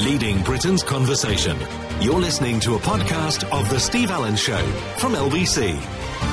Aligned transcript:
leading 0.00 0.42
Britain's 0.42 0.82
conversation. 0.82 1.56
You're 2.00 2.20
listening 2.20 2.58
to 2.60 2.74
a 2.74 2.78
podcast 2.78 3.44
of 3.52 3.68
The 3.68 3.78
Steve 3.78 4.10
Allen 4.10 4.36
Show 4.36 4.64
from 4.96 5.12
LBC. 5.12 6.29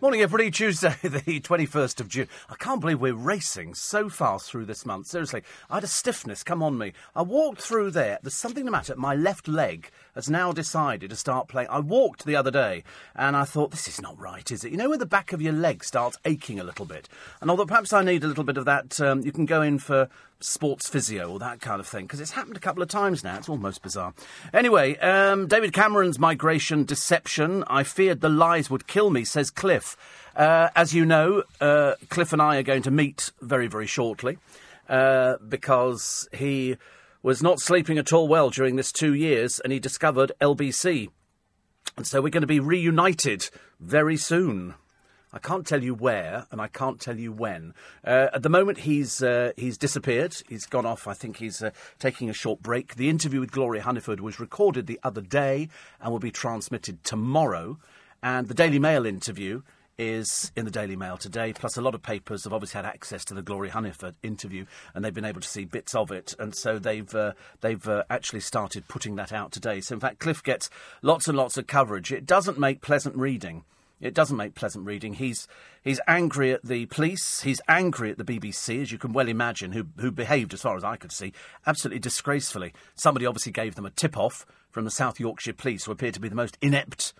Morning, 0.00 0.20
everybody. 0.20 0.52
Tuesday, 0.52 0.94
the 1.02 1.40
21st 1.40 1.98
of 1.98 2.06
June. 2.06 2.28
I 2.48 2.54
can't 2.54 2.80
believe 2.80 3.00
we're 3.00 3.14
racing 3.14 3.74
so 3.74 4.08
fast 4.08 4.48
through 4.48 4.66
this 4.66 4.86
month. 4.86 5.08
Seriously, 5.08 5.42
I 5.68 5.74
had 5.74 5.82
a 5.82 5.88
stiffness 5.88 6.44
come 6.44 6.62
on 6.62 6.78
me. 6.78 6.92
I 7.16 7.22
walked 7.22 7.60
through 7.60 7.90
there. 7.90 8.20
There's 8.22 8.32
something 8.34 8.64
the 8.64 8.70
matter. 8.70 8.94
My 8.94 9.16
left 9.16 9.48
leg 9.48 9.90
has 10.14 10.30
now 10.30 10.52
decided 10.52 11.10
to 11.10 11.16
start 11.16 11.48
playing. 11.48 11.66
I 11.68 11.80
walked 11.80 12.24
the 12.24 12.36
other 12.36 12.52
day 12.52 12.84
and 13.16 13.34
I 13.34 13.42
thought, 13.42 13.72
this 13.72 13.88
is 13.88 14.00
not 14.00 14.16
right, 14.20 14.48
is 14.52 14.62
it? 14.62 14.70
You 14.70 14.78
know, 14.78 14.88
where 14.88 14.98
the 14.98 15.04
back 15.04 15.32
of 15.32 15.42
your 15.42 15.52
leg 15.52 15.82
starts 15.82 16.16
aching 16.24 16.60
a 16.60 16.64
little 16.64 16.86
bit. 16.86 17.08
And 17.40 17.50
although 17.50 17.66
perhaps 17.66 17.92
I 17.92 18.04
need 18.04 18.22
a 18.22 18.28
little 18.28 18.44
bit 18.44 18.56
of 18.56 18.66
that, 18.66 19.00
um, 19.00 19.22
you 19.22 19.32
can 19.32 19.46
go 19.46 19.62
in 19.62 19.80
for 19.80 20.08
sports 20.40 20.88
physio 20.88 21.30
or 21.30 21.38
that 21.38 21.60
kind 21.60 21.80
of 21.80 21.86
thing 21.86 22.04
because 22.04 22.20
it's 22.20 22.30
happened 22.30 22.56
a 22.56 22.60
couple 22.60 22.82
of 22.82 22.88
times 22.88 23.24
now. 23.24 23.36
It's 23.36 23.48
almost 23.48 23.82
bizarre. 23.82 24.14
Anyway, 24.52 24.96
um, 24.98 25.46
David 25.46 25.72
Cameron's 25.72 26.18
migration 26.18 26.84
deception. 26.84 27.64
I 27.66 27.82
feared 27.82 28.20
the 28.20 28.28
lies 28.28 28.70
would 28.70 28.86
kill 28.86 29.10
me, 29.10 29.24
says 29.24 29.50
Cliff. 29.50 29.96
Uh, 30.36 30.68
as 30.76 30.94
you 30.94 31.04
know, 31.04 31.42
uh, 31.60 31.94
Cliff 32.10 32.32
and 32.32 32.40
I 32.40 32.58
are 32.58 32.62
going 32.62 32.82
to 32.82 32.90
meet 32.90 33.32
very, 33.40 33.66
very 33.66 33.86
shortly 33.86 34.38
uh, 34.88 35.36
because 35.48 36.28
he 36.32 36.76
was 37.22 37.42
not 37.42 37.60
sleeping 37.60 37.98
at 37.98 38.12
all 38.12 38.28
well 38.28 38.50
during 38.50 38.76
this 38.76 38.92
two 38.92 39.14
years 39.14 39.58
and 39.60 39.72
he 39.72 39.80
discovered 39.80 40.32
LBC. 40.40 41.08
And 41.96 42.06
so 42.06 42.22
we're 42.22 42.28
going 42.28 42.42
to 42.42 42.46
be 42.46 42.60
reunited 42.60 43.50
very 43.80 44.16
soon. 44.16 44.74
I 45.32 45.38
can't 45.38 45.66
tell 45.66 45.82
you 45.82 45.94
where, 45.94 46.46
and 46.50 46.60
I 46.60 46.68
can't 46.68 47.00
tell 47.00 47.18
you 47.18 47.32
when. 47.32 47.74
Uh, 48.04 48.28
at 48.32 48.42
the 48.42 48.48
moment, 48.48 48.78
he's 48.78 49.22
uh, 49.22 49.52
he's 49.56 49.76
disappeared. 49.76 50.36
He's 50.48 50.64
gone 50.64 50.86
off. 50.86 51.06
I 51.06 51.14
think 51.14 51.36
he's 51.36 51.62
uh, 51.62 51.70
taking 51.98 52.30
a 52.30 52.32
short 52.32 52.62
break. 52.62 52.94
The 52.94 53.10
interview 53.10 53.40
with 53.40 53.50
Gloria 53.50 53.82
Hunniford 53.82 54.20
was 54.20 54.40
recorded 54.40 54.86
the 54.86 55.00
other 55.02 55.20
day 55.20 55.68
and 56.00 56.10
will 56.10 56.18
be 56.18 56.30
transmitted 56.30 57.04
tomorrow. 57.04 57.78
And 58.22 58.48
the 58.48 58.54
Daily 58.54 58.78
Mail 58.78 59.04
interview 59.04 59.62
is 59.98 60.52
in 60.56 60.64
the 60.64 60.70
Daily 60.70 60.96
Mail 60.96 61.16
today. 61.16 61.52
Plus, 61.52 61.76
a 61.76 61.82
lot 61.82 61.94
of 61.94 62.02
papers 62.02 62.44
have 62.44 62.52
obviously 62.52 62.78
had 62.78 62.86
access 62.86 63.24
to 63.26 63.34
the 63.34 63.42
Gloria 63.42 63.72
Hunniford 63.72 64.14
interview, 64.22 64.64
and 64.94 65.04
they've 65.04 65.12
been 65.12 65.24
able 65.24 65.40
to 65.40 65.48
see 65.48 65.64
bits 65.64 65.94
of 65.94 66.10
it. 66.10 66.34
And 66.38 66.54
so 66.54 66.78
they've 66.78 67.14
uh, 67.14 67.32
they've 67.60 67.86
uh, 67.86 68.04
actually 68.08 68.40
started 68.40 68.88
putting 68.88 69.16
that 69.16 69.32
out 69.32 69.52
today. 69.52 69.80
So 69.82 69.94
in 69.94 70.00
fact, 70.00 70.20
Cliff 70.20 70.42
gets 70.42 70.70
lots 71.02 71.28
and 71.28 71.36
lots 71.36 71.58
of 71.58 71.66
coverage. 71.66 72.12
It 72.12 72.24
doesn't 72.24 72.58
make 72.58 72.80
pleasant 72.80 73.16
reading. 73.16 73.64
It 74.00 74.14
doesn't 74.14 74.36
make 74.36 74.54
pleasant 74.54 74.86
reading. 74.86 75.14
He's 75.14 75.48
he's 75.82 76.00
angry 76.06 76.52
at 76.52 76.64
the 76.64 76.86
police. 76.86 77.40
He's 77.40 77.60
angry 77.68 78.10
at 78.10 78.18
the 78.18 78.24
BBC, 78.24 78.82
as 78.82 78.92
you 78.92 78.98
can 78.98 79.12
well 79.12 79.28
imagine, 79.28 79.72
who 79.72 79.86
who 79.98 80.10
behaved, 80.10 80.54
as 80.54 80.62
far 80.62 80.76
as 80.76 80.84
I 80.84 80.96
could 80.96 81.12
see, 81.12 81.32
absolutely 81.66 82.00
disgracefully. 82.00 82.72
Somebody 82.94 83.26
obviously 83.26 83.52
gave 83.52 83.74
them 83.74 83.86
a 83.86 83.90
tip 83.90 84.16
off 84.16 84.46
from 84.70 84.84
the 84.84 84.90
South 84.90 85.18
Yorkshire 85.18 85.54
Police, 85.54 85.84
who 85.84 85.92
appear 85.92 86.12
to 86.12 86.20
be 86.20 86.28
the 86.28 86.34
most 86.34 86.56
inept 86.60 87.12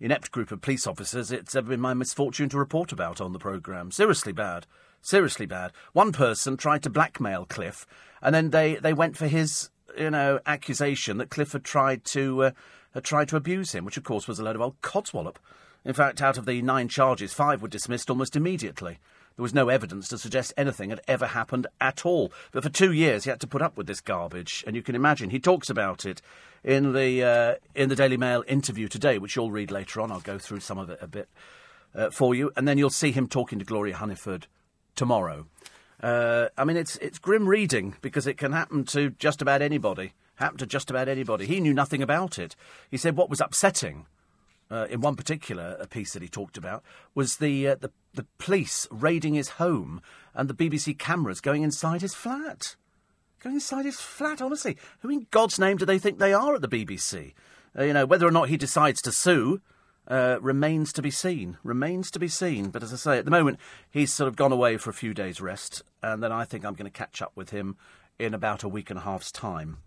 inept 0.00 0.32
group 0.32 0.50
of 0.50 0.60
police 0.60 0.86
officers 0.86 1.30
it's 1.30 1.54
ever 1.54 1.68
been 1.68 1.80
my 1.80 1.94
misfortune 1.94 2.48
to 2.48 2.58
report 2.58 2.90
about 2.90 3.20
on 3.20 3.32
the 3.32 3.38
programme. 3.38 3.92
Seriously 3.92 4.32
bad. 4.32 4.66
Seriously 5.00 5.46
bad. 5.46 5.72
One 5.92 6.12
person 6.12 6.56
tried 6.56 6.82
to 6.82 6.90
blackmail 6.90 7.44
Cliff, 7.44 7.86
and 8.20 8.34
then 8.34 8.50
they, 8.50 8.76
they 8.76 8.92
went 8.92 9.16
for 9.16 9.28
his, 9.28 9.70
you 9.96 10.10
know, 10.10 10.40
accusation 10.46 11.18
that 11.18 11.30
Cliff 11.30 11.52
had 11.52 11.64
tried 11.64 12.04
to 12.06 12.42
uh, 12.44 12.50
had 12.94 13.04
tried 13.04 13.28
to 13.28 13.36
abuse 13.36 13.72
him, 13.72 13.84
which 13.84 13.96
of 13.96 14.04
course 14.04 14.28
was 14.28 14.38
a 14.38 14.44
load 14.44 14.56
of 14.56 14.62
old 14.62 14.80
codswallop. 14.80 15.36
In 15.84 15.94
fact, 15.94 16.22
out 16.22 16.38
of 16.38 16.46
the 16.46 16.62
nine 16.62 16.88
charges, 16.88 17.32
five 17.32 17.60
were 17.60 17.68
dismissed 17.68 18.10
almost 18.10 18.36
immediately. 18.36 18.98
There 19.36 19.42
was 19.42 19.54
no 19.54 19.68
evidence 19.68 20.08
to 20.08 20.18
suggest 20.18 20.52
anything 20.56 20.90
had 20.90 21.00
ever 21.08 21.26
happened 21.26 21.66
at 21.80 22.04
all. 22.04 22.32
But 22.52 22.62
for 22.62 22.68
two 22.68 22.92
years, 22.92 23.24
he 23.24 23.30
had 23.30 23.40
to 23.40 23.46
put 23.46 23.62
up 23.62 23.76
with 23.76 23.86
this 23.86 24.00
garbage, 24.00 24.62
and 24.66 24.76
you 24.76 24.82
can 24.82 24.94
imagine 24.94 25.30
he 25.30 25.40
talks 25.40 25.70
about 25.70 26.04
it 26.04 26.20
in 26.62 26.92
the 26.92 27.24
uh, 27.24 27.54
in 27.74 27.88
the 27.88 27.96
Daily 27.96 28.16
Mail 28.16 28.44
interview 28.46 28.88
today, 28.88 29.18
which 29.18 29.34
you'll 29.34 29.50
read 29.50 29.70
later 29.70 30.00
on. 30.00 30.12
I'll 30.12 30.20
go 30.20 30.38
through 30.38 30.60
some 30.60 30.78
of 30.78 30.90
it 30.90 30.98
a 31.00 31.06
bit 31.06 31.28
uh, 31.94 32.10
for 32.10 32.34
you, 32.34 32.52
and 32.56 32.68
then 32.68 32.78
you'll 32.78 32.90
see 32.90 33.12
him 33.12 33.26
talking 33.26 33.58
to 33.58 33.64
Gloria 33.64 33.94
Hunniford 33.94 34.44
tomorrow. 34.94 35.46
Uh, 36.02 36.48
I 36.58 36.64
mean, 36.64 36.76
it's 36.76 36.96
it's 36.96 37.18
grim 37.18 37.48
reading 37.48 37.96
because 38.02 38.26
it 38.26 38.36
can 38.36 38.52
happen 38.52 38.84
to 38.86 39.10
just 39.10 39.40
about 39.40 39.62
anybody. 39.62 40.12
Happen 40.36 40.58
to 40.58 40.66
just 40.66 40.90
about 40.90 41.08
anybody. 41.08 41.46
He 41.46 41.60
knew 41.60 41.74
nothing 41.74 42.02
about 42.02 42.38
it. 42.38 42.56
He 42.90 42.96
said 42.96 43.16
what 43.16 43.30
was 43.30 43.40
upsetting 43.40 44.06
uh, 44.72 44.86
in 44.90 45.00
one 45.00 45.14
particular 45.14 45.76
uh, 45.78 45.86
piece 45.86 46.14
that 46.14 46.22
he 46.22 46.28
talked 46.28 46.56
about 46.56 46.82
was 47.14 47.36
the, 47.36 47.68
uh, 47.68 47.74
the 47.76 47.90
the 48.14 48.26
police 48.38 48.86
raiding 48.90 49.34
his 49.34 49.50
home 49.50 50.00
and 50.34 50.48
the 50.48 50.54
BBC 50.54 50.98
cameras 50.98 51.40
going 51.40 51.62
inside 51.62 52.02
his 52.02 52.14
flat. 52.14 52.76
Going 53.40 53.56
inside 53.56 53.84
his 53.84 54.00
flat, 54.00 54.40
honestly. 54.40 54.76
Who 55.00 55.10
in 55.10 55.26
God's 55.30 55.58
name 55.58 55.76
do 55.76 55.84
they 55.84 55.98
think 55.98 56.18
they 56.18 56.34
are 56.34 56.54
at 56.54 56.62
the 56.62 56.68
BBC? 56.68 57.32
Uh, 57.76 57.84
you 57.84 57.92
know, 57.92 58.06
whether 58.06 58.26
or 58.26 58.30
not 58.30 58.48
he 58.48 58.56
decides 58.56 59.00
to 59.02 59.12
sue 59.12 59.60
uh, 60.08 60.38
remains 60.40 60.92
to 60.92 61.02
be 61.02 61.10
seen. 61.10 61.56
Remains 61.64 62.10
to 62.10 62.18
be 62.18 62.28
seen. 62.28 62.70
But 62.70 62.82
as 62.82 62.92
I 62.92 62.96
say, 62.96 63.18
at 63.18 63.24
the 63.24 63.30
moment, 63.30 63.58
he's 63.90 64.12
sort 64.12 64.28
of 64.28 64.36
gone 64.36 64.52
away 64.52 64.76
for 64.76 64.90
a 64.90 64.94
few 64.94 65.14
days' 65.14 65.40
rest, 65.40 65.82
and 66.02 66.22
then 66.22 66.32
I 66.32 66.44
think 66.44 66.64
I'm 66.64 66.74
going 66.74 66.90
to 66.90 66.98
catch 66.98 67.22
up 67.22 67.32
with 67.34 67.50
him 67.50 67.76
in 68.18 68.34
about 68.34 68.62
a 68.62 68.68
week 68.68 68.90
and 68.90 68.98
a 68.98 69.02
half's 69.02 69.32
time. 69.32 69.78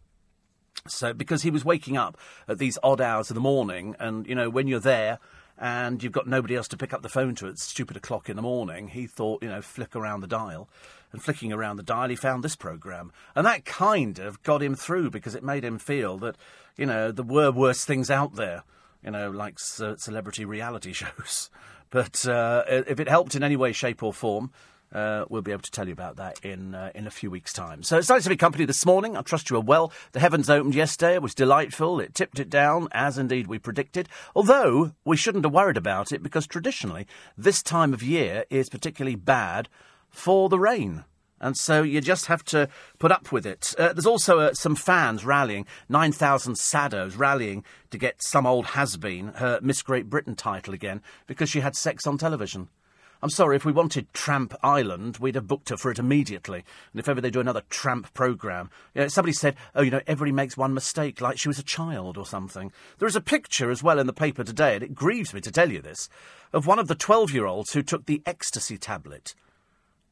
So, 0.87 1.13
because 1.13 1.41
he 1.41 1.51
was 1.51 1.65
waking 1.65 1.97
up 1.97 2.17
at 2.47 2.59
these 2.59 2.77
odd 2.83 3.01
hours 3.01 3.29
of 3.29 3.35
the 3.35 3.41
morning, 3.41 3.95
and, 3.99 4.27
you 4.27 4.35
know, 4.35 4.49
when 4.49 4.67
you're 4.67 4.79
there 4.79 5.19
and 5.57 6.03
you've 6.03 6.11
got 6.11 6.27
nobody 6.27 6.55
else 6.55 6.67
to 6.69 6.77
pick 6.77 6.93
up 6.93 7.01
the 7.01 7.09
phone 7.09 7.33
to 7.35 7.47
at 7.47 7.57
stupid 7.57 7.97
o'clock 7.97 8.29
in 8.29 8.35
the 8.35 8.41
morning, 8.41 8.89
he 8.89 9.07
thought, 9.07 9.41
you 9.41 9.49
know, 9.49 9.61
flick 9.61 9.95
around 9.95 10.21
the 10.21 10.27
dial. 10.27 10.69
And 11.11 11.23
flicking 11.23 11.53
around 11.53 11.77
the 11.77 11.83
dial, 11.83 12.09
he 12.09 12.15
found 12.17 12.43
this 12.43 12.57
programme. 12.57 13.13
And 13.35 13.45
that 13.45 13.63
kind 13.63 14.19
of 14.19 14.43
got 14.43 14.61
him 14.61 14.75
through 14.75 15.11
because 15.11 15.33
it 15.33 15.43
made 15.43 15.63
him 15.63 15.79
feel 15.79 16.17
that, 16.17 16.35
you 16.75 16.85
know, 16.85 17.09
there 17.09 17.23
were 17.23 17.51
worse 17.51 17.85
things 17.85 18.11
out 18.11 18.35
there, 18.35 18.63
you 19.01 19.11
know, 19.11 19.31
like 19.31 19.57
celebrity 19.57 20.43
reality 20.43 20.91
shows. 20.93 21.49
But 21.89 22.27
uh, 22.27 22.63
if 22.67 22.99
it 22.99 23.07
helped 23.07 23.35
in 23.35 23.43
any 23.43 23.55
way, 23.55 23.71
shape, 23.71 24.03
or 24.03 24.11
form, 24.11 24.51
uh, 24.95 25.25
we'll 25.29 25.41
be 25.41 25.51
able 25.51 25.61
to 25.61 25.71
tell 25.71 25.87
you 25.87 25.93
about 25.93 26.15
that 26.15 26.39
in 26.43 26.73
uh, 26.73 26.89
in 26.95 27.05
a 27.05 27.11
few 27.11 27.29
weeks' 27.29 27.51
time. 27.51 27.83
So 27.83 27.97
it's 27.97 28.09
nice 28.09 28.23
to 28.23 28.29
be 28.29 28.37
company 28.37 28.63
this 28.63 28.85
morning. 28.85 29.17
I 29.17 29.21
trust 29.21 29.49
you 29.49 29.57
are 29.57 29.61
well. 29.61 29.91
The 30.13 30.21
heavens 30.21 30.49
opened 30.49 30.73
yesterday. 30.73 31.15
It 31.15 31.21
was 31.21 31.35
delightful. 31.35 31.99
It 31.99 32.15
tipped 32.15 32.39
it 32.39 32.49
down, 32.49 32.87
as 32.93 33.17
indeed 33.17 33.47
we 33.47 33.59
predicted. 33.59 34.07
Although 34.33 34.93
we 35.03 35.17
shouldn't 35.17 35.43
have 35.43 35.53
worried 35.53 35.75
about 35.75 36.13
it 36.13 36.23
because 36.23 36.47
traditionally 36.47 37.05
this 37.37 37.61
time 37.61 37.93
of 37.93 38.01
year 38.01 38.45
is 38.49 38.69
particularly 38.69 39.17
bad 39.17 39.67
for 40.09 40.47
the 40.47 40.59
rain. 40.59 41.03
And 41.41 41.57
so 41.57 41.83
you 41.83 41.99
just 41.99 42.27
have 42.27 42.45
to 42.45 42.69
put 42.97 43.11
up 43.11 43.33
with 43.33 43.45
it. 43.45 43.75
Uh, 43.77 43.91
there's 43.91 44.05
also 44.05 44.39
uh, 44.39 44.53
some 44.53 44.75
fans 44.75 45.25
rallying, 45.25 45.65
9,000 45.89 46.53
saddos 46.53 47.19
rallying 47.19 47.65
to 47.91 47.97
get 47.97 48.23
some 48.23 48.47
old 48.47 48.67
has 48.67 48.95
been 48.95 49.27
her 49.35 49.59
Miss 49.61 49.81
Great 49.81 50.09
Britain 50.09 50.35
title 50.35 50.73
again 50.73 51.01
because 51.27 51.49
she 51.49 51.59
had 51.59 51.75
sex 51.75 52.07
on 52.07 52.17
television. 52.17 52.69
I'm 53.25 53.31
sorry, 53.31 53.55
if 53.55 53.65
we 53.65 53.71
wanted 53.71 54.13
Tramp 54.13 54.53
Island, 54.61 55.17
we'd 55.17 55.33
have 55.33 55.47
booked 55.47 55.69
her 55.69 55.77
for 55.77 55.89
it 55.89 55.97
immediately. 55.97 56.63
And 56.93 56.99
if 56.99 57.09
ever 57.09 57.19
they 57.19 57.31
do 57.31 57.39
another 57.39 57.63
Tramp 57.71 58.13
programme, 58.13 58.69
you 58.93 59.01
know, 59.01 59.07
somebody 59.07 59.33
said, 59.33 59.55
oh, 59.73 59.81
you 59.81 59.89
know, 59.89 60.01
everybody 60.05 60.31
makes 60.31 60.55
one 60.55 60.75
mistake, 60.75 61.21
like 61.21 61.39
she 61.39 61.47
was 61.47 61.57
a 61.57 61.63
child 61.63 62.19
or 62.19 62.25
something. 62.27 62.71
There 62.99 63.07
is 63.07 63.15
a 63.15 63.21
picture 63.21 63.71
as 63.71 63.81
well 63.81 63.97
in 63.97 64.05
the 64.05 64.13
paper 64.13 64.43
today, 64.43 64.75
and 64.75 64.83
it 64.83 64.93
grieves 64.93 65.33
me 65.33 65.41
to 65.41 65.51
tell 65.51 65.71
you 65.71 65.81
this, 65.81 66.07
of 66.53 66.67
one 66.67 66.77
of 66.77 66.87
the 66.87 66.93
12 66.93 67.31
year 67.31 67.47
olds 67.47 67.73
who 67.73 67.81
took 67.81 68.05
the 68.05 68.21
ecstasy 68.27 68.77
tablet. 68.77 69.33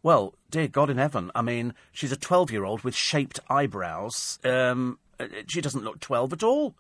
Well, 0.01 0.33
dear 0.49 0.67
God 0.67 0.89
in 0.89 0.97
heaven, 0.97 1.29
I 1.35 1.43
mean, 1.43 1.75
she's 1.91 2.11
a 2.11 2.17
12 2.17 2.49
year 2.49 2.65
old 2.65 2.81
with 2.81 2.95
shaped 2.95 3.39
eyebrows. 3.47 4.39
Um, 4.43 4.97
she 5.45 5.61
doesn't 5.61 5.83
look 5.83 5.99
12 5.99 6.33
at 6.33 6.41
all. 6.41 6.73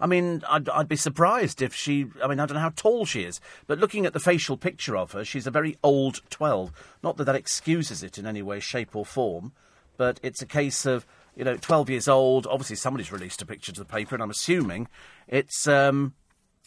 I 0.00 0.06
mean, 0.06 0.42
I'd, 0.48 0.68
I'd, 0.70 0.88
be 0.88 0.96
surprised 0.96 1.60
if 1.60 1.74
she. 1.74 2.06
I 2.22 2.26
mean, 2.26 2.40
I 2.40 2.46
don't 2.46 2.54
know 2.54 2.60
how 2.60 2.70
tall 2.70 3.04
she 3.04 3.22
is, 3.22 3.40
but 3.66 3.78
looking 3.78 4.06
at 4.06 4.12
the 4.12 4.20
facial 4.20 4.56
picture 4.56 4.96
of 4.96 5.12
her, 5.12 5.24
she's 5.24 5.46
a 5.46 5.50
very 5.50 5.76
old 5.82 6.22
12. 6.30 6.72
Not 7.02 7.16
that 7.18 7.24
that 7.24 7.34
excuses 7.34 8.02
it 8.02 8.18
in 8.18 8.26
any 8.26 8.42
way, 8.42 8.60
shape, 8.60 8.96
or 8.96 9.04
form, 9.04 9.52
but 9.96 10.18
it's 10.22 10.40
a 10.40 10.46
case 10.46 10.86
of, 10.86 11.06
you 11.36 11.44
know, 11.44 11.56
12 11.56 11.90
years 11.90 12.08
old. 12.08 12.46
Obviously, 12.46 12.76
somebody's 12.76 13.12
released 13.12 13.42
a 13.42 13.46
picture 13.46 13.72
to 13.72 13.80
the 13.80 13.84
paper, 13.84 14.14
and 14.14 14.22
I'm 14.22 14.30
assuming 14.30 14.88
it's. 15.28 15.68
Um, 15.68 16.14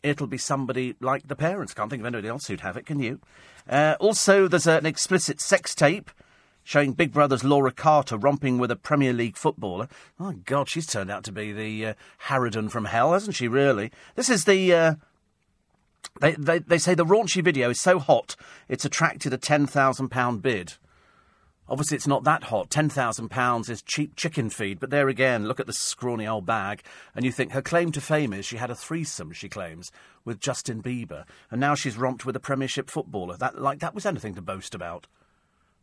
it'll 0.03 0.27
be 0.27 0.37
somebody 0.37 0.95
like 0.99 1.27
the 1.27 1.35
parents. 1.35 1.73
Can't 1.73 1.89
think 1.89 2.01
of 2.01 2.05
anybody 2.05 2.27
else 2.27 2.47
who'd 2.47 2.59
have 2.59 2.77
it, 2.77 2.85
can 2.85 2.99
you? 2.99 3.19
Uh, 3.67 3.95
also, 3.99 4.47
there's 4.47 4.67
an 4.67 4.85
explicit 4.85 5.39
sex 5.39 5.73
tape 5.73 6.11
showing 6.63 6.93
Big 6.93 7.11
Brother's 7.11 7.43
Laura 7.43 7.71
Carter 7.71 8.17
romping 8.17 8.57
with 8.57 8.71
a 8.71 8.75
Premier 8.75 9.13
League 9.13 9.37
footballer. 9.37 9.87
Oh, 10.19 10.33
God, 10.45 10.69
she's 10.69 10.87
turned 10.87 11.11
out 11.11 11.23
to 11.25 11.31
be 11.31 11.51
the 11.51 11.85
uh, 11.85 11.93
Harridan 12.27 12.69
from 12.69 12.85
hell, 12.85 13.13
hasn't 13.13 13.35
she, 13.35 13.47
really? 13.47 13.91
This 14.15 14.29
is 14.29 14.45
the. 14.45 14.73
Uh, 14.73 14.95
they, 16.19 16.33
they, 16.33 16.59
they 16.59 16.77
say 16.77 16.93
the 16.93 17.05
raunchy 17.05 17.43
video 17.43 17.69
is 17.69 17.79
so 17.79 17.97
hot 17.97 18.35
it's 18.67 18.85
attracted 18.85 19.33
a 19.33 19.37
£10,000 19.37 20.41
bid. 20.41 20.73
Obviously, 21.67 21.95
it's 21.95 22.07
not 22.07 22.25
that 22.25 22.45
hot. 22.45 22.69
£10,000 22.69 23.69
is 23.69 23.81
cheap 23.81 24.15
chicken 24.15 24.49
feed, 24.49 24.79
but 24.79 24.89
there 24.89 25.07
again, 25.07 25.47
look 25.47 25.61
at 25.61 25.65
the 25.65 25.73
scrawny 25.73 26.27
old 26.27 26.45
bag, 26.45 26.83
and 27.15 27.23
you 27.23 27.31
think 27.31 27.53
her 27.53 27.61
claim 27.61 27.91
to 27.93 28.01
fame 28.01 28.33
is 28.33 28.45
she 28.45 28.57
had 28.57 28.69
a 28.69 28.75
threesome, 28.75 29.31
she 29.31 29.47
claims, 29.47 29.91
with 30.25 30.41
Justin 30.41 30.83
Bieber, 30.83 31.23
and 31.49 31.61
now 31.61 31.73
she's 31.73 31.97
romped 31.97 32.25
with 32.25 32.35
a 32.35 32.41
Premiership 32.41 32.89
footballer. 32.89 33.37
That, 33.37 33.61
like, 33.61 33.79
that 33.79 33.95
was 33.95 34.05
anything 34.05 34.35
to 34.35 34.41
boast 34.41 34.75
about. 34.75 35.07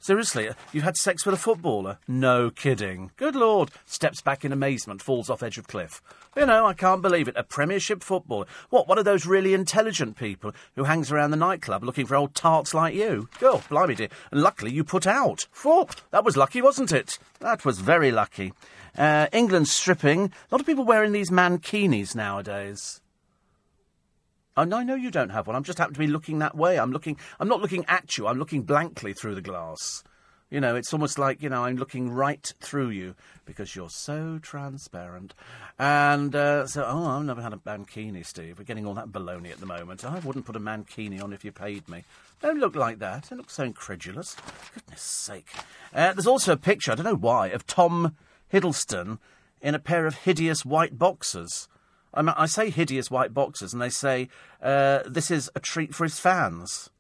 Seriously, 0.02 0.49
uh, 0.49 0.55
you 0.73 0.81
had 0.81 0.97
sex 0.97 1.26
with 1.26 1.35
a 1.35 1.38
footballer? 1.38 1.99
No 2.08 2.49
kidding. 2.49 3.11
Good 3.19 3.37
lord. 3.37 3.70
Steps 3.85 4.23
back 4.23 4.47
in 4.47 4.52
amazement, 4.52 5.02
falls 5.02 5.29
off 5.29 5.43
edge 5.43 5.58
of 5.58 5.69
cliff. 5.69 6.00
You 6.35 6.47
know, 6.47 6.64
I 6.64 6.73
can't 6.73 7.02
believe 7.02 7.29
it. 7.29 7.37
A 7.37 7.43
Premiership 7.43 8.02
footballer. 8.02 8.47
What, 8.70 8.88
one 8.88 8.97
of 8.97 9.05
those 9.05 9.26
really 9.26 9.52
intelligent 9.52 10.17
people 10.17 10.52
who 10.75 10.85
hangs 10.85 11.12
around 11.12 11.32
the 11.32 11.37
nightclub 11.37 11.85
looking 11.85 12.06
for 12.06 12.17
old 12.17 12.35
tarts 12.35 12.73
like 12.73 12.94
you? 12.94 13.29
Oh, 13.43 13.62
blimey 13.69 13.94
dear. 13.94 14.08
And 14.31 14.41
luckily 14.41 14.73
you 14.73 14.85
put 14.85 15.06
out. 15.06 15.47
Phew, 15.52 15.87
that 16.12 16.25
was 16.25 16.37
lucky, 16.37 16.62
wasn't 16.62 16.93
it? 16.93 17.19
That 17.41 17.67
was 17.67 17.81
very 17.81 18.11
lucky. 18.11 18.55
Uh, 18.96 19.26
England 19.32 19.69
stripping. 19.69 20.25
A 20.25 20.31
lot 20.50 20.62
of 20.62 20.67
people 20.67 20.85
wearing 20.85 21.12
these 21.12 21.31
mankinis 21.31 22.14
nowadays. 22.14 23.03
Oh, 24.60 24.76
I 24.76 24.84
know 24.84 24.94
you 24.94 25.10
don't 25.10 25.30
have 25.30 25.46
one. 25.46 25.56
I'm 25.56 25.64
just 25.64 25.78
happen 25.78 25.94
to 25.94 26.00
be 26.00 26.06
looking 26.06 26.40
that 26.40 26.54
way. 26.54 26.78
I'm 26.78 26.92
looking. 26.92 27.16
I'm 27.38 27.48
not 27.48 27.62
looking 27.62 27.86
at 27.88 28.18
you. 28.18 28.26
I'm 28.26 28.38
looking 28.38 28.62
blankly 28.62 29.14
through 29.14 29.34
the 29.34 29.40
glass. 29.40 30.04
You 30.50 30.60
know, 30.60 30.76
it's 30.76 30.92
almost 30.92 31.18
like 31.18 31.40
you 31.40 31.48
know 31.48 31.64
I'm 31.64 31.76
looking 31.76 32.10
right 32.10 32.52
through 32.60 32.90
you 32.90 33.14
because 33.46 33.74
you're 33.74 33.88
so 33.88 34.38
transparent. 34.42 35.32
And 35.78 36.36
uh, 36.36 36.66
so, 36.66 36.84
oh, 36.86 37.06
I've 37.06 37.24
never 37.24 37.40
had 37.40 37.54
a 37.54 37.56
mankini, 37.56 38.26
Steve. 38.26 38.58
We're 38.58 38.66
getting 38.66 38.84
all 38.84 38.92
that 38.94 39.08
baloney 39.08 39.50
at 39.50 39.60
the 39.60 39.66
moment. 39.66 40.04
I 40.04 40.18
wouldn't 40.18 40.44
put 40.44 40.56
a 40.56 40.60
mankini 40.60 41.22
on 41.22 41.32
if 41.32 41.42
you 41.42 41.52
paid 41.52 41.88
me. 41.88 42.04
Don't 42.42 42.58
look 42.58 42.76
like 42.76 42.98
that. 42.98 43.30
Don't 43.30 43.38
look 43.38 43.48
so 43.48 43.64
incredulous. 43.64 44.36
Goodness 44.74 45.00
sake. 45.00 45.48
Uh, 45.94 46.12
there's 46.12 46.26
also 46.26 46.52
a 46.52 46.58
picture. 46.58 46.92
I 46.92 46.96
don't 46.96 47.06
know 47.06 47.14
why 47.14 47.48
of 47.48 47.66
Tom 47.66 48.14
Hiddleston 48.52 49.20
in 49.62 49.74
a 49.74 49.78
pair 49.78 50.04
of 50.04 50.16
hideous 50.16 50.66
white 50.66 50.98
boxers. 50.98 51.66
I, 52.12 52.22
mean, 52.22 52.34
I 52.36 52.46
say 52.46 52.70
hideous 52.70 53.10
white 53.10 53.32
boxers, 53.32 53.72
and 53.72 53.80
they 53.80 53.90
say 53.90 54.28
uh, 54.62 55.00
this 55.06 55.30
is 55.30 55.50
a 55.54 55.60
treat 55.60 55.94
for 55.94 56.04
his 56.04 56.18
fans. 56.18 56.90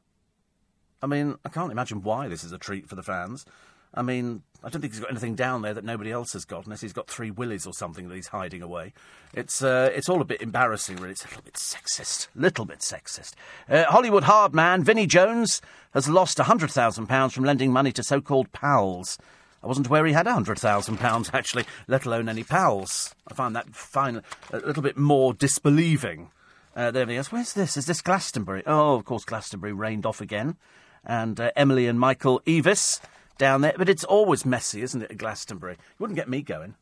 I 1.02 1.06
mean, 1.06 1.36
I 1.44 1.48
can't 1.48 1.72
imagine 1.72 2.02
why 2.02 2.28
this 2.28 2.44
is 2.44 2.52
a 2.52 2.58
treat 2.58 2.88
for 2.88 2.94
the 2.94 3.02
fans. 3.02 3.44
I 3.92 4.02
mean, 4.02 4.42
I 4.62 4.68
don't 4.68 4.80
think 4.82 4.92
he's 4.92 5.00
got 5.00 5.10
anything 5.10 5.34
down 5.34 5.62
there 5.62 5.74
that 5.74 5.84
nobody 5.84 6.12
else 6.12 6.32
has 6.34 6.44
got, 6.44 6.64
unless 6.64 6.80
he's 6.80 6.92
got 6.92 7.08
three 7.08 7.30
willies 7.30 7.66
or 7.66 7.72
something 7.72 8.08
that 8.08 8.14
he's 8.14 8.28
hiding 8.28 8.62
away. 8.62 8.92
It's 9.34 9.62
uh, 9.62 9.90
it's 9.92 10.08
all 10.08 10.20
a 10.20 10.24
bit 10.24 10.42
embarrassing, 10.42 10.96
really. 10.96 11.12
It's 11.12 11.24
a 11.24 11.28
little 11.28 11.42
bit 11.42 11.54
sexist, 11.54 12.28
little 12.34 12.64
bit 12.64 12.80
sexist. 12.80 13.34
Uh, 13.68 13.84
Hollywood 13.84 14.24
hard 14.24 14.54
man 14.54 14.84
Vinnie 14.84 15.06
Jones 15.06 15.60
has 15.92 16.08
lost 16.08 16.38
hundred 16.38 16.70
thousand 16.70 17.06
pounds 17.06 17.32
from 17.32 17.44
lending 17.44 17.72
money 17.72 17.90
to 17.92 18.02
so-called 18.02 18.52
pals. 18.52 19.18
I 19.62 19.66
wasn't 19.66 19.86
aware 19.86 20.06
he 20.06 20.12
had 20.12 20.26
£100,000, 20.26 21.30
actually, 21.34 21.64
let 21.86 22.06
alone 22.06 22.28
any 22.28 22.44
pals. 22.44 23.14
I 23.28 23.34
find 23.34 23.54
that 23.54 23.74
fine, 23.74 24.22
a 24.52 24.58
little 24.58 24.82
bit 24.82 24.96
more 24.96 25.34
disbelieving 25.34 26.30
uh, 26.74 26.90
than 26.90 27.02
everything. 27.02 27.24
Where's 27.30 27.52
this? 27.52 27.76
Is 27.76 27.86
this 27.86 28.00
Glastonbury? 28.00 28.62
Oh, 28.66 28.94
of 28.94 29.04
course, 29.04 29.24
Glastonbury 29.24 29.72
rained 29.72 30.06
off 30.06 30.20
again. 30.20 30.56
And 31.04 31.38
uh, 31.38 31.50
Emily 31.56 31.86
and 31.86 32.00
Michael 32.00 32.40
Eavis 32.46 33.00
down 33.38 33.60
there. 33.60 33.74
But 33.76 33.88
it's 33.88 34.04
always 34.04 34.46
messy, 34.46 34.82
isn't 34.82 35.02
it, 35.02 35.10
at 35.10 35.18
Glastonbury? 35.18 35.74
You 35.74 35.96
wouldn't 35.98 36.16
get 36.16 36.28
me 36.28 36.42
going. 36.42 36.74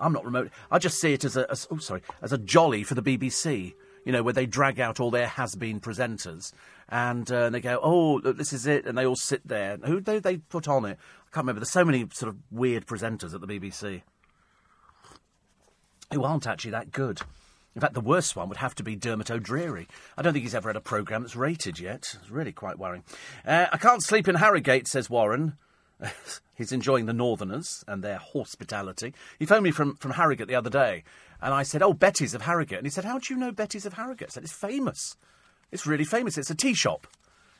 I'm 0.00 0.12
not 0.12 0.24
remote. 0.24 0.50
I 0.70 0.78
just 0.78 1.00
see 1.00 1.12
it 1.12 1.24
as 1.24 1.36
a, 1.36 1.50
as, 1.50 1.66
oh, 1.70 1.78
sorry, 1.78 2.02
as 2.22 2.32
a 2.32 2.38
jolly 2.38 2.84
for 2.84 2.94
the 2.94 3.02
BBC 3.02 3.74
you 4.08 4.12
know, 4.12 4.22
where 4.22 4.32
they 4.32 4.46
drag 4.46 4.80
out 4.80 5.00
all 5.00 5.10
their 5.10 5.26
has-been 5.26 5.80
presenters 5.80 6.52
and 6.88 7.30
uh, 7.30 7.50
they 7.50 7.60
go, 7.60 7.78
"Oh, 7.82 8.20
look, 8.22 8.36
this 8.36 8.52
is 8.52 8.66
it," 8.66 8.86
and 8.86 8.96
they 8.96 9.06
all 9.06 9.16
sit 9.16 9.46
there. 9.46 9.76
Who 9.84 10.00
they 10.00 10.18
they 10.18 10.38
put 10.38 10.68
on 10.68 10.84
it? 10.84 10.98
I 10.98 11.34
can't 11.34 11.44
remember. 11.44 11.60
There's 11.60 11.70
so 11.70 11.84
many 11.84 12.06
sort 12.12 12.30
of 12.30 12.38
weird 12.50 12.86
presenters 12.86 13.34
at 13.34 13.40
the 13.40 13.46
BBC 13.46 14.02
who 16.12 16.24
aren't 16.24 16.46
actually 16.46 16.70
that 16.70 16.90
good. 16.90 17.20
In 17.74 17.80
fact, 17.80 17.94
the 17.94 18.00
worst 18.00 18.34
one 18.34 18.48
would 18.48 18.58
have 18.58 18.74
to 18.76 18.82
be 18.82 18.96
Dermot 18.96 19.30
O'Dreary. 19.30 19.86
I 20.16 20.22
don't 20.22 20.32
think 20.32 20.44
he's 20.44 20.54
ever 20.54 20.68
had 20.68 20.76
a 20.76 20.80
programme 20.80 21.22
that's 21.22 21.36
rated 21.36 21.78
yet. 21.78 22.16
It's 22.18 22.30
really 22.30 22.50
quite 22.50 22.78
worrying. 22.78 23.04
Uh, 23.46 23.66
I 23.72 23.76
can't 23.76 24.02
sleep 24.02 24.26
in 24.26 24.36
Harrogate, 24.36 24.88
says 24.88 25.10
Warren. 25.10 25.56
he's 26.54 26.72
enjoying 26.72 27.06
the 27.06 27.12
Northerners 27.12 27.84
and 27.86 28.02
their 28.02 28.18
hospitality. 28.18 29.14
He 29.38 29.46
phoned 29.46 29.64
me 29.64 29.70
from, 29.70 29.96
from 29.96 30.12
Harrogate 30.12 30.48
the 30.48 30.54
other 30.54 30.70
day, 30.70 31.04
and 31.40 31.54
I 31.54 31.62
said, 31.62 31.82
Oh, 31.82 31.92
Betty's 31.92 32.34
of 32.34 32.42
Harrogate. 32.42 32.78
And 32.78 32.86
he 32.86 32.90
said, 32.90 33.04
How 33.04 33.18
do 33.18 33.32
you 33.32 33.38
know 33.38 33.52
Betty's 33.52 33.86
of 33.86 33.94
Harrogate? 33.94 34.30
I 34.30 34.32
said, 34.32 34.44
It's 34.44 34.52
famous. 34.52 35.16
It's 35.70 35.86
really 35.86 36.04
famous. 36.04 36.38
It's 36.38 36.50
a 36.50 36.54
tea 36.54 36.74
shop 36.74 37.06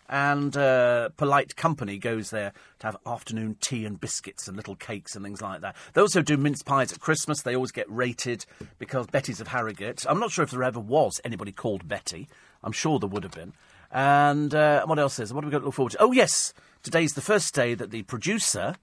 and 0.08 0.56
uh, 0.56 1.10
polite 1.10 1.55
company 1.56 1.99
goes 1.99 2.31
there 2.31 2.52
to 2.78 2.87
have 2.87 2.96
afternoon 3.06 3.56
tea 3.60 3.84
and 3.84 4.00
biscuits 4.00 4.49
and 4.49 4.56
little 4.56 4.75
cakes 4.75 5.14
and 5.14 5.25
things 5.25 5.43
like 5.43 5.60
that. 5.60 5.76
They 5.93 6.00
also 6.00 6.22
do 6.22 6.37
mince 6.37 6.62
pies 6.62 6.93
at 6.93 7.00
Christmas. 7.00 7.43
They 7.43 7.55
always 7.55 7.72
get 7.72 7.90
rated 7.90 8.46
because 8.78 9.06
Betty's 9.06 9.40
of 9.40 9.49
Harrogate. 9.49 10.06
I'm 10.08 10.20
not 10.20 10.31
sure 10.31 10.43
if 10.43 10.50
there 10.50 10.62
ever 10.62 10.81
was 10.81 11.20
anybody 11.25 11.52
called 11.52 11.87
Betty. 11.87 12.28
I'm 12.62 12.72
sure 12.72 12.99
there 12.99 13.08
would 13.08 13.25
have 13.25 13.32
been. 13.32 13.52
And 13.90 14.54
uh, 14.54 14.87
what 14.87 14.99
else 14.99 15.19
is? 15.19 15.32
What 15.32 15.44
have 15.44 15.50
we 15.50 15.52
got 15.52 15.61
to 15.61 15.66
look 15.66 15.75
forward 15.75 15.93
to? 15.93 16.02
Oh 16.02 16.12
yes, 16.12 16.54
today's 16.82 17.12
the 17.12 17.20
first 17.20 17.54
day 17.54 17.75
that 17.75 17.90
the 17.90 18.02
producer 18.02 18.76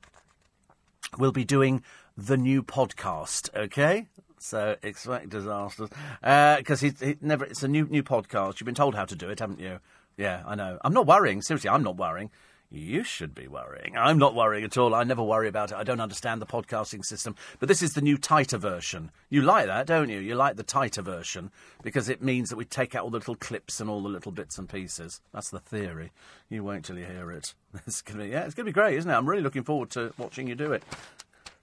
will 1.17 1.31
be 1.31 1.43
doing 1.43 1.83
the 2.17 2.37
new 2.37 2.61
podcast. 2.61 3.49
Okay. 3.55 4.07
So 4.45 4.75
expect 4.83 5.29
disasters 5.29 5.89
because 6.21 6.83
uh, 6.83 6.91
he, 6.99 7.05
he 7.05 7.17
never. 7.19 7.45
It's 7.45 7.63
a 7.63 7.67
new 7.67 7.87
new 7.87 8.03
podcast. 8.03 8.59
You've 8.59 8.65
been 8.65 8.75
told 8.75 8.93
how 8.93 9.05
to 9.05 9.15
do 9.15 9.29
it, 9.29 9.39
haven't 9.39 9.59
you? 9.59 9.79
Yeah, 10.17 10.43
I 10.45 10.53
know. 10.53 10.77
I'm 10.83 10.93
not 10.93 11.07
worrying. 11.07 11.41
Seriously, 11.41 11.69
I'm 11.69 11.81
not 11.81 11.97
worrying. 11.97 12.29
You 12.69 13.03
should 13.03 13.33
be 13.33 13.47
worrying. 13.47 13.97
I'm 13.97 14.19
not 14.19 14.35
worrying 14.35 14.63
at 14.63 14.77
all. 14.77 14.93
I 14.93 15.03
never 15.03 15.23
worry 15.23 15.47
about 15.47 15.71
it. 15.71 15.77
I 15.77 15.83
don't 15.83 15.99
understand 15.99 16.41
the 16.41 16.45
podcasting 16.45 17.03
system. 17.05 17.35
But 17.59 17.69
this 17.69 17.81
is 17.81 17.93
the 17.93 18.01
new 18.01 18.17
tighter 18.17 18.57
version. 18.57 19.11
You 19.29 19.41
like 19.41 19.65
that, 19.65 19.87
don't 19.87 20.09
you? 20.09 20.19
You 20.19 20.35
like 20.35 20.57
the 20.57 20.63
tighter 20.63 21.01
version 21.01 21.51
because 21.81 22.07
it 22.07 22.21
means 22.21 22.49
that 22.49 22.55
we 22.55 22.65
take 22.65 22.93
out 22.93 23.03
all 23.03 23.09
the 23.09 23.17
little 23.17 23.35
clips 23.35 23.79
and 23.79 23.89
all 23.89 24.01
the 24.01 24.09
little 24.09 24.31
bits 24.31 24.57
and 24.59 24.69
pieces. 24.69 25.21
That's 25.33 25.49
the 25.49 25.59
theory. 25.59 26.11
You 26.49 26.63
wait 26.63 26.83
till 26.83 26.97
you 26.97 27.05
hear 27.05 27.31
it. 27.31 27.55
It's 27.87 28.01
gonna 28.01 28.23
be, 28.23 28.29
yeah, 28.29 28.45
it's 28.45 28.55
to 28.55 28.63
be 28.63 28.71
great, 28.71 28.97
isn't 28.97 29.09
it? 29.11 29.13
I'm 29.13 29.27
really 29.27 29.41
looking 29.41 29.63
forward 29.63 29.89
to 29.91 30.13
watching 30.17 30.47
you 30.47 30.55
do 30.55 30.71
it 30.71 30.81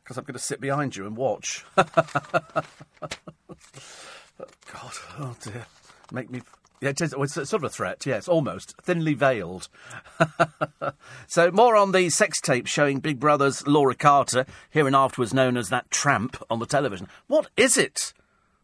because 0.02 0.18
I'm 0.18 0.24
going 0.24 0.34
to 0.34 0.38
sit 0.38 0.60
behind 0.60 0.96
you 0.96 1.06
and 1.06 1.16
watch. 1.16 1.64
God, 1.76 1.86
oh 5.18 5.36
dear. 5.42 5.66
Make 6.10 6.30
me 6.30 6.42
yeah, 6.82 6.88
it 6.88 7.00
is. 7.00 7.14
It's 7.16 7.34
sort 7.34 7.52
of 7.52 7.64
a 7.64 7.68
threat, 7.68 8.04
yes, 8.06 8.26
almost. 8.26 8.74
Thinly 8.82 9.14
veiled. 9.14 9.68
so, 11.28 11.52
more 11.52 11.76
on 11.76 11.92
the 11.92 12.10
sex 12.10 12.40
tape 12.40 12.66
showing 12.66 12.98
Big 12.98 13.20
Brother's 13.20 13.64
Laura 13.68 13.94
Carter, 13.94 14.44
here 14.68 14.88
and 14.88 14.96
afterwards 14.96 15.32
known 15.32 15.56
as 15.56 15.68
that 15.68 15.88
tramp 15.92 16.42
on 16.50 16.58
the 16.58 16.66
television. 16.66 17.06
What 17.28 17.46
is 17.56 17.76
it 17.76 18.12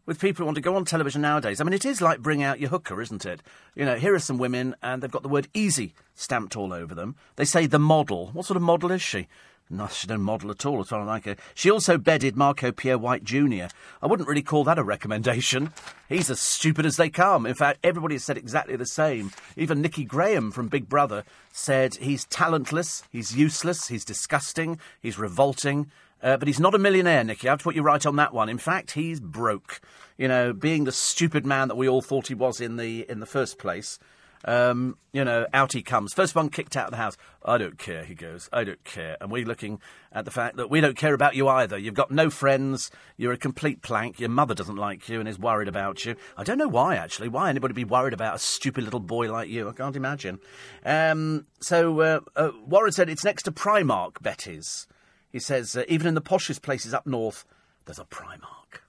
with 0.05 0.19
people 0.19 0.43
who 0.43 0.47
want 0.47 0.55
to 0.55 0.61
go 0.61 0.75
on 0.75 0.83
television 0.83 1.21
nowadays? 1.21 1.61
I 1.61 1.63
mean, 1.63 1.71
it 1.71 1.85
is 1.85 2.01
like 2.01 2.19
bring 2.19 2.43
out 2.43 2.59
your 2.59 2.71
hooker, 2.71 3.01
isn't 3.01 3.25
it? 3.25 3.41
You 3.73 3.85
know, 3.85 3.95
here 3.95 4.13
are 4.13 4.19
some 4.19 4.37
women, 4.37 4.75
and 4.83 5.01
they've 5.01 5.09
got 5.09 5.23
the 5.23 5.29
word 5.29 5.47
easy 5.53 5.93
stamped 6.13 6.57
all 6.57 6.73
over 6.73 6.93
them. 6.93 7.15
They 7.37 7.45
say 7.45 7.67
the 7.67 7.79
model. 7.79 8.31
What 8.33 8.45
sort 8.45 8.57
of 8.57 8.63
model 8.63 8.91
is 8.91 9.01
she? 9.01 9.29
Don't 9.71 10.21
model 10.21 10.49
at 10.49 10.65
all, 10.65 10.81
as 10.81 10.89
far 10.89 11.01
as 11.01 11.07
I. 11.07 11.35
She 11.53 11.69
also 11.69 11.99
bedded 11.99 12.35
Marco 12.35 12.71
Pierre 12.71 12.97
White 12.97 13.23
Jr. 13.23 13.65
I 14.01 14.07
wouldn't 14.07 14.27
really 14.27 14.41
call 14.41 14.63
that 14.63 14.79
a 14.79 14.83
recommendation. 14.83 15.71
He's 16.07 16.31
as 16.31 16.39
stupid 16.39 16.87
as 16.87 16.97
they 16.97 17.09
come. 17.09 17.45
In 17.45 17.53
fact, 17.53 17.79
everybody 17.83 18.15
has 18.15 18.23
said 18.23 18.37
exactly 18.37 18.75
the 18.75 18.85
same. 18.87 19.31
Even 19.55 19.81
Nikki 19.81 20.05
Graham 20.05 20.49
from 20.51 20.69
Big 20.69 20.89
Brother 20.89 21.23
said 21.51 21.95
he's 21.95 22.25
talentless, 22.25 23.03
he's 23.11 23.37
useless, 23.37 23.89
he's 23.89 24.03
disgusting, 24.03 24.79
he's 25.01 25.19
revolting. 25.19 25.91
Uh, 26.21 26.35
but 26.35 26.47
he's 26.47 26.59
not 26.59 26.75
a 26.75 26.79
millionaire, 26.79 27.23
Nikki. 27.23 27.47
I 27.47 27.51
have 27.51 27.59
to 27.59 27.63
put 27.63 27.75
you 27.75 27.83
right 27.83 28.05
on 28.05 28.17
that 28.17 28.33
one. 28.33 28.49
In 28.49 28.57
fact, 28.57 28.91
he's 28.91 29.19
broke. 29.19 29.79
You 30.17 30.27
know, 30.27 30.51
being 30.51 30.83
the 30.83 30.91
stupid 30.91 31.45
man 31.45 31.69
that 31.69 31.77
we 31.77 31.87
all 31.87 32.01
thought 32.01 32.27
he 32.27 32.33
was 32.33 32.59
in 32.59 32.75
the 32.75 33.09
in 33.09 33.19
the 33.19 33.25
first 33.25 33.57
place. 33.57 33.99
Um, 34.45 34.97
you 35.11 35.25
know, 35.25 35.47
out 35.53 35.73
he 35.73 35.81
comes. 35.81 36.13
First 36.13 36.35
one 36.35 36.49
kicked 36.49 36.77
out 36.77 36.85
of 36.85 36.91
the 36.91 36.97
house. 36.97 37.17
I 37.43 37.57
don't 37.57 37.77
care, 37.77 38.03
he 38.03 38.15
goes. 38.15 38.49
I 38.53 38.63
don't 38.63 38.83
care. 38.83 39.17
And 39.19 39.31
we're 39.31 39.45
looking 39.45 39.81
at 40.11 40.25
the 40.25 40.31
fact 40.31 40.55
that 40.57 40.69
we 40.69 40.81
don't 40.81 40.95
care 40.95 41.13
about 41.13 41.35
you 41.35 41.47
either. 41.47 41.77
You've 41.77 41.93
got 41.93 42.11
no 42.11 42.29
friends. 42.29 42.89
You're 43.17 43.33
a 43.33 43.37
complete 43.37 43.81
plank. 43.81 44.19
Your 44.19 44.29
mother 44.29 44.55
doesn't 44.55 44.77
like 44.77 45.09
you 45.09 45.19
and 45.19 45.27
is 45.27 45.37
worried 45.37 45.67
about 45.67 46.05
you. 46.05 46.15
I 46.37 46.43
don't 46.43 46.57
know 46.57 46.69
why, 46.69 46.95
actually. 46.95 47.27
Why 47.27 47.49
anybody 47.49 47.73
be 47.73 47.83
worried 47.83 48.13
about 48.13 48.35
a 48.35 48.39
stupid 48.39 48.83
little 48.83 48.99
boy 48.99 49.31
like 49.31 49.49
you? 49.49 49.67
I 49.67 49.73
can't 49.73 49.95
imagine. 49.95 50.39
Um, 50.85 51.45
so 51.59 51.99
uh, 51.99 52.19
uh, 52.35 52.51
Warren 52.65 52.91
said 52.91 53.09
it's 53.09 53.25
next 53.25 53.43
to 53.43 53.51
Primark, 53.51 54.21
Betty's. 54.21 54.87
He 55.31 55.39
says, 55.39 55.75
uh, 55.75 55.83
even 55.87 56.07
in 56.07 56.15
the 56.15 56.21
poshest 56.21 56.61
places 56.61 56.93
up 56.93 57.05
north, 57.05 57.45
there's 57.85 57.99
a 57.99 58.05
Primark. 58.05 58.81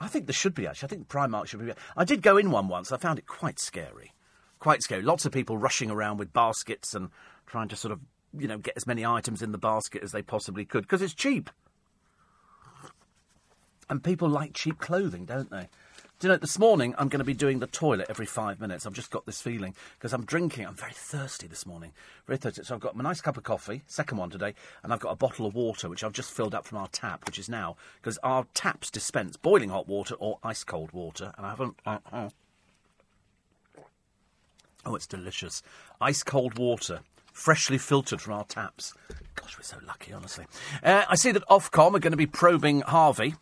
I 0.00 0.08
think 0.08 0.26
there 0.26 0.34
should 0.34 0.54
be, 0.54 0.66
actually. 0.66 0.86
I 0.86 0.90
think 0.90 1.08
Primark 1.08 1.46
should 1.46 1.64
be. 1.64 1.72
I 1.96 2.04
did 2.04 2.22
go 2.22 2.36
in 2.36 2.50
one 2.50 2.68
once. 2.68 2.92
I 2.92 2.96
found 2.96 3.18
it 3.18 3.26
quite 3.26 3.58
scary 3.58 4.12
quite 4.58 4.82
scary. 4.82 5.02
Lots 5.02 5.24
of 5.24 5.32
people 5.32 5.58
rushing 5.58 5.90
around 5.90 6.18
with 6.18 6.32
baskets 6.32 6.94
and 6.94 7.10
trying 7.46 7.68
to 7.68 7.76
sort 7.76 7.92
of, 7.92 8.00
you 8.36 8.48
know, 8.48 8.58
get 8.58 8.76
as 8.76 8.86
many 8.86 9.04
items 9.04 9.42
in 9.42 9.52
the 9.52 9.58
basket 9.58 10.02
as 10.02 10.12
they 10.12 10.22
possibly 10.22 10.64
could 10.64 10.82
because 10.82 11.02
it's 11.02 11.14
cheap. 11.14 11.50
And 13.88 14.02
people 14.02 14.28
like 14.28 14.52
cheap 14.52 14.78
clothing, 14.78 15.26
don't 15.26 15.50
they? 15.50 15.68
Do 16.18 16.28
you 16.28 16.32
know, 16.32 16.38
this 16.38 16.58
morning 16.58 16.94
I'm 16.96 17.08
going 17.08 17.18
to 17.18 17.26
be 17.26 17.34
doing 17.34 17.58
the 17.58 17.66
toilet 17.66 18.06
every 18.08 18.24
five 18.24 18.58
minutes. 18.58 18.86
I've 18.86 18.94
just 18.94 19.10
got 19.10 19.26
this 19.26 19.42
feeling 19.42 19.74
because 19.98 20.14
I'm 20.14 20.24
drinking. 20.24 20.66
I'm 20.66 20.74
very 20.74 20.94
thirsty 20.94 21.46
this 21.46 21.66
morning. 21.66 21.92
Very 22.26 22.38
thirsty. 22.38 22.64
So 22.64 22.74
I've 22.74 22.80
got 22.80 22.96
my 22.96 23.02
nice 23.04 23.20
cup 23.20 23.36
of 23.36 23.42
coffee, 23.42 23.82
second 23.86 24.16
one 24.16 24.30
today, 24.30 24.54
and 24.82 24.94
I've 24.94 25.00
got 25.00 25.10
a 25.10 25.16
bottle 25.16 25.44
of 25.44 25.54
water, 25.54 25.90
which 25.90 26.02
I've 26.02 26.14
just 26.14 26.32
filled 26.32 26.54
up 26.54 26.64
from 26.64 26.78
our 26.78 26.88
tap, 26.88 27.26
which 27.26 27.38
is 27.38 27.50
now, 27.50 27.76
because 28.00 28.16
our 28.22 28.46
taps 28.54 28.90
dispense 28.90 29.36
boiling 29.36 29.68
hot 29.68 29.88
water 29.88 30.14
or 30.14 30.38
ice 30.42 30.64
cold 30.64 30.90
water, 30.92 31.32
and 31.36 31.44
I 31.44 31.50
haven't. 31.50 31.78
Uh, 31.84 31.98
uh, 32.10 32.30
Oh, 34.86 34.94
it's 34.94 35.06
delicious. 35.08 35.62
Ice 36.00 36.22
cold 36.22 36.58
water 36.58 37.00
freshly 37.32 37.76
filtered 37.76 38.20
from 38.20 38.34
our 38.34 38.44
taps. 38.44 38.94
Gosh, 39.34 39.58
we're 39.58 39.64
so 39.64 39.78
lucky, 39.84 40.12
honestly. 40.12 40.46
Uh, 40.82 41.04
I 41.08 41.16
see 41.16 41.32
that 41.32 41.46
Ofcom 41.48 41.94
are 41.94 41.98
going 41.98 42.12
to 42.12 42.16
be 42.16 42.26
probing 42.26 42.82
Harvey 42.82 43.34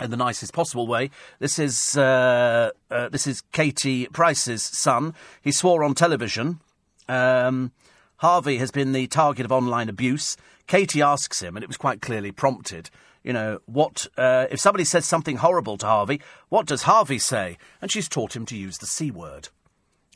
in 0.00 0.10
the 0.10 0.16
nicest 0.16 0.52
possible 0.52 0.86
way. 0.86 1.10
This 1.40 1.58
is 1.58 1.96
uh, 1.96 2.70
uh, 2.90 3.08
this 3.08 3.26
is 3.26 3.42
Katie 3.52 4.06
Price's 4.06 4.62
son. 4.62 5.12
He 5.42 5.50
swore 5.50 5.82
on 5.82 5.94
television. 5.94 6.60
Um, 7.08 7.72
Harvey 8.18 8.58
has 8.58 8.70
been 8.70 8.92
the 8.92 9.08
target 9.08 9.44
of 9.44 9.52
online 9.52 9.88
abuse. 9.88 10.36
Katie 10.66 11.02
asks 11.02 11.42
him, 11.42 11.56
and 11.56 11.64
it 11.64 11.68
was 11.68 11.76
quite 11.76 12.00
clearly 12.00 12.30
prompted. 12.30 12.90
You 13.24 13.32
know, 13.32 13.60
what 13.66 14.06
uh, 14.16 14.46
if 14.50 14.60
somebody 14.60 14.84
says 14.84 15.04
something 15.04 15.36
horrible 15.36 15.76
to 15.78 15.86
Harvey? 15.86 16.20
What 16.48 16.66
does 16.66 16.82
Harvey 16.82 17.18
say? 17.18 17.58
And 17.82 17.90
she's 17.90 18.08
taught 18.08 18.36
him 18.36 18.46
to 18.46 18.56
use 18.56 18.78
the 18.78 18.86
c 18.86 19.10
word. 19.10 19.48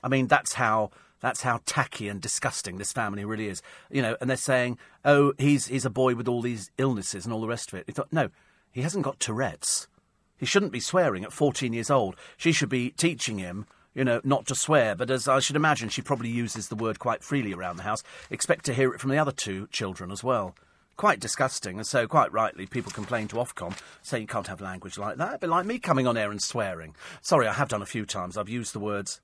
I 0.02 0.09
mean, 0.09 0.26
that's 0.26 0.55
how 0.55 0.90
that's 1.21 1.43
how 1.43 1.61
tacky 1.67 2.09
and 2.09 2.21
disgusting 2.21 2.78
this 2.78 2.93
family 2.93 3.25
really 3.25 3.49
is. 3.49 3.62
You 3.90 4.02
know, 4.02 4.17
and 4.21 4.31
they're 4.31 4.37
saying, 4.37 4.78
"Oh, 5.05 5.33
he's 5.38 5.67
he's 5.67 5.85
a 5.85 5.90
boy 5.90 6.14
with 6.14 6.28
all 6.28 6.43
these 6.43 6.71
illnesses 6.78 7.25
and 7.25 7.33
all 7.33 7.40
the 7.40 7.49
rest 7.49 7.73
of 7.73 7.78
it." 7.78 7.85
He 7.87 7.93
thought, 7.93 8.12
no, 8.12 8.31
he 8.71 8.83
hasn't 8.83 9.05
got 9.05 9.21
Tourette's. 9.21 9.88
He 10.37 10.47
shouldn't 10.47 10.73
be 10.73 10.81
swearing 10.81 11.25
at 11.25 11.33
14 11.33 11.73
years 11.73 11.90
old. 11.90 12.14
She 12.37 12.52
should 12.52 12.69
be 12.69 12.90
teaching 12.90 13.38
him, 13.38 13.67
you 13.93 14.05
know, 14.05 14.21
not 14.23 14.47
to 14.47 14.55
swear. 14.55 14.95
But 14.95 15.11
as 15.11 15.26
I 15.26 15.40
should 15.40 15.57
imagine, 15.57 15.88
she 15.88 16.02
probably 16.02 16.28
uses 16.28 16.69
the 16.69 16.76
word 16.76 17.00
quite 17.00 17.25
freely 17.25 17.52
around 17.52 17.76
the 17.76 17.83
house. 17.83 18.05
Expect 18.31 18.64
to 18.67 18.75
hear 18.75 18.95
it 18.95 19.00
from 19.00 19.11
the 19.11 19.19
other 19.19 19.33
two 19.33 19.67
children 19.73 20.12
as 20.12 20.23
well. 20.23 20.55
Quite 20.97 21.21
disgusting, 21.21 21.76
and 21.78 21.87
so 21.87 22.09
quite 22.09 22.33
rightly, 22.33 22.67
people 22.67 22.90
complain 22.90 23.28
to 23.28 23.37
Ofcom, 23.37 23.76
saying 24.02 24.23
you 24.23 24.26
can't 24.28 24.49
have 24.49 24.61
language 24.61 24.99
like 24.99 25.17
that. 25.17 25.35
It'd 25.35 25.50
like 25.50 25.67
me 25.67 25.78
coming 25.78 26.09
on 26.09 26.17
air 26.17 26.31
and 26.31 26.43
swearing. 26.43 26.95
Sorry, 27.21 27.47
I 27.47 27.52
have 27.52 27.69
done 27.69 27.83
a 27.83 27.87
few 27.87 28.05
times. 28.05 28.37
I've 28.37 28.49
used 28.49 28.73
the 28.73 28.81
words 28.81 29.21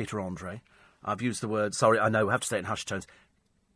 Peter 0.00 0.18
Andre. 0.18 0.62
I've 1.04 1.20
used 1.20 1.42
the 1.42 1.48
word, 1.48 1.74
sorry, 1.74 1.98
I 1.98 2.08
know, 2.08 2.24
we 2.24 2.32
have 2.32 2.40
to 2.40 2.46
say 2.46 2.56
it 2.56 2.60
in 2.60 2.64
hushed 2.64 2.88
tones, 2.88 3.06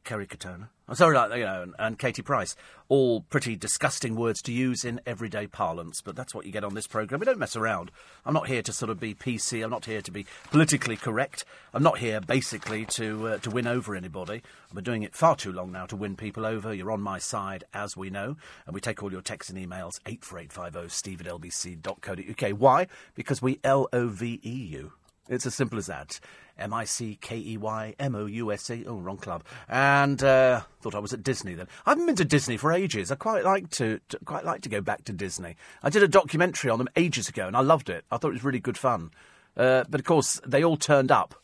Kerry 0.04 0.26
Katona. 0.26 0.70
I'm 0.88 0.94
sorry, 0.94 1.14
like, 1.14 1.34
you 1.34 1.44
know, 1.44 1.60
and, 1.60 1.74
and, 1.78 1.98
Katie 1.98 2.22
Price. 2.22 2.56
All 2.88 3.20
pretty 3.20 3.56
disgusting 3.56 4.16
words 4.16 4.40
to 4.42 4.52
use 4.52 4.86
in 4.86 5.02
everyday 5.04 5.46
parlance, 5.46 6.00
but 6.00 6.16
that's 6.16 6.34
what 6.34 6.46
you 6.46 6.52
get 6.52 6.64
on 6.64 6.72
this 6.72 6.86
programme. 6.86 7.20
We 7.20 7.26
don't 7.26 7.38
mess 7.38 7.56
around. 7.56 7.90
I'm 8.24 8.32
not 8.32 8.46
here 8.46 8.62
to 8.62 8.72
sort 8.72 8.88
of 8.88 8.98
be 8.98 9.14
PC. 9.14 9.62
I'm 9.62 9.68
not 9.68 9.84
here 9.84 10.00
to 10.00 10.10
be 10.10 10.24
politically 10.50 10.96
correct. 10.96 11.44
I'm 11.74 11.82
not 11.82 11.98
here 11.98 12.22
basically 12.22 12.86
to 12.86 13.28
uh, 13.28 13.38
to 13.38 13.50
win 13.50 13.66
over 13.66 13.94
anybody. 13.94 14.40
I've 14.68 14.74
been 14.74 14.84
doing 14.84 15.02
it 15.02 15.14
far 15.14 15.36
too 15.36 15.52
long 15.52 15.72
now 15.72 15.84
to 15.84 15.96
win 15.96 16.16
people 16.16 16.46
over. 16.46 16.72
You're 16.72 16.90
on 16.90 17.02
my 17.02 17.18
side, 17.18 17.64
as 17.74 17.98
we 17.98 18.08
know, 18.08 18.36
and 18.64 18.74
we 18.74 18.80
take 18.80 19.02
all 19.02 19.12
your 19.12 19.20
texts 19.20 19.52
and 19.52 19.58
emails, 19.58 20.00
84850 20.06 20.88
steve 20.88 21.20
at 21.20 21.26
lbc.co.uk. 21.26 22.58
Why? 22.58 22.86
Because 23.14 23.42
we 23.42 23.60
L-O-V-E 23.62 24.50
you. 24.50 24.92
It's 25.28 25.46
as 25.46 25.54
simple 25.54 25.78
as 25.78 25.86
that. 25.86 26.20
M 26.58 26.72
I 26.72 26.84
C 26.84 27.18
K 27.20 27.36
E 27.38 27.56
Y 27.56 27.94
M 27.98 28.14
O 28.14 28.26
U 28.26 28.52
S 28.52 28.70
A. 28.70 28.84
Oh, 28.84 28.98
wrong 28.98 29.16
club. 29.16 29.42
And 29.68 30.22
uh, 30.22 30.62
thought 30.80 30.94
I 30.94 30.98
was 30.98 31.12
at 31.12 31.22
Disney 31.22 31.54
then. 31.54 31.66
I 31.86 31.90
haven't 31.90 32.06
been 32.06 32.16
to 32.16 32.24
Disney 32.24 32.56
for 32.56 32.72
ages. 32.72 33.10
I 33.10 33.16
quite 33.16 33.44
like 33.44 33.70
to, 33.70 34.00
to, 34.10 34.18
quite 34.24 34.44
like 34.44 34.60
to 34.62 34.68
go 34.68 34.80
back 34.80 35.04
to 35.04 35.12
Disney. 35.12 35.56
I 35.82 35.90
did 35.90 36.02
a 36.02 36.08
documentary 36.08 36.70
on 36.70 36.78
them 36.78 36.88
ages 36.96 37.28
ago, 37.28 37.46
and 37.46 37.56
I 37.56 37.60
loved 37.60 37.88
it. 37.88 38.04
I 38.10 38.18
thought 38.18 38.28
it 38.28 38.34
was 38.34 38.44
really 38.44 38.60
good 38.60 38.78
fun. 38.78 39.10
Uh, 39.56 39.84
but 39.88 40.00
of 40.00 40.06
course, 40.06 40.40
they 40.46 40.62
all 40.62 40.76
turned 40.76 41.10
up. 41.10 41.34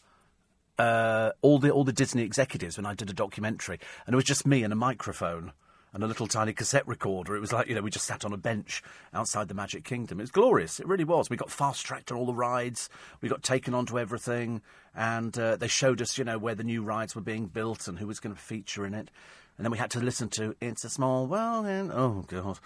Uh, 0.79 1.33
all 1.43 1.59
the 1.59 1.71
all 1.71 1.85
the 1.85 1.93
Disney 1.93 2.23
executives 2.23 2.79
when 2.79 2.87
I 2.87 2.95
did 2.95 3.11
a 3.11 3.13
documentary, 3.13 3.79
and 4.07 4.15
it 4.15 4.17
was 4.17 4.25
just 4.25 4.47
me 4.47 4.63
and 4.63 4.73
a 4.73 4.77
microphone 4.77 5.53
and 5.93 6.03
a 6.03 6.07
little 6.07 6.27
tiny 6.27 6.53
cassette 6.53 6.87
recorder. 6.87 7.37
It 7.37 7.41
was 7.41 7.53
like, 7.53 7.69
you 7.69 7.75
know, 7.75 7.83
we 7.83 7.91
just 7.91 8.07
sat 8.07 8.25
on 8.25 8.33
a 8.33 8.37
bench 8.37 8.83
outside 9.13 9.49
the 9.49 9.55
Magic 9.55 9.85
Kingdom. 9.85 10.21
It 10.21 10.25
was 10.25 10.31
glorious. 10.31 10.81
It 10.81 10.87
really 10.87 11.05
was. 11.05 11.29
We 11.29 11.37
got 11.37 11.51
fast 11.51 11.85
tracked 11.85 12.13
on 12.13 12.19
all 12.19 12.27
the 12.27 12.35
rides. 12.35 12.89
We 13.21 13.29
got 13.29 13.43
taken 13.43 13.75
onto 13.75 13.99
everything. 13.99 14.63
And 14.95 15.37
uh, 15.39 15.57
they 15.57 15.69
showed 15.69 16.01
us, 16.01 16.19
you 16.19 16.25
know, 16.25 16.39
where 16.39 16.55
the 16.55 16.65
new 16.65 16.83
rides 16.83 17.15
were 17.15 17.21
being 17.21 17.47
built 17.47 17.89
and 17.89 17.99
who 17.99 18.07
was 18.07 18.21
going 18.21 18.35
to 18.35 18.41
feature 18.41 18.87
in 18.87 18.95
it. 18.95 19.11
And 19.57 19.65
then 19.65 19.73
we 19.73 19.79
had 19.79 19.91
to 19.91 20.01
listen 20.01 20.29
to 20.31 20.57
It's 20.61 20.85
a 20.85 20.91
Small 20.91 21.27
World. 21.27 21.67
And, 21.67 21.91
oh, 21.93 22.25
God. 22.27 22.59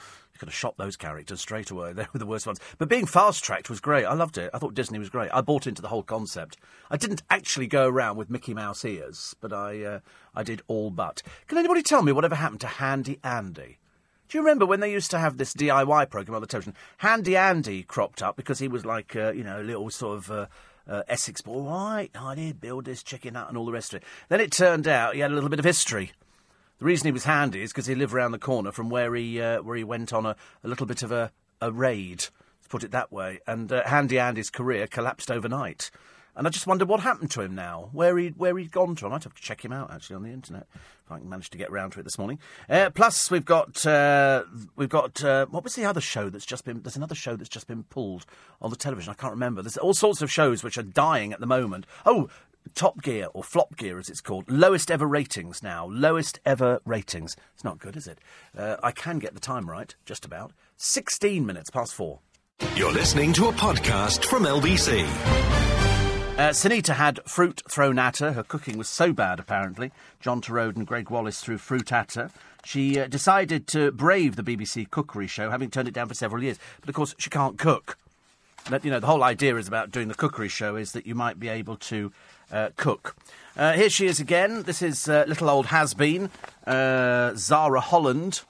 Could 0.45 0.51
have 0.51 0.59
shot 0.59 0.77
those 0.77 0.99
characters 0.99 1.41
straight 1.41 1.71
away. 1.71 1.93
They 1.95 2.07
were 2.13 2.19
the 2.19 2.27
worst 2.27 2.47
ones. 2.47 2.61
But 2.77 2.91
being 2.91 3.07
fast 3.07 3.43
tracked 3.43 3.71
was 3.71 3.81
great. 3.81 4.05
I 4.05 4.13
loved 4.13 4.37
it. 4.37 4.51
I 4.53 4.59
thought 4.59 4.75
Disney 4.75 4.99
was 4.99 5.09
great. 5.09 5.31
I 5.33 5.41
bought 5.41 5.67
into 5.67 5.81
the 5.81 5.89
whole 5.89 6.03
concept. 6.03 6.59
I 6.91 6.99
didn't 6.99 7.23
actually 7.31 7.67
go 7.67 7.89
around 7.89 8.19
with 8.19 8.29
Mickey 8.29 8.53
Mouse 8.53 8.85
ears, 8.85 9.35
but 9.41 9.55
I, 9.55 9.83
uh, 9.83 10.01
I 10.35 10.43
did 10.43 10.61
all 10.69 10.91
but. 10.91 11.23
Can 11.47 11.57
anybody 11.57 11.83
tell 11.83 12.03
me 12.03 12.13
whatever 12.13 12.35
happened 12.35 12.61
to 12.61 12.67
Handy 12.67 13.21
Andy? 13.25 13.79
Do 14.29 14.37
you 14.37 14.43
remember 14.43 14.67
when 14.67 14.81
they 14.81 14.93
used 14.93 15.11
to 15.13 15.19
have 15.19 15.39
this 15.39 15.55
DIY 15.55 16.11
program 16.11 16.35
on 16.35 16.43
the 16.43 16.47
television? 16.47 16.75
Handy 16.99 17.39
Andy 17.39 17.83
cropped 17.83 18.23
up 18.23 18.37
because 18.37 18.59
he 18.59 18.69
was 18.69 18.85
like, 18.85 19.17
uh, 19.17 19.33
you 19.33 19.45
know, 19.45 19.63
a 19.63 19.65
little 19.65 19.89
sort 19.89 20.19
of. 20.19 20.31
Uh, 20.31 20.47
uh, 20.87 21.03
Essex 21.09 21.41
boy, 21.41 21.63
right, 21.63 22.11
I 22.15 22.35
did 22.35 22.61
build 22.61 22.85
this 22.85 23.03
chicken 23.03 23.37
hut 23.37 23.49
and 23.49 23.57
all 23.57 23.65
the 23.65 23.73
rest 23.73 23.95
of 23.95 24.03
it. 24.03 24.07
Then 24.29 24.43
it 24.43 24.53
turned 24.53 24.87
out 24.87 25.15
he 25.15 25.21
had 25.21 25.31
a 25.31 25.35
little 25.35 25.49
bit 25.49 25.59
of 25.59 25.65
history. 25.65 26.13
The 26.85 26.89
reason 26.89 27.07
he 27.07 27.13
was 27.13 27.25
handy 27.25 27.63
is 27.63 27.73
because 27.73 27.87
he 27.87 27.95
lived 27.95 28.13
around 28.13 28.33
the 28.33 28.39
corner 28.39 28.71
from 28.71 28.91
where 28.91 29.15
he 29.15 29.41
uh, 29.41 29.63
where 29.63 29.75
he 29.75 29.85
went 29.85 30.13
on 30.13 30.27
a, 30.27 30.37
a 30.63 30.69
little 30.69 30.85
bit 30.85 31.03
of 31.03 31.11
a, 31.11 31.33
a 31.63 31.73
raid, 31.73 32.19
to 32.19 32.69
put 32.69 32.85
it 32.85 32.91
that 32.91 33.11
way. 33.11 33.41
And 33.47 33.73
uh, 33.73 33.85
Handy 33.87 34.19
Andy's 34.19 34.51
career 34.51 34.87
collapsed 34.87 35.31
overnight. 35.31 35.91
And 36.37 36.47
I 36.47 36.51
just 36.51 36.67
wondered 36.67 36.89
what 36.89 37.01
happened 37.01 37.31
to 37.31 37.41
him 37.41 37.55
now, 37.55 37.89
where 37.93 38.19
he 38.19 38.29
where 38.37 38.59
he'd 38.59 38.71
gone 38.71 38.97
to. 38.97 39.07
I 39.07 39.09
might 39.09 39.25
have 39.25 39.35
to 39.35 39.41
check 39.41 39.65
him 39.65 39.73
out 39.73 39.93
actually 39.93 40.17
on 40.17 40.25
the 40.25 40.33
internet 40.33 40.67
if 40.75 41.13
I 41.13 41.19
can 41.19 41.29
manage 41.29 41.49
to 41.51 41.59
get 41.59 41.71
round 41.71 41.93
to 41.93 42.01
it 42.01 42.03
this 42.03 42.19
morning. 42.19 42.39
Uh, 42.69 42.91
plus, 42.91 43.31
we've 43.31 43.45
got 43.45 43.87
uh, 43.87 44.43
we've 44.77 44.89
got 44.89 45.23
uh, 45.25 45.47
what 45.47 45.65
was 45.65 45.77
the 45.77 45.85
other 45.85 46.01
show 46.01 46.29
that's 46.29 46.45
just 46.45 46.65
been? 46.65 46.83
There's 46.83 46.97
another 46.97 47.15
show 47.15 47.37
that's 47.37 47.49
just 47.49 47.67
been 47.67 47.85
pulled 47.85 48.27
on 48.61 48.71
the 48.71 48.77
television. 48.77 49.11
I 49.11 49.15
can't 49.15 49.33
remember. 49.33 49.63
There's 49.63 49.77
all 49.77 49.95
sorts 49.95 50.23
of 50.23 50.31
shows 50.31 50.65
which 50.65 50.77
are 50.77 50.83
dying 50.83 51.33
at 51.33 51.41
the 51.41 51.47
moment. 51.47 51.87
Oh, 52.05 52.29
Top 52.75 53.03
Gear, 53.03 53.29
or 53.35 53.45
Flop 53.45 53.77
Gear 53.77 53.99
as 53.99 54.09
it's 54.09 54.21
called, 54.21 54.51
lowest 54.51 54.91
ever 54.91 55.07
ratings 55.07 55.63
now. 55.63 55.87
Lowest 55.87 56.41
ever 56.45 56.81
ratings. 56.85 57.37
It's 57.55 57.65
not 57.65 57.79
good, 57.79 57.97
is 57.97 58.07
it? 58.07 58.19
Uh, 58.57 58.77
I 58.83 58.91
can 58.91 59.19
get 59.19 59.35
the 59.35 59.41
time 59.41 59.69
right, 59.71 59.95
just 60.05 60.25
about. 60.25 60.53
16 60.77 61.45
minutes 61.47 61.71
past 61.71 61.95
four. 61.95 62.21
You're 62.77 62.93
listening 62.93 63.33
to 63.35 63.49
a 63.49 63.53
podcast 63.53 64.25
from 64.25 64.45
LBC. 64.45 65.05
Uh, 66.37 66.51
Sunita 66.51 66.95
had 66.95 67.21
fruit 67.29 67.63
thrown 67.71 67.97
at 67.97 68.19
her. 68.19 68.33
Her 68.33 68.43
cooking 68.43 68.77
was 68.77 68.89
so 68.89 69.13
bad, 69.13 69.39
apparently. 69.39 69.93
John 70.21 70.41
Torode 70.41 70.75
and 70.75 70.85
Gregg 70.85 71.09
Wallace 71.09 71.41
threw 71.41 71.59
fruit 71.59 71.93
at 71.93 72.15
her. 72.15 72.31
She 72.65 72.99
uh, 72.99 73.07
decided 73.07 73.69
to 73.69 73.93
brave 73.93 74.35
the 74.35 74.43
BBC 74.43 74.91
cookery 74.91 75.29
show, 75.29 75.51
having 75.51 75.71
turned 75.71 75.87
it 75.87 75.95
down 75.95 76.09
for 76.09 76.15
several 76.15 76.43
years. 76.43 76.59
But 76.81 76.89
of 76.89 76.97
course, 76.97 77.15
she 77.19 77.31
can't 77.31 77.57
cook. 77.57 77.97
But, 78.69 78.85
you 78.85 78.91
know, 78.91 78.99
the 78.99 79.07
whole 79.07 79.23
idea 79.23 79.57
is 79.57 79.69
about 79.69 79.93
doing 79.93 80.09
the 80.09 80.15
cookery 80.15 80.49
show 80.49 80.75
is 80.75 80.93
that 80.93 81.07
you 81.07 81.15
might 81.15 81.39
be 81.39 81.49
able 81.49 81.77
to 81.77 82.11
uh, 82.51 82.71
cook. 82.77 83.17
Uh, 83.57 83.73
here 83.73 83.91
she 83.91 84.07
is 84.07 84.19
again. 84.19 84.65
This 84.65 84.83
is 84.83 85.09
uh, 85.09 85.25
little 85.29 85.49
old 85.49 85.67
has 85.67 85.95
been 85.95 86.31
uh, 86.67 87.35
Zara 87.37 87.81
Holland. 87.81 88.43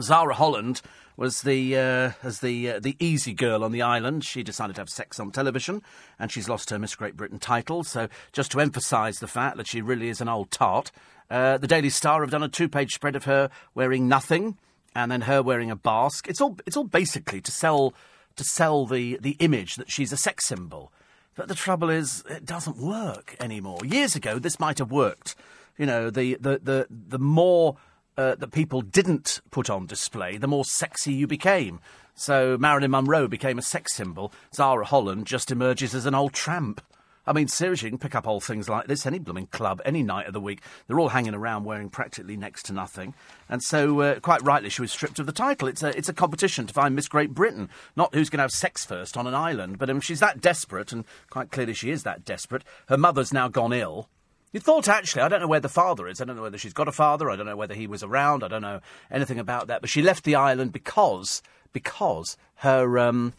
Zara 0.00 0.34
Holland 0.34 0.82
was 1.16 1.42
the 1.42 1.76
uh, 1.76 2.12
as 2.22 2.40
the 2.40 2.72
uh, 2.72 2.80
the 2.80 2.96
easy 3.00 3.32
girl 3.32 3.64
on 3.64 3.72
the 3.72 3.82
island. 3.82 4.24
She 4.24 4.42
decided 4.42 4.76
to 4.76 4.82
have 4.82 4.90
sex 4.90 5.18
on 5.18 5.30
television, 5.30 5.82
and 6.18 6.30
she's 6.30 6.48
lost 6.48 6.70
her 6.70 6.78
Miss 6.78 6.94
Great 6.94 7.16
Britain 7.16 7.38
title. 7.38 7.82
So, 7.84 8.08
just 8.32 8.52
to 8.52 8.60
emphasise 8.60 9.18
the 9.18 9.26
fact 9.26 9.56
that 9.56 9.66
she 9.66 9.80
really 9.80 10.08
is 10.08 10.20
an 10.20 10.28
old 10.28 10.50
tart, 10.50 10.92
the 11.28 11.58
Daily 11.66 11.90
Star 11.90 12.20
have 12.20 12.30
done 12.30 12.42
a 12.42 12.48
two-page 12.48 12.92
spread 12.92 13.16
of 13.16 13.24
her 13.24 13.50
wearing 13.74 14.08
nothing, 14.08 14.58
and 14.94 15.10
then 15.10 15.22
her 15.22 15.42
wearing 15.42 15.70
a 15.70 15.76
basque. 15.76 16.28
It's 16.28 16.40
all 16.40 16.58
it's 16.66 16.76
all 16.76 16.84
basically 16.84 17.40
to 17.40 17.50
sell 17.50 17.94
to 18.36 18.44
sell 18.44 18.86
the 18.86 19.18
the 19.20 19.36
image 19.38 19.76
that 19.76 19.90
she's 19.90 20.12
a 20.12 20.16
sex 20.16 20.46
symbol. 20.46 20.92
But 21.36 21.48
the 21.48 21.54
trouble 21.54 21.90
is, 21.90 22.24
it 22.28 22.44
doesn't 22.44 22.76
work 22.76 23.36
anymore. 23.40 23.80
Years 23.84 24.16
ago, 24.16 24.38
this 24.38 24.60
might 24.60 24.78
have 24.78 24.90
worked. 24.90 25.34
You 25.78 25.86
know, 25.86 26.10
the, 26.10 26.34
the, 26.40 26.60
the, 26.62 26.86
the 26.90 27.18
more 27.18 27.76
uh, 28.16 28.34
that 28.34 28.52
people 28.52 28.82
didn't 28.82 29.40
put 29.50 29.70
on 29.70 29.86
display, 29.86 30.36
the 30.36 30.48
more 30.48 30.64
sexy 30.64 31.12
you 31.12 31.26
became. 31.26 31.80
So 32.14 32.58
Marilyn 32.58 32.90
Monroe 32.90 33.28
became 33.28 33.58
a 33.58 33.62
sex 33.62 33.94
symbol. 33.94 34.32
Zara 34.54 34.84
Holland 34.84 35.26
just 35.26 35.50
emerges 35.50 35.94
as 35.94 36.04
an 36.04 36.14
old 36.14 36.34
tramp. 36.34 36.82
I 37.26 37.32
mean, 37.32 37.48
seriously, 37.48 37.86
you 37.86 37.90
can 37.90 37.98
pick 37.98 38.14
up 38.14 38.26
old 38.26 38.44
things 38.44 38.68
like 38.68 38.86
this 38.86 39.06
any 39.06 39.18
blooming 39.18 39.46
club, 39.46 39.80
any 39.84 40.02
night 40.02 40.26
of 40.26 40.32
the 40.32 40.40
week. 40.40 40.62
They're 40.86 40.98
all 40.98 41.10
hanging 41.10 41.34
around 41.34 41.64
wearing 41.64 41.90
practically 41.90 42.36
next 42.36 42.64
to 42.64 42.72
nothing. 42.72 43.14
And 43.48 43.62
so, 43.62 44.00
uh, 44.00 44.20
quite 44.20 44.42
rightly, 44.42 44.70
she 44.70 44.82
was 44.82 44.90
stripped 44.90 45.18
of 45.18 45.26
the 45.26 45.32
title. 45.32 45.68
It's 45.68 45.82
a, 45.82 45.96
it's 45.96 46.08
a 46.08 46.14
competition 46.14 46.66
to 46.66 46.74
find 46.74 46.96
Miss 46.96 47.08
Great 47.08 47.34
Britain, 47.34 47.68
not 47.94 48.14
who's 48.14 48.30
going 48.30 48.38
to 48.38 48.44
have 48.44 48.52
sex 48.52 48.84
first 48.84 49.16
on 49.16 49.26
an 49.26 49.34
island. 49.34 49.78
But 49.78 49.90
um, 49.90 50.00
she's 50.00 50.20
that 50.20 50.40
desperate, 50.40 50.92
and 50.92 51.04
quite 51.28 51.50
clearly 51.50 51.74
she 51.74 51.90
is 51.90 52.02
that 52.04 52.24
desperate. 52.24 52.64
Her 52.88 52.96
mother's 52.96 53.32
now 53.32 53.48
gone 53.48 53.72
ill. 53.72 54.08
You 54.52 54.58
thought, 54.58 54.88
actually, 54.88 55.22
I 55.22 55.28
don't 55.28 55.40
know 55.40 55.46
where 55.46 55.60
the 55.60 55.68
father 55.68 56.08
is. 56.08 56.20
I 56.20 56.24
don't 56.24 56.34
know 56.34 56.42
whether 56.42 56.58
she's 56.58 56.72
got 56.72 56.88
a 56.88 56.92
father. 56.92 57.30
I 57.30 57.36
don't 57.36 57.46
know 57.46 57.56
whether 57.56 57.74
he 57.74 57.86
was 57.86 58.02
around. 58.02 58.42
I 58.42 58.48
don't 58.48 58.62
know 58.62 58.80
anything 59.10 59.38
about 59.38 59.68
that. 59.68 59.80
But 59.80 59.90
she 59.90 60.02
left 60.02 60.24
the 60.24 60.34
island 60.34 60.72
because, 60.72 61.40
because 61.72 62.36
her, 62.56 62.98
um, 62.98 63.34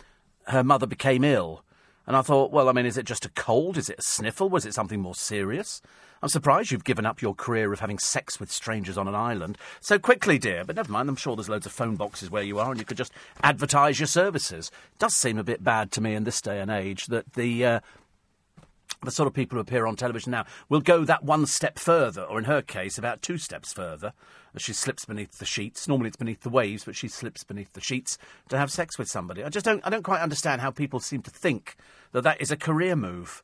her 0.46 0.64
mother 0.64 0.88
became 0.88 1.26
ill. 1.26 1.66
And 2.08 2.16
I 2.16 2.22
thought, 2.22 2.52
well, 2.52 2.68
I 2.68 2.72
mean, 2.72 2.86
is 2.86 2.98
it 2.98 3.06
just 3.06 3.26
a 3.26 3.30
cold? 3.30 3.78
Is 3.78 3.90
it 3.90 4.00
a 4.00 4.02
sniffle? 4.02 4.50
Was 4.50 4.66
it 4.66 4.74
something 4.74 5.00
more 5.00 5.16
serious? 5.16 5.82
I'm 6.24 6.30
surprised 6.30 6.72
you've 6.72 6.84
given 6.84 7.06
up 7.06 7.22
your 7.22 7.34
career 7.34 7.74
of 7.74 7.80
having 7.80 7.98
sex 7.98 8.40
with 8.40 8.52
strangers 8.52 8.98
on 8.98 9.08
an 9.08 9.16
island 9.16 9.58
so 9.80 9.98
quickly, 9.98 10.38
dear. 10.38 10.64
But 10.64 10.76
never 10.76 10.92
mind, 10.92 11.10
I'm 11.10 11.16
sure 11.16 11.36
there's 11.36 11.50
loads 11.50 11.66
of 11.66 11.72
phone 11.72 11.96
boxes 11.96 12.30
where 12.30 12.44
you 12.44 12.60
are 12.60 12.70
and 12.70 12.80
you 12.80 12.86
could 12.86 12.98
just 12.98 13.14
advertise 13.44 14.00
your 14.00 14.08
services. 14.08 14.72
It 14.94 15.00
does 15.00 15.16
seem 15.16 15.38
a 15.38 15.44
bit 15.44 15.64
bad 15.64 15.92
to 15.94 16.02
me 16.02 16.14
in 16.14 16.24
this 16.24 16.42
day 16.42 16.60
and 16.60 16.70
age 16.70 17.08
that 17.08 17.34
the. 17.34 17.66
Uh, 17.66 17.80
the 19.04 19.12
sort 19.12 19.28
of 19.28 19.34
people 19.34 19.56
who 19.56 19.62
appear 19.62 19.88
on 19.88 19.96
television 19.96 20.32
now 20.32 20.46
will 20.70 20.80
go 20.80 21.04
that 21.04 21.24
one 21.24 21.46
step 21.46 21.80
further, 21.80 22.22
or 22.24 22.38
in 22.38 22.46
her 22.46 22.62
case, 22.62 22.98
about 22.98 23.22
two 23.22 23.38
steps 23.38 23.74
further, 23.74 24.14
as 24.54 24.62
she 24.62 24.74
slips 24.74 25.06
beneath 25.06 25.40
the 25.40 25.46
sheets. 25.46 25.88
Normally 25.88 26.10
it's 26.10 26.18
beneath 26.18 26.42
the 26.42 26.50
waves, 26.50 26.86
but 26.86 26.96
she 26.96 27.08
slips 27.08 27.44
beneath 27.44 27.74
the 27.74 27.82
sheets 27.82 28.18
to 28.50 28.58
have 28.58 28.72
sex 28.72 28.98
with 28.98 29.10
somebody. 29.10 29.44
I 29.44 29.50
just 29.50 29.66
don't, 29.66 29.86
I 29.86 29.90
don't 29.90 30.04
quite 30.04 30.22
understand 30.22 30.62
how 30.62 30.70
people 30.70 31.00
seem 31.00 31.22
to 31.24 31.32
think 31.32 31.78
that 32.12 32.22
that 32.22 32.42
is 32.42 32.52
a 32.52 32.58
career 32.58 32.96
move. 32.96 33.44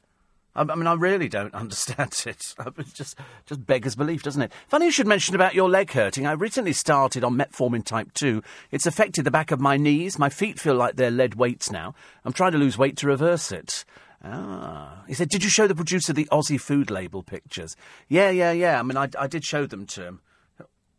I, 0.57 0.61
I 0.61 0.75
mean, 0.75 0.87
I 0.87 0.93
really 0.93 1.29
don't 1.29 1.53
understand 1.55 2.23
it. 2.25 2.55
It 2.77 2.93
just, 2.93 3.17
just 3.45 3.65
beggars 3.65 3.95
belief, 3.95 4.21
doesn't 4.23 4.41
it? 4.41 4.51
Funny 4.67 4.85
you 4.85 4.91
should 4.91 5.07
mention 5.07 5.33
about 5.33 5.55
your 5.55 5.69
leg 5.69 5.91
hurting. 5.91 6.27
I 6.27 6.33
recently 6.33 6.73
started 6.73 7.23
on 7.23 7.35
metformin 7.35 7.83
type 7.83 8.13
2. 8.13 8.43
It's 8.71 8.85
affected 8.85 9.25
the 9.25 9.31
back 9.31 9.51
of 9.51 9.59
my 9.59 9.77
knees. 9.77 10.19
My 10.19 10.29
feet 10.29 10.59
feel 10.59 10.75
like 10.75 10.95
they're 10.95 11.09
lead 11.09 11.35
weights 11.35 11.71
now. 11.71 11.95
I'm 12.25 12.33
trying 12.33 12.51
to 12.51 12.57
lose 12.59 12.77
weight 12.77 12.97
to 12.97 13.07
reverse 13.07 13.51
it. 13.51 13.85
Ah. 14.23 15.03
He 15.07 15.13
said, 15.13 15.29
Did 15.29 15.43
you 15.43 15.49
show 15.49 15.67
the 15.67 15.75
producer 15.75 16.13
the 16.13 16.27
Aussie 16.31 16.59
food 16.59 16.89
label 16.89 17.23
pictures? 17.23 17.75
Yeah, 18.07 18.29
yeah, 18.29 18.51
yeah. 18.51 18.79
I 18.79 18.83
mean, 18.83 18.97
I, 18.97 19.09
I 19.17 19.27
did 19.27 19.43
show 19.43 19.65
them 19.65 19.85
to 19.87 20.03
him. 20.03 20.21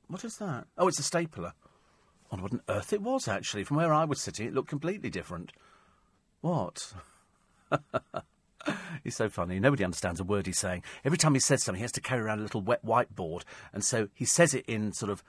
What 0.07 0.25
is 0.25 0.39
that? 0.39 0.67
Oh, 0.79 0.89
it's 0.89 0.99
a 0.99 1.03
stapler. 1.03 1.53
I 2.31 2.37
wonder 2.37 2.43
what 2.43 2.53
on 2.53 2.77
earth 2.77 2.93
it 2.93 3.03
was, 3.03 3.29
actually. 3.29 3.65
From 3.65 3.77
where 3.77 3.93
I 3.93 4.05
was 4.05 4.21
sitting, 4.21 4.47
it 4.47 4.55
looked 4.55 4.69
completely 4.69 5.11
different. 5.11 5.53
What? 6.41 6.95
he's 9.05 9.17
so 9.17 9.29
funny. 9.29 9.59
Nobody 9.61 9.85
understands 9.85 10.21
a 10.21 10.25
word 10.25 10.47
he's 10.47 10.59
saying. 10.59 10.83
Every 11.05 11.19
time 11.19 11.35
he 11.35 11.41
says 11.41 11.63
something, 11.63 11.79
he 11.79 11.85
has 11.85 11.93
to 11.93 12.01
carry 12.01 12.23
around 12.23 12.39
a 12.39 12.43
little 12.43 12.63
wet 12.63 12.85
whiteboard. 12.85 13.43
And 13.73 13.85
so 13.85 14.09
he 14.15 14.25
says 14.25 14.55
it 14.55 14.65
in 14.67 14.93
sort 14.93 15.11
of 15.11 15.23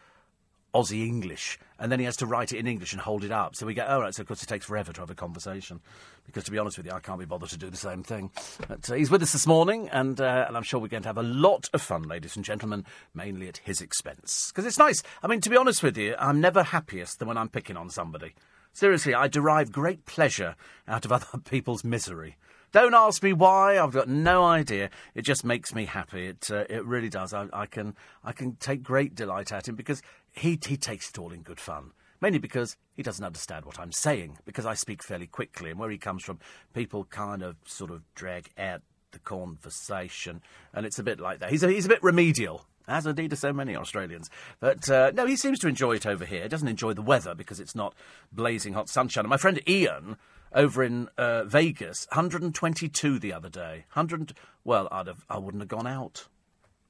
Aussie 0.74 1.06
English, 1.06 1.58
and 1.80 1.92
then 1.92 2.00
he 2.00 2.06
has 2.06 2.18
to 2.18 2.26
write 2.26 2.52
it 2.52 2.58
in 2.58 2.68
English 2.68 2.94
and 2.94 3.02
hold 3.02 3.24
it 3.24 3.32
up. 3.32 3.56
So 3.56 3.66
we 3.66 3.74
go, 3.74 3.86
oh, 3.88 4.02
right, 4.02 4.14
so 4.14 4.22
of 4.22 4.28
course 4.28 4.44
it 4.44 4.48
takes 4.48 4.66
forever 4.66 4.94
to 4.94 5.02
have 5.02 5.10
a 5.10 5.16
conversation. 5.16 5.80
Because 6.26 6.44
to 6.44 6.52
be 6.52 6.60
honest 6.60 6.78
with 6.78 6.86
you, 6.86 6.92
I 6.92 7.00
can't 7.00 7.20
be 7.20 7.26
bothered 7.26 7.50
to 7.50 7.58
do 7.58 7.70
the 7.70 7.78
same 7.78 8.04
thing. 8.04 8.30
But 8.68 8.90
uh, 8.90 8.94
he's 8.94 9.10
with 9.10 9.24
us 9.24 9.32
this 9.32 9.48
morning, 9.48 9.90
and, 9.90 10.22
uh, 10.22 10.46
and 10.48 10.56
I'm 10.56 10.64
sure 10.64 10.80
we're 10.80 10.88
going 10.88 11.04
to 11.04 11.10
have 11.10 11.18
a 11.18 11.24
lot 11.24 11.70
of 11.74 11.82
fun, 11.82 12.04
ladies 12.04 12.36
and 12.36 12.46
gentlemen, 12.46 12.86
mainly 13.16 13.48
at 13.48 13.58
his 13.58 13.82
expense. 13.82 14.52
Because 14.52 14.66
it's 14.66 14.78
nice. 14.78 15.02
I 15.24 15.28
mean, 15.28 15.42
to 15.42 15.50
be 15.50 15.58
honest 15.58 15.82
with 15.82 15.98
you, 15.98 16.16
I'm 16.20 16.40
never 16.40 16.62
happiest 16.62 17.18
than 17.18 17.28
when 17.28 17.38
I'm 17.38 17.50
picking 17.50 17.78
on 17.78 17.90
somebody. 17.90 18.36
Seriously, 18.74 19.16
I 19.16 19.28
derive 19.28 19.72
great 19.72 20.06
pleasure 20.06 20.56
out 20.88 21.06
of 21.06 21.12
other 21.12 21.40
people's 21.44 21.84
misery. 21.84 22.38
Don't 22.72 22.94
ask 22.94 23.24
me 23.24 23.34
why. 23.34 23.80
I've 23.80 23.94
got 23.94 24.08
no 24.08 24.44
idea. 24.44 24.92
It 25.16 25.24
just 25.24 25.44
makes 25.44 25.74
me 25.74 25.86
happy. 25.86 26.28
It 26.28 26.52
uh, 26.52 26.66
it 26.70 26.86
really 26.86 27.10
does. 27.10 27.34
I, 27.34 27.48
I 27.52 27.66
can 27.66 27.96
I 28.24 28.32
can 28.32 28.58
take 28.58 28.84
great 28.84 29.16
delight 29.16 29.52
at 29.52 29.68
him 29.68 29.76
because 29.76 30.04
he 30.40 30.60
he 30.66 30.78
takes 30.78 31.10
it 31.10 31.20
all 31.20 31.32
in 31.32 31.42
good 31.42 31.60
fun. 31.60 31.92
Mainly 32.22 32.40
because 32.40 32.76
he 32.96 33.04
doesn't 33.04 33.24
understand 33.24 33.64
what 33.64 33.80
I'm 33.80 33.94
saying 33.94 34.40
because 34.44 34.66
I 34.66 34.74
speak 34.74 35.02
fairly 35.02 35.28
quickly 35.28 35.70
and 35.70 35.80
where 35.80 35.90
he 35.90 35.98
comes 35.98 36.24
from, 36.24 36.40
people 36.74 37.06
kind 37.06 37.42
of 37.42 37.56
sort 37.66 37.92
of 37.92 38.02
drag 38.14 38.50
out 38.58 38.82
the 39.12 39.20
conversation, 39.20 40.42
and 40.74 40.86
it's 40.86 41.00
a 41.00 41.04
bit 41.04 41.20
like 41.20 41.40
that. 41.40 41.50
He's 41.50 41.64
a, 41.64 41.70
he's 41.70 41.86
a 41.86 41.90
bit 41.90 42.04
remedial 42.04 42.66
as 42.90 43.06
indeed 43.06 43.32
are 43.32 43.38
so 43.38 43.54
many 43.54 43.76
Australians. 43.76 44.30
But 44.60 44.90
uh, 44.90 45.12
no, 45.14 45.26
he 45.26 45.36
seems 45.36 45.60
to 45.60 45.68
enjoy 45.68 45.96
it 45.96 46.06
over 46.06 46.26
here. 46.26 46.44
He 46.44 46.50
doesn't 46.50 46.68
enjoy 46.68 46.94
the 46.94 47.02
weather 47.02 47.36
because 47.36 47.60
it's 47.60 47.76
not 47.76 47.94
blazing 48.32 48.74
hot 48.74 48.90
sunshine. 48.90 49.26
And 49.26 49.30
my 49.30 49.38
friend 49.38 49.62
Ian 49.70 50.18
over 50.54 50.84
in 50.84 51.08
uh, 51.18 51.44
Vegas, 51.44 52.08
122 52.10 53.20
the 53.20 53.32
other 53.32 53.50
day. 53.50 53.86
100. 53.94 54.34
Well, 54.64 54.88
I'd 54.92 55.08
have, 55.08 55.24
I 55.30 55.38
wouldn't 55.38 55.62
have 55.62 55.70
gone 55.70 55.88
out. 55.88 56.28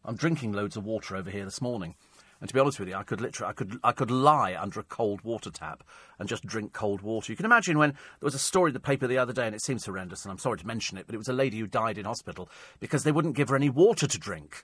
I'm 0.06 0.16
drinking 0.16 0.54
loads 0.54 0.78
of 0.78 0.86
water 0.86 1.18
over 1.18 1.30
here 1.30 1.44
this 1.44 1.62
morning. 1.62 1.96
And 2.42 2.48
to 2.48 2.54
be 2.54 2.60
honest 2.60 2.80
with 2.80 2.88
you, 2.88 2.96
I 2.96 3.04
could 3.04 3.20
literally, 3.20 3.50
I 3.50 3.54
could, 3.54 3.80
I 3.84 3.92
could 3.92 4.10
lie 4.10 4.56
under 4.58 4.80
a 4.80 4.84
cold 4.84 5.22
water 5.24 5.50
tap 5.50 5.84
and 6.18 6.30
just 6.30 6.46
drink 6.46 6.72
cold 6.72 7.02
water. 7.02 7.32
You 7.32 7.36
can 7.36 7.46
imagine 7.46 7.78
when 7.78 7.92
there 7.92 8.28
was 8.28 8.36
a 8.36 8.40
story 8.40 8.70
in 8.70 8.74
the 8.74 8.80
paper 8.80 9.08
the 9.08 9.18
other 9.18 9.34
day, 9.34 9.46
and 9.46 9.56
it 9.56 9.62
seems 9.62 9.86
horrendous, 9.86 10.24
and 10.24 10.32
I'm 10.32 10.38
sorry 10.38 10.58
to 10.60 10.68
mention 10.68 10.98
it, 10.98 11.06
but 11.06 11.16
it 11.16 11.18
was 11.18 11.28
a 11.28 11.34
lady 11.34 11.60
who 11.60 11.68
died 11.68 11.98
in 11.98 12.06
hospital 12.06 12.50
because 12.80 13.04
they 13.04 13.12
wouldn't 13.12 13.36
give 13.36 13.50
her 13.50 13.58
any 13.58 13.70
water 13.70 14.08
to 14.08 14.18
drink. 14.18 14.64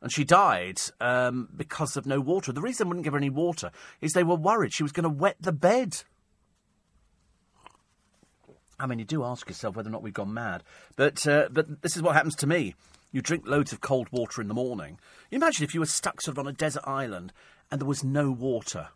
And 0.00 0.12
she 0.12 0.22
died 0.22 0.78
um, 1.00 1.48
because 1.56 1.96
of 1.96 2.06
no 2.06 2.20
water. 2.20 2.52
The 2.52 2.60
reason 2.60 2.84
they 2.84 2.88
wouldn't 2.88 3.04
give 3.04 3.14
her 3.14 3.18
any 3.18 3.30
water 3.30 3.70
is 4.00 4.12
they 4.12 4.22
were 4.22 4.36
worried 4.36 4.72
she 4.72 4.82
was 4.82 4.92
going 4.92 5.04
to 5.04 5.08
wet 5.08 5.36
the 5.40 5.52
bed. 5.52 6.02
I 8.78 8.86
mean, 8.86 8.98
you 8.98 9.04
do 9.04 9.24
ask 9.24 9.48
yourself 9.48 9.76
whether 9.76 9.88
or 9.88 9.92
not 9.92 10.02
we've 10.02 10.12
gone 10.12 10.34
mad. 10.34 10.62
But, 10.94 11.26
uh, 11.26 11.48
but 11.50 11.80
this 11.82 11.96
is 11.96 12.02
what 12.02 12.14
happens 12.14 12.34
to 12.36 12.46
me. 12.46 12.74
You 13.14 13.22
drink 13.22 13.46
loads 13.46 13.72
of 13.72 13.80
cold 13.80 14.08
water 14.10 14.42
in 14.42 14.48
the 14.48 14.54
morning. 14.54 14.98
Imagine 15.30 15.62
if 15.62 15.72
you 15.72 15.78
were 15.78 15.86
stuck 15.86 16.20
sort 16.20 16.34
of 16.34 16.40
on 16.40 16.48
a 16.48 16.52
desert 16.52 16.82
island 16.84 17.32
and 17.70 17.80
there 17.80 17.86
was 17.86 18.02
no 18.02 18.32
water. 18.32 18.88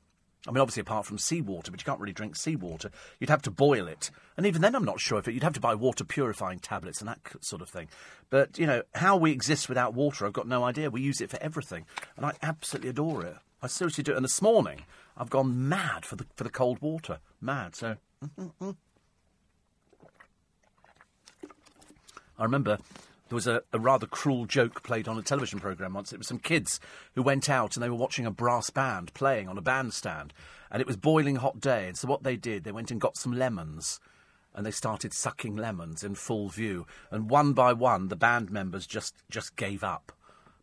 I 0.45 0.51
mean, 0.51 0.61
obviously, 0.61 0.81
apart 0.81 1.07
from 1.07 1.19
seawater, 1.19 1.71
but 1.71 1.81
you 1.81 1.85
can't 1.85 2.01
really 2.01 2.13
drink 2.13 2.35
seawater. 2.35 2.91
You'd 3.21 3.31
have 3.31 3.43
to 3.43 3.53
boil 3.53 3.87
it. 3.87 4.11
And 4.37 4.45
even 4.45 4.61
then, 4.61 4.75
I'm 4.75 4.85
not 4.85 4.99
sure 4.99 5.21
if 5.21 5.29
it, 5.29 5.35
you'd 5.35 5.45
have 5.45 5.53
to 5.53 5.61
buy 5.61 5.77
water 5.77 6.03
purifying 6.03 6.59
tablets 6.59 6.99
and 7.01 7.07
that 7.09 7.21
sort 7.43 7.63
of 7.63 7.69
thing. 7.69 7.87
But, 8.29 8.59
you 8.59 8.67
know, 8.67 8.83
how 8.97 9.17
we 9.17 9.31
exist 9.31 9.69
without 9.69 9.95
water, 9.95 10.27
I've 10.27 10.33
got 10.33 10.49
no 10.49 10.65
idea. 10.65 10.91
We 10.91 11.01
use 11.01 11.21
it 11.21 11.31
for 11.31 11.41
everything. 11.41 11.87
And 12.17 12.27
I 12.27 12.33
absolutely 12.43 12.91
adore 12.91 13.25
it. 13.25 13.37
I 13.63 13.69
seriously 13.69 14.03
do. 14.03 14.17
And 14.17 14.25
this 14.25 14.43
morning, 14.43 14.83
I've 15.17 15.31
gone 15.31 15.69
mad 15.69 16.05
for 16.05 16.17
the, 16.17 16.27
for 16.35 16.43
the 16.43 16.51
cold 16.51 16.81
water. 16.81 17.21
Mad. 17.41 17.77
So. 17.77 17.95
I 22.37 22.43
remember 22.43 22.79
there 23.29 23.37
was 23.37 23.47
a, 23.47 23.63
a, 23.73 23.79
rather 23.79 24.07
cruel 24.07 24.47
joke 24.47 24.83
played 24.83 25.07
on 25.07 25.19
a 25.19 25.23
television 25.23 25.61
programme 25.61 25.95
once. 25.95 26.13
It 26.13 26.19
was 26.19 26.29
some 26.29 26.39
kids 26.39 26.81
who 27.15 27.23
went 27.23 27.51
out 27.51 27.77
and 27.77 27.83
they 27.83 27.91
were 27.91 27.97
watching 27.97 28.27
a 28.27 28.31
brass 28.31 28.71
band 28.71 29.13
playing 29.15 29.49
on 29.49 29.59
a 29.59 29.63
bandstand, 29.63 30.33
and 30.71 30.81
it 30.81 30.87
was 30.87 30.97
boiling 30.97 31.37
hot 31.37 31.61
day. 31.61 31.89
And 31.89 31.97
so 31.97 32.09
what 32.09 32.23
they 32.23 32.37
did, 32.37 32.65
they 32.65 32.73
went 32.73 32.91
and 32.91 33.01
got 33.01 33.17
some 33.17 33.33
lemons, 33.33 34.01
and 34.55 34.65
they 34.65 34.71
started 34.71 35.13
sucking 35.13 35.57
lemons 35.57 36.03
in 36.03 36.15
full 36.15 36.49
view. 36.49 36.87
And 37.11 37.31
one 37.31 37.53
by 37.53 37.73
one, 37.73 38.09
the 38.09 38.17
band 38.17 38.51
members 38.51 38.87
just 38.87 39.15
just 39.31 39.57
gave 39.57 39.85
up, 39.85 40.13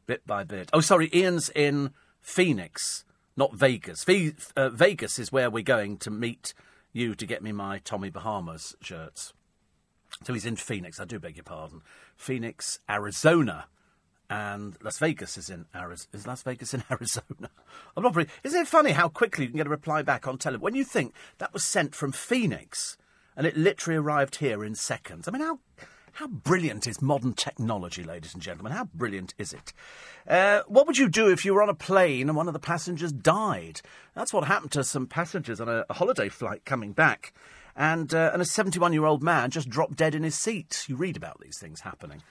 bit 0.07 0.25
by 0.25 0.43
bit. 0.43 0.69
Oh, 0.73 0.81
sorry, 0.81 1.09
Ian's 1.13 1.49
in 1.49 1.91
Phoenix, 2.21 3.05
not 3.37 3.53
Vegas. 3.53 4.05
uh, 4.55 4.69
Vegas 4.69 5.19
is 5.19 5.31
where 5.31 5.49
we're 5.49 5.63
going 5.63 5.97
to 5.97 6.09
meet 6.09 6.53
you 6.93 7.13
to 7.13 7.25
get 7.25 7.43
me 7.43 7.51
my 7.51 7.77
Tommy 7.79 8.09
Bahamas 8.09 8.75
shirts. 8.81 9.33
So 10.23 10.33
he's 10.33 10.45
in 10.45 10.55
Phoenix. 10.55 10.99
I 10.99 11.05
do 11.05 11.19
beg 11.19 11.35
your 11.35 11.43
pardon. 11.43 11.81
Phoenix, 12.15 12.79
Arizona, 12.89 13.65
and 14.29 14.77
Las 14.81 14.97
Vegas 14.97 15.37
is 15.37 15.49
in 15.49 15.65
Arizona. 15.75 16.09
Is 16.13 16.27
Las 16.27 16.43
Vegas 16.43 16.73
in 16.73 16.83
Arizona? 16.91 17.49
I'm 17.95 18.03
not 18.03 18.15
really. 18.15 18.29
Isn't 18.43 18.61
it 18.61 18.67
funny 18.67 18.91
how 18.91 19.09
quickly 19.09 19.45
you 19.45 19.49
can 19.49 19.57
get 19.57 19.67
a 19.67 19.71
reply 19.71 20.01
back 20.01 20.27
on 20.27 20.37
television 20.37 20.63
when 20.63 20.75
you 20.75 20.83
think 20.83 21.13
that 21.37 21.53
was 21.53 21.63
sent 21.63 21.93
from 21.93 22.11
Phoenix 22.11 22.97
and 23.35 23.45
it 23.45 23.57
literally 23.57 23.97
arrived 23.97 24.37
here 24.37 24.63
in 24.63 24.75
seconds? 24.75 25.27
I 25.27 25.31
mean, 25.31 25.41
how 25.41 25.59
how 26.13 26.27
brilliant 26.27 26.87
is 26.87 27.01
modern 27.01 27.33
technology, 27.33 28.01
ladies 28.01 28.33
and 28.33 28.41
gentlemen? 28.41 28.71
How 28.71 28.85
brilliant 28.85 29.33
is 29.37 29.51
it? 29.51 29.73
Uh, 30.25 30.61
what 30.65 30.87
would 30.87 30.97
you 30.97 31.09
do 31.09 31.29
if 31.29 31.43
you 31.43 31.53
were 31.53 31.61
on 31.61 31.67
a 31.67 31.73
plane 31.73 32.29
and 32.29 32.37
one 32.37 32.47
of 32.47 32.53
the 32.53 32.59
passengers 32.59 33.11
died? 33.11 33.81
That's 34.15 34.31
what 34.31 34.45
happened 34.45 34.71
to 34.71 34.85
some 34.85 35.07
passengers 35.07 35.59
on 35.59 35.67
a, 35.67 35.85
a 35.89 35.93
holiday 35.93 36.29
flight 36.29 36.63
coming 36.63 36.93
back 36.93 37.33
and, 37.75 38.13
uh, 38.13 38.31
and 38.33 38.41
a 38.41 38.45
71 38.45 38.93
year 38.93 39.05
old 39.05 39.23
man 39.23 39.51
just 39.51 39.69
dropped 39.69 39.95
dead 39.95 40.15
in 40.15 40.23
his 40.23 40.35
seat. 40.35 40.85
You 40.87 40.95
read 40.95 41.17
about 41.17 41.39
these 41.41 41.57
things 41.57 41.81
happening. 41.81 42.21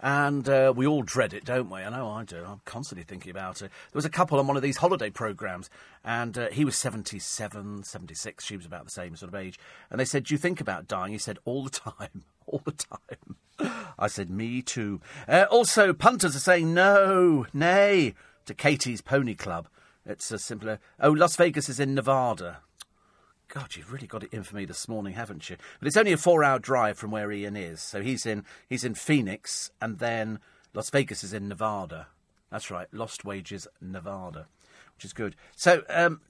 And 0.00 0.48
uh, 0.48 0.72
we 0.76 0.86
all 0.86 1.02
dread 1.02 1.34
it, 1.34 1.44
don't 1.44 1.70
we? 1.70 1.80
I 1.80 1.90
know 1.90 2.08
I 2.08 2.22
do. 2.22 2.44
I'm 2.44 2.60
constantly 2.64 3.02
thinking 3.02 3.30
about 3.30 3.56
it. 3.56 3.70
There 3.90 3.96
was 3.98 4.04
a 4.04 4.10
couple 4.10 4.38
on 4.38 4.46
one 4.46 4.56
of 4.56 4.62
these 4.62 4.76
holiday 4.76 5.10
programmes, 5.10 5.68
and 6.04 6.38
uh, 6.38 6.48
he 6.50 6.64
was 6.64 6.78
77, 6.78 7.82
76. 7.82 8.44
She 8.44 8.56
was 8.56 8.64
about 8.64 8.84
the 8.84 8.92
same 8.92 9.16
sort 9.16 9.32
of 9.32 9.34
age. 9.34 9.58
And 9.90 9.98
they 9.98 10.04
said, 10.04 10.24
Do 10.24 10.34
you 10.34 10.38
think 10.38 10.60
about 10.60 10.86
dying? 10.86 11.12
He 11.12 11.18
said, 11.18 11.38
All 11.44 11.64
the 11.64 11.70
time. 11.70 12.22
All 12.46 12.62
the 12.64 12.72
time. 12.72 13.72
I 13.98 14.06
said, 14.06 14.30
Me 14.30 14.62
too. 14.62 15.00
Uh, 15.26 15.46
also, 15.50 15.92
punters 15.92 16.36
are 16.36 16.40
saying 16.40 16.72
no, 16.72 17.46
nay 17.52 18.14
to 18.46 18.54
Katie's 18.54 19.00
Pony 19.00 19.34
Club. 19.34 19.66
It's 20.06 20.30
a 20.30 20.38
simpler. 20.38 20.78
Oh, 21.00 21.10
Las 21.10 21.34
Vegas 21.34 21.68
is 21.68 21.80
in 21.80 21.94
Nevada. 21.94 22.58
God, 23.48 23.76
you've 23.76 23.92
really 23.92 24.06
got 24.06 24.22
it 24.24 24.32
in 24.32 24.42
for 24.42 24.56
me 24.56 24.66
this 24.66 24.88
morning, 24.88 25.14
haven't 25.14 25.48
you? 25.48 25.56
But 25.78 25.88
it's 25.88 25.96
only 25.96 26.12
a 26.12 26.18
four-hour 26.18 26.58
drive 26.58 26.98
from 26.98 27.10
where 27.10 27.32
Ian 27.32 27.56
is. 27.56 27.80
So 27.80 28.02
he's 28.02 28.26
in 28.26 28.44
he's 28.68 28.84
in 28.84 28.94
Phoenix, 28.94 29.70
and 29.80 29.98
then 29.98 30.40
Las 30.74 30.90
Vegas 30.90 31.24
is 31.24 31.32
in 31.32 31.48
Nevada. 31.48 32.08
That's 32.50 32.70
right, 32.70 32.88
Lost 32.92 33.24
Wages, 33.24 33.66
Nevada, 33.80 34.48
which 34.96 35.04
is 35.06 35.14
good. 35.14 35.34
So 35.56 35.82
um, 35.88 36.20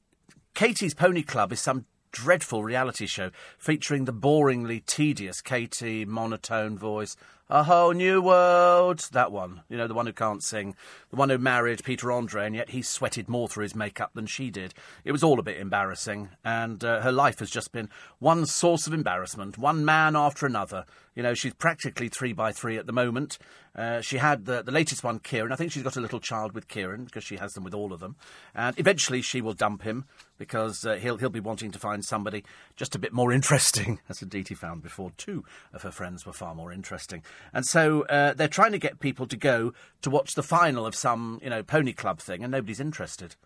Katie's 0.54 0.94
Pony 0.94 1.22
Club 1.22 1.52
is 1.52 1.60
some 1.60 1.86
dreadful 2.12 2.62
reality 2.62 3.06
show 3.06 3.30
featuring 3.58 4.04
the 4.04 4.12
boringly 4.12 4.84
tedious 4.86 5.42
Katie, 5.42 6.04
monotone 6.04 6.78
voice, 6.78 7.16
a 7.50 7.64
whole 7.64 7.92
new 7.92 8.20
world. 8.20 9.08
That 9.12 9.32
one, 9.32 9.62
you 9.68 9.76
know, 9.76 9.86
the 9.86 9.94
one 9.94 10.06
who 10.06 10.12
can't 10.12 10.42
sing, 10.42 10.74
the 11.10 11.16
one 11.16 11.30
who 11.30 11.38
married 11.38 11.84
Peter 11.84 12.12
Andre, 12.12 12.46
and 12.46 12.54
yet 12.54 12.70
he 12.70 12.82
sweated 12.82 13.28
more 13.28 13.48
through 13.48 13.62
his 13.62 13.74
makeup 13.74 14.12
than 14.14 14.26
she 14.26 14.50
did. 14.50 14.74
It 15.04 15.12
was 15.12 15.22
all 15.22 15.38
a 15.38 15.42
bit 15.42 15.58
embarrassing, 15.58 16.30
and 16.44 16.82
uh, 16.84 17.00
her 17.00 17.12
life 17.12 17.38
has 17.38 17.50
just 17.50 17.72
been 17.72 17.88
one 18.18 18.46
source 18.46 18.86
of 18.86 18.92
embarrassment, 18.92 19.58
one 19.58 19.84
man 19.84 20.16
after 20.16 20.46
another. 20.46 20.84
You 21.14 21.22
know, 21.22 21.34
she's 21.34 21.54
practically 21.54 22.08
three 22.08 22.32
by 22.32 22.52
three 22.52 22.76
at 22.76 22.86
the 22.86 22.92
moment. 22.92 23.38
Uh, 23.74 24.00
she 24.00 24.18
had 24.18 24.44
the, 24.44 24.62
the 24.62 24.72
latest 24.72 25.04
one, 25.04 25.20
Kieran. 25.20 25.52
I 25.52 25.56
think 25.56 25.70
she's 25.70 25.84
got 25.84 25.96
a 25.96 26.00
little 26.00 26.18
child 26.18 26.52
with 26.52 26.66
Kieran 26.66 27.04
because 27.04 27.22
she 27.22 27.36
has 27.36 27.54
them 27.54 27.62
with 27.62 27.74
all 27.74 27.92
of 27.92 28.00
them. 28.00 28.16
And 28.54 28.78
eventually 28.78 29.22
she 29.22 29.40
will 29.40 29.52
dump 29.52 29.82
him 29.82 30.04
because 30.36 30.84
uh, 30.84 30.94
he'll, 30.94 31.16
he'll 31.16 31.28
be 31.28 31.38
wanting 31.38 31.70
to 31.70 31.78
find 31.78 32.04
somebody 32.04 32.44
just 32.76 32.94
a 32.94 32.98
bit 32.98 33.12
more 33.12 33.32
interesting, 33.38 34.00
as 34.08 34.20
indeed 34.20 34.48
he 34.48 34.54
found 34.54 34.82
before. 34.82 35.12
Two 35.16 35.44
of 35.72 35.82
her 35.82 35.90
friends 35.90 36.26
were 36.26 36.32
far 36.32 36.54
more 36.54 36.72
interesting. 36.72 37.22
And 37.52 37.66
so 37.66 38.02
uh, 38.02 38.34
they're 38.34 38.48
trying 38.48 38.72
to 38.72 38.78
get 38.78 39.00
people 39.00 39.26
to 39.26 39.36
go 39.36 39.72
to 40.02 40.10
watch 40.10 40.34
the 40.34 40.42
final 40.42 40.86
of 40.86 40.94
some, 40.94 41.40
you 41.42 41.50
know, 41.50 41.62
pony 41.62 41.92
club 41.92 42.20
thing, 42.20 42.42
and 42.42 42.50
nobody's 42.50 42.80
interested. 42.80 43.36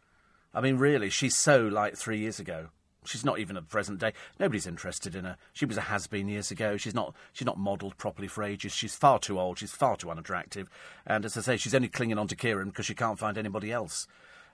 I 0.55 0.61
mean, 0.61 0.77
really, 0.77 1.11
she's 1.11 1.37
so 1.37 1.63
like 1.63 1.97
three 1.97 2.19
years 2.19 2.39
ago. 2.39 2.69
She's 3.05 3.25
not 3.25 3.41
even 3.41 3.57
at 3.57 3.65
the 3.65 3.69
present 3.69 3.99
day. 3.99 4.13
Nobody's 4.39 4.67
interested 4.67 5.17
in 5.17 5.25
her. 5.25 5.37
She 5.53 5.65
was 5.65 5.77
a 5.77 5.83
has 5.83 6.07
been 6.07 6.29
years 6.29 6.53
ago. 6.53 6.77
She's 6.77 6.95
not. 6.95 7.17
She's 7.33 7.47
not 7.47 7.59
modelled 7.59 7.97
properly 7.97 8.29
for 8.29 8.45
ages. 8.45 8.73
She's 8.73 8.95
far 8.95 9.19
too 9.19 9.41
old. 9.41 9.59
She's 9.59 9.73
far 9.73 9.97
too 9.97 10.11
unattractive. 10.11 10.69
And 11.05 11.25
as 11.25 11.37
I 11.37 11.41
say, 11.41 11.57
she's 11.57 11.75
only 11.75 11.89
clinging 11.89 12.19
on 12.19 12.29
to 12.29 12.37
Kieran 12.37 12.69
because 12.69 12.87
she 12.87 12.95
can't 12.95 13.19
find 13.19 13.37
anybody 13.37 13.73
else. 13.73 14.07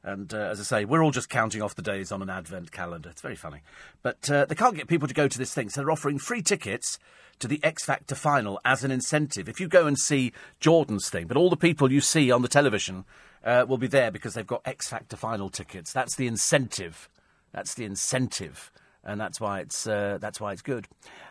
And 0.03 0.33
uh, 0.33 0.39
as 0.39 0.61
I 0.61 0.63
say, 0.63 0.85
we're 0.85 1.03
all 1.03 1.11
just 1.11 1.29
counting 1.29 1.61
off 1.61 1.75
the 1.75 1.83
days 1.83 2.13
on 2.13 2.23
an 2.23 2.31
advent 2.31 2.73
calendar. 2.73 3.11
It's 3.11 3.21
very 3.21 3.37
funny. 3.37 3.61
But 4.03 4.31
uh, 4.31 4.47
they 4.47 4.55
can't 4.55 4.77
get 4.77 4.89
people 4.89 5.09
to 5.09 5.15
go 5.15 5.29
to 5.29 5.39
this 5.39 5.53
thing, 5.53 5.69
so 5.69 5.81
they're 5.81 5.91
offering 5.91 6.19
free 6.19 6.41
tickets 6.41 6.99
to 7.39 7.49
the 7.49 7.61
X 7.63 7.85
Factor 7.85 8.15
final 8.15 8.61
as 8.65 8.85
an 8.85 8.91
incentive. 8.91 9.49
If 9.49 9.61
you 9.61 9.69
go 9.69 9.87
and 9.87 9.99
see 9.99 10.33
Jordan's 10.61 11.09
thing, 11.09 11.27
but 11.27 11.37
all 11.37 11.51
the 11.51 11.57
people 11.57 11.93
you 11.93 12.01
see 12.01 12.31
on 12.31 12.43
the 12.43 12.49
television 12.49 13.05
uh, 13.45 13.65
will 13.69 13.79
be 13.79 13.87
there 13.87 14.11
because 14.11 14.35
they've 14.35 14.47
got 14.47 14.63
X 14.65 14.89
Factor 14.89 15.17
final 15.17 15.49
tickets. 15.49 15.93
That's 15.93 16.17
the 16.17 16.27
incentive. 16.27 17.09
That's 17.53 17.75
the 17.75 17.85
incentive. 17.85 18.71
And 19.05 19.21
that's 19.21 19.41
why 19.41 19.61
it's 19.61 19.87
uh, 19.87 20.19
that's 20.21 20.41
why 20.41 20.53
it's 20.53 20.63
good. 20.63 20.87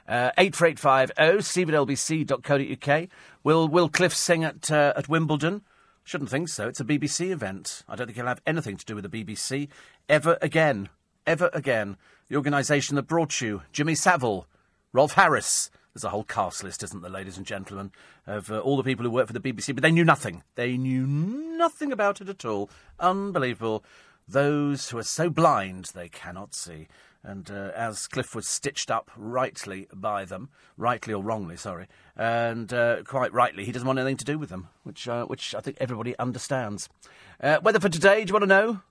Uh, 0.08 0.32
eight 0.38 0.56
four 0.56 0.68
eight 0.68 0.80
five 0.80 1.12
zero 1.18 1.40
steve 1.42 1.70
at. 1.70 3.10
Will 3.44 3.68
Will 3.68 3.90
Cliff 3.90 4.16
sing 4.16 4.44
at 4.44 4.72
uh, 4.72 4.94
at 4.96 5.10
Wimbledon? 5.10 5.62
Shouldn't 6.04 6.30
think 6.30 6.48
so. 6.48 6.70
It's 6.70 6.80
a 6.80 6.86
BBC 6.86 7.32
event. 7.32 7.84
I 7.88 7.98
don't 7.98 8.08
think 8.08 8.16
he'll 8.16 8.28
have 8.28 8.42
anything 8.48 8.78
to 8.78 8.86
do 8.86 8.96
with 8.96 9.12
the 9.12 9.24
BBC 9.24 9.68
ever 10.08 10.38
again. 10.42 10.88
Ever 11.28 11.50
again. 11.54 11.98
The 12.30 12.38
organisation 12.38 12.96
that 12.96 13.04
brought 13.04 13.42
you 13.42 13.64
Jimmy 13.74 13.94
Savile, 13.94 14.48
Rolf 14.94 15.14
Harris. 15.14 15.70
There's 15.98 16.04
a 16.04 16.10
whole 16.10 16.26
cast 16.26 16.64
list, 16.64 16.84
isn't 16.84 17.02
there, 17.02 17.10
ladies 17.10 17.38
and 17.38 17.46
gentlemen, 17.48 17.92
of 18.28 18.52
uh, 18.52 18.60
all 18.60 18.78
the 18.78 18.84
people 18.84 19.04
who 19.04 19.10
work 19.10 19.26
for 19.26 19.34
the 19.34 19.40
BBC, 19.40 19.74
but 19.74 19.82
they 19.82 19.90
knew 19.90 20.06
nothing. 20.06 20.44
They 20.54 20.78
knew 20.78 21.08
nothing 21.08 21.92
about 21.92 22.22
it 22.22 22.30
at 22.30 22.46
all. 22.46 22.70
Unbelievable. 23.00 23.84
Those 24.28 24.92
who 24.92 25.00
are 25.00 25.04
so 25.04 25.32
blind 25.32 25.86
they 25.96 26.08
cannot 26.08 26.54
see. 26.54 26.88
And 27.24 27.50
uh, 27.50 27.72
as 27.76 28.06
Cliff 28.06 28.36
was 28.36 28.48
stitched 28.48 28.92
up 28.92 29.10
rightly 29.18 29.88
by 29.92 30.24
them, 30.24 30.50
rightly 30.78 31.16
or 31.16 31.24
wrongly, 31.24 31.58
sorry, 31.58 31.88
and 32.16 32.72
uh, 32.72 33.02
quite 33.02 33.34
rightly, 33.34 33.66
he 33.66 33.72
doesn't 33.72 33.88
want 33.88 33.98
anything 33.98 34.18
to 34.18 34.24
do 34.24 34.38
with 34.38 34.50
them, 34.50 34.68
which 34.84 35.08
uh, 35.08 35.26
which 35.26 35.56
I 35.56 35.62
think 35.62 35.78
everybody 35.80 36.16
understands. 36.20 36.90
Uh, 37.42 37.58
weather 37.64 37.80
for 37.80 37.90
today, 37.90 38.24
do 38.24 38.30
you 38.30 38.34
want 38.34 38.44
to 38.44 38.48
know? 38.48 38.82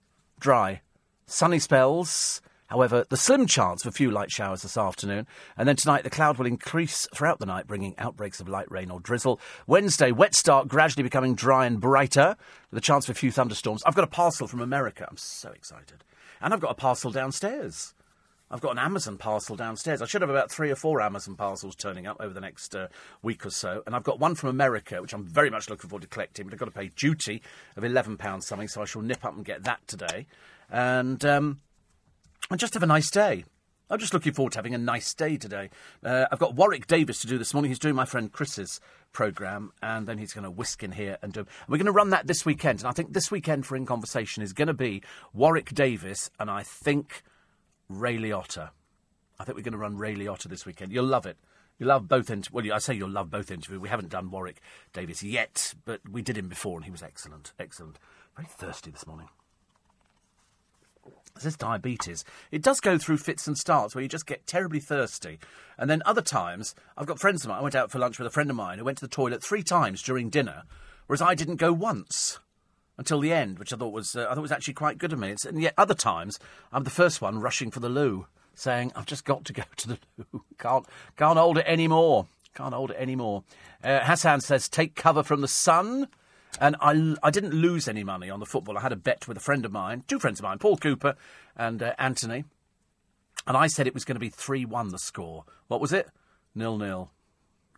Dry, 0.41 0.81
sunny 1.25 1.61
spells. 1.61 2.41
However, 2.69 3.05
the 3.09 3.17
slim 3.17 3.47
chance 3.47 3.83
of 3.83 3.89
a 3.89 3.97
few 3.97 4.11
light 4.11 4.31
showers 4.31 4.63
this 4.63 4.77
afternoon, 4.77 5.27
and 5.57 5.69
then 5.69 5.77
tonight 5.77 6.05
the 6.05 6.11
cloud 6.11 6.39
will 6.39 6.47
increase 6.47 7.07
throughout 7.15 7.39
the 7.39 7.47
night, 7.47 7.67
bringing 7.67 7.95
outbreaks 7.99 8.41
of 8.41 8.49
light 8.49 8.71
rain 8.71 8.91
or 8.91 9.01
drizzle. 9.01 9.41
Wednesday, 9.67 10.11
wet 10.11 10.35
start, 10.35 10.69
gradually 10.69 11.03
becoming 11.03 11.35
dry 11.35 11.67
and 11.67 11.81
brighter, 11.81 12.37
with 12.71 12.79
a 12.79 12.83
chance 12.83 13.07
for 13.07 13.13
a 13.13 13.17
few 13.17 13.31
thunderstorms. 13.31 13.83
I've 13.85 13.95
got 13.95 14.05
a 14.05 14.09
parcel 14.09 14.49
from 14.49 14.61
America. 14.61 15.07
I'm 15.09 15.17
so 15.17 15.51
excited, 15.51 16.05
and 16.41 16.53
I've 16.53 16.61
got 16.61 16.73
a 16.73 16.75
parcel 16.75 17.11
downstairs. 17.11 17.95
I've 18.49 18.61
got 18.61 18.73
an 18.73 18.79
Amazon 18.79 19.19
parcel 19.19 19.57
downstairs. 19.57 20.01
I 20.01 20.07
should 20.07 20.23
have 20.23 20.31
about 20.31 20.53
three 20.53 20.71
or 20.71 20.77
four 20.77 21.01
Amazon 21.01 21.35
parcels 21.35 21.75
turning 21.75 22.07
up 22.07 22.17
over 22.21 22.33
the 22.33 22.41
next 22.41 22.77
uh, 22.77 22.87
week 23.21 23.45
or 23.45 23.51
so. 23.51 23.83
And 23.87 23.97
I've 23.97 24.05
got 24.05 24.21
one 24.21 24.37
from 24.37 24.51
America, 24.51 25.03
which 25.03 25.13
I'm 25.13 25.27
very 25.27 25.51
much 25.51 25.69
looking 25.69 25.91
forward 25.91 26.03
to 26.03 26.09
collecting, 26.09 26.47
but 26.47 26.53
I've 26.53 26.61
got 26.61 26.67
to 26.67 26.71
pay 26.71 26.93
duty 26.95 27.43
of 27.77 27.83
£11 27.83 28.43
something, 28.45 28.69
so 28.69 28.83
I 28.83 28.85
shall 28.85 29.03
nip 29.03 29.25
up 29.25 29.35
and 29.35 29.45
get 29.45 29.65
that 29.65 29.87
today. 29.89 30.27
And, 30.71 31.25
um, 31.25 31.61
and 32.51 32.61
just 32.61 32.75
have 32.75 32.83
a 32.83 32.87
nice 32.87 33.11
day. 33.11 33.45
I'm 33.89 34.01
just 34.01 34.13
looking 34.13 34.33
forward 34.33 34.53
to 34.53 34.59
having 34.59 34.75
a 34.75 34.79
nice 34.79 35.15
day 35.15 35.37
today. 35.37 35.71
Uh, 36.03 36.27
I've 36.33 36.41
got 36.41 36.57
Warwick 36.57 36.89
Davis 36.89 37.21
to 37.21 37.29
do 37.29 37.39
this 37.39 37.55
morning. 37.55 37.71
He's 37.71 37.79
doing 37.79 37.95
my 37.95 38.05
friend 38.05 38.33
Chris's 38.33 38.81
programme, 39.13 39.73
and 39.81 40.09
then 40.09 40.19
he's 40.19 40.33
going 40.33 40.43
to 40.45 40.51
whisk 40.51 40.83
in 40.83 40.91
here 40.91 41.19
and 41.23 41.33
do. 41.33 41.41
And 41.41 41.49
we're 41.69 41.79
going 41.79 41.87
to 41.87 41.93
run 41.93 42.11
that 42.11 42.27
this 42.27 42.45
weekend. 42.45 42.81
And 42.81 42.89
I 42.89 42.93
think 42.93 43.13
this 43.13 43.31
weekend 43.31 43.65
for 43.65 43.77
In 43.77 43.87
Conversation 43.87 44.43
is 44.43 44.53
going 44.53 44.67
to 44.67 44.75
be 44.75 45.03
Warwick 45.33 45.73
Davis, 45.73 46.31
and 46.41 46.51
I 46.51 46.65
think 46.65 47.23
Ray 47.89 48.19
Liotta. 48.19 48.71
I 49.39 49.45
think 49.45 49.57
we're 49.57 49.63
going 49.63 49.73
to 49.73 49.79
run 49.79 49.97
Ray 49.97 50.17
Liotta 50.17 50.49
this 50.49 50.67
weekend. 50.67 50.93
You'll 50.93 51.05
love 51.05 51.25
it. 51.25 51.37
You 51.79 51.87
love 51.87 52.09
both. 52.09 52.29
Well, 52.51 52.73
I 52.73 52.79
say 52.79 52.95
you'll 52.95 53.09
love 53.09 53.31
both 53.31 53.53
interviews. 53.53 53.81
We 53.81 53.89
haven't 53.89 54.09
done 54.09 54.31
Warwick 54.31 54.61
Davis 54.93 55.23
yet, 55.23 55.75
but 55.85 56.01
we 56.11 56.23
did 56.23 56.37
him 56.37 56.49
before, 56.49 56.77
and 56.77 56.85
he 56.85 56.91
was 56.91 57.03
excellent. 57.03 57.53
Excellent. 57.59 58.01
Very 58.35 58.49
thirsty 58.49 58.91
this 58.91 59.07
morning. 59.07 59.29
This 61.37 61.47
is 61.47 61.57
diabetes. 61.57 62.25
It 62.51 62.63
does 62.63 62.81
go 62.81 62.99
through 62.99 63.19
fits 63.19 63.47
and 63.47 63.57
starts 63.57 63.95
where 63.95 64.03
you 64.03 64.09
just 64.09 64.27
get 64.27 64.47
terribly 64.47 64.81
thirsty. 64.81 65.39
And 65.79 65.89
then 65.89 66.03
other 66.05 66.23
times, 66.23 66.75
I've 66.97 67.07
got 67.07 67.21
friends 67.21 67.45
of 67.45 67.51
mine. 67.51 67.59
I 67.59 67.63
went 67.63 67.75
out 67.75 67.91
for 67.91 67.99
lunch 67.99 68.19
with 68.19 68.27
a 68.27 68.31
friend 68.31 68.49
of 68.51 68.57
mine 68.57 68.79
who 68.79 68.85
went 68.85 68.99
to 68.99 69.05
the 69.05 69.15
toilet 69.15 69.43
three 69.43 69.63
times 69.63 70.03
during 70.03 70.31
dinner, 70.31 70.65
whereas 71.07 71.23
I 71.23 71.35
didn't 71.35 71.57
go 71.57 71.73
once 71.73 72.41
until 72.99 73.21
the 73.21 73.33
end, 73.33 73.59
which 73.59 73.73
I 73.73 73.77
thought 73.77 73.93
was 73.93 74.17
uh, 74.17 74.27
I 74.31 74.35
thought 74.35 74.43
was 74.43 74.53
actually 74.53 74.75
quite 74.75 74.99
good 74.99 75.13
of 75.13 75.19
me. 75.19 75.31
It's, 75.31 75.45
and 75.45 75.61
yet 75.61 75.75
other 75.77 75.95
times 75.95 76.39
I'm 76.73 76.85
the 76.85 76.91
first 76.91 77.21
one 77.21 77.41
rushing 77.41 77.71
for 77.71 77.81
the 77.81 77.89
loo, 77.89 78.27
saying 78.55 78.93
I've 78.97 79.07
just 79.07 79.25
got 79.25 79.45
to 79.45 79.53
go 79.53 79.63
to 79.77 79.89
the 79.89 79.99
loo. 80.17 80.43
can't 80.59 80.87
can't 81.17 81.39
hold 81.39 81.59
it 81.59 81.67
anymore. 81.67 82.27
Can't 82.55 82.75
hold 82.75 82.91
it 82.91 82.97
anymore. 82.97 83.45
Uh, 83.85 84.01
Hassan 84.01 84.41
says 84.41 84.69
take 84.69 84.95
cover 84.95 85.23
from 85.23 85.43
the 85.43 85.49
sun. 85.49 86.09
And 86.61 86.77
I, 86.81 87.15
I 87.23 87.31
didn't 87.31 87.53
lose 87.53 87.87
any 87.87 88.03
money 88.03 88.31
on 88.31 88.41
the 88.41 88.47
football. 88.47 88.79
I 88.79 88.83
had 88.83 88.93
a 88.93 88.97
bet 88.97 89.29
with 89.29 89.37
a 89.37 89.41
friend 89.41 89.65
of 89.65 89.73
mine, 89.73 90.05
two 90.09 90.19
friends 90.19 90.41
of 90.41 90.45
mine, 90.45 90.59
Paul 90.59 90.79
Cooper 90.79 91.15
and 91.57 91.83
uh, 91.83 91.95
Anthony. 91.99 92.45
And 93.47 93.57
I 93.57 93.67
said 93.67 93.87
it 93.87 93.95
was 93.95 94.05
going 94.05 94.17
to 94.17 94.21
be 94.21 94.31
3 94.31 94.65
1 94.65 94.89
the 94.89 94.99
score. 94.99 95.45
What 95.69 95.81
was 95.81 95.93
it? 95.93 96.09
Nil 96.55 96.79
nil. 96.79 97.11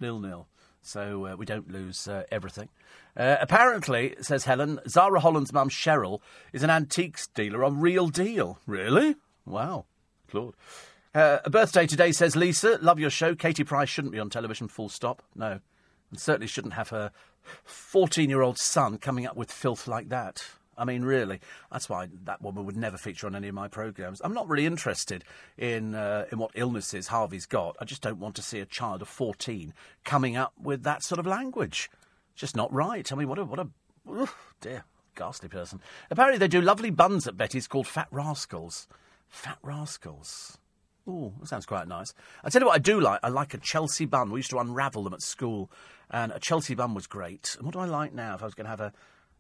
Nil 0.01 0.21
nil 0.21 0.47
so 0.89 1.27
uh, 1.27 1.37
we 1.37 1.47
don't 1.47 1.71
lose 1.71 2.09
uh, 2.09 2.25
everything. 2.31 2.69
Uh, 3.17 3.37
apparently, 3.41 4.15
says 4.21 4.45
Helen, 4.45 4.81
Zara 4.89 5.21
Holland's 5.21 5.53
mum 5.53 5.69
Cheryl 5.69 6.21
is 6.53 6.63
an 6.63 6.71
antiques 6.71 7.27
dealer 7.29 7.65
on 7.65 7.81
Real 7.81 8.09
Deal. 8.09 8.59
Really? 8.67 9.17
Wow, 9.45 9.85
Claude. 10.29 10.55
Uh, 11.15 11.39
a 11.45 11.51
birthday 11.51 11.87
today, 11.87 12.13
says 12.13 12.37
Lisa. 12.37 12.79
Love 12.81 12.99
your 12.99 13.11
show. 13.11 13.35
Katie 13.35 13.65
Price 13.65 13.89
shouldn't 13.89 14.13
be 14.13 14.19
on 14.19 14.31
television, 14.31 14.69
full 14.69 14.89
stop. 14.89 15.23
No. 15.35 15.61
And 16.11 16.19
certainly 16.19 16.47
shouldn't 16.47 16.75
have 16.75 16.89
her 16.89 17.13
14 17.65 18.29
year 18.29 18.43
old 18.43 18.59
son 18.59 18.99
coming 18.99 19.27
up 19.27 19.37
with 19.37 19.51
filth 19.51 19.89
like 19.89 20.09
that. 20.09 20.45
I 20.79 20.85
mean, 20.85 21.03
really, 21.03 21.41
that's 21.73 21.89
why 21.89 22.09
that 22.25 22.41
woman 22.41 22.65
would 22.65 22.77
never 22.77 22.97
feature 22.97 23.27
on 23.27 23.35
any 23.35 23.49
of 23.49 23.55
my 23.55 23.67
programmes. 23.67 24.21
I'm 24.23 24.33
not 24.33 24.49
really 24.49 24.65
interested 24.65 25.25
in 25.57 25.97
uh, 25.97 26.27
in 26.31 26.39
what 26.39 26.53
illnesses 26.55 27.09
Harvey's 27.09 27.47
got. 27.47 27.77
I 27.81 27.85
just 27.85 28.01
don't 28.01 28.21
want 28.21 28.37
to 28.37 28.43
see 28.43 28.61
a 28.61 28.67
child 28.67 29.03
of 29.03 29.09
14 29.09 29.75
coming 30.05 30.37
up 30.37 30.53
with 30.57 30.85
that 30.85 31.03
sort 31.03 31.19
of 31.19 31.27
language. 31.27 31.91
It's 32.33 32.41
just 32.41 32.57
not 32.57 32.73
right. 32.73 33.11
I 33.13 33.17
mean, 33.17 33.29
what 33.29 33.41
a 33.41 33.45
what 33.45 33.59
a 33.59 33.69
oh, 34.09 34.35
dear 34.61 34.85
ghastly 35.17 35.49
person. 35.49 35.81
Apparently, 36.11 36.39
they 36.39 36.49
do 36.49 36.61
lovely 36.61 36.91
buns 36.91 37.27
at 37.27 37.37
Betty's 37.37 37.67
called 37.67 37.89
Fat 37.89 38.07
Rascals. 38.13 38.87
Fat 39.29 39.59
Rascals. 39.63 40.59
Oh, 41.09 41.33
that 41.41 41.49
sounds 41.49 41.67
quite 41.67 41.89
nice. 41.89 42.13
I 42.45 42.51
tell 42.51 42.61
you 42.63 42.67
what, 42.67 42.75
I 42.75 42.79
do 42.79 43.01
like. 43.01 43.21
I 43.23 43.29
like 43.29 43.55
a 43.55 43.59
Chelsea 43.59 44.05
bun. 44.05 44.31
We 44.31 44.41
used 44.41 44.51
to 44.51 44.59
unravel 44.59 45.03
them 45.05 45.15
at 45.15 45.23
school, 45.23 45.71
and 46.11 46.33
a 46.33 46.39
Chelsea 46.39 46.75
bun 46.75 46.95
was 46.95 47.07
great. 47.07 47.55
And 47.57 47.67
what 47.67 47.75
do 47.75 47.81
I 47.81 47.87
like 47.87 48.13
now? 48.13 48.35
If 48.35 48.43
I 48.43 48.47
was 48.47 48.55
going 48.55 48.67
to 48.67 48.71
have 48.71 48.81
a 48.81 48.93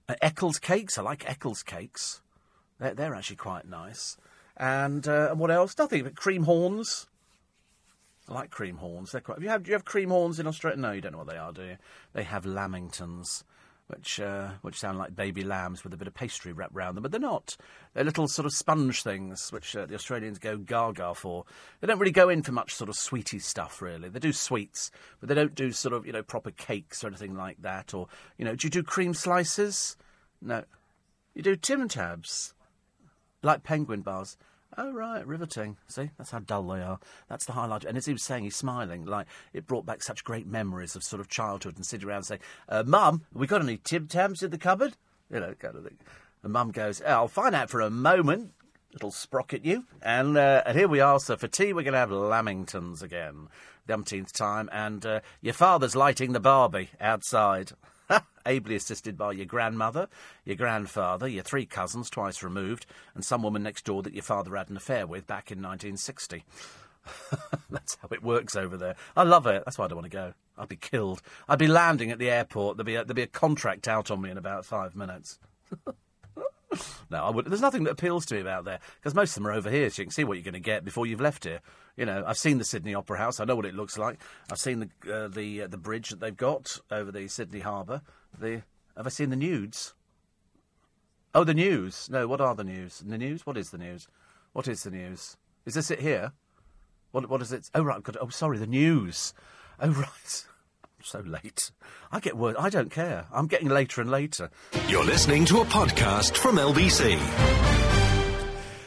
uh, 0.08 0.14
Eccles 0.22 0.58
cakes. 0.58 0.98
I 0.98 1.02
like 1.02 1.28
Eccles 1.28 1.62
cakes. 1.62 2.22
They're, 2.78 2.94
they're 2.94 3.14
actually 3.14 3.36
quite 3.36 3.66
nice. 3.66 4.16
And 4.56 5.06
uh, 5.06 5.34
what 5.34 5.50
else? 5.50 5.76
Nothing 5.78 6.04
but 6.04 6.16
cream 6.16 6.44
horns. 6.44 7.06
I 8.28 8.34
like 8.34 8.50
cream 8.50 8.78
horns. 8.78 9.12
They're 9.12 9.20
quite. 9.20 9.36
Have 9.36 9.42
you 9.42 9.50
have, 9.50 9.62
do 9.64 9.68
you 9.68 9.74
have 9.74 9.84
cream 9.84 10.10
horns 10.10 10.38
in 10.38 10.46
Australia? 10.46 10.78
No, 10.78 10.92
you 10.92 11.00
don't 11.00 11.12
know 11.12 11.18
what 11.18 11.28
they 11.28 11.38
are, 11.38 11.52
do 11.52 11.62
you? 11.62 11.76
They 12.12 12.24
have 12.24 12.44
lamingtons 12.44 13.44
which 13.88 14.20
uh, 14.20 14.50
which 14.60 14.78
sound 14.78 14.98
like 14.98 15.16
baby 15.16 15.42
lambs 15.42 15.82
with 15.82 15.94
a 15.94 15.96
bit 15.96 16.06
of 16.06 16.14
pastry 16.14 16.52
wrapped 16.52 16.74
round 16.74 16.96
them, 16.96 17.02
but 17.02 17.10
they're 17.10 17.20
not. 17.20 17.56
They're 17.94 18.04
little 18.04 18.28
sort 18.28 18.44
of 18.44 18.52
sponge 18.52 19.02
things, 19.02 19.50
which 19.50 19.74
uh, 19.74 19.86
the 19.86 19.94
Australians 19.94 20.38
go 20.38 20.58
gaga 20.58 21.14
for. 21.14 21.44
They 21.80 21.86
don't 21.86 21.98
really 21.98 22.12
go 22.12 22.28
in 22.28 22.42
for 22.42 22.52
much 22.52 22.74
sort 22.74 22.90
of 22.90 22.96
sweety 22.96 23.38
stuff, 23.38 23.80
really. 23.80 24.10
They 24.10 24.18
do 24.18 24.32
sweets, 24.32 24.90
but 25.20 25.28
they 25.28 25.34
don't 25.34 25.54
do 25.54 25.72
sort 25.72 25.94
of 25.94 26.06
you 26.06 26.12
know 26.12 26.22
proper 26.22 26.50
cakes 26.50 27.02
or 27.02 27.06
anything 27.06 27.34
like 27.34 27.62
that. 27.62 27.94
Or 27.94 28.08
you 28.36 28.44
know, 28.44 28.54
do 28.54 28.66
you 28.66 28.70
do 28.70 28.82
cream 28.82 29.14
slices? 29.14 29.96
No, 30.42 30.64
you 31.34 31.42
do 31.42 31.56
Tim 31.56 31.88
Tams, 31.88 32.52
like 33.42 33.62
penguin 33.62 34.02
bars. 34.02 34.36
Oh, 34.80 34.92
right, 34.92 35.26
riveting. 35.26 35.76
See, 35.88 36.10
that's 36.16 36.30
how 36.30 36.38
dull 36.38 36.62
they 36.68 36.80
are. 36.80 37.00
That's 37.28 37.44
the 37.44 37.52
highlight. 37.52 37.84
And 37.84 37.98
as 37.98 38.06
he 38.06 38.12
was 38.12 38.22
saying, 38.22 38.44
he's 38.44 38.54
smiling. 38.54 39.04
Like, 39.04 39.26
it 39.52 39.66
brought 39.66 39.84
back 39.84 40.04
such 40.04 40.22
great 40.22 40.46
memories 40.46 40.94
of 40.94 41.02
sort 41.02 41.18
of 41.18 41.28
childhood 41.28 41.74
and 41.74 41.84
sitting 41.84 42.08
around 42.08 42.22
saying, 42.22 42.42
uh, 42.68 42.84
Mum, 42.86 43.24
we 43.32 43.48
got 43.48 43.60
any 43.60 43.78
Tim 43.78 44.06
Tams 44.06 44.40
in 44.40 44.52
the 44.52 44.56
cupboard? 44.56 44.94
You 45.32 45.40
know, 45.40 45.54
kind 45.54 45.74
of 45.74 45.82
thing. 45.82 45.98
And 46.44 46.52
Mum 46.52 46.70
goes, 46.70 47.02
oh, 47.04 47.10
I'll 47.10 47.28
find 47.28 47.56
out 47.56 47.70
for 47.70 47.80
a 47.80 47.90
moment. 47.90 48.52
It'll 48.94 49.10
sprocket 49.10 49.64
you. 49.64 49.84
And, 50.00 50.38
uh, 50.38 50.62
and 50.64 50.78
here 50.78 50.86
we 50.86 51.00
are. 51.00 51.18
So 51.18 51.36
for 51.36 51.48
tea, 51.48 51.72
we're 51.72 51.82
going 51.82 51.94
to 51.94 51.98
have 51.98 52.10
Lamingtons 52.10 53.02
again. 53.02 53.48
The 53.86 53.94
umpteenth 53.94 54.32
time. 54.32 54.70
And 54.70 55.04
uh, 55.04 55.20
your 55.40 55.54
father's 55.54 55.96
lighting 55.96 56.34
the 56.34 56.40
Barbie 56.40 56.90
outside. 57.00 57.72
ably 58.46 58.76
assisted 58.76 59.16
by 59.16 59.32
your 59.32 59.46
grandmother, 59.46 60.08
your 60.44 60.56
grandfather, 60.56 61.28
your 61.28 61.42
three 61.42 61.66
cousins 61.66 62.10
twice 62.10 62.42
removed, 62.42 62.86
and 63.14 63.24
some 63.24 63.42
woman 63.42 63.62
next 63.62 63.84
door 63.84 64.02
that 64.02 64.14
your 64.14 64.22
father 64.22 64.56
had 64.56 64.70
an 64.70 64.76
affair 64.76 65.06
with 65.06 65.26
back 65.26 65.50
in 65.50 65.58
1960. 65.58 66.44
That's 67.70 67.96
how 68.00 68.08
it 68.10 68.22
works 68.22 68.56
over 68.56 68.76
there. 68.76 68.96
I 69.16 69.22
love 69.22 69.46
it. 69.46 69.62
That's 69.64 69.78
why 69.78 69.86
I 69.86 69.88
don't 69.88 69.98
want 69.98 70.10
to 70.10 70.16
go. 70.16 70.34
I'd 70.56 70.68
be 70.68 70.76
killed. 70.76 71.22
I'd 71.48 71.58
be 71.58 71.68
landing 71.68 72.10
at 72.10 72.18
the 72.18 72.30
airport. 72.30 72.76
There'd 72.76 72.86
be 72.86 72.96
a, 72.96 73.04
there'd 73.04 73.16
be 73.16 73.22
a 73.22 73.26
contract 73.26 73.88
out 73.88 74.10
on 74.10 74.20
me 74.20 74.30
in 74.30 74.38
about 74.38 74.64
five 74.64 74.96
minutes. 74.96 75.38
no, 77.10 77.24
I 77.24 77.30
would. 77.30 77.46
There's 77.46 77.60
nothing 77.60 77.84
that 77.84 77.92
appeals 77.92 78.26
to 78.26 78.34
me 78.34 78.40
about 78.40 78.64
there 78.64 78.80
because 78.96 79.14
most 79.14 79.30
of 79.30 79.42
them 79.42 79.46
are 79.46 79.52
over 79.52 79.70
here, 79.70 79.88
so 79.90 80.02
you 80.02 80.06
can 80.06 80.12
see 80.12 80.24
what 80.24 80.34
you're 80.34 80.44
going 80.44 80.54
to 80.54 80.60
get 80.60 80.84
before 80.84 81.06
you've 81.06 81.20
left 81.20 81.44
here. 81.44 81.60
You 81.96 82.06
know, 82.06 82.22
I've 82.26 82.38
seen 82.38 82.58
the 82.58 82.64
Sydney 82.64 82.94
Opera 82.94 83.18
House. 83.18 83.40
I 83.40 83.44
know 83.44 83.56
what 83.56 83.66
it 83.66 83.74
looks 83.74 83.96
like. 83.96 84.20
I've 84.50 84.58
seen 84.58 84.80
the 84.80 85.14
uh, 85.14 85.28
the 85.28 85.62
uh, 85.62 85.66
the 85.66 85.78
bridge 85.78 86.10
that 86.10 86.20
they've 86.20 86.36
got 86.36 86.78
over 86.90 87.10
the 87.10 87.28
Sydney 87.28 87.60
Harbour. 87.60 88.02
The 88.38 88.62
have 88.96 89.06
I 89.06 89.10
seen 89.10 89.30
the 89.30 89.36
nudes? 89.36 89.94
Oh, 91.34 91.44
the 91.44 91.54
news. 91.54 92.08
No, 92.10 92.26
what 92.26 92.40
are 92.40 92.54
the 92.54 92.64
news? 92.64 93.02
The 93.06 93.18
news. 93.18 93.46
What 93.46 93.56
is 93.56 93.70
the 93.70 93.78
news? 93.78 94.08
What 94.52 94.68
is 94.68 94.82
the 94.82 94.90
news? 94.90 95.36
Is 95.66 95.74
this 95.74 95.90
it 95.90 96.00
here? 96.00 96.32
What 97.12 97.28
what 97.28 97.40
is 97.42 97.52
it? 97.52 97.70
Oh 97.74 97.82
right. 97.82 97.96
I've 97.96 98.02
got, 98.02 98.16
oh, 98.20 98.28
sorry. 98.28 98.58
The 98.58 98.66
news. 98.66 99.32
Oh 99.80 99.90
right. 99.92 100.46
So 101.08 101.20
late. 101.20 101.70
I 102.12 102.20
get 102.20 102.36
word. 102.36 102.56
I 102.58 102.68
don't 102.68 102.90
care. 102.90 103.26
I'm 103.32 103.46
getting 103.46 103.68
later 103.68 104.00
and 104.00 104.10
later. 104.10 104.50
You're 104.88 105.04
listening 105.04 105.44
to 105.46 105.60
a 105.60 105.64
podcast 105.64 106.36
from 106.36 106.56
LBC. 106.56 107.18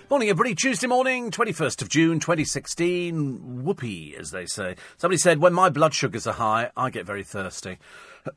Morning, 0.09 0.29
everybody. 0.29 0.53
Tuesday 0.53 0.87
morning, 0.87 1.31
21st 1.31 1.81
of 1.81 1.89
June, 1.89 2.19
2016. 2.19 3.63
Whoopee, 3.63 4.15
as 4.19 4.31
they 4.31 4.45
say. 4.45 4.75
Somebody 4.97 5.17
said, 5.17 5.39
when 5.39 5.53
my 5.53 5.69
blood 5.69 5.93
sugars 5.93 6.27
are 6.27 6.33
high, 6.33 6.69
I 6.77 6.89
get 6.89 7.05
very 7.05 7.23
thirsty. 7.23 7.79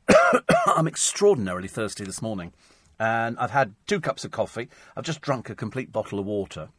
I'm 0.67 0.87
extraordinarily 0.87 1.67
thirsty 1.67 2.05
this 2.05 2.21
morning. 2.21 2.53
And 2.97 3.37
I've 3.37 3.51
had 3.51 3.75
two 3.87 3.99
cups 3.99 4.25
of 4.25 4.31
coffee. 4.31 4.69
I've 4.95 5.03
just 5.03 5.21
drunk 5.21 5.49
a 5.49 5.55
complete 5.55 5.91
bottle 5.91 6.17
of 6.17 6.25
water. 6.25 6.69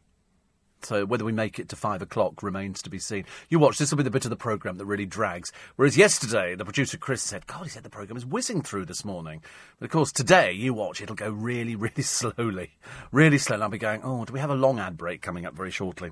So 0.81 1.05
whether 1.05 1.25
we 1.25 1.31
make 1.31 1.59
it 1.59 1.69
to 1.69 1.75
five 1.75 2.01
o'clock 2.01 2.43
remains 2.43 2.81
to 2.83 2.89
be 2.89 2.99
seen. 2.99 3.25
You 3.49 3.59
watch, 3.59 3.77
this 3.77 3.91
will 3.91 3.97
be 3.97 4.03
the 4.03 4.09
bit 4.09 4.25
of 4.25 4.29
the 4.29 4.35
programme 4.35 4.77
that 4.77 4.85
really 4.85 5.05
drags. 5.05 5.51
Whereas 5.75 5.97
yesterday, 5.97 6.55
the 6.55 6.65
producer 6.65 6.97
Chris 6.97 7.23
said, 7.23 7.47
God, 7.47 7.63
he 7.63 7.69
said 7.69 7.83
the 7.83 7.89
programme 7.89 8.17
is 8.17 8.25
whizzing 8.25 8.61
through 8.61 8.85
this 8.85 9.03
morning. 9.03 9.41
But 9.79 9.85
of 9.85 9.91
course, 9.91 10.11
today, 10.11 10.51
you 10.51 10.73
watch, 10.73 11.01
it'll 11.01 11.15
go 11.15 11.29
really, 11.29 11.75
really 11.77 12.03
slowly. 12.03 12.71
Really 13.11 13.37
slowly. 13.37 13.63
I'll 13.63 13.69
be 13.69 13.77
going, 13.77 14.01
oh, 14.03 14.25
do 14.25 14.33
we 14.33 14.39
have 14.39 14.49
a 14.49 14.55
long 14.55 14.79
ad 14.79 14.97
break 14.97 15.21
coming 15.21 15.45
up 15.45 15.55
very 15.55 15.71
shortly? 15.71 16.11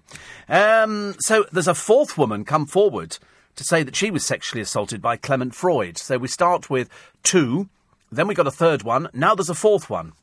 Um, 0.50 1.16
so 1.20 1.46
there's 1.52 1.68
a 1.68 1.76
fourth 1.76 2.18
woman 2.18 2.46
come 2.46 2.66
forward 2.66 3.18
to 3.56 3.64
say 3.64 3.84
that 3.84 3.96
she 3.96 4.12
was 4.12 4.26
sexually 4.26 4.62
assaulted 4.62 5.02
by 5.02 5.16
Clement 5.16 5.56
Freud. 5.56 5.98
So 5.98 6.18
we 6.18 6.28
start 6.28 6.70
with 6.70 6.90
two, 7.24 7.70
then 8.12 8.28
we 8.28 8.36
got 8.36 8.48
a 8.48 8.52
third 8.52 8.84
one, 8.84 9.08
now 9.14 9.36
there's 9.36 9.50
a 9.50 9.56
fourth 9.56 9.90
one. 9.90 10.14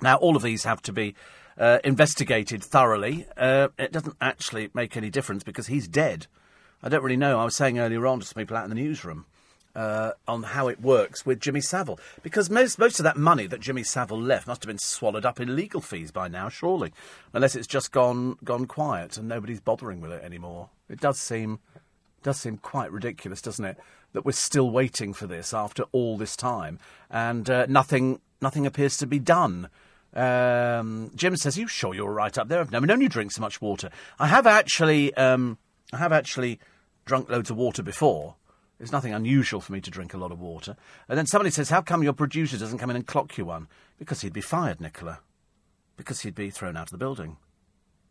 Now, 0.00 0.16
all 0.16 0.36
of 0.36 0.42
these 0.42 0.64
have 0.64 0.80
to 0.82 0.92
be 0.92 1.14
uh, 1.58 1.78
investigated 1.84 2.62
thoroughly. 2.62 3.26
Uh, 3.36 3.68
it 3.78 3.92
doesn't 3.92 4.16
actually 4.20 4.70
make 4.74 4.96
any 4.96 5.10
difference 5.10 5.42
because 5.42 5.66
he's 5.66 5.88
dead. 5.88 6.26
I 6.82 6.88
don't 6.88 7.02
really 7.02 7.16
know. 7.16 7.40
I 7.40 7.44
was 7.44 7.56
saying 7.56 7.78
earlier 7.78 8.06
on 8.06 8.20
to 8.20 8.26
some 8.26 8.40
people 8.40 8.56
out 8.56 8.64
in 8.64 8.70
the 8.70 8.76
newsroom 8.76 9.26
uh, 9.74 10.12
on 10.26 10.42
how 10.42 10.68
it 10.68 10.80
works 10.80 11.26
with 11.26 11.40
Jimmy 11.40 11.60
Savile 11.60 12.00
because 12.22 12.50
most 12.50 12.78
most 12.78 12.98
of 12.98 13.04
that 13.04 13.16
money 13.16 13.46
that 13.46 13.60
Jimmy 13.60 13.82
Savile 13.82 14.20
left 14.20 14.46
must 14.46 14.62
have 14.62 14.68
been 14.68 14.78
swallowed 14.78 15.24
up 15.24 15.40
in 15.40 15.54
legal 15.54 15.80
fees 15.80 16.10
by 16.10 16.28
now, 16.28 16.48
surely, 16.48 16.92
unless 17.32 17.54
it's 17.54 17.66
just 17.66 17.92
gone 17.92 18.36
gone 18.44 18.66
quiet 18.66 19.16
and 19.16 19.28
nobody's 19.28 19.60
bothering 19.60 20.00
with 20.00 20.12
it 20.12 20.22
anymore. 20.24 20.70
It 20.88 21.00
does 21.00 21.18
seem 21.18 21.58
does 22.22 22.38
seem 22.40 22.58
quite 22.58 22.90
ridiculous, 22.90 23.40
doesn't 23.40 23.64
it? 23.64 23.78
That 24.12 24.24
we're 24.24 24.32
still 24.32 24.70
waiting 24.70 25.12
for 25.12 25.26
this 25.26 25.54
after 25.54 25.84
all 25.92 26.16
this 26.16 26.36
time, 26.36 26.78
and 27.10 27.48
uh, 27.48 27.66
nothing 27.68 28.20
nothing 28.40 28.66
appears 28.66 28.96
to 28.98 29.06
be 29.06 29.18
done. 29.18 29.68
Um, 30.14 31.10
Jim 31.14 31.36
says, 31.36 31.58
"You 31.58 31.66
sure 31.66 31.94
you're 31.94 32.12
right 32.12 32.36
up 32.36 32.48
there? 32.48 32.60
I've 32.60 32.72
never 32.72 32.86
known 32.86 33.00
you 33.00 33.08
drink 33.08 33.32
so 33.32 33.40
much 33.40 33.60
water. 33.60 33.90
I 34.18 34.26
have 34.26 34.46
actually, 34.46 35.14
um, 35.14 35.58
I 35.92 35.98
have 35.98 36.12
actually 36.12 36.58
drunk 37.04 37.28
loads 37.28 37.50
of 37.50 37.56
water 37.56 37.82
before. 37.82 38.36
It's 38.80 38.92
nothing 38.92 39.12
unusual 39.12 39.60
for 39.60 39.72
me 39.72 39.80
to 39.80 39.90
drink 39.90 40.14
a 40.14 40.18
lot 40.18 40.32
of 40.32 40.40
water." 40.40 40.76
And 41.08 41.18
then 41.18 41.26
somebody 41.26 41.50
says, 41.50 41.70
"How 41.70 41.82
come 41.82 42.02
your 42.02 42.12
producer 42.12 42.56
doesn't 42.56 42.78
come 42.78 42.90
in 42.90 42.96
and 42.96 43.06
clock 43.06 43.36
you 43.36 43.44
one?" 43.44 43.68
Because 43.98 44.22
he'd 44.22 44.32
be 44.32 44.40
fired, 44.40 44.80
Nicola. 44.80 45.20
Because 45.96 46.20
he'd 46.20 46.34
be 46.34 46.50
thrown 46.50 46.76
out 46.76 46.88
of 46.88 46.92
the 46.92 46.98
building. 46.98 47.36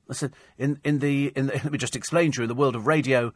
Listen, 0.07 0.33
in 0.57 0.79
in 0.83 0.99
the 0.99 1.33
in 1.35 1.47
the, 1.47 1.53
let 1.63 1.71
me 1.71 1.77
just 1.77 1.95
explain 1.95 2.31
to 2.33 2.41
you. 2.41 2.43
In 2.43 2.49
the 2.49 2.55
world 2.55 2.75
of 2.75 2.85
radio, 2.85 3.33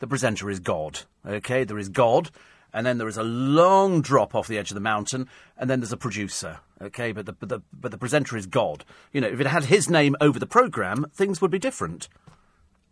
the 0.00 0.06
presenter 0.06 0.50
is 0.50 0.60
God. 0.60 1.00
Okay, 1.26 1.64
there 1.64 1.78
is 1.78 1.88
God 1.88 2.30
and 2.72 2.86
then 2.86 2.98
there 2.98 3.08
is 3.08 3.16
a 3.16 3.22
long 3.22 4.00
drop 4.00 4.34
off 4.34 4.48
the 4.48 4.58
edge 4.58 4.70
of 4.70 4.74
the 4.74 4.80
mountain, 4.80 5.28
and 5.56 5.68
then 5.68 5.80
there's 5.80 5.92
a 5.92 5.96
producer. 5.96 6.60
Okay, 6.80 7.12
but 7.12 7.26
the, 7.26 7.32
but 7.32 7.48
the 7.48 7.60
but 7.72 7.90
the 7.90 7.98
presenter 7.98 8.36
is 8.36 8.46
God. 8.46 8.84
You 9.12 9.20
know, 9.20 9.28
if 9.28 9.40
it 9.40 9.46
had 9.46 9.64
his 9.64 9.88
name 9.88 10.16
over 10.20 10.38
the 10.38 10.46
program, 10.46 11.06
things 11.14 11.40
would 11.40 11.50
be 11.50 11.58
different. 11.58 12.08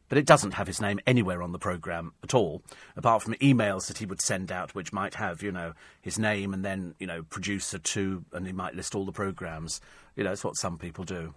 But 0.08 0.18
it 0.18 0.26
doesn't 0.26 0.54
have 0.54 0.66
his 0.66 0.80
name 0.80 0.98
anywhere 1.06 1.40
on 1.40 1.52
the 1.52 1.58
program 1.58 2.12
at 2.24 2.34
all, 2.34 2.62
apart 2.96 3.22
from 3.22 3.34
emails 3.34 3.86
that 3.86 3.98
he 3.98 4.06
would 4.06 4.20
send 4.20 4.50
out, 4.50 4.74
which 4.74 4.92
might 4.92 5.14
have, 5.14 5.40
you 5.40 5.52
know, 5.52 5.74
his 6.02 6.18
name 6.18 6.52
and 6.52 6.64
then, 6.64 6.96
you 6.98 7.06
know, 7.06 7.22
producer 7.22 7.78
two, 7.78 8.24
and 8.32 8.44
he 8.44 8.52
might 8.52 8.74
list 8.74 8.96
all 8.96 9.04
the 9.04 9.12
programs. 9.12 9.80
You 10.16 10.24
know, 10.24 10.32
it's 10.32 10.42
what 10.42 10.56
some 10.56 10.78
people 10.78 11.04
do. 11.04 11.34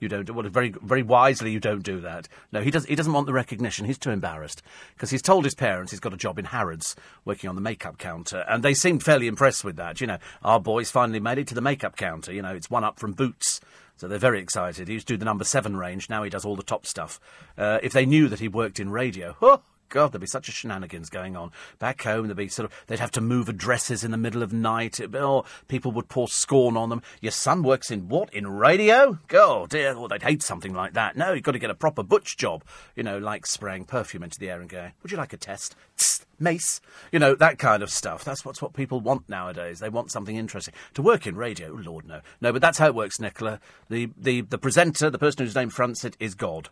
You 0.00 0.08
don't. 0.08 0.30
Well, 0.30 0.48
very, 0.48 0.70
very 0.82 1.02
wisely, 1.02 1.50
you 1.50 1.60
don't 1.60 1.82
do 1.82 2.00
that. 2.00 2.28
No, 2.52 2.60
he 2.60 2.70
does. 2.70 2.84
He 2.84 2.94
doesn't 2.94 3.12
want 3.12 3.26
the 3.26 3.32
recognition. 3.32 3.84
He's 3.84 3.98
too 3.98 4.10
embarrassed 4.10 4.62
because 4.94 5.10
he's 5.10 5.22
told 5.22 5.44
his 5.44 5.54
parents 5.54 5.90
he's 5.90 6.00
got 6.00 6.14
a 6.14 6.16
job 6.16 6.38
in 6.38 6.46
Harrods 6.46 6.94
working 7.24 7.48
on 7.48 7.56
the 7.56 7.60
makeup 7.60 7.98
counter, 7.98 8.44
and 8.48 8.62
they 8.62 8.74
seemed 8.74 9.02
fairly 9.02 9.26
impressed 9.26 9.64
with 9.64 9.76
that. 9.76 10.00
You 10.00 10.06
know, 10.06 10.18
our 10.42 10.60
boy's 10.60 10.90
finally 10.90 11.20
made 11.20 11.38
it 11.38 11.48
to 11.48 11.54
the 11.54 11.60
makeup 11.60 11.96
counter. 11.96 12.32
You 12.32 12.42
know, 12.42 12.54
it's 12.54 12.70
one 12.70 12.84
up 12.84 12.98
from 12.98 13.12
Boots. 13.12 13.60
So 13.96 14.06
they're 14.06 14.18
very 14.18 14.40
excited. 14.40 14.86
He 14.86 14.94
used 14.94 15.08
to 15.08 15.14
do 15.14 15.18
the 15.18 15.24
number 15.24 15.42
seven 15.42 15.76
range. 15.76 16.08
Now 16.08 16.22
he 16.22 16.30
does 16.30 16.44
all 16.44 16.54
the 16.54 16.62
top 16.62 16.86
stuff. 16.86 17.18
Uh, 17.56 17.80
if 17.82 17.92
they 17.92 18.06
knew 18.06 18.28
that 18.28 18.38
he 18.38 18.46
worked 18.46 18.78
in 18.78 18.90
radio, 18.90 19.36
oh, 19.42 19.60
God, 19.88 20.12
there'd 20.12 20.20
be 20.20 20.26
such 20.26 20.48
a 20.48 20.52
shenanigans 20.52 21.10
going 21.10 21.36
on. 21.36 21.50
Back 21.78 22.02
home, 22.02 22.26
there'd 22.26 22.36
be 22.36 22.48
sort 22.48 22.70
of, 22.70 22.84
they'd 22.86 22.98
have 22.98 23.10
to 23.12 23.20
move 23.20 23.48
addresses 23.48 24.04
in 24.04 24.10
the 24.10 24.16
middle 24.16 24.42
of 24.42 24.52
night. 24.52 25.00
It, 25.00 25.14
oh, 25.14 25.44
people 25.66 25.92
would 25.92 26.08
pour 26.08 26.28
scorn 26.28 26.76
on 26.76 26.88
them. 26.90 27.02
Your 27.20 27.32
son 27.32 27.62
works 27.62 27.90
in 27.90 28.08
what? 28.08 28.32
In 28.34 28.46
radio? 28.46 29.18
Oh, 29.32 29.66
dear. 29.66 29.98
Well, 29.98 30.08
they'd 30.08 30.22
hate 30.22 30.42
something 30.42 30.74
like 30.74 30.94
that. 30.94 31.16
No, 31.16 31.32
you've 31.32 31.44
got 31.44 31.52
to 31.52 31.58
get 31.58 31.70
a 31.70 31.74
proper 31.74 32.02
butch 32.02 32.36
job. 32.36 32.64
You 32.94 33.02
know, 33.02 33.18
like 33.18 33.46
spraying 33.46 33.84
perfume 33.84 34.22
into 34.22 34.38
the 34.38 34.50
air 34.50 34.60
and 34.60 34.68
going, 34.68 34.92
would 35.02 35.10
you 35.10 35.18
like 35.18 35.32
a 35.32 35.38
test? 35.38 35.74
Tss, 35.96 36.26
mace. 36.38 36.80
You 37.10 37.18
know, 37.18 37.34
that 37.34 37.58
kind 37.58 37.82
of 37.82 37.90
stuff. 37.90 38.24
That's 38.24 38.44
what's 38.44 38.62
what 38.62 38.74
people 38.74 39.00
want 39.00 39.28
nowadays. 39.28 39.80
They 39.80 39.88
want 39.88 40.10
something 40.10 40.36
interesting. 40.36 40.74
To 40.94 41.02
work 41.02 41.26
in 41.26 41.36
radio, 41.36 41.72
oh, 41.72 41.82
Lord, 41.82 42.06
no. 42.06 42.20
No, 42.40 42.52
but 42.52 42.62
that's 42.62 42.78
how 42.78 42.86
it 42.86 42.94
works, 42.94 43.18
Nicola. 43.18 43.60
The, 43.88 44.10
the, 44.16 44.42
the 44.42 44.58
presenter, 44.58 45.10
the 45.10 45.18
person 45.18 45.44
whose 45.44 45.54
name 45.54 45.70
fronts 45.70 46.04
it, 46.04 46.16
is 46.20 46.34
God. 46.34 46.68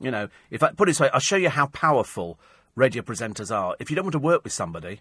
You 0.00 0.10
know, 0.10 0.28
if 0.50 0.62
I 0.62 0.72
put 0.72 0.88
it 0.88 0.90
this 0.90 1.00
way, 1.00 1.10
I'll 1.12 1.20
show 1.20 1.36
you 1.36 1.50
how 1.50 1.66
powerful 1.66 2.38
radio 2.74 3.02
presenters 3.02 3.54
are. 3.54 3.76
If 3.78 3.90
you 3.90 3.96
don't 3.96 4.04
want 4.04 4.12
to 4.14 4.18
work 4.18 4.44
with 4.44 4.52
somebody, 4.52 5.00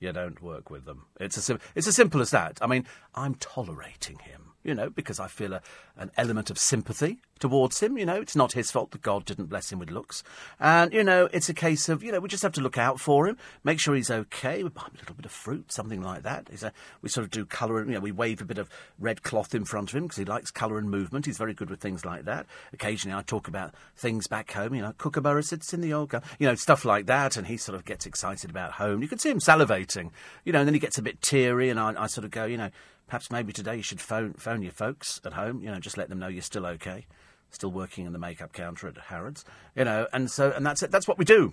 you 0.00 0.12
don't 0.12 0.42
work 0.42 0.70
with 0.70 0.84
them. 0.84 1.06
It's 1.18 1.38
as, 1.38 1.44
sim- 1.44 1.60
it's 1.74 1.86
as 1.86 1.96
simple 1.96 2.20
as 2.20 2.30
that. 2.30 2.58
I 2.60 2.66
mean, 2.66 2.84
I'm 3.14 3.34
tolerating 3.36 4.18
him, 4.18 4.52
you 4.64 4.74
know, 4.74 4.90
because 4.90 5.20
I 5.20 5.28
feel 5.28 5.52
a, 5.52 5.60
an 5.96 6.10
element 6.16 6.50
of 6.50 6.58
sympathy 6.58 7.18
towards 7.38 7.80
him. 7.80 7.98
You 7.98 8.06
know, 8.06 8.16
it's 8.16 8.34
not 8.34 8.52
his 8.52 8.70
fault 8.70 8.90
that 8.92 9.02
God 9.02 9.24
didn't 9.24 9.46
bless 9.46 9.70
him 9.70 9.78
with 9.78 9.90
looks. 9.90 10.24
And, 10.58 10.92
you 10.92 11.04
know, 11.04 11.28
it's 11.32 11.48
a 11.48 11.54
case 11.54 11.88
of, 11.88 12.02
you 12.02 12.10
know, 12.10 12.20
we 12.20 12.28
just 12.28 12.42
have 12.42 12.52
to 12.52 12.60
look 12.60 12.78
out 12.78 12.98
for 12.98 13.28
him, 13.28 13.36
make 13.62 13.78
sure 13.78 13.94
he's 13.94 14.10
okay. 14.10 14.62
We 14.62 14.70
buy 14.70 14.82
him 14.82 14.92
a 14.96 14.98
little 15.00 15.14
bit 15.14 15.26
of 15.26 15.32
fruit, 15.32 15.70
something 15.70 16.02
like 16.02 16.22
that. 16.22 16.48
A, 16.62 16.72
we 17.02 17.08
sort 17.08 17.24
of 17.24 17.30
do 17.30 17.44
colour, 17.44 17.84
you 17.84 17.92
know, 17.92 18.00
we 18.00 18.12
wave 18.12 18.40
a 18.40 18.44
bit 18.46 18.58
of 18.58 18.68
red 18.98 19.22
cloth 19.22 19.54
in 19.54 19.64
front 19.64 19.90
of 19.90 19.96
him 19.96 20.04
because 20.04 20.18
he 20.18 20.24
likes 20.24 20.50
colour 20.50 20.78
and 20.78 20.90
movement. 20.90 21.26
He's 21.26 21.38
very 21.38 21.54
good 21.54 21.70
with 21.70 21.80
things 21.80 22.04
like 22.04 22.24
that. 22.24 22.46
Occasionally 22.72 23.16
I 23.16 23.22
talk 23.22 23.46
about 23.46 23.74
things 23.96 24.26
back 24.26 24.52
home, 24.52 24.74
you 24.74 24.82
know, 24.82 24.92
Kookaburra 24.92 25.42
sits 25.42 25.74
in 25.74 25.80
the 25.80 25.92
old 25.92 26.12
you 26.38 26.46
know, 26.46 26.54
stuff 26.54 26.84
like 26.84 27.06
that. 27.06 27.36
And 27.36 27.46
he 27.46 27.56
sort 27.56 27.76
of 27.76 27.84
gets 27.84 28.06
excited 28.06 28.50
about 28.50 28.72
home. 28.72 29.02
You 29.02 29.08
can 29.08 29.18
see 29.18 29.30
him 29.30 29.40
salivating, 29.40 30.10
you 30.44 30.52
know, 30.52 30.60
and 30.60 30.68
then 30.68 30.74
he 30.74 30.80
gets 30.80 30.98
a 30.98 31.02
bit 31.02 31.20
teary 31.20 31.68
and 31.68 31.78
I, 31.78 31.94
I 32.04 32.06
sort 32.06 32.24
of 32.24 32.30
go, 32.30 32.44
you 32.44 32.56
know, 32.56 32.70
perhaps 33.06 33.30
maybe 33.30 33.52
today 33.52 33.76
you 33.76 33.82
should 33.82 34.00
phone, 34.00 34.34
phone 34.34 34.62
your 34.62 34.72
folks 34.72 35.20
at 35.24 35.34
home, 35.34 35.62
you 35.62 35.70
know, 35.70 35.78
just 35.78 35.96
let 35.96 36.08
them 36.08 36.18
know 36.18 36.28
you're 36.28 36.42
still 36.42 36.66
okay 36.66 37.06
still 37.54 37.70
working 37.70 38.06
in 38.06 38.12
the 38.12 38.18
makeup 38.18 38.52
counter 38.52 38.88
at 38.88 38.98
Harrods, 38.98 39.44
you 39.76 39.84
know, 39.84 40.06
and 40.12 40.30
so 40.30 40.50
and 40.50 40.66
that's 40.66 40.82
it. 40.82 40.90
That's 40.90 41.08
what 41.08 41.18
we 41.18 41.24
do. 41.24 41.52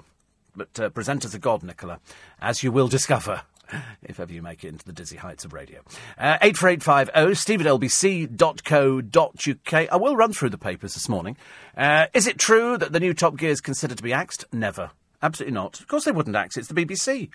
But 0.55 0.79
uh, 0.79 0.89
presenters 0.89 1.33
are 1.33 1.39
God, 1.39 1.63
Nicola, 1.63 2.01
as 2.41 2.61
you 2.61 2.73
will 2.73 2.89
discover 2.89 3.43
if 4.03 4.19
ever 4.19 4.33
you 4.33 4.41
make 4.41 4.65
it 4.65 4.69
into 4.69 4.85
the 4.85 4.91
dizzy 4.91 5.15
heights 5.15 5.45
of 5.45 5.53
radio. 5.53 5.79
Uh, 6.17 6.37
84850 6.41 7.35
steve 7.35 7.61
at 7.61 7.67
lbc.co.uk. 7.67 9.91
I 9.91 9.95
will 9.95 10.17
run 10.17 10.33
through 10.33 10.49
the 10.49 10.57
papers 10.57 10.93
this 10.93 11.07
morning. 11.07 11.37
Uh, 11.77 12.07
is 12.13 12.27
it 12.27 12.37
true 12.37 12.77
that 12.77 12.91
the 12.91 12.99
new 12.99 13.13
Top 13.13 13.37
Gear 13.37 13.51
is 13.51 13.61
considered 13.61 13.97
to 13.97 14.03
be 14.03 14.11
axed? 14.11 14.43
Never. 14.51 14.91
Absolutely 15.21 15.53
not. 15.53 15.79
Of 15.79 15.87
course 15.87 16.03
they 16.03 16.11
wouldn't 16.11 16.35
axe 16.35 16.57
it. 16.57 16.61
It's 16.61 16.69
the 16.69 16.85
BBC. 16.85 17.29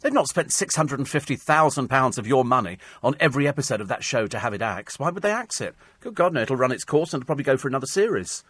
They've 0.00 0.12
not 0.12 0.28
spent 0.28 0.48
£650,000 0.48 2.18
of 2.18 2.26
your 2.26 2.44
money 2.44 2.78
on 3.02 3.16
every 3.18 3.48
episode 3.48 3.80
of 3.80 3.88
that 3.88 4.04
show 4.04 4.26
to 4.26 4.38
have 4.38 4.52
it 4.52 4.62
axed. 4.62 5.00
Why 5.00 5.10
would 5.10 5.22
they 5.22 5.30
axe 5.30 5.60
it? 5.60 5.74
Good 6.00 6.14
God, 6.14 6.34
no, 6.34 6.42
it'll 6.42 6.56
run 6.56 6.72
its 6.72 6.84
course 6.84 7.14
and 7.14 7.22
it'll 7.22 7.26
probably 7.26 7.44
go 7.44 7.56
for 7.56 7.68
another 7.68 7.86
series. 7.86 8.44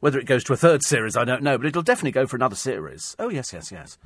Whether 0.00 0.18
it 0.18 0.26
goes 0.26 0.44
to 0.44 0.52
a 0.52 0.56
third 0.56 0.82
series, 0.82 1.16
I 1.16 1.24
don't 1.24 1.42
know, 1.42 1.58
but 1.58 1.66
it'll 1.66 1.82
definitely 1.82 2.12
go 2.12 2.26
for 2.26 2.36
another 2.36 2.56
series. 2.56 3.14
Oh, 3.18 3.28
yes, 3.28 3.52
yes, 3.52 3.70
yes. 3.70 3.98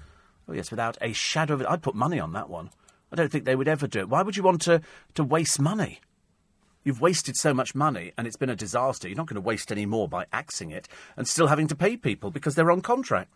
Oh, 0.48 0.52
yes, 0.52 0.70
without 0.70 0.98
a 1.00 1.12
shadow 1.12 1.54
of 1.54 1.62
it. 1.62 1.66
I'd 1.68 1.82
put 1.82 1.94
money 1.94 2.20
on 2.20 2.32
that 2.32 2.50
one. 2.50 2.70
I 3.10 3.16
don't 3.16 3.30
think 3.30 3.44
they 3.44 3.56
would 3.56 3.68
ever 3.68 3.86
do 3.86 4.00
it. 4.00 4.08
Why 4.08 4.22
would 4.22 4.36
you 4.36 4.42
want 4.42 4.62
to, 4.62 4.80
to 5.14 5.24
waste 5.24 5.60
money? 5.60 6.00
You've 6.84 7.00
wasted 7.00 7.36
so 7.36 7.54
much 7.54 7.74
money 7.74 8.12
and 8.18 8.26
it's 8.26 8.36
been 8.36 8.50
a 8.50 8.56
disaster. 8.56 9.08
You're 9.08 9.16
not 9.16 9.26
going 9.26 9.36
to 9.36 9.40
waste 9.40 9.70
any 9.70 9.86
more 9.86 10.08
by 10.08 10.26
axing 10.32 10.70
it 10.70 10.88
and 11.16 11.28
still 11.28 11.46
having 11.46 11.68
to 11.68 11.76
pay 11.76 11.96
people 11.96 12.30
because 12.30 12.54
they're 12.54 12.72
on 12.72 12.80
contract. 12.80 13.30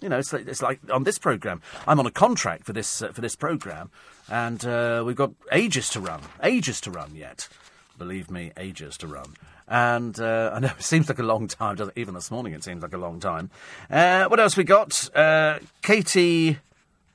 You 0.00 0.10
know, 0.10 0.18
it's 0.18 0.32
like, 0.32 0.46
it's 0.46 0.62
like 0.62 0.80
on 0.90 1.04
this 1.04 1.18
program. 1.18 1.62
I'm 1.86 1.98
on 1.98 2.06
a 2.06 2.10
contract 2.10 2.64
for 2.64 2.72
this 2.72 3.02
uh, 3.02 3.12
for 3.12 3.22
this 3.22 3.34
program, 3.34 3.90
and 4.30 4.64
uh, 4.64 5.02
we've 5.06 5.16
got 5.16 5.32
ages 5.52 5.88
to 5.90 6.00
run, 6.00 6.20
ages 6.42 6.80
to 6.82 6.90
run 6.90 7.14
yet. 7.14 7.48
Believe 7.98 8.30
me, 8.30 8.52
ages 8.58 8.98
to 8.98 9.06
run. 9.06 9.34
And 9.68 10.20
uh, 10.20 10.52
I 10.54 10.60
know 10.60 10.70
it 10.78 10.82
seems 10.82 11.08
like 11.08 11.18
a 11.18 11.24
long 11.24 11.48
time. 11.48 11.78
Even 11.96 12.14
this 12.14 12.30
morning, 12.30 12.52
it 12.52 12.62
seems 12.62 12.82
like 12.82 12.92
a 12.92 12.98
long 12.98 13.20
time. 13.20 13.50
Uh, 13.90 14.26
what 14.26 14.38
else 14.38 14.56
we 14.56 14.64
got? 14.64 15.08
Uh, 15.16 15.60
Katie 15.82 16.58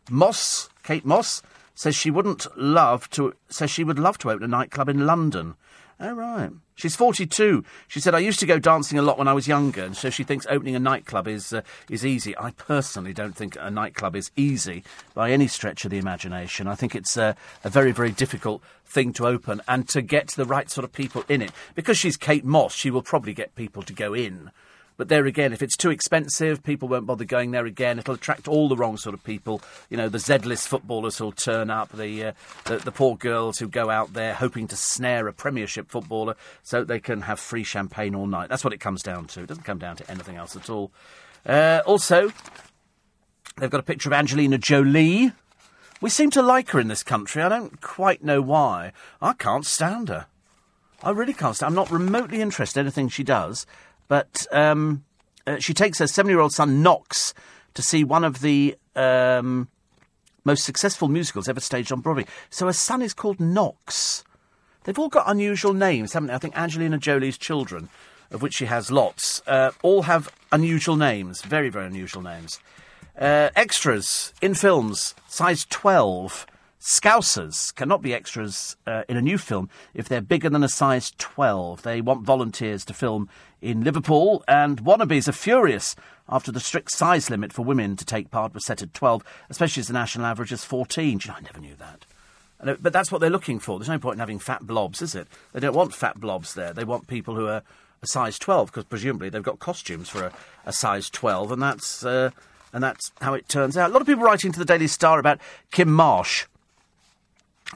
Moss, 0.09 0.69
Kate 0.83 1.05
Moss 1.05 1.43
says 1.75 1.95
she 1.95 2.11
wouldn't 2.11 2.45
love 2.57 3.09
to. 3.11 3.33
Says 3.49 3.69
she 3.69 3.83
would 3.83 3.99
love 3.99 4.17
to 4.19 4.31
open 4.31 4.43
a 4.43 4.47
nightclub 4.47 4.89
in 4.89 5.05
London. 5.05 5.55
Oh, 6.03 6.13
right. 6.13 6.49
She's 6.73 6.95
42. 6.95 7.63
She 7.87 7.99
said, 7.99 8.15
I 8.15 8.19
used 8.19 8.39
to 8.39 8.47
go 8.47 8.57
dancing 8.57 8.97
a 8.97 9.03
lot 9.03 9.19
when 9.19 9.27
I 9.27 9.33
was 9.33 9.47
younger, 9.47 9.83
and 9.83 9.95
so 9.95 10.09
she 10.09 10.23
thinks 10.23 10.47
opening 10.49 10.75
a 10.75 10.79
nightclub 10.79 11.27
is, 11.27 11.53
uh, 11.53 11.61
is 11.91 12.03
easy. 12.03 12.35
I 12.39 12.51
personally 12.51 13.13
don't 13.13 13.35
think 13.35 13.55
a 13.59 13.69
nightclub 13.69 14.15
is 14.15 14.31
easy 14.35 14.83
by 15.13 15.29
any 15.29 15.45
stretch 15.45 15.85
of 15.85 15.91
the 15.91 15.99
imagination. 15.99 16.67
I 16.67 16.73
think 16.73 16.95
it's 16.95 17.17
uh, 17.17 17.35
a 17.63 17.69
very, 17.69 17.91
very 17.91 18.09
difficult 18.09 18.63
thing 18.83 19.13
to 19.13 19.27
open 19.27 19.61
and 19.67 19.87
to 19.89 20.01
get 20.01 20.29
the 20.29 20.45
right 20.45 20.71
sort 20.71 20.83
of 20.83 20.91
people 20.91 21.23
in 21.29 21.43
it. 21.43 21.51
Because 21.75 21.99
she's 21.99 22.17
Kate 22.17 22.43
Moss, 22.43 22.73
she 22.73 22.89
will 22.89 23.03
probably 23.03 23.35
get 23.35 23.53
people 23.53 23.83
to 23.83 23.93
go 23.93 24.15
in. 24.15 24.49
But 25.01 25.09
there 25.09 25.25
again, 25.25 25.51
if 25.51 25.63
it's 25.63 25.75
too 25.75 25.89
expensive, 25.89 26.61
people 26.61 26.87
won't 26.87 27.07
bother 27.07 27.25
going 27.25 27.49
there 27.49 27.65
again. 27.65 27.97
It'll 27.97 28.13
attract 28.13 28.47
all 28.47 28.69
the 28.69 28.75
wrong 28.75 28.97
sort 28.97 29.15
of 29.15 29.23
people. 29.23 29.59
You 29.89 29.97
know, 29.97 30.09
the 30.09 30.19
Z-list 30.19 30.67
footballers 30.67 31.17
who'll 31.17 31.31
turn 31.31 31.71
up, 31.71 31.91
the, 31.91 32.25
uh, 32.25 32.31
the, 32.65 32.77
the 32.77 32.91
poor 32.91 33.17
girls 33.17 33.57
who 33.57 33.67
go 33.67 33.89
out 33.89 34.13
there 34.13 34.35
hoping 34.35 34.67
to 34.67 34.75
snare 34.75 35.27
a 35.27 35.33
Premiership 35.33 35.89
footballer 35.89 36.35
so 36.61 36.83
they 36.83 36.99
can 36.99 37.21
have 37.21 37.39
free 37.39 37.63
champagne 37.63 38.13
all 38.13 38.27
night. 38.27 38.49
That's 38.49 38.63
what 38.63 38.73
it 38.73 38.79
comes 38.79 39.01
down 39.01 39.25
to. 39.29 39.41
It 39.41 39.47
doesn't 39.47 39.63
come 39.63 39.79
down 39.79 39.95
to 39.95 40.11
anything 40.11 40.35
else 40.35 40.55
at 40.55 40.69
all. 40.69 40.91
Uh, 41.47 41.81
also, 41.87 42.31
they've 43.57 43.71
got 43.71 43.79
a 43.79 43.83
picture 43.83 44.07
of 44.07 44.13
Angelina 44.13 44.59
Jolie. 44.59 45.31
We 45.99 46.11
seem 46.11 46.29
to 46.29 46.43
like 46.43 46.69
her 46.69 46.79
in 46.79 46.89
this 46.89 47.01
country. 47.01 47.41
I 47.41 47.49
don't 47.49 47.81
quite 47.81 48.23
know 48.23 48.39
why. 48.43 48.91
I 49.19 49.33
can't 49.33 49.65
stand 49.65 50.09
her. 50.09 50.27
I 51.01 51.09
really 51.09 51.33
can't 51.33 51.55
stand. 51.55 51.69
I'm 51.69 51.75
not 51.75 51.89
remotely 51.89 52.39
interested 52.39 52.81
in 52.81 52.85
anything 52.85 53.09
she 53.09 53.23
does. 53.23 53.65
But 54.11 54.45
um, 54.51 55.05
uh, 55.47 55.59
she 55.59 55.73
takes 55.73 55.99
her 55.99 56.05
seven 56.05 56.29
year 56.29 56.41
old 56.41 56.51
son, 56.51 56.83
Knox, 56.83 57.33
to 57.75 57.81
see 57.81 58.03
one 58.03 58.25
of 58.25 58.41
the 58.41 58.75
um, 58.93 59.69
most 60.43 60.65
successful 60.65 61.07
musicals 61.07 61.47
ever 61.47 61.61
staged 61.61 61.93
on 61.93 62.01
Broadway. 62.01 62.25
So 62.49 62.65
her 62.65 62.73
son 62.73 63.01
is 63.01 63.13
called 63.13 63.39
Knox. 63.39 64.25
They've 64.83 64.99
all 64.99 65.07
got 65.07 65.29
unusual 65.29 65.73
names, 65.73 66.11
haven't 66.11 66.27
they? 66.27 66.33
I 66.33 66.39
think 66.39 66.57
Angelina 66.57 66.97
Jolie's 66.97 67.37
children, 67.37 67.87
of 68.31 68.41
which 68.41 68.55
she 68.55 68.65
has 68.65 68.91
lots, 68.91 69.41
uh, 69.47 69.71
all 69.81 70.01
have 70.01 70.29
unusual 70.51 70.97
names. 70.97 71.41
Very, 71.43 71.69
very 71.69 71.85
unusual 71.85 72.21
names. 72.21 72.59
Uh, 73.17 73.47
extras 73.55 74.33
in 74.41 74.55
films, 74.55 75.15
size 75.29 75.65
12. 75.69 76.45
Scousers 76.81 77.75
cannot 77.75 78.01
be 78.01 78.11
extras 78.11 78.75
uh, 78.87 79.03
in 79.07 79.15
a 79.15 79.21
new 79.21 79.37
film 79.37 79.69
if 79.93 80.09
they're 80.09 80.19
bigger 80.19 80.49
than 80.49 80.63
a 80.63 80.67
size 80.67 81.13
12. 81.19 81.83
They 81.83 82.01
want 82.01 82.23
volunteers 82.23 82.83
to 82.85 82.93
film 82.95 83.29
in 83.61 83.83
Liverpool, 83.83 84.43
and 84.47 84.83
wannabes 84.83 85.27
are 85.27 85.33
furious 85.33 85.95
after 86.27 86.51
the 86.51 86.59
strict 86.59 86.91
size 86.91 87.29
limit 87.29 87.53
for 87.53 87.61
women 87.61 87.95
to 87.97 88.03
take 88.03 88.31
part 88.31 88.55
was 88.55 88.65
set 88.65 88.81
at 88.81 88.95
12, 88.95 89.23
especially 89.51 89.81
as 89.81 89.87
the 89.87 89.93
national 89.93 90.25
average 90.25 90.51
is 90.51 90.65
14. 90.65 91.19
You 91.23 91.29
know, 91.29 91.35
I 91.37 91.41
never 91.41 91.59
knew 91.59 91.75
that. 91.75 92.07
Uh, 92.59 92.75
but 92.81 92.93
that's 92.93 93.11
what 93.11 93.21
they're 93.21 93.29
looking 93.29 93.59
for. 93.59 93.77
There's 93.77 93.87
no 93.87 93.99
point 93.99 94.15
in 94.15 94.19
having 94.19 94.39
fat 94.39 94.65
blobs, 94.65 95.03
is 95.03 95.13
it? 95.13 95.27
They 95.53 95.59
don't 95.59 95.75
want 95.75 95.93
fat 95.93 96.19
blobs 96.19 96.55
there. 96.55 96.73
They 96.73 96.83
want 96.83 97.05
people 97.05 97.35
who 97.35 97.45
are 97.45 97.61
a 98.01 98.07
size 98.07 98.39
12, 98.39 98.71
because 98.71 98.85
presumably 98.85 99.29
they've 99.29 99.43
got 99.43 99.59
costumes 99.59 100.09
for 100.09 100.23
a, 100.23 100.33
a 100.65 100.73
size 100.73 101.11
12, 101.11 101.51
and 101.51 101.61
that's, 101.61 102.03
uh, 102.03 102.31
and 102.73 102.83
that's 102.83 103.11
how 103.21 103.35
it 103.35 103.47
turns 103.47 103.77
out. 103.77 103.91
A 103.91 103.93
lot 103.93 104.01
of 104.01 104.07
people 104.07 104.23
writing 104.23 104.51
to 104.51 104.57
the 104.57 104.65
Daily 104.65 104.87
Star 104.87 105.19
about 105.19 105.39
Kim 105.69 105.91
Marsh 105.91 106.47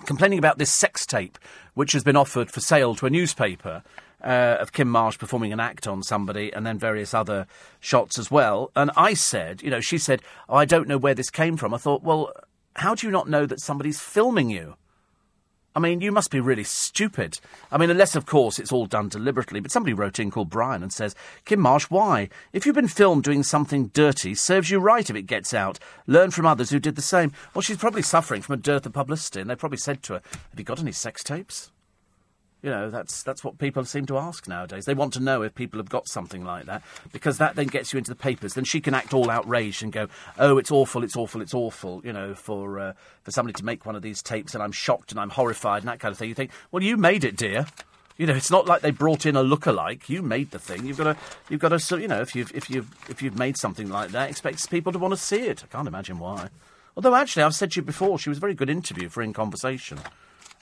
complaining 0.05 0.39
about 0.39 0.57
this 0.57 0.71
sex 0.71 1.05
tape 1.05 1.37
which 1.73 1.91
has 1.91 2.03
been 2.03 2.15
offered 2.15 2.51
for 2.51 2.61
sale 2.61 2.95
to 2.95 3.05
a 3.05 3.09
newspaper 3.09 3.83
uh, 4.23 4.57
of 4.59 4.71
Kim 4.71 4.89
Marsh 4.89 5.17
performing 5.17 5.53
an 5.53 5.59
act 5.59 5.87
on 5.87 6.01
somebody 6.01 6.51
and 6.51 6.65
then 6.65 6.79
various 6.79 7.13
other 7.13 7.45
shots 7.79 8.17
as 8.17 8.31
well. 8.31 8.71
And 8.75 8.91
I 8.95 9.13
said, 9.13 9.61
you 9.61 9.69
know, 9.69 9.81
she 9.81 9.97
said, 9.97 10.21
oh, 10.49 10.55
I 10.55 10.65
don't 10.65 10.87
know 10.87 10.97
where 10.97 11.13
this 11.13 11.29
came 11.29 11.57
from. 11.57 11.73
I 11.73 11.77
thought, 11.77 12.01
well, 12.01 12.31
how 12.75 12.95
do 12.95 13.05
you 13.05 13.11
not 13.11 13.29
know 13.29 13.45
that 13.45 13.61
somebody's 13.61 13.99
filming 14.01 14.49
you? 14.49 14.75
I 15.75 15.81
mean, 15.81 15.99
you 15.99 16.11
must 16.13 16.31
be 16.31 16.39
really 16.39 16.63
stupid. 16.63 17.39
I 17.69 17.77
mean, 17.77 17.89
unless, 17.89 18.15
of 18.15 18.25
course, 18.25 18.59
it's 18.59 18.71
all 18.71 18.85
done 18.85 19.09
deliberately. 19.09 19.59
But 19.59 19.71
somebody 19.71 19.93
wrote 19.93 20.19
in 20.19 20.31
called 20.31 20.49
Brian 20.49 20.81
and 20.81 20.93
says, 20.93 21.15
Kim 21.43 21.59
Marsh, 21.59 21.85
why? 21.89 22.29
If 22.53 22.65
you've 22.65 22.75
been 22.75 22.87
filmed 22.87 23.25
doing 23.25 23.43
something 23.43 23.87
dirty, 23.87 24.35
serves 24.35 24.71
you 24.71 24.79
right 24.79 25.09
if 25.09 25.15
it 25.15 25.23
gets 25.23 25.53
out. 25.53 25.77
Learn 26.07 26.31
from 26.31 26.45
others 26.45 26.69
who 26.69 26.79
did 26.79 26.95
the 26.95 27.01
same. 27.01 27.33
Well, 27.53 27.61
she's 27.61 27.77
probably 27.77 28.03
suffering 28.03 28.41
from 28.41 28.53
a 28.53 28.57
dearth 28.57 28.85
of 28.85 28.93
publicity, 28.93 29.41
and 29.41 29.49
they 29.49 29.55
probably 29.55 29.77
said 29.77 30.01
to 30.03 30.13
her, 30.13 30.21
Have 30.51 30.59
you 30.59 30.63
got 30.63 30.79
any 30.79 30.93
sex 30.93 31.23
tapes? 31.23 31.71
You 32.65 32.71
know, 32.71 32.89
that's 32.89 33.21
that's 33.21 33.43
what 33.43 33.59
people 33.59 33.85
seem 33.85 34.07
to 34.07 34.17
ask 34.17 34.47
nowadays. 34.47 34.85
They 34.85 34.95
want 34.95 35.13
to 35.13 35.19
know 35.19 35.43
if 35.43 35.53
people 35.53 35.77
have 35.77 35.87
got 35.87 36.07
something 36.07 36.43
like 36.43 36.65
that 36.65 36.81
because 37.11 37.37
that 37.37 37.55
then 37.55 37.67
gets 37.67 37.93
you 37.93 37.99
into 37.99 38.09
the 38.09 38.15
papers. 38.15 38.55
Then 38.55 38.63
she 38.63 38.81
can 38.81 38.95
act 38.95 39.13
all 39.13 39.29
outraged 39.29 39.83
and 39.83 39.93
go, 39.93 40.07
"Oh, 40.39 40.57
it's 40.57 40.71
awful, 40.71 41.03
it's 41.03 41.15
awful, 41.15 41.43
it's 41.43 41.53
awful." 41.53 42.01
You 42.03 42.11
know, 42.11 42.33
for 42.33 42.79
uh, 42.79 42.93
for 43.21 43.29
somebody 43.29 43.53
to 43.53 43.63
make 43.63 43.85
one 43.85 43.95
of 43.95 44.01
these 44.01 44.23
tapes, 44.23 44.55
and 44.55 44.63
I'm 44.63 44.71
shocked 44.71 45.11
and 45.11 45.19
I'm 45.19 45.29
horrified 45.29 45.83
and 45.83 45.89
that 45.89 45.99
kind 45.99 46.11
of 46.11 46.17
thing. 46.17 46.27
You 46.27 46.33
think, 46.33 46.49
well, 46.71 46.81
you 46.81 46.97
made 46.97 47.23
it, 47.23 47.37
dear. 47.37 47.67
You 48.17 48.25
know, 48.25 48.33
it's 48.33 48.49
not 48.49 48.65
like 48.65 48.81
they 48.81 48.89
brought 48.89 49.27
in 49.27 49.35
a 49.35 49.43
lookalike. 49.43 50.09
You 50.09 50.23
made 50.23 50.49
the 50.49 50.57
thing. 50.57 50.87
You've 50.87 50.97
got 50.97 51.03
to, 51.03 51.17
you've 51.49 51.61
got 51.61 51.79
to, 51.79 52.01
you 52.01 52.07
know, 52.07 52.21
if 52.21 52.33
you've 52.33 52.51
if 52.55 52.67
you've 52.67 52.89
if 53.07 53.21
you've 53.21 53.37
made 53.37 53.57
something 53.57 53.89
like 53.89 54.09
that, 54.09 54.31
expect 54.31 54.67
people 54.71 54.91
to 54.91 54.97
want 54.97 55.13
to 55.13 55.19
see 55.19 55.41
it. 55.41 55.63
I 55.63 55.67
can't 55.67 55.87
imagine 55.87 56.17
why. 56.17 56.49
Although 56.97 57.13
actually, 57.13 57.43
I've 57.43 57.53
said 57.53 57.73
to 57.73 57.81
you 57.81 57.85
before, 57.85 58.17
she 58.17 58.29
was 58.29 58.39
a 58.39 58.41
very 58.41 58.55
good 58.55 58.71
interview 58.71 59.07
for 59.09 59.21
In 59.21 59.33
Conversation 59.33 59.99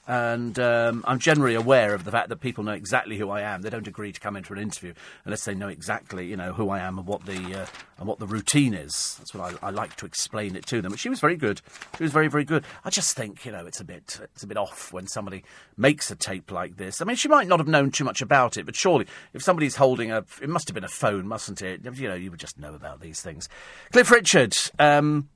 and 0.06 0.58
um, 0.58 1.02
I'm 1.06 1.18
generally 1.18 1.54
aware 1.54 1.94
of 1.94 2.04
the 2.04 2.10
fact 2.10 2.28
that 2.28 2.36
people 2.36 2.62
know 2.62 2.72
exactly 2.72 3.16
who 3.16 3.30
I 3.30 3.40
am. 3.40 3.62
They 3.62 3.70
don't 3.70 3.86
agree 3.86 4.12
to 4.12 4.20
come 4.20 4.36
in 4.36 4.44
for 4.44 4.54
an 4.54 4.60
interview 4.60 4.92
unless 5.24 5.44
they 5.44 5.54
know 5.54 5.68
exactly, 5.68 6.26
you 6.26 6.36
know, 6.36 6.52
who 6.52 6.68
I 6.68 6.80
am 6.80 6.98
and 6.98 7.06
what 7.06 7.24
the 7.24 7.62
uh, 7.62 7.66
and 7.98 8.06
what 8.06 8.18
the 8.18 8.26
routine 8.26 8.74
is. 8.74 9.16
That's 9.18 9.34
what 9.34 9.54
I, 9.62 9.68
I, 9.68 9.70
like 9.70 9.96
to 9.96 10.06
explain 10.06 10.56
it 10.56 10.66
to 10.66 10.82
them. 10.82 10.92
But 10.92 10.98
she 10.98 11.08
was 11.08 11.20
very 11.20 11.36
good. 11.36 11.62
She 11.96 12.02
was 12.02 12.12
very, 12.12 12.28
very 12.28 12.44
good. 12.44 12.64
I 12.84 12.90
just 12.90 13.16
think, 13.16 13.46
you 13.46 13.52
know, 13.52 13.64
it's 13.64 13.80
a 13.80 13.84
bit 13.84 14.20
it's 14.22 14.42
a 14.42 14.46
bit 14.46 14.58
off 14.58 14.92
when 14.92 15.06
somebody 15.06 15.42
makes 15.76 16.10
a 16.10 16.16
tape 16.16 16.50
like 16.50 16.76
this. 16.76 17.00
I 17.00 17.06
mean, 17.06 17.16
she 17.16 17.28
might 17.28 17.48
not 17.48 17.58
have 17.58 17.68
known 17.68 17.90
too 17.90 18.04
much 18.04 18.20
about 18.20 18.58
it, 18.58 18.66
but 18.66 18.76
surely 18.76 19.06
if 19.32 19.42
somebody's 19.42 19.76
holding 19.76 20.12
a, 20.12 20.24
it 20.42 20.50
must 20.50 20.68
have 20.68 20.74
been 20.74 20.84
a 20.84 20.88
phone, 20.88 21.26
mustn't 21.26 21.62
it? 21.62 21.80
You 21.82 22.08
know, 22.08 22.14
you 22.14 22.30
would 22.30 22.40
just 22.40 22.58
know 22.58 22.74
about 22.74 23.00
these 23.00 23.22
things. 23.22 23.48
Cliff 23.90 24.10
Richard, 24.10 24.54
um, 24.78 25.30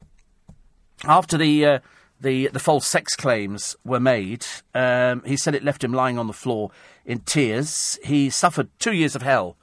after 1.05 1.39
the. 1.39 1.65
Uh, 1.65 1.79
the, 2.21 2.49
the 2.49 2.59
false 2.59 2.87
sex 2.87 3.15
claims 3.15 3.77
were 3.85 4.01
made. 4.01 4.45
Um, 4.75 5.23
he 5.25 5.37
said 5.37 5.55
it 5.55 5.65
left 5.65 5.85
him 5.85 5.93
lying 5.93 6.19
on 6.19 6.27
the 6.27 6.33
floor 6.33 6.71
in 7.05 7.21
tears. 7.21 7.99
He 8.05 8.31
suffered 8.31 8.69
two 8.79 8.93
years 8.93 9.15
of 9.15 9.23
hell. 9.23 9.57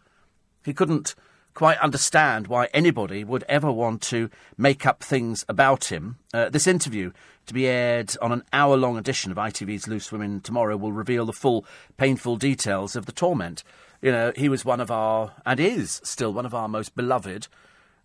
He 0.63 0.74
couldn't 0.74 1.15
quite 1.54 1.80
understand 1.80 2.48
why 2.48 2.68
anybody 2.74 3.24
would 3.24 3.44
ever 3.48 3.72
want 3.72 4.02
to 4.02 4.30
make 4.58 4.86
up 4.86 5.02
things 5.02 5.46
about 5.48 5.86
him. 5.86 6.18
Uh, 6.34 6.50
this 6.50 6.68
interview, 6.68 7.12
to 7.46 7.54
be 7.54 7.68
aired 7.68 8.15
on 8.22 8.32
an 8.32 8.44
hour 8.52 8.76
long 8.76 8.98
edition 8.98 9.32
of 9.32 9.38
ITV's 9.38 9.88
Loose 9.88 10.12
Women 10.12 10.41
tomorrow, 10.41 10.76
will 10.76 10.91
reveal 10.91 11.26
the 11.26 11.34
full 11.34 11.65
painful 11.98 12.36
details 12.36 12.96
of 12.96 13.06
the 13.06 13.12
torment. 13.12 13.63
You 14.02 14.12
know, 14.12 14.34
he 14.36 14.50
was 14.50 14.65
one 14.65 14.82
of 14.82 14.91
our, 14.91 15.34
and 15.46 15.60
is 15.60 16.02
still 16.04 16.34
one 16.34 16.46
of 16.46 16.54
our 16.54 16.68
most 16.68 16.96
beloved 16.96 17.48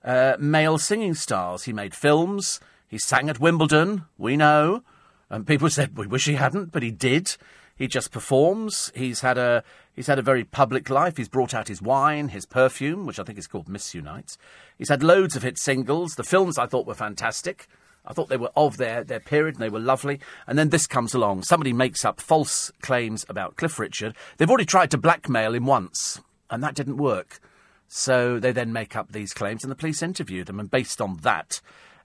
uh, 0.05 0.37
male 0.39 0.79
singing 0.79 1.15
stars. 1.15 1.65
He 1.65 1.73
made 1.73 1.95
films. 1.95 2.61
He 2.90 2.98
sang 2.98 3.31
at 3.31 3.38
Wimbledon, 3.38 4.07
we 4.18 4.37
know. 4.37 4.83
And 5.31 5.46
people 5.46 5.70
said, 5.70 5.96
we 5.96 6.09
wish 6.09 6.26
he 6.26 6.35
hadn't, 6.35 6.72
but 6.72 6.83
he 6.83 6.90
did. 6.90 7.37
He 7.76 7.87
just 7.87 8.11
performs. 8.11 8.90
He's 8.96 9.20
had 9.20 9.38
a 9.38 9.62
he's 9.94 10.09
had 10.09 10.18
a 10.18 10.22
very 10.22 10.42
public 10.42 10.90
life. 10.90 11.16
He's 11.16 11.29
brought 11.29 11.55
out 11.55 11.68
his 11.68 11.81
wine, 11.81 12.29
his 12.29 12.46
perfume, 12.46 13.07
which 13.07 13.20
I 13.20 13.22
think 13.22 13.38
is 13.38 13.46
called 13.46 13.68
Miss 13.68 13.94
You 13.94 14.03
Nights. 14.03 14.37
He's 14.76 14.88
had 14.88 15.05
loads 15.05 15.37
of 15.37 15.44
hit 15.44 15.57
singles. 15.57 16.16
The 16.16 16.24
films 16.24 16.59
I 16.59 16.66
thought 16.66 16.87
were 16.87 16.94
fantastic. 16.94 17.68
I 18.05 18.12
thought 18.12 18.29
they 18.29 18.37
were 18.37 18.50
of 18.57 18.76
their, 18.76 19.05
their 19.05 19.20
period 19.20 19.55
and 19.55 19.62
they 19.62 19.70
were 19.70 19.78
lovely. 19.78 20.18
And 20.49 20.59
then 20.59 20.70
this 20.70 20.88
comes 20.88 21.14
along. 21.14 21.45
Somebody 21.45 21.72
makes 21.72 22.05
up 22.05 22.20
false 22.20 22.72
claims 22.82 23.24
about 23.28 23.57
Cliff 23.57 23.78
Richard. 23.78 24.16
They've 24.36 24.51
already 24.51 24.66
tried 24.66 24.91
to 24.91 24.99
blackmail 24.99 25.55
him 25.55 25.64
once, 25.64 26.20
and 26.51 26.62
that 26.64 26.74
didn't 26.74 26.97
work. 26.97 27.38
So 27.86 28.41
they 28.41 28.53
then 28.53 28.72
make 28.72 28.97
up 28.97 29.12
these 29.12 29.32
claims, 29.32 29.62
and 29.62 29.70
the 29.70 29.76
police 29.76 30.03
interview 30.03 30.45
them. 30.45 30.61
And 30.61 30.70
based 30.70 31.01
on 31.01 31.18
that, 31.18 31.61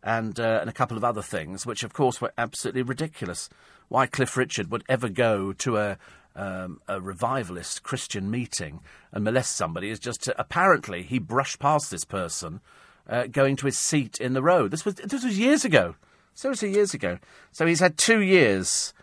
and, 0.06 0.39
uh, 0.39 0.60
and 0.62 0.70
a 0.70 0.74
couple 0.74 0.95
of 0.95 1.03
other 1.03 1.24
things, 1.24 1.66
which 1.66 1.84
of 1.84 1.91
course 1.91 2.22
were 2.22 2.32
absolutely 2.38 2.84
ridiculous. 2.84 3.49
Why 3.89 4.06
Cliff 4.06 4.38
Richard 4.38 4.70
would 4.72 4.84
ever 4.88 5.10
go 5.10 5.51
to 5.51 5.78
a, 5.78 5.97
um, 6.36 6.80
a 6.88 7.01
revivalist 7.01 7.82
Christian 7.82 8.30
meeting 8.30 8.82
and 9.12 9.24
molest 9.24 9.56
somebody 9.56 9.89
is 9.89 9.99
just 9.99 10.22
to, 10.24 10.39
apparently 10.39 11.01
he 11.01 11.18
brushed 11.18 11.60
past 11.60 11.89
this 11.89 12.06
person 12.06 12.62
uh, 13.10 13.26
going 13.26 13.56
to 13.56 13.66
his 13.66 13.80
seat 13.80 14.20
in 14.22 14.34
the 14.34 14.43
road. 14.43 14.72
This 14.72 14.86
was 14.86 14.95
this 14.95 15.24
was 15.24 15.39
years 15.39 15.66
ago, 15.66 15.95
seriously 16.34 16.72
years 16.72 16.93
ago. 16.93 17.18
So 17.51 17.66
he's 17.66 17.80
had 17.80 17.97
two 17.97 18.22
years 18.22 18.93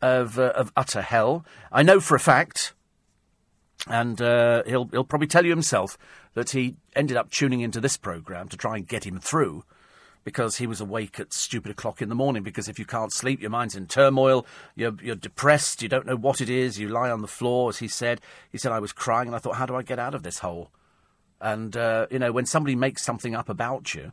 of, 0.00 0.38
uh, 0.38 0.52
of 0.54 0.72
utter 0.76 1.02
hell. 1.02 1.44
I 1.72 1.82
know 1.82 1.98
for 1.98 2.14
a 2.14 2.20
fact, 2.20 2.72
and 3.88 4.20
uh, 4.20 4.62
he'll, 4.66 4.86
he'll 4.86 5.04
probably 5.04 5.28
tell 5.28 5.44
you 5.44 5.50
himself, 5.50 5.98
that 6.34 6.50
he 6.50 6.76
ended 6.94 7.16
up 7.16 7.30
tuning 7.30 7.60
into 7.60 7.80
this 7.80 7.96
programme 7.96 8.48
to 8.48 8.56
try 8.56 8.76
and 8.76 8.86
get 8.86 9.04
him 9.04 9.18
through 9.18 9.64
because 10.24 10.56
he 10.56 10.66
was 10.66 10.80
awake 10.80 11.18
at 11.18 11.32
stupid 11.32 11.70
o'clock 11.70 12.00
in 12.00 12.08
the 12.08 12.14
morning. 12.14 12.42
Because 12.42 12.68
if 12.68 12.78
you 12.78 12.84
can't 12.84 13.12
sleep, 13.12 13.40
your 13.40 13.50
mind's 13.50 13.76
in 13.76 13.86
turmoil, 13.86 14.46
you're, 14.74 14.96
you're 15.02 15.14
depressed, 15.14 15.82
you 15.82 15.88
don't 15.88 16.06
know 16.06 16.16
what 16.16 16.40
it 16.40 16.48
is, 16.48 16.78
you 16.78 16.88
lie 16.88 17.10
on 17.10 17.22
the 17.22 17.28
floor, 17.28 17.68
as 17.68 17.78
he 17.78 17.88
said. 17.88 18.20
He 18.50 18.58
said, 18.58 18.72
I 18.72 18.78
was 18.78 18.92
crying, 18.92 19.28
and 19.28 19.36
I 19.36 19.38
thought, 19.38 19.56
how 19.56 19.66
do 19.66 19.74
I 19.74 19.82
get 19.82 19.98
out 19.98 20.14
of 20.14 20.22
this 20.22 20.38
hole? 20.38 20.70
And, 21.40 21.76
uh, 21.76 22.06
you 22.10 22.18
know, 22.18 22.32
when 22.32 22.46
somebody 22.46 22.76
makes 22.76 23.02
something 23.02 23.34
up 23.34 23.48
about 23.48 23.94
you, 23.94 24.12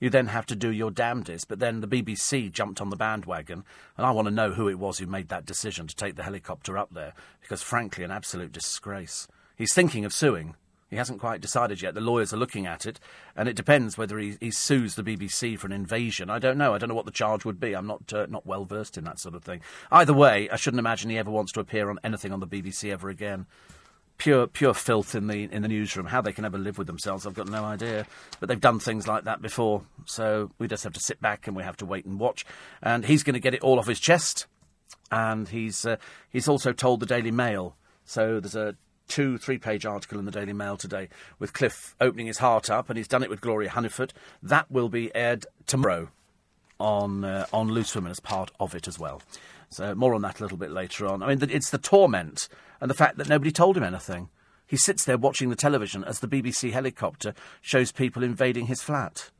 you 0.00 0.08
then 0.08 0.28
have 0.28 0.46
to 0.46 0.56
do 0.56 0.70
your 0.70 0.90
damnedest. 0.90 1.46
But 1.46 1.58
then 1.58 1.80
the 1.80 1.88
BBC 1.88 2.50
jumped 2.50 2.80
on 2.80 2.88
the 2.88 2.96
bandwagon, 2.96 3.64
and 3.96 4.06
I 4.06 4.10
want 4.10 4.26
to 4.26 4.34
know 4.34 4.52
who 4.52 4.68
it 4.68 4.78
was 4.78 4.98
who 4.98 5.06
made 5.06 5.28
that 5.28 5.44
decision 5.44 5.86
to 5.86 5.94
take 5.94 6.16
the 6.16 6.22
helicopter 6.22 6.78
up 6.78 6.92
there, 6.92 7.12
because 7.42 7.62
frankly, 7.62 8.02
an 8.02 8.10
absolute 8.10 8.50
disgrace. 8.50 9.28
He's 9.56 9.74
thinking 9.74 10.06
of 10.06 10.14
suing. 10.14 10.56
He 10.90 10.96
hasn't 10.96 11.20
quite 11.20 11.40
decided 11.40 11.80
yet. 11.80 11.94
The 11.94 12.00
lawyers 12.00 12.34
are 12.34 12.36
looking 12.36 12.66
at 12.66 12.84
it, 12.84 12.98
and 13.36 13.48
it 13.48 13.54
depends 13.54 13.96
whether 13.96 14.18
he, 14.18 14.36
he 14.40 14.50
sues 14.50 14.96
the 14.96 15.04
BBC 15.04 15.56
for 15.56 15.68
an 15.68 15.72
invasion. 15.72 16.28
I 16.28 16.40
don't 16.40 16.58
know. 16.58 16.74
I 16.74 16.78
don't 16.78 16.88
know 16.88 16.96
what 16.96 17.06
the 17.06 17.12
charge 17.12 17.44
would 17.44 17.60
be. 17.60 17.74
I'm 17.74 17.86
not 17.86 18.12
uh, 18.12 18.26
not 18.28 18.44
well 18.44 18.64
versed 18.64 18.98
in 18.98 19.04
that 19.04 19.20
sort 19.20 19.36
of 19.36 19.44
thing. 19.44 19.60
Either 19.92 20.12
way, 20.12 20.50
I 20.50 20.56
shouldn't 20.56 20.80
imagine 20.80 21.08
he 21.08 21.16
ever 21.18 21.30
wants 21.30 21.52
to 21.52 21.60
appear 21.60 21.90
on 21.90 22.00
anything 22.02 22.32
on 22.32 22.40
the 22.40 22.46
BBC 22.46 22.92
ever 22.92 23.08
again. 23.08 23.46
Pure 24.18 24.48
pure 24.48 24.74
filth 24.74 25.14
in 25.14 25.28
the 25.28 25.44
in 25.44 25.62
the 25.62 25.68
newsroom. 25.68 26.06
How 26.06 26.20
they 26.20 26.32
can 26.32 26.44
ever 26.44 26.58
live 26.58 26.76
with 26.76 26.88
themselves, 26.88 27.24
I've 27.24 27.34
got 27.34 27.48
no 27.48 27.64
idea. 27.64 28.04
But 28.40 28.48
they've 28.48 28.60
done 28.60 28.80
things 28.80 29.06
like 29.06 29.24
that 29.24 29.40
before, 29.40 29.82
so 30.06 30.50
we 30.58 30.66
just 30.66 30.82
have 30.82 30.92
to 30.94 31.00
sit 31.00 31.20
back 31.20 31.46
and 31.46 31.56
we 31.56 31.62
have 31.62 31.76
to 31.78 31.86
wait 31.86 32.04
and 32.04 32.18
watch. 32.18 32.44
And 32.82 33.06
he's 33.06 33.22
going 33.22 33.34
to 33.34 33.40
get 33.40 33.54
it 33.54 33.62
all 33.62 33.78
off 33.78 33.86
his 33.86 34.00
chest. 34.00 34.46
And 35.12 35.48
he's 35.48 35.86
uh, 35.86 35.96
he's 36.28 36.48
also 36.48 36.72
told 36.72 36.98
the 36.98 37.06
Daily 37.06 37.30
Mail. 37.30 37.76
So 38.04 38.40
there's 38.40 38.56
a 38.56 38.74
two, 39.10 39.36
three 39.36 39.58
page 39.58 39.84
article 39.84 40.18
in 40.18 40.24
the 40.24 40.30
Daily 40.30 40.52
Mail 40.52 40.76
today 40.76 41.08
with 41.38 41.52
Cliff 41.52 41.94
opening 42.00 42.26
his 42.26 42.38
heart 42.38 42.70
up, 42.70 42.88
and 42.88 42.96
he's 42.96 43.08
done 43.08 43.22
it 43.22 43.28
with 43.28 43.40
Gloria 43.40 43.68
Hunniford. 43.68 44.12
That 44.42 44.70
will 44.70 44.88
be 44.88 45.14
aired 45.14 45.44
tomorrow 45.66 46.08
on, 46.78 47.24
uh, 47.24 47.46
on 47.52 47.68
Loose 47.68 47.94
Women 47.94 48.12
as 48.12 48.20
part 48.20 48.52
of 48.58 48.74
it 48.74 48.88
as 48.88 48.98
well. 48.98 49.20
So, 49.68 49.94
more 49.94 50.14
on 50.14 50.22
that 50.22 50.40
a 50.40 50.42
little 50.42 50.56
bit 50.56 50.70
later 50.70 51.06
on. 51.06 51.22
I 51.22 51.34
mean, 51.34 51.50
it's 51.50 51.70
the 51.70 51.78
torment 51.78 52.48
and 52.80 52.88
the 52.88 52.94
fact 52.94 53.18
that 53.18 53.28
nobody 53.28 53.52
told 53.52 53.76
him 53.76 53.82
anything. 53.82 54.30
He 54.66 54.76
sits 54.76 55.04
there 55.04 55.18
watching 55.18 55.50
the 55.50 55.56
television 55.56 56.04
as 56.04 56.20
the 56.20 56.28
BBC 56.28 56.72
helicopter 56.72 57.34
shows 57.60 57.90
people 57.90 58.22
invading 58.22 58.66
his 58.66 58.80
flat. 58.80 59.30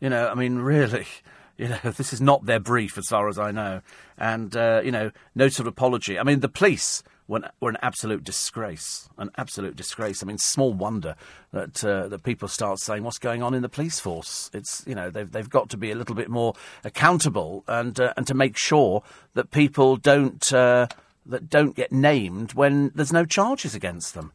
You 0.00 0.08
know, 0.08 0.28
I 0.28 0.34
mean, 0.34 0.58
really. 0.58 1.06
You 1.56 1.68
know, 1.68 1.78
this 1.84 2.12
is 2.12 2.20
not 2.20 2.46
their 2.46 2.58
brief, 2.58 2.98
as 2.98 3.06
far 3.06 3.28
as 3.28 3.38
I 3.38 3.52
know. 3.52 3.80
And, 4.18 4.56
uh, 4.56 4.80
you 4.84 4.90
know, 4.90 5.12
no 5.36 5.48
sort 5.48 5.68
of 5.68 5.72
apology. 5.72 6.18
I 6.18 6.24
mean, 6.24 6.40
the 6.40 6.48
police 6.48 7.04
were 7.26 7.38
an, 7.38 7.46
were 7.60 7.70
an 7.70 7.78
absolute 7.82 8.24
disgrace. 8.24 9.08
An 9.18 9.30
absolute 9.36 9.76
disgrace. 9.76 10.22
I 10.22 10.26
mean, 10.26 10.38
small 10.38 10.72
wonder 10.72 11.16
that 11.52 11.84
uh, 11.84 12.08
that 12.08 12.22
people 12.22 12.48
start 12.48 12.78
saying, 12.78 13.02
"What's 13.02 13.18
going 13.18 13.42
on 13.42 13.54
in 13.54 13.62
the 13.62 13.68
police 13.68 14.00
force?" 14.00 14.50
It's 14.52 14.84
you 14.86 14.94
know 14.94 15.10
they've 15.10 15.30
they've 15.30 15.48
got 15.48 15.70
to 15.70 15.76
be 15.76 15.90
a 15.90 15.94
little 15.94 16.14
bit 16.14 16.28
more 16.28 16.54
accountable 16.84 17.64
and 17.66 17.98
uh, 17.98 18.12
and 18.16 18.26
to 18.26 18.34
make 18.34 18.56
sure 18.56 19.02
that 19.34 19.50
people 19.50 19.96
don't 19.96 20.52
uh, 20.52 20.86
that 21.26 21.48
don't 21.48 21.74
get 21.74 21.92
named 21.92 22.54
when 22.54 22.90
there's 22.94 23.12
no 23.12 23.24
charges 23.24 23.74
against 23.74 24.14
them. 24.14 24.32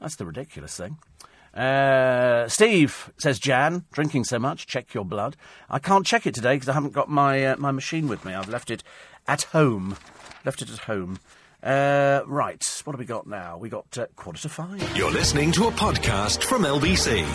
That's 0.00 0.16
the 0.16 0.26
ridiculous 0.26 0.76
thing. 0.76 0.98
Uh, 1.54 2.46
Steve 2.48 3.12
says 3.18 3.40
Jan, 3.40 3.84
drinking 3.92 4.24
so 4.24 4.38
much, 4.38 4.66
check 4.66 4.94
your 4.94 5.04
blood. 5.04 5.36
I 5.68 5.80
can't 5.80 6.06
check 6.06 6.26
it 6.26 6.34
today 6.34 6.54
because 6.54 6.68
I 6.68 6.74
haven't 6.74 6.92
got 6.92 7.08
my 7.08 7.44
uh, 7.44 7.56
my 7.56 7.72
machine 7.72 8.08
with 8.08 8.24
me. 8.24 8.34
I've 8.34 8.48
left 8.48 8.70
it 8.70 8.84
at 9.26 9.42
home. 9.44 9.96
Left 10.44 10.62
it 10.62 10.70
at 10.70 10.80
home. 10.80 11.18
Uh, 11.62 12.22
right, 12.26 12.82
what 12.84 12.94
have 12.94 12.98
we 12.98 13.04
got 13.04 13.26
now? 13.26 13.58
We 13.58 13.68
got 13.68 13.98
uh, 13.98 14.06
quarter 14.16 14.40
to 14.42 14.48
five. 14.48 14.96
You're 14.96 15.10
listening 15.10 15.52
to 15.52 15.66
a 15.66 15.70
podcast 15.70 16.42
from 16.42 16.62
LBC. 16.62 17.26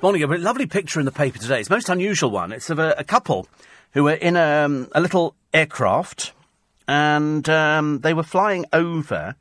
Morning, 0.00 0.22
a 0.22 0.26
lovely 0.38 0.66
picture 0.66 1.00
in 1.00 1.04
the 1.04 1.12
paper 1.12 1.38
today. 1.38 1.58
It's 1.60 1.68
a 1.68 1.72
most 1.72 1.88
unusual 1.88 2.30
one. 2.30 2.52
It's 2.52 2.70
of 2.70 2.78
a, 2.78 2.94
a 2.96 3.04
couple 3.04 3.48
who 3.92 4.04
were 4.04 4.14
in 4.14 4.36
a, 4.36 4.64
um, 4.64 4.88
a 4.92 5.00
little 5.00 5.34
aircraft 5.52 6.32
and 6.86 7.48
um, 7.48 8.00
they 8.00 8.14
were 8.14 8.22
flying 8.22 8.66
over. 8.72 9.34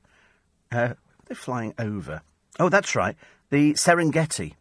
Uh, 0.71 0.95
they're 1.25 1.36
flying 1.36 1.75
over. 1.77 2.23
Oh, 2.59 2.69
that's 2.69 2.95
right. 2.95 3.15
The 3.51 3.73
Serengeti 3.73 4.53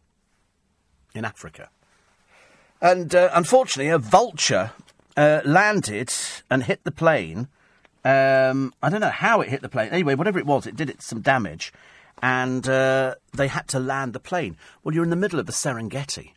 in 1.15 1.25
Africa. 1.25 1.69
And 2.81 3.13
uh, 3.15 3.29
unfortunately, 3.33 3.89
a 3.89 3.97
vulture 3.97 4.71
uh, 5.17 5.41
landed 5.43 6.13
and 6.51 6.63
hit 6.63 6.83
the 6.83 6.91
plane 6.91 7.47
um, 8.05 8.73
I 8.81 8.89
don't 8.89 9.01
know 9.01 9.09
how 9.09 9.41
it 9.41 9.49
hit 9.49 9.61
the 9.61 9.69
plane. 9.69 9.89
Anyway, 9.91 10.15
whatever 10.15 10.39
it 10.39 10.45
was, 10.45 10.65
it 10.65 10.75
did 10.75 10.89
it 10.89 11.01
some 11.01 11.21
damage, 11.21 11.73
and 12.21 12.67
uh, 12.67 13.15
they 13.33 13.47
had 13.47 13.67
to 13.69 13.79
land 13.79 14.13
the 14.13 14.19
plane. 14.19 14.57
Well, 14.83 14.95
you're 14.95 15.03
in 15.03 15.09
the 15.09 15.15
middle 15.15 15.39
of 15.39 15.45
the 15.45 15.51
Serengeti. 15.51 16.33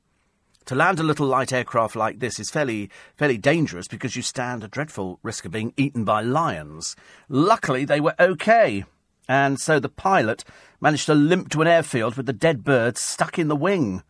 To 0.67 0.75
land 0.77 1.01
a 1.01 1.03
little 1.03 1.27
light 1.27 1.53
aircraft 1.53 1.97
like 1.97 2.21
this 2.21 2.39
is 2.39 2.51
fairly 2.51 2.89
fairly 3.17 3.37
dangerous 3.37 3.89
because 3.89 4.15
you 4.15 4.23
stand 4.23 4.63
a 4.63 4.69
dreadful 4.69 5.19
risk 5.23 5.45
of 5.45 5.51
being 5.51 5.73
eaten 5.77 6.05
by 6.05 6.23
lions. 6.23 6.95
Luckily, 7.29 7.85
they 7.85 8.01
were 8.01 8.15
okay, 8.21 8.85
and 9.29 9.61
so 9.61 9.81
the 9.81 9.89
pilot 9.89 10.45
managed 10.81 11.07
to 11.07 11.15
limp 11.15 11.49
to 11.51 11.63
an 11.63 11.69
airfield 11.69 12.17
with 12.17 12.27
the 12.27 12.33
dead 12.33 12.63
bird 12.63 12.97
stuck 12.97 13.39
in 13.39 13.49
the 13.49 13.57
wing 13.57 14.03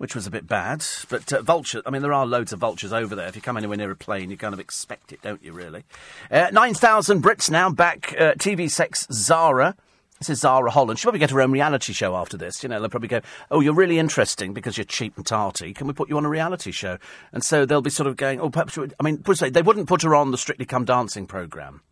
which 0.00 0.14
was 0.14 0.26
a 0.26 0.30
bit 0.30 0.46
bad. 0.46 0.82
But 1.10 1.30
uh, 1.30 1.42
vultures, 1.42 1.82
I 1.84 1.90
mean, 1.90 2.00
there 2.00 2.14
are 2.14 2.24
loads 2.24 2.54
of 2.54 2.58
vultures 2.58 2.90
over 2.90 3.14
there. 3.14 3.28
If 3.28 3.36
you 3.36 3.42
come 3.42 3.58
anywhere 3.58 3.76
near 3.76 3.90
a 3.90 3.96
plane, 3.96 4.30
you 4.30 4.38
kind 4.38 4.54
of 4.54 4.58
expect 4.58 5.12
it, 5.12 5.20
don't 5.20 5.44
you, 5.44 5.52
really? 5.52 5.84
Uh, 6.30 6.48
9,000 6.50 7.22
Brits 7.22 7.50
now 7.50 7.68
back. 7.68 8.14
Uh, 8.18 8.32
TV 8.32 8.70
sex 8.70 9.06
Zara. 9.12 9.76
This 10.18 10.30
is 10.30 10.40
Zara 10.40 10.70
Holland. 10.70 10.98
She'll 10.98 11.10
probably 11.10 11.18
get 11.18 11.32
her 11.32 11.42
own 11.42 11.52
reality 11.52 11.92
show 11.92 12.16
after 12.16 12.38
this. 12.38 12.62
You 12.62 12.70
know, 12.70 12.80
they'll 12.80 12.88
probably 12.88 13.08
go, 13.08 13.20
oh, 13.50 13.60
you're 13.60 13.74
really 13.74 13.98
interesting 13.98 14.54
because 14.54 14.78
you're 14.78 14.86
cheap 14.86 15.18
and 15.18 15.26
tarty. 15.26 15.74
Can 15.74 15.86
we 15.86 15.92
put 15.92 16.08
you 16.08 16.16
on 16.16 16.24
a 16.24 16.30
reality 16.30 16.70
show? 16.70 16.96
And 17.30 17.44
so 17.44 17.66
they'll 17.66 17.82
be 17.82 17.90
sort 17.90 18.06
of 18.06 18.16
going, 18.16 18.40
oh, 18.40 18.48
perhaps, 18.48 18.78
I 18.78 19.02
mean, 19.02 19.22
they 19.22 19.62
wouldn't 19.62 19.86
put 19.86 20.00
her 20.00 20.14
on 20.14 20.30
the 20.30 20.38
Strictly 20.38 20.64
Come 20.64 20.86
Dancing 20.86 21.26
programme. 21.26 21.82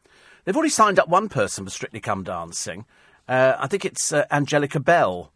They've 0.46 0.56
already 0.56 0.70
signed 0.70 0.98
up 0.98 1.10
one 1.10 1.28
person 1.28 1.66
for 1.66 1.70
Strictly 1.70 2.00
Come 2.00 2.24
Dancing. 2.24 2.86
Uh, 3.28 3.56
I 3.58 3.66
think 3.66 3.84
it's 3.84 4.14
uh, 4.14 4.24
Angellica 4.30 4.80
Bell. 4.80 5.30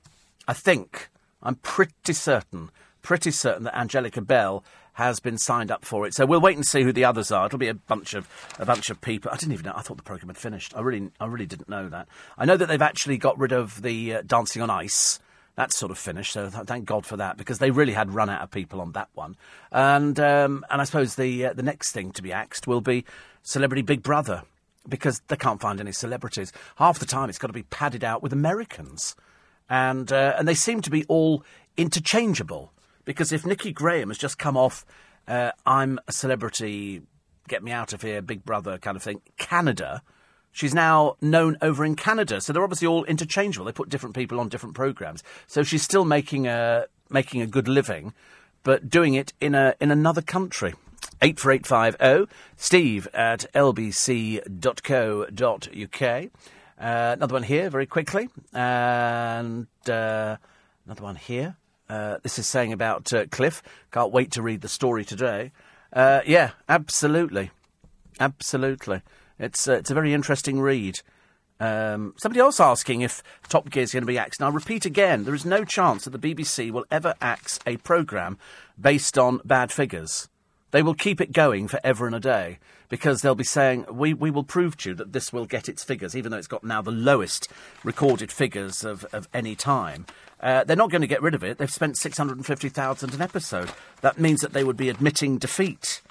I 0.48 0.54
think. 0.54 1.10
I'm 1.43 1.57
pretty 1.57 2.12
certain, 2.12 2.70
pretty 3.03 3.30
certain 3.30 3.64
that 3.64 3.76
Angellica 3.76 4.20
Bell 4.20 4.64
has 4.95 5.20
been 5.20 5.38
signed 5.38 5.70
up 5.70 5.84
for 5.84 6.07
it. 6.07 6.14
So 6.14 6.26
we'll 6.26 6.40
wait 6.40 6.57
and 6.57 6.66
see 6.66 6.82
who 6.82 6.93
the 6.93 7.05
others 7.05 7.32
are. 7.32 7.47
It'll 7.47 7.59
be 7.59 7.68
a 7.68 7.74
bunch 7.74 8.14
of 8.14 8.28
a 8.59 8.66
bunch 8.66 8.90
of 8.90 9.01
people. 9.01 9.30
I 9.32 9.36
didn't 9.36 9.53
even 9.53 9.66
know. 9.66 9.72
I 9.74 9.82
thought 9.82 9.97
the 9.97 10.03
program 10.03 10.28
had 10.28 10.36
finished. 10.36 10.74
I 10.76 10.80
really, 10.80 11.11
I 11.18 11.26
really 11.26 11.47
didn't 11.47 11.68
know 11.68 11.88
that. 11.88 12.09
I 12.36 12.45
know 12.45 12.57
that 12.57 12.66
they've 12.66 12.82
actually 12.82 13.16
got 13.16 13.38
rid 13.38 13.53
of 13.53 13.82
the 13.82 14.16
uh, 14.16 14.22
Dancing 14.26 14.62
on 14.62 14.70
Ice. 14.70 15.18
That's 15.55 15.76
sort 15.76 15.93
of 15.93 15.99
finished, 15.99 16.32
so 16.32 16.49
th- 16.49 16.64
thank 16.64 16.86
God 16.86 17.05
for 17.05 17.18
that 17.18 17.36
because 17.36 17.59
they 17.59 17.70
really 17.70 17.93
had 17.93 18.14
run 18.14 18.30
out 18.30 18.40
of 18.40 18.51
people 18.51 18.80
on 18.80 18.93
that 18.93 19.09
one. 19.12 19.36
And 19.70 20.18
um, 20.18 20.64
and 20.70 20.80
I 20.80 20.84
suppose 20.84 21.16
the 21.16 21.47
uh, 21.47 21.53
the 21.53 21.62
next 21.62 21.93
thing 21.93 22.11
to 22.12 22.22
be 22.22 22.32
axed 22.32 22.66
will 22.66 22.80
be 22.80 23.05
Celebrity 23.43 23.82
Big 23.82 24.03
Brother 24.03 24.45
because 24.88 25.20
they 25.28 25.36
can't 25.36 25.61
find 25.61 25.78
any 25.78 25.93
celebrities. 25.93 26.53
Half 26.76 26.99
the 27.01 27.07
time, 27.07 27.28
it's 27.28 27.38
got 27.38 27.49
to 27.49 27.53
be 27.53 27.64
padded 27.64 28.03
out 28.03 28.22
with 28.22 28.32
Americans 28.32 29.14
and 29.72 30.12
uh, 30.12 30.34
and 30.38 30.46
they 30.46 30.54
seem 30.54 30.82
to 30.82 30.90
be 30.90 31.04
all 31.06 31.42
interchangeable. 31.78 32.72
Because 33.06 33.32
if 33.32 33.46
Nikki 33.46 33.72
Graham 33.72 34.10
has 34.10 34.18
just 34.18 34.38
come 34.38 34.56
off, 34.56 34.84
uh, 35.26 35.52
I'm 35.64 35.98
a 36.06 36.12
celebrity, 36.12 37.02
get 37.48 37.64
me 37.64 37.72
out 37.72 37.94
of 37.94 38.02
here, 38.02 38.20
Big 38.20 38.44
Brother 38.44 38.76
kind 38.78 38.96
of 38.96 39.02
thing, 39.02 39.22
Canada. 39.38 40.02
She's 40.52 40.74
now 40.74 41.16
known 41.22 41.56
over 41.62 41.86
in 41.86 41.96
Canada, 41.96 42.42
so 42.42 42.52
they're 42.52 42.62
obviously 42.62 42.86
all 42.86 43.04
interchangeable. 43.04 43.64
They 43.64 43.72
put 43.72 43.88
different 43.88 44.14
people 44.14 44.38
on 44.38 44.50
different 44.50 44.74
programs, 44.74 45.24
so 45.46 45.62
she's 45.62 45.82
still 45.82 46.04
making 46.04 46.46
a 46.46 46.84
making 47.08 47.40
a 47.40 47.46
good 47.46 47.66
living, 47.66 48.12
but 48.62 48.90
doing 48.90 49.14
it 49.14 49.32
in 49.40 49.54
a 49.54 49.74
in 49.80 49.90
another 49.90 50.20
country. 50.20 50.74
84850 51.22 52.32
steve 52.56 53.08
at 53.14 53.46
lbc.co.uk. 53.54 54.42
Uh, 56.83 57.14
another 57.16 57.35
one 57.35 57.45
here, 57.45 57.70
very 57.70 57.87
quickly. 57.87 58.28
And 58.53 59.68
uh, 59.89 60.37
another 60.85 61.03
one 61.03 61.14
here. 61.14 61.57
Uh, 61.89 62.16
this 62.22 62.41
is 62.41 62.49
saying 62.49 62.72
about 62.72 63.12
uh, 63.12 63.26
Cliff. 63.26 63.62
Can't 63.93 64.11
wait 64.11 64.33
to 64.33 64.43
read 64.43 64.62
the 64.62 64.68
story 64.68 65.05
today. 65.05 65.53
Uh, 65.93 66.22
yeah, 66.26 66.51
absolutely. 66.68 67.53
Absolutely. 68.18 69.03
It's, 69.39 69.68
uh, 69.68 69.74
it's 69.74 69.93
a 69.93 69.95
very 69.95 70.12
interesting 70.12 70.61
read. 70.61 71.01
Um, 71.61 72.14
somebody 72.16 72.41
else 72.41 72.59
asking 72.59 73.03
if 73.03 73.22
Top 73.49 73.70
Gear 73.70 73.85
is 73.85 73.93
going 73.93 74.03
to 74.03 74.07
be 74.07 74.18
axed. 74.18 74.41
Now, 74.41 74.49
I 74.49 74.51
repeat 74.51 74.85
again, 74.85 75.22
there 75.22 75.35
is 75.35 75.45
no 75.45 75.64
chance 75.64 76.05
that 76.05 76.11
the 76.11 76.35
BBC 76.35 76.72
will 76.72 76.87
ever 76.91 77.14
axe 77.20 77.61
a 77.64 77.76
programme 77.76 78.39
based 78.80 79.16
on 79.16 79.41
bad 79.45 79.70
figures. 79.70 80.28
They 80.72 80.83
will 80.83 80.95
keep 80.95 81.20
it 81.20 81.33
going 81.33 81.68
forever 81.68 82.07
and 82.07 82.16
a 82.16 82.20
day 82.20 82.59
because 82.93 83.22
they'll 83.22 83.34
be 83.34 83.43
saying, 83.43 83.86
we, 83.90 84.12
we 84.12 84.30
will 84.30 84.45
prove 84.45 84.76
to 84.76 84.90
you 84.90 84.95
that 84.95 85.14
this 85.14 85.32
will 85.32 85.47
get 85.47 85.66
its 85.66 85.82
figures, 85.82 86.14
even 86.14 86.30
though 86.30 86.36
it's 86.36 86.47
got 86.47 86.62
now 86.62 86.82
the 86.82 86.90
lowest 86.90 87.49
recorded 87.82 88.30
figures 88.30 88.84
of, 88.84 89.07
of 89.14 89.26
any 89.32 89.55
time. 89.57 90.05
Uh, 90.43 90.62
they're 90.64 90.76
not 90.76 90.90
going 90.90 91.01
to 91.01 91.07
get 91.07 91.22
rid 91.22 91.34
of 91.34 91.43
it. 91.43 91.57
They've 91.57 91.72
spent 91.72 91.97
650000 91.97 93.14
an 93.14 93.22
episode. 93.22 93.70
That 94.03 94.18
means 94.18 94.43
that 94.43 94.53
they 94.53 94.62
would 94.62 94.76
be 94.76 94.90
admitting 94.90 95.38
defeat. 95.38 96.03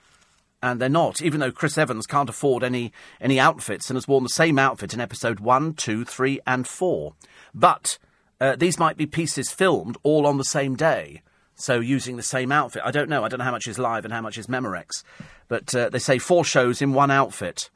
and 0.63 0.81
they're 0.81 0.89
not. 0.89 1.21
Even 1.21 1.39
though 1.39 1.51
Chris 1.51 1.77
Evans 1.77 2.07
can't 2.07 2.29
afford 2.31 2.63
any 2.63 2.91
any 3.19 3.39
outfits 3.39 3.91
and 3.91 3.95
has 3.95 4.07
worn 4.07 4.23
the 4.23 4.29
same 4.29 4.57
outfit 4.57 4.91
in 4.91 4.99
episode 4.99 5.39
one, 5.39 5.75
two, 5.75 6.03
three, 6.03 6.39
and 6.47 6.67
four, 6.67 7.13
but 7.53 7.99
uh, 8.39 8.55
these 8.55 8.79
might 8.79 8.97
be 8.97 9.05
pieces 9.05 9.51
filmed 9.51 9.99
all 10.01 10.25
on 10.25 10.39
the 10.39 10.43
same 10.43 10.75
day. 10.75 11.21
So 11.61 11.79
using 11.79 12.17
the 12.17 12.23
same 12.23 12.51
outfit, 12.51 12.81
I 12.83 12.91
don't 12.91 13.09
know. 13.09 13.23
I 13.23 13.27
don't 13.27 13.37
know 13.37 13.45
how 13.45 13.51
much 13.51 13.67
is 13.67 13.77
live 13.77 14.03
and 14.05 14.13
how 14.13 14.21
much 14.21 14.37
is 14.37 14.47
Memorex, 14.47 15.03
but 15.47 15.73
uh, 15.75 15.89
they 15.89 15.99
say 15.99 16.17
four 16.17 16.43
shows 16.43 16.81
in 16.81 16.93
one 16.93 17.11
outfit 17.11 17.69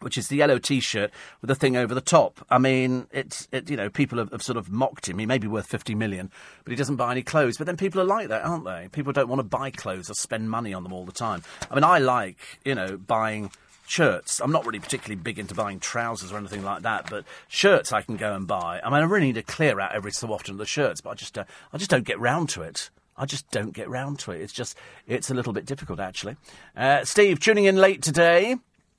which 0.00 0.18
is 0.18 0.28
the 0.28 0.36
yellow 0.36 0.58
T-shirt 0.58 1.10
with 1.40 1.48
the 1.48 1.54
thing 1.54 1.76
over 1.76 1.94
the 1.94 2.00
top. 2.00 2.44
I 2.50 2.58
mean, 2.58 3.06
it's 3.10 3.48
it, 3.52 3.70
you 3.70 3.76
know 3.76 3.88
people 3.88 4.18
have, 4.18 4.30
have, 4.32 4.42
sort 4.42 4.58
of 4.58 4.70
mocked 4.70 5.08
him. 5.08 5.18
He 5.18 5.26
may 5.26 5.38
be 5.38 5.46
worth 5.46 5.66
fifty 5.66 5.94
million, 5.94 6.30
but 6.62 6.72
he 6.72 6.76
doesn't 6.76 6.96
buy 6.96 7.12
any 7.12 7.22
clothes. 7.22 7.56
But 7.56 7.66
then 7.66 7.76
people 7.76 8.00
are 8.00 8.04
like 8.04 8.28
that, 8.28 8.44
aren't 8.44 8.64
they? 8.64 8.88
People 8.92 9.12
don't 9.12 9.28
want 9.28 9.40
to 9.40 9.44
buy 9.44 9.70
clothes 9.70 10.10
or 10.10 10.14
spend 10.14 10.50
money 10.50 10.74
on 10.74 10.82
them 10.82 10.92
all 10.92 11.04
the 11.06 11.12
time. 11.12 11.42
I 11.70 11.74
mean, 11.74 11.84
I 11.84 11.98
like 11.98 12.38
you 12.64 12.74
know 12.74 12.96
buying 12.96 13.50
shirts. 13.86 14.40
I'm 14.40 14.52
not 14.52 14.66
really 14.66 14.80
particularly 14.80 15.20
big 15.20 15.38
into 15.38 15.54
buying 15.54 15.80
trousers 15.80 16.32
or 16.32 16.38
anything 16.38 16.64
like 16.64 16.82
that, 16.82 17.08
but 17.10 17.24
shirts 17.48 17.92
I 17.92 18.02
can 18.02 18.16
go 18.16 18.34
and 18.34 18.46
buy. 18.46 18.80
I 18.82 18.90
mean, 18.90 19.00
I 19.00 19.04
really 19.04 19.26
need 19.26 19.34
to 19.34 19.42
clear 19.42 19.80
out 19.80 19.94
every 19.94 20.12
so 20.12 20.32
often 20.32 20.56
the 20.56 20.66
shirts, 20.66 21.00
but 21.00 21.10
I 21.10 21.14
just 21.14 21.38
uh, 21.38 21.44
I 21.72 21.78
just 21.78 21.90
don't 21.90 22.04
get 22.04 22.18
round 22.18 22.48
to 22.50 22.62
it. 22.62 22.90
I 23.16 23.26
just 23.26 23.48
don't 23.50 23.72
get 23.72 23.88
round 23.88 24.18
to 24.20 24.32
it. 24.32 24.40
It's 24.40 24.52
just 24.52 24.76
it's 25.06 25.30
a 25.30 25.34
little 25.34 25.52
bit 25.52 25.66
difficult 25.66 26.00
actually. 26.00 26.36
Uh, 26.76 27.04
Steve 27.04 27.40
tuning 27.40 27.64
in 27.64 27.76
late 27.76 28.02
today 28.02 28.56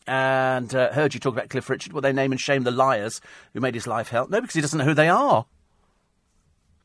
and 0.08 0.74
uh, 0.74 0.92
heard 0.94 1.14
you 1.14 1.20
talk 1.20 1.34
about 1.34 1.50
Cliff 1.50 1.70
Richard. 1.70 1.94
Will 1.94 2.02
they 2.02 2.14
name 2.14 2.32
and 2.32 2.40
shame 2.40 2.64
the 2.64 2.72
liars 2.72 3.22
who 3.54 3.60
made 3.60 3.74
his 3.74 3.88
life 3.88 4.10
hell? 4.10 4.28
No, 4.30 4.40
because 4.40 4.56
he 4.56 4.62
doesn't 4.62 4.78
know 4.78 4.86
who 4.86 4.94
they 4.94 5.10
are. 5.10 5.46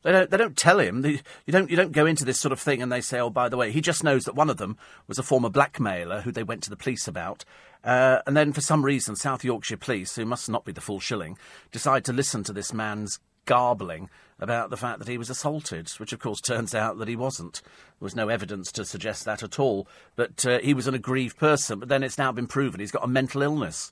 They 0.03 0.11
don't. 0.11 0.31
They 0.31 0.37
don't 0.37 0.57
tell 0.57 0.79
him. 0.79 1.01
They, 1.03 1.21
you 1.45 1.51
don't. 1.53 1.69
You 1.69 1.75
don't 1.75 1.91
go 1.91 2.07
into 2.07 2.25
this 2.25 2.39
sort 2.39 2.51
of 2.51 2.59
thing 2.59 2.81
and 2.81 2.91
they 2.91 3.01
say, 3.01 3.19
"Oh, 3.19 3.29
by 3.29 3.49
the 3.49 3.57
way," 3.57 3.71
he 3.71 3.81
just 3.81 4.03
knows 4.03 4.23
that 4.23 4.35
one 4.35 4.49
of 4.49 4.57
them 4.57 4.77
was 5.07 5.19
a 5.19 5.23
former 5.23 5.49
blackmailer 5.49 6.21
who 6.21 6.31
they 6.31 6.41
went 6.41 6.63
to 6.63 6.71
the 6.71 6.75
police 6.75 7.07
about, 7.07 7.45
uh, 7.83 8.19
and 8.25 8.37
then 8.37 8.53
for 8.53 8.61
some 8.61 8.85
reason, 8.85 9.15
South 9.15 9.43
Yorkshire 9.43 9.77
Police, 9.77 10.15
who 10.15 10.25
must 10.25 10.49
not 10.49 10.65
be 10.65 10.71
the 10.71 10.81
full 10.81 10.99
shilling, 10.99 11.37
decide 11.71 12.05
to 12.05 12.13
listen 12.13 12.43
to 12.43 12.53
this 12.53 12.73
man's 12.73 13.19
garbling 13.45 14.09
about 14.39 14.69
the 14.69 14.77
fact 14.77 14.99
that 14.99 15.07
he 15.07 15.17
was 15.17 15.29
assaulted, 15.29 15.89
which 15.91 16.13
of 16.13 16.19
course 16.19 16.41
turns 16.41 16.73
out 16.73 16.97
that 16.97 17.07
he 17.07 17.15
wasn't. 17.15 17.61
There 17.63 18.05
was 18.05 18.15
no 18.15 18.29
evidence 18.29 18.71
to 18.73 18.85
suggest 18.85 19.25
that 19.25 19.43
at 19.43 19.59
all. 19.59 19.87
But 20.15 20.45
uh, 20.45 20.59
he 20.59 20.73
was 20.73 20.87
an 20.87 20.95
aggrieved 20.95 21.37
person, 21.37 21.79
but 21.79 21.89
then 21.89 22.03
it's 22.03 22.17
now 22.17 22.31
been 22.31 22.47
proven 22.47 22.79
he's 22.79 22.91
got 22.91 23.03
a 23.03 23.07
mental 23.07 23.41
illness. 23.41 23.91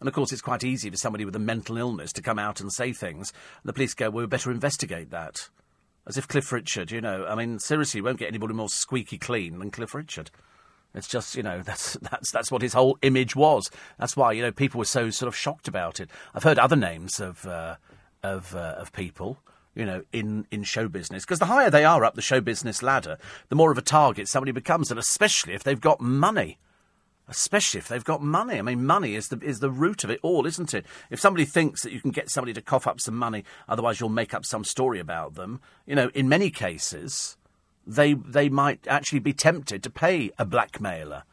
And 0.00 0.08
of 0.08 0.14
course, 0.14 0.32
it's 0.32 0.42
quite 0.42 0.62
easy 0.62 0.90
for 0.90 0.96
somebody 0.96 1.24
with 1.24 1.34
a 1.34 1.40
mental 1.40 1.76
illness 1.76 2.12
to 2.12 2.22
come 2.22 2.38
out 2.38 2.60
and 2.60 2.72
say 2.72 2.92
things. 2.92 3.32
And 3.62 3.68
the 3.68 3.72
police 3.72 3.94
go, 3.94 4.10
well, 4.10 4.22
we 4.22 4.28
better 4.28 4.52
investigate 4.52 5.10
that. 5.10 5.48
As 6.06 6.16
if 6.16 6.28
Cliff 6.28 6.52
Richard, 6.52 6.92
you 6.92 7.00
know, 7.00 7.26
I 7.26 7.34
mean, 7.34 7.58
seriously, 7.58 7.98
you 7.98 8.04
won't 8.04 8.18
get 8.18 8.28
anybody 8.28 8.54
more 8.54 8.68
squeaky 8.68 9.18
clean 9.18 9.58
than 9.58 9.70
Cliff 9.70 9.94
Richard. 9.94 10.30
It's 10.94 11.08
just, 11.08 11.36
you 11.36 11.42
know, 11.42 11.62
that's, 11.64 11.94
that's, 11.94 12.30
that's 12.30 12.50
what 12.50 12.62
his 12.62 12.72
whole 12.72 12.98
image 13.02 13.36
was. 13.36 13.70
That's 13.98 14.16
why, 14.16 14.32
you 14.32 14.42
know, 14.42 14.52
people 14.52 14.78
were 14.78 14.84
so 14.84 15.10
sort 15.10 15.28
of 15.28 15.36
shocked 15.36 15.68
about 15.68 16.00
it. 16.00 16.10
I've 16.34 16.42
heard 16.44 16.58
other 16.58 16.76
names 16.76 17.20
of, 17.20 17.46
uh, 17.46 17.76
of, 18.22 18.54
uh, 18.54 18.76
of 18.78 18.92
people 18.92 19.38
you 19.78 19.86
know, 19.86 20.02
in, 20.12 20.44
in 20.50 20.64
show 20.64 20.88
business. 20.88 21.24
Because 21.24 21.38
the 21.38 21.46
higher 21.46 21.70
they 21.70 21.84
are 21.84 22.04
up 22.04 22.16
the 22.16 22.20
show 22.20 22.40
business 22.40 22.82
ladder, 22.82 23.16
the 23.48 23.54
more 23.54 23.70
of 23.70 23.78
a 23.78 23.82
target 23.82 24.26
somebody 24.26 24.50
becomes, 24.50 24.90
and 24.90 24.98
especially 24.98 25.54
if 25.54 25.62
they've 25.62 25.80
got 25.80 26.00
money. 26.00 26.58
Especially 27.28 27.78
if 27.78 27.86
they've 27.86 28.04
got 28.04 28.20
money. 28.20 28.58
I 28.58 28.62
mean, 28.62 28.84
money 28.84 29.14
is 29.14 29.28
the, 29.28 29.38
is 29.40 29.60
the 29.60 29.70
root 29.70 30.02
of 30.02 30.10
it 30.10 30.18
all, 30.22 30.46
isn't 30.46 30.74
it? 30.74 30.84
If 31.10 31.20
somebody 31.20 31.44
thinks 31.44 31.82
that 31.82 31.92
you 31.92 32.00
can 32.00 32.10
get 32.10 32.28
somebody 32.28 32.54
to 32.54 32.62
cough 32.62 32.88
up 32.88 33.00
some 33.00 33.16
money, 33.16 33.44
otherwise 33.68 34.00
you'll 34.00 34.08
make 34.08 34.34
up 34.34 34.44
some 34.44 34.64
story 34.64 34.98
about 34.98 35.34
them, 35.34 35.60
you 35.86 35.94
know, 35.94 36.10
in 36.12 36.28
many 36.28 36.50
cases, 36.50 37.36
they, 37.88 38.14
they 38.14 38.48
might 38.48 38.86
actually 38.86 39.18
be 39.18 39.32
tempted 39.32 39.82
to 39.82 39.90
pay 39.90 40.30
a 40.38 40.44
blackmailer. 40.44 41.24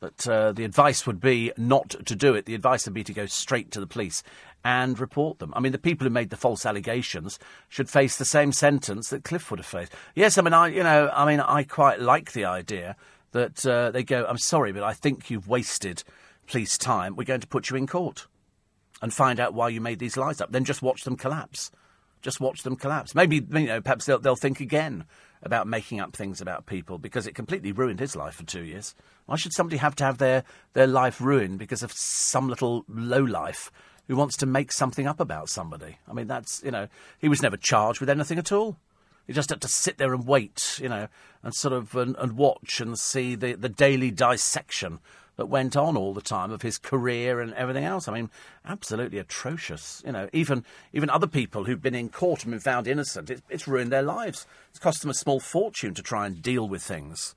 But 0.00 0.26
uh, 0.26 0.52
the 0.52 0.64
advice 0.64 1.06
would 1.06 1.20
be 1.20 1.52
not 1.58 1.90
to 2.06 2.16
do 2.16 2.34
it. 2.34 2.46
The 2.46 2.54
advice 2.54 2.86
would 2.86 2.94
be 2.94 3.04
to 3.04 3.12
go 3.12 3.26
straight 3.26 3.70
to 3.72 3.80
the 3.80 3.86
police 3.86 4.22
and 4.64 4.98
report 4.98 5.38
them. 5.38 5.52
I 5.54 5.60
mean, 5.60 5.72
the 5.72 5.78
people 5.78 6.06
who 6.06 6.10
made 6.10 6.30
the 6.30 6.38
false 6.38 6.64
allegations 6.64 7.38
should 7.68 7.90
face 7.90 8.16
the 8.16 8.24
same 8.24 8.50
sentence 8.52 9.10
that 9.10 9.24
Cliff 9.24 9.50
would 9.50 9.60
have 9.60 9.66
faced. 9.66 9.92
Yes, 10.14 10.38
I 10.38 10.42
mean, 10.42 10.54
I, 10.54 10.68
you 10.68 10.82
know, 10.82 11.10
I 11.14 11.26
mean, 11.26 11.40
I 11.40 11.64
quite 11.64 12.00
like 12.00 12.32
the 12.32 12.46
idea 12.46 12.96
that 13.32 13.64
uh, 13.66 13.90
they 13.90 14.02
go, 14.02 14.24
I'm 14.26 14.38
sorry, 14.38 14.72
but 14.72 14.82
I 14.82 14.94
think 14.94 15.30
you've 15.30 15.48
wasted 15.48 16.02
police 16.46 16.78
time. 16.78 17.14
We're 17.14 17.24
going 17.24 17.40
to 17.40 17.46
put 17.46 17.68
you 17.68 17.76
in 17.76 17.86
court 17.86 18.26
and 19.02 19.12
find 19.12 19.38
out 19.38 19.54
why 19.54 19.68
you 19.68 19.82
made 19.82 19.98
these 19.98 20.16
lies 20.16 20.40
up. 20.40 20.50
Then 20.50 20.64
just 20.64 20.82
watch 20.82 21.04
them 21.04 21.16
collapse. 21.16 21.70
Just 22.22 22.40
watch 22.40 22.62
them 22.62 22.76
collapse. 22.76 23.14
Maybe, 23.14 23.36
you 23.36 23.66
know, 23.66 23.80
perhaps 23.80 24.06
they'll, 24.06 24.18
they'll 24.18 24.36
think 24.36 24.60
again 24.60 25.04
about 25.42 25.66
making 25.66 26.00
up 26.00 26.14
things 26.14 26.40
about 26.40 26.66
people 26.66 26.98
because 26.98 27.26
it 27.26 27.34
completely 27.34 27.72
ruined 27.72 28.00
his 28.00 28.14
life 28.14 28.34
for 28.34 28.44
two 28.44 28.62
years. 28.62 28.94
Why 29.26 29.36
should 29.36 29.52
somebody 29.52 29.78
have 29.78 29.96
to 29.96 30.04
have 30.04 30.18
their, 30.18 30.44
their 30.72 30.86
life 30.86 31.20
ruined 31.20 31.58
because 31.58 31.82
of 31.82 31.92
some 31.92 32.48
little 32.48 32.84
low 32.88 33.22
life 33.22 33.70
who 34.10 34.16
wants 34.16 34.36
to 34.36 34.44
make 34.44 34.72
something 34.72 35.06
up 35.06 35.20
about 35.20 35.48
somebody. 35.48 35.96
I 36.08 36.12
mean, 36.12 36.26
that's, 36.26 36.60
you 36.64 36.72
know, 36.72 36.88
he 37.20 37.28
was 37.28 37.42
never 37.42 37.56
charged 37.56 38.00
with 38.00 38.10
anything 38.10 38.38
at 38.38 38.50
all. 38.50 38.76
He 39.24 39.32
just 39.32 39.50
had 39.50 39.60
to 39.60 39.68
sit 39.68 39.98
there 39.98 40.12
and 40.12 40.26
wait, 40.26 40.80
you 40.82 40.88
know, 40.88 41.06
and 41.44 41.54
sort 41.54 41.72
of 41.72 41.94
and, 41.94 42.16
and 42.16 42.32
watch 42.32 42.80
and 42.80 42.98
see 42.98 43.36
the, 43.36 43.52
the 43.52 43.68
daily 43.68 44.10
dissection 44.10 44.98
that 45.40 45.46
went 45.46 45.74
on 45.74 45.96
all 45.96 46.12
the 46.12 46.20
time 46.20 46.50
of 46.50 46.60
his 46.60 46.76
career 46.76 47.40
and 47.40 47.54
everything 47.54 47.82
else. 47.82 48.06
I 48.06 48.12
mean, 48.12 48.28
absolutely 48.66 49.18
atrocious. 49.18 50.02
You 50.04 50.12
know, 50.12 50.28
even 50.34 50.66
even 50.92 51.08
other 51.08 51.26
people 51.26 51.64
who've 51.64 51.80
been 51.80 51.94
in 51.94 52.10
court 52.10 52.44
and 52.44 52.50
been 52.50 52.60
found 52.60 52.86
innocent, 52.86 53.30
it, 53.30 53.42
it's 53.48 53.66
ruined 53.66 53.90
their 53.90 54.02
lives. 54.02 54.46
It's 54.68 54.78
cost 54.78 55.00
them 55.00 55.10
a 55.10 55.14
small 55.14 55.40
fortune 55.40 55.94
to 55.94 56.02
try 56.02 56.26
and 56.26 56.42
deal 56.42 56.68
with 56.68 56.82
things. 56.82 57.34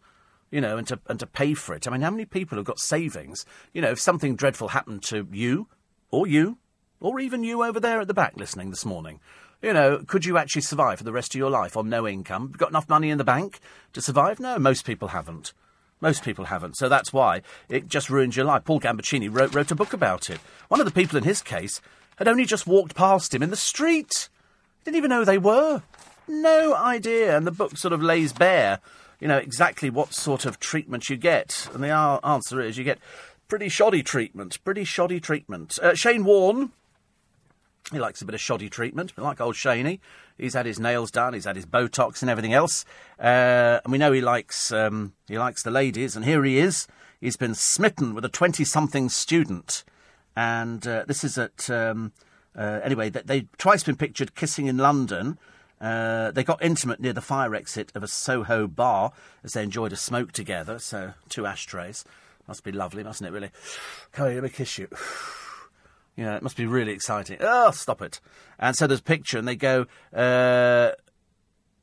You 0.52 0.60
know, 0.60 0.76
and 0.78 0.86
to 0.88 1.00
and 1.08 1.18
to 1.22 1.26
pay 1.26 1.54
for 1.54 1.74
it. 1.74 1.88
I 1.88 1.92
mean, 1.92 2.02
how 2.02 2.12
many 2.12 2.26
people 2.26 2.58
have 2.58 2.66
got 2.66 2.80
savings? 2.80 3.46
You 3.72 3.82
know, 3.82 3.92
if 3.92 4.02
something 4.02 4.36
dreadful 4.36 4.68
happened 4.68 5.04
to 5.04 5.26
you 5.32 5.70
or 6.12 6.28
you 6.28 6.58
or 7.00 7.22
even 7.22 7.46
you 7.46 7.64
over 7.64 7.80
there 7.80 8.02
at 8.02 8.10
the 8.10 8.14
back 8.14 8.34
listening 8.36 8.70
this 8.70 8.86
morning. 8.86 9.22
You 9.62 9.72
know, 9.72 10.04
could 10.06 10.26
you 10.26 10.38
actually 10.38 10.64
survive 10.64 10.98
for 10.98 11.06
the 11.06 11.14
rest 11.14 11.34
of 11.34 11.40
your 11.40 11.50
life 11.50 11.78
on 11.78 11.88
no 11.88 12.06
income? 12.06 12.52
Got 12.58 12.72
enough 12.72 12.90
money 12.90 13.10
in 13.10 13.18
the 13.18 13.24
bank 13.24 13.62
to 13.94 14.02
survive? 14.02 14.42
No, 14.42 14.60
most 14.60 14.86
people 14.86 15.08
haven't. 15.08 15.54
Most 16.04 16.26
people 16.26 16.44
haven't. 16.44 16.76
So 16.76 16.90
that's 16.90 17.14
why 17.14 17.44
it 17.70 17.88
just 17.88 18.10
ruins 18.10 18.36
your 18.36 18.46
life. 18.46 18.66
Paul 18.66 18.82
Gambaccini 18.82 19.30
wrote, 19.32 19.56
wrote 19.56 19.72
a 19.72 19.76
book 19.76 19.94
about 19.94 20.30
it. 20.30 20.38
One 20.68 20.82
of 20.82 20.86
the 20.86 20.92
people 20.92 21.18
in 21.18 21.24
his 21.24 21.42
case 21.42 21.80
had 22.18 22.28
only 22.28 22.44
just 22.44 22.68
walked 22.68 22.94
past 22.94 23.34
him 23.34 23.42
in 23.42 23.52
the 23.52 23.56
street. 23.56 24.28
Didn't 24.84 24.98
even 24.98 25.10
know 25.10 25.24
they 25.24 25.38
were. 25.38 25.82
No 26.28 26.76
idea. 26.76 27.38
And 27.38 27.48
the 27.48 27.52
book 27.52 27.78
sort 27.78 27.94
of 27.94 28.04
lays 28.04 28.34
bare, 28.34 28.82
you 29.22 29.30
know, 29.30 29.38
exactly 29.38 29.90
what 29.90 30.14
sort 30.14 30.46
of 30.46 30.60
treatment 30.60 31.10
you 31.10 31.16
get. 31.16 31.70
And 31.74 31.82
the 31.82 31.92
answer 32.22 32.60
is 32.60 32.78
you 32.78 32.84
get 32.84 33.00
pretty 33.48 33.70
shoddy 33.70 34.04
treatment. 34.04 34.62
Pretty 34.66 34.84
shoddy 34.84 35.22
treatment. 35.22 35.80
Uh, 35.82 35.96
Shane 35.96 36.26
Warne 36.26 36.74
he 37.94 38.00
likes 38.00 38.22
a 38.22 38.26
bit 38.26 38.36
of 38.36 38.42
shoddy 38.42 38.70
treatment, 38.70 39.14
like 39.18 39.40
old 39.42 39.56
Shaney. 39.56 40.00
He's 40.38 40.54
had 40.54 40.66
his 40.66 40.80
nails 40.80 41.12
done, 41.12 41.34
he's 41.34 41.46
had 41.46 41.56
his 41.56 41.66
Botox 41.66 42.22
and 42.22 42.30
everything 42.30 42.54
else. 42.54 42.86
Uh, 43.20 43.80
and 43.84 43.92
we 43.92 43.98
know 43.98 44.12
he 44.12 44.22
likes 44.22 44.72
um, 44.72 45.14
he 45.28 45.38
likes 45.38 45.64
the 45.64 45.72
ladies. 45.72 46.16
And 46.16 46.26
here 46.26 46.44
he 46.44 46.58
is. 46.58 46.88
He's 47.22 47.38
been 47.38 47.56
smitten 47.56 48.14
with 48.16 48.26
a 48.26 48.30
twenty-something 48.30 49.10
student, 49.10 49.84
and 50.36 50.86
uh, 50.86 51.06
this 51.08 51.24
is 51.24 51.38
at 51.38 51.70
um, 51.70 52.12
uh, 52.58 52.82
anyway. 52.84 53.10
They, 53.10 53.22
they 53.22 53.48
twice 53.58 53.84
been 53.84 53.96
pictured 53.96 54.36
kissing 54.36 54.68
in 54.68 54.78
London. 54.78 55.38
Uh, 55.80 56.32
they 56.32 56.44
got 56.44 56.64
intimate 56.64 57.00
near 57.00 57.14
the 57.14 57.22
fire 57.22 57.54
exit 57.56 57.92
of 57.94 58.04
a 58.04 58.08
Soho 58.08 58.68
bar 58.68 59.12
as 59.44 59.54
they 59.54 59.64
enjoyed 59.64 59.92
a 59.92 59.98
smoke 59.98 60.32
together. 60.32 60.80
So 60.80 61.14
two 61.30 61.46
ashtrays 61.46 62.06
must 62.48 62.64
be 62.64 62.72
lovely, 62.72 63.04
mustn't 63.04 63.28
it? 63.28 63.34
Really. 63.34 63.52
Come 64.14 64.28
here, 64.28 64.36
let 64.36 64.44
me 64.44 64.50
kiss 64.50 64.78
you. 64.78 64.88
You 66.16 66.26
know, 66.26 66.36
it 66.36 66.44
must 66.44 66.58
be 66.58 66.66
really 66.66 66.92
exciting. 66.92 67.38
Oh, 67.40 67.72
stop 67.72 68.02
it. 68.02 68.20
And 68.60 68.76
so 68.76 68.86
there's 68.86 69.00
a 69.00 69.04
picture, 69.04 69.38
and 69.38 69.48
they 69.48 69.56
go, 69.56 69.88
uh, 70.14 70.92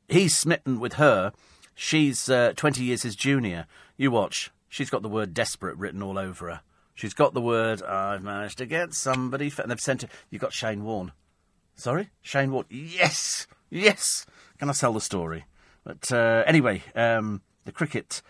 he's 0.09 0.37
smitten 0.37 0.79
with 0.79 0.95
her. 0.95 1.33
She's 1.75 2.29
uh, 2.29 2.53
20 2.55 2.85
years 2.85 3.03
his 3.03 3.17
junior. 3.17 3.67
You 3.97 4.11
watch. 4.11 4.51
She's 4.69 4.91
got 4.91 5.03
the 5.03 5.09
word 5.09 5.35
desperate 5.35 5.77
written 5.77 6.03
all 6.03 6.19
over 6.19 6.49
her. 6.51 6.61
She's 6.95 7.15
got 7.15 7.35
the 7.35 7.41
word, 7.41 7.83
I've 7.83 8.23
managed 8.23 8.59
to 8.59 8.67
get 8.67 8.95
somebody. 8.95 9.47
F-. 9.47 9.59
And 9.59 9.71
they've 9.71 9.81
sent 9.81 10.03
her. 10.03 10.09
You've 10.29 10.43
got 10.43 10.53
Shane 10.53 10.85
Warne. 10.85 11.13
Sorry? 11.75 12.11
Shane 12.21 12.53
Warne. 12.53 12.67
Yes! 12.69 13.47
Yes! 13.71 14.27
Can 14.59 14.69
I 14.69 14.73
sell 14.73 14.93
the 14.93 15.01
story? 15.01 15.47
But 15.83 16.13
uh, 16.13 16.45
anyway, 16.47 16.83
um, 16.95 17.41
the 17.65 17.73
cricket 17.73 18.23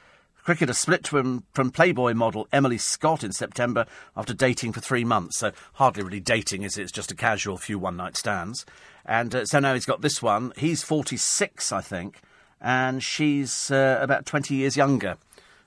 Cricketer 0.51 0.73
split 0.73 1.07
from, 1.07 1.45
from 1.55 1.71
Playboy 1.71 2.13
model 2.13 2.49
Emily 2.53 2.77
Scott 2.77 3.23
in 3.23 3.31
September 3.31 3.87
after 4.17 4.35
dating 4.35 4.73
for 4.73 4.81
three 4.81 5.05
months. 5.05 5.39
So 5.39 5.53
hardly 5.75 6.03
really 6.03 6.19
dating, 6.19 6.65
is 6.65 6.77
it? 6.77 6.83
It's 6.83 6.91
just 6.91 7.13
a 7.13 7.15
casual 7.15 7.57
few 7.57 7.79
one 7.79 7.97
night 7.97 8.17
stands. 8.17 8.67
And 9.07 9.33
uh, 9.33 9.45
so 9.45 9.61
now 9.61 9.75
he's 9.75 9.87
got 9.87 10.01
this 10.01 10.21
one. 10.21 10.53
He's 10.57 10.83
46, 10.83 11.71
I 11.71 11.81
think, 11.81 12.23
and 12.61 13.01
she's 13.01 13.71
uh, 13.71 14.01
about 14.03 14.27
20 14.27 14.57
years 14.57 14.77
younger. 14.77 15.19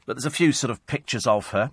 But 0.06 0.18
there's 0.18 0.26
a 0.26 0.30
few 0.30 0.52
sort 0.52 0.70
of 0.70 0.86
pictures 0.86 1.26
of 1.26 1.52
her. 1.52 1.72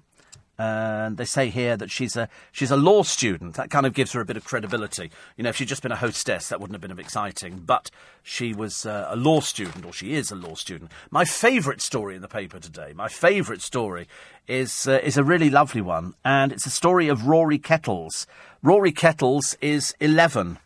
And 0.61 1.17
they 1.17 1.25
say 1.25 1.49
here 1.49 1.75
that 1.79 1.91
she's 1.91 2.17
a 2.17 2.29
she's 2.53 2.71
a 2.71 2.77
law 2.77 3.03
student. 3.03 3.55
That 3.55 3.71
kind 3.71 3.87
of 3.87 3.95
gives 3.95 4.13
her 4.13 4.21
a 4.21 4.27
bit 4.27 4.37
of 4.37 4.45
credibility. 4.45 5.11
You 5.39 5.45
know, 5.45 5.49
if 5.49 5.57
she'd 5.57 5.69
just 5.69 5.81
been 5.81 5.91
a 5.91 5.97
hostess, 5.97 6.51
that 6.51 6.61
wouldn't 6.61 6.75
have 6.75 6.83
been 6.83 6.99
exciting. 7.01 7.63
But 7.65 7.91
she 8.23 8.53
was 8.53 8.85
uh, 8.85 9.07
a 9.09 9.17
law 9.17 9.41
student, 9.41 9.87
or 9.87 9.95
she 9.95 10.13
is 10.13 10.31
a 10.31 10.35
law 10.35 10.55
student. 10.55 10.93
My 11.11 11.25
favourite 11.25 11.81
story 11.81 12.15
in 12.15 12.21
the 12.21 12.29
paper 12.29 12.61
today, 12.61 12.93
my 12.95 13.09
favourite 13.09 13.63
story, 13.63 14.07
is 14.47 14.87
uh, 14.87 15.01
is 15.03 15.17
a 15.17 15.25
really 15.25 15.49
lovely 15.49 15.81
one, 15.81 16.13
and 16.27 16.53
it's 16.53 16.67
a 16.67 16.71
story 16.71 17.09
of 17.09 17.27
Rory 17.27 17.59
Kettles. 17.59 18.27
Rory 18.63 18.93
Kettles 18.93 19.57
is 19.63 19.95
eleven. 19.99 20.59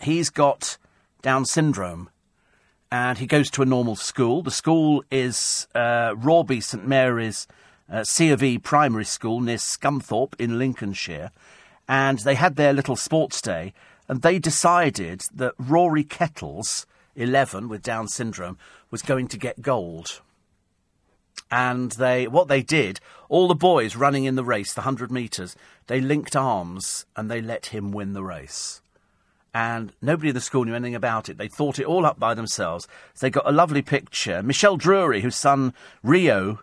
He's 0.00 0.28
got 0.28 0.76
Down 1.22 1.44
syndrome 1.44 2.10
and 2.90 3.18
he 3.18 3.26
goes 3.26 3.48
to 3.50 3.62
a 3.62 3.64
normal 3.64 3.94
school. 3.94 4.42
The 4.42 4.50
school 4.50 5.04
is 5.10 5.68
uh, 5.72 6.14
Rawby 6.14 6.60
St 6.62 6.86
Mary's 6.86 7.46
uh, 7.90 8.04
C 8.04 8.30
of 8.30 8.42
E 8.42 8.58
Primary 8.58 9.04
School 9.04 9.40
near 9.40 9.56
Scunthorpe 9.56 10.34
in 10.38 10.58
Lincolnshire, 10.58 11.30
and 11.88 12.18
they 12.20 12.34
had 12.34 12.56
their 12.56 12.72
little 12.72 12.96
sports 12.96 13.40
day, 13.40 13.72
and 14.08 14.22
they 14.22 14.38
decided 14.38 15.24
that 15.34 15.54
Rory 15.58 16.04
Kettles, 16.04 16.86
11 17.14 17.68
with 17.68 17.82
Down 17.82 18.08
syndrome, 18.08 18.58
was 18.90 19.02
going 19.02 19.28
to 19.28 19.38
get 19.38 19.62
gold. 19.62 20.20
And 21.50 21.92
they, 21.92 22.26
what 22.26 22.48
they 22.48 22.62
did, 22.62 22.98
all 23.28 23.46
the 23.46 23.54
boys 23.54 23.94
running 23.94 24.24
in 24.24 24.34
the 24.34 24.44
race, 24.44 24.74
the 24.74 24.80
100 24.80 25.12
metres, 25.12 25.54
they 25.86 26.00
linked 26.00 26.34
arms 26.34 27.06
and 27.14 27.30
they 27.30 27.40
let 27.40 27.66
him 27.66 27.92
win 27.92 28.14
the 28.14 28.24
race 28.24 28.80
and 29.56 29.94
nobody 30.02 30.28
in 30.28 30.34
the 30.34 30.40
school 30.42 30.66
knew 30.66 30.74
anything 30.74 30.94
about 30.94 31.30
it. 31.30 31.38
They 31.38 31.48
thought 31.48 31.78
it 31.78 31.86
all 31.86 32.04
up 32.04 32.18
by 32.18 32.34
themselves. 32.34 32.86
So 33.14 33.24
they 33.24 33.30
got 33.30 33.48
a 33.48 33.52
lovely 33.52 33.80
picture. 33.80 34.42
Michelle 34.42 34.76
Drury, 34.76 35.22
whose 35.22 35.34
son 35.34 35.72
Rio, 36.02 36.60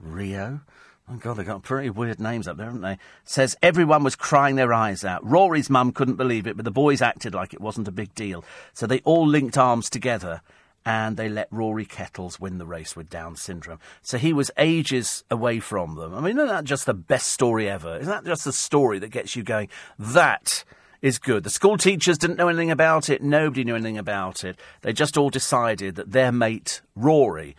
Rio? 0.00 0.60
Oh 1.08 1.16
God, 1.16 1.34
they've 1.34 1.46
got 1.46 1.62
pretty 1.62 1.90
weird 1.90 2.18
names 2.18 2.48
up 2.48 2.56
there, 2.56 2.66
haven't 2.66 2.80
they? 2.80 2.98
Says 3.24 3.56
everyone 3.62 4.02
was 4.02 4.16
crying 4.16 4.56
their 4.56 4.72
eyes 4.72 5.04
out. 5.04 5.24
Rory's 5.24 5.70
mum 5.70 5.92
couldn't 5.92 6.16
believe 6.16 6.46
it, 6.46 6.56
but 6.56 6.64
the 6.64 6.70
boys 6.72 7.00
acted 7.00 7.32
like 7.32 7.54
it 7.54 7.60
wasn't 7.60 7.86
a 7.86 7.92
big 7.92 8.12
deal. 8.14 8.44
So 8.72 8.86
they 8.86 9.00
all 9.00 9.26
linked 9.26 9.56
arms 9.56 9.88
together 9.88 10.42
and 10.84 11.16
they 11.16 11.28
let 11.28 11.48
Rory 11.50 11.84
Kettles 11.84 12.40
win 12.40 12.58
the 12.58 12.66
race 12.66 12.96
with 12.96 13.10
Down 13.10 13.36
syndrome. 13.36 13.80
So 14.02 14.18
he 14.18 14.32
was 14.32 14.50
ages 14.56 15.24
away 15.30 15.60
from 15.60 15.96
them. 15.96 16.14
I 16.14 16.20
mean, 16.20 16.38
isn't 16.38 16.48
that 16.48 16.64
just 16.64 16.86
the 16.86 16.94
best 16.94 17.28
story 17.28 17.68
ever? 17.68 17.98
Isn't 17.98 18.10
that 18.10 18.24
just 18.24 18.44
the 18.44 18.52
story 18.52 18.98
that 19.00 19.10
gets 19.10 19.36
you 19.36 19.42
going? 19.42 19.68
That 19.98 20.64
is 21.02 21.18
good. 21.18 21.44
The 21.44 21.50
school 21.50 21.76
teachers 21.76 22.18
didn't 22.18 22.36
know 22.36 22.48
anything 22.48 22.70
about 22.70 23.10
it. 23.10 23.22
Nobody 23.22 23.64
knew 23.64 23.74
anything 23.74 23.98
about 23.98 24.44
it. 24.44 24.58
They 24.82 24.92
just 24.92 25.16
all 25.16 25.30
decided 25.30 25.96
that 25.96 26.12
their 26.12 26.32
mate, 26.32 26.80
Rory, 26.94 27.56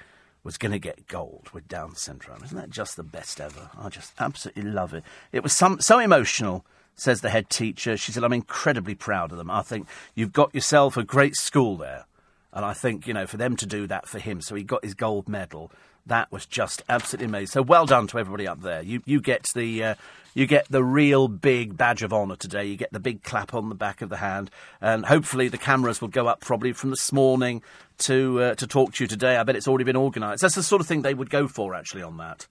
was 0.48 0.58
going 0.58 0.72
to 0.72 0.80
get 0.80 1.10
gold 1.10 1.50
with 1.52 1.68
Down 1.68 1.94
syndrome. 1.98 2.42
Isn't 2.42 2.56
that 2.56 2.70
just 2.70 2.96
the 2.96 3.04
best 3.04 3.42
ever? 3.42 3.70
I 3.78 3.90
just 3.90 4.14
absolutely 4.18 4.64
love 4.64 4.94
it. 4.94 5.04
It 5.34 5.44
was 5.44 5.52
some, 5.52 5.82
so 5.82 6.00
emotional, 6.00 6.66
says 6.96 7.20
the 7.20 7.30
head 7.30 7.50
teacher. 7.50 7.98
She 7.98 8.14
said, 8.14 8.24
I'm 8.24 8.32
incredibly 8.32 8.96
proud 8.96 9.34
of 9.34 9.38
them. 9.38 9.52
I 9.52 9.62
think 9.62 9.90
you've 10.16 10.32
got 10.32 10.56
yourself 10.56 10.96
a 10.96 11.04
great 11.04 11.36
school 11.36 11.76
there. 11.76 12.06
And 12.54 12.64
I 12.64 12.72
think, 12.72 13.08
you 13.08 13.14
know, 13.14 13.28
for 13.28 13.36
them 13.36 13.58
to 13.58 13.66
do 13.66 13.88
that 13.88 14.08
for 14.08 14.20
him, 14.20 14.40
so 14.40 14.56
he 14.56 14.64
got 14.64 14.86
his 14.86 14.94
gold 14.94 15.28
medal, 15.28 15.70
that 16.08 16.32
was 16.32 16.46
just 16.46 16.84
absolutely 16.90 17.26
amazing. 17.26 17.48
So 17.48 17.62
well 17.62 17.86
done 17.86 18.08
to 18.08 18.20
everybody 18.20 18.48
up 18.48 18.62
there. 18.62 18.82
You 18.82 19.02
you 19.06 19.22
get 19.22 19.48
the 19.56 19.84
uh, 19.84 19.96
you 20.34 20.46
get 20.46 20.68
the 20.70 20.84
real 20.84 21.28
big 21.28 21.78
badge 21.78 22.04
of 22.04 22.14
honour 22.14 22.36
today. 22.36 22.66
You 22.66 22.78
get 22.78 22.92
the 22.92 23.00
big 23.00 23.24
clap 23.24 23.54
on 23.54 23.70
the 23.70 23.76
back 23.76 24.02
of 24.02 24.10
the 24.10 24.18
hand, 24.18 24.52
and 24.82 25.06
hopefully 25.06 25.48
the 25.48 25.58
cameras 25.58 26.02
will 26.02 26.08
go 26.10 26.28
up 26.28 26.42
probably 26.42 26.74
from 26.74 26.92
this 26.92 27.12
morning 27.12 27.62
to 28.00 28.42
uh, 28.42 28.56
to 28.56 28.68
talk 28.68 28.94
to 28.94 29.04
you 29.04 29.08
today. 29.08 29.38
I 29.38 29.44
bet 29.44 29.56
it's 29.56 29.68
already 29.68 29.86
been 29.86 29.98
organised. 29.98 30.42
That's 30.42 30.56
the 30.56 30.64
sort 30.64 30.82
of 30.82 30.88
thing 30.88 31.02
they 31.02 31.14
would 31.14 31.30
go 31.30 31.48
for 31.48 31.74
actually 31.74 32.04
on 32.04 32.18
that. 32.18 32.48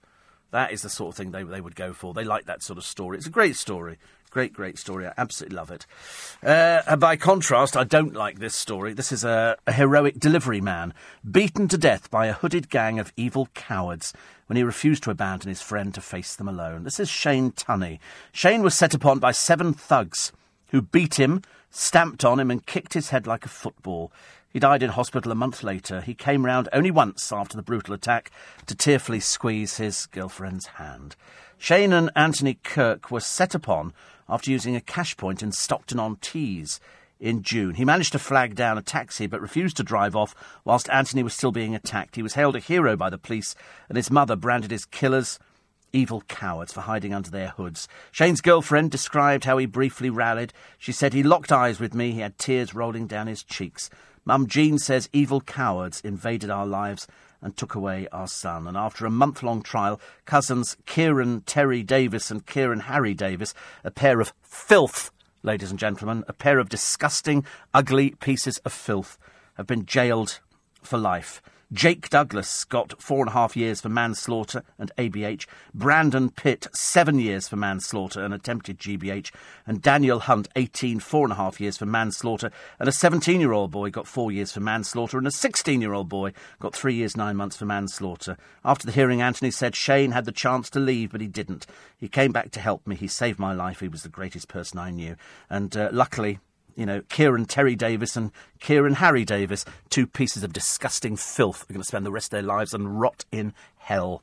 That 0.51 0.71
is 0.71 0.81
the 0.81 0.89
sort 0.89 1.13
of 1.13 1.17
thing 1.17 1.31
they 1.31 1.43
they 1.43 1.61
would 1.61 1.75
go 1.75 1.93
for. 1.93 2.13
They 2.13 2.23
like 2.23 2.45
that 2.45 2.63
sort 2.63 2.77
of 2.77 2.83
story. 2.83 3.17
It's 3.17 3.27
a 3.27 3.31
great 3.31 3.55
story. 3.55 3.97
Great, 4.37 4.53
great 4.53 4.77
story. 4.77 5.07
I 5.07 5.13
absolutely 5.17 5.55
love 5.55 5.71
it. 5.71 5.87
Uh, 6.43 6.95
by 6.97 7.15
contrast, 7.15 7.75
I 7.75 7.83
don't 7.83 8.13
like 8.13 8.37
this 8.37 8.53
story. 8.53 8.93
This 8.93 9.11
is 9.11 9.23
a, 9.23 9.57
a, 9.65 9.71
heroic 9.73 10.19
delivery 10.19 10.61
man 10.61 10.93
beaten 11.27 11.67
to 11.69 11.75
death 11.75 12.11
by 12.11 12.27
a 12.27 12.33
hooded 12.33 12.69
gang 12.69 12.99
of 12.99 13.11
evil 13.17 13.49
cowards 13.55 14.13
when 14.45 14.55
he 14.55 14.61
refused 14.61 15.01
to 15.05 15.09
abandon 15.09 15.49
his 15.49 15.63
friend 15.63 15.91
to 15.95 16.01
face 16.01 16.35
them 16.35 16.47
alone. 16.47 16.83
This 16.83 16.99
is 16.99 17.09
Shane 17.09 17.51
Tunney. 17.51 17.97
Shane 18.31 18.61
was 18.61 18.75
set 18.75 18.93
upon 18.93 19.17
by 19.17 19.31
seven 19.31 19.73
thugs 19.73 20.31
who 20.67 20.83
beat 20.83 21.19
him, 21.19 21.41
stamped 21.71 22.23
on 22.23 22.39
him, 22.39 22.51
and 22.51 22.63
kicked 22.63 22.93
his 22.93 23.09
head 23.09 23.25
like 23.25 23.43
a 23.43 23.49
football. 23.49 24.11
He 24.53 24.59
died 24.59 24.83
in 24.83 24.91
hospital 24.91 25.31
a 25.31 25.35
month 25.35 25.63
later. 25.63 26.01
He 26.01 26.13
came 26.13 26.45
round 26.45 26.69
only 26.71 26.91
once 26.91 27.31
after 27.31 27.57
the 27.57 27.63
brutal 27.63 27.95
attack 27.95 28.29
to 28.67 28.75
tearfully 28.75 29.19
squeeze 29.19 29.77
his 29.77 30.05
girlfriend's 30.05 30.67
hand. 30.67 31.15
Shane 31.57 31.91
and 31.91 32.11
Anthony 32.15 32.59
Kirk 32.63 33.09
were 33.09 33.19
set 33.19 33.55
upon 33.55 33.93
after 34.29 34.51
using 34.51 34.75
a 34.75 34.81
cash 34.81 35.17
point 35.17 35.41
in 35.41 35.51
Stockton 35.51 35.99
on 35.99 36.17
Tees 36.17 36.79
in 37.19 37.41
June. 37.41 37.75
He 37.75 37.85
managed 37.85 38.11
to 38.11 38.19
flag 38.19 38.55
down 38.55 38.77
a 38.77 38.81
taxi 38.81 39.27
but 39.27 39.41
refused 39.41 39.77
to 39.77 39.83
drive 39.83 40.15
off 40.15 40.35
whilst 40.63 40.89
Anthony 40.89 41.23
was 41.23 41.33
still 41.33 41.51
being 41.51 41.73
attacked. 41.73 42.15
He 42.15 42.23
was 42.23 42.35
hailed 42.35 42.55
a 42.55 42.59
hero 42.59 42.95
by 42.95 43.09
the 43.09 43.17
police, 43.17 43.55
and 43.89 43.97
his 43.97 44.11
mother 44.11 44.35
branded 44.35 44.71
his 44.71 44.85
killers 44.85 45.39
evil 45.93 46.21
cowards 46.27 46.73
for 46.73 46.81
hiding 46.81 47.13
under 47.13 47.31
their 47.31 47.49
hoods. 47.49 47.87
Shane's 48.11 48.41
girlfriend 48.41 48.91
described 48.91 49.45
how 49.45 49.57
he 49.57 49.65
briefly 49.65 50.09
rallied. 50.09 50.53
She 50.77 50.91
said 50.91 51.13
he 51.13 51.23
locked 51.23 51.51
eyes 51.51 51.79
with 51.79 51.95
me, 51.95 52.11
he 52.11 52.19
had 52.19 52.37
tears 52.37 52.75
rolling 52.75 53.07
down 53.07 53.27
his 53.27 53.43
cheeks. 53.43 53.89
Mum 54.25 54.47
Jean 54.47 54.77
says 54.77 55.09
evil 55.13 55.41
cowards 55.41 56.01
invaded 56.01 56.49
our 56.49 56.67
lives 56.67 57.07
and 57.41 57.55
took 57.55 57.75
away 57.75 58.07
our 58.11 58.27
son. 58.27 58.67
And 58.67 58.75
after 58.75 59.05
a 59.05 59.11
month 59.11 59.43
long 59.43 59.61
trial, 59.61 59.99
cousins 60.25 60.77
Kieran 60.85 61.41
Terry 61.41 61.83
Davis 61.83 62.31
and 62.31 62.45
Kieran 62.45 62.81
Harry 62.81 63.13
Davis, 63.13 63.53
a 63.83 63.91
pair 63.91 64.19
of 64.19 64.33
filth, 64.41 65.11
ladies 65.43 65.71
and 65.71 65.79
gentlemen, 65.79 66.23
a 66.27 66.33
pair 66.33 66.59
of 66.59 66.69
disgusting, 66.69 67.45
ugly 67.73 68.11
pieces 68.11 68.57
of 68.59 68.73
filth, 68.73 69.17
have 69.55 69.67
been 69.67 69.85
jailed 69.85 70.39
for 70.81 70.97
life. 70.97 71.41
Jake 71.73 72.09
Douglas 72.09 72.63
got 72.63 73.01
four 73.01 73.19
and 73.19 73.27
a 73.27 73.33
half 73.33 73.57
years 73.57 73.81
for 73.81 73.89
manslaughter 73.89 74.63
and 74.79 74.89
ABH. 74.97 75.47
Brandon 75.73 76.29
Pitt, 76.29 76.67
seven 76.71 77.19
years 77.19 77.49
for 77.49 77.57
manslaughter 77.57 78.23
and 78.23 78.33
attempted 78.33 78.79
GBH. 78.79 79.31
And 79.65 79.81
Daniel 79.81 80.19
Hunt, 80.19 80.47
18, 80.55 81.01
four 81.01 81.25
and 81.25 81.33
a 81.33 81.35
half 81.35 81.59
years 81.59 81.77
for 81.77 81.85
manslaughter. 81.85 82.51
And 82.79 82.87
a 82.87 82.93
17 82.93 83.41
year 83.41 83.51
old 83.51 83.71
boy 83.71 83.89
got 83.89 84.07
four 84.07 84.31
years 84.31 84.53
for 84.53 84.61
manslaughter. 84.61 85.17
And 85.17 85.27
a 85.27 85.31
16 85.31 85.81
year 85.81 85.91
old 85.91 86.07
boy 86.07 86.31
got 86.59 86.73
three 86.73 86.95
years, 86.95 87.17
nine 87.17 87.35
months 87.35 87.57
for 87.57 87.65
manslaughter. 87.65 88.37
After 88.63 88.85
the 88.85 88.93
hearing, 88.93 89.21
Anthony 89.21 89.51
said 89.51 89.75
Shane 89.75 90.11
had 90.11 90.23
the 90.23 90.31
chance 90.31 90.69
to 90.69 90.79
leave, 90.79 91.11
but 91.11 91.19
he 91.21 91.27
didn't. 91.27 91.67
He 91.97 92.07
came 92.07 92.31
back 92.31 92.51
to 92.51 92.61
help 92.61 92.87
me. 92.87 92.95
He 92.95 93.09
saved 93.09 93.39
my 93.39 93.51
life. 93.51 93.81
He 93.81 93.89
was 93.89 94.03
the 94.03 94.09
greatest 94.09 94.47
person 94.47 94.79
I 94.79 94.91
knew. 94.91 95.17
And 95.49 95.75
uh, 95.75 95.89
luckily, 95.91 96.39
you 96.77 96.85
know, 96.85 97.01
Kieran 97.09 97.45
Terry 97.45 97.75
Davis 97.75 98.15
and 98.15 98.31
Kieran 98.59 98.93
Harry 98.93 99.25
Davis, 99.25 99.65
two 99.89 100.05
pieces 100.05 100.43
of 100.43 100.53
disgusting 100.53 101.17
filth, 101.17 101.63
are 101.63 101.73
going 101.73 101.81
to 101.81 101.87
spend 101.87 102.05
the 102.05 102.11
rest 102.11 102.27
of 102.27 102.37
their 102.37 102.43
lives 102.43 102.73
and 102.73 103.01
rot 103.01 103.25
in 103.31 103.53
hell. 103.77 104.21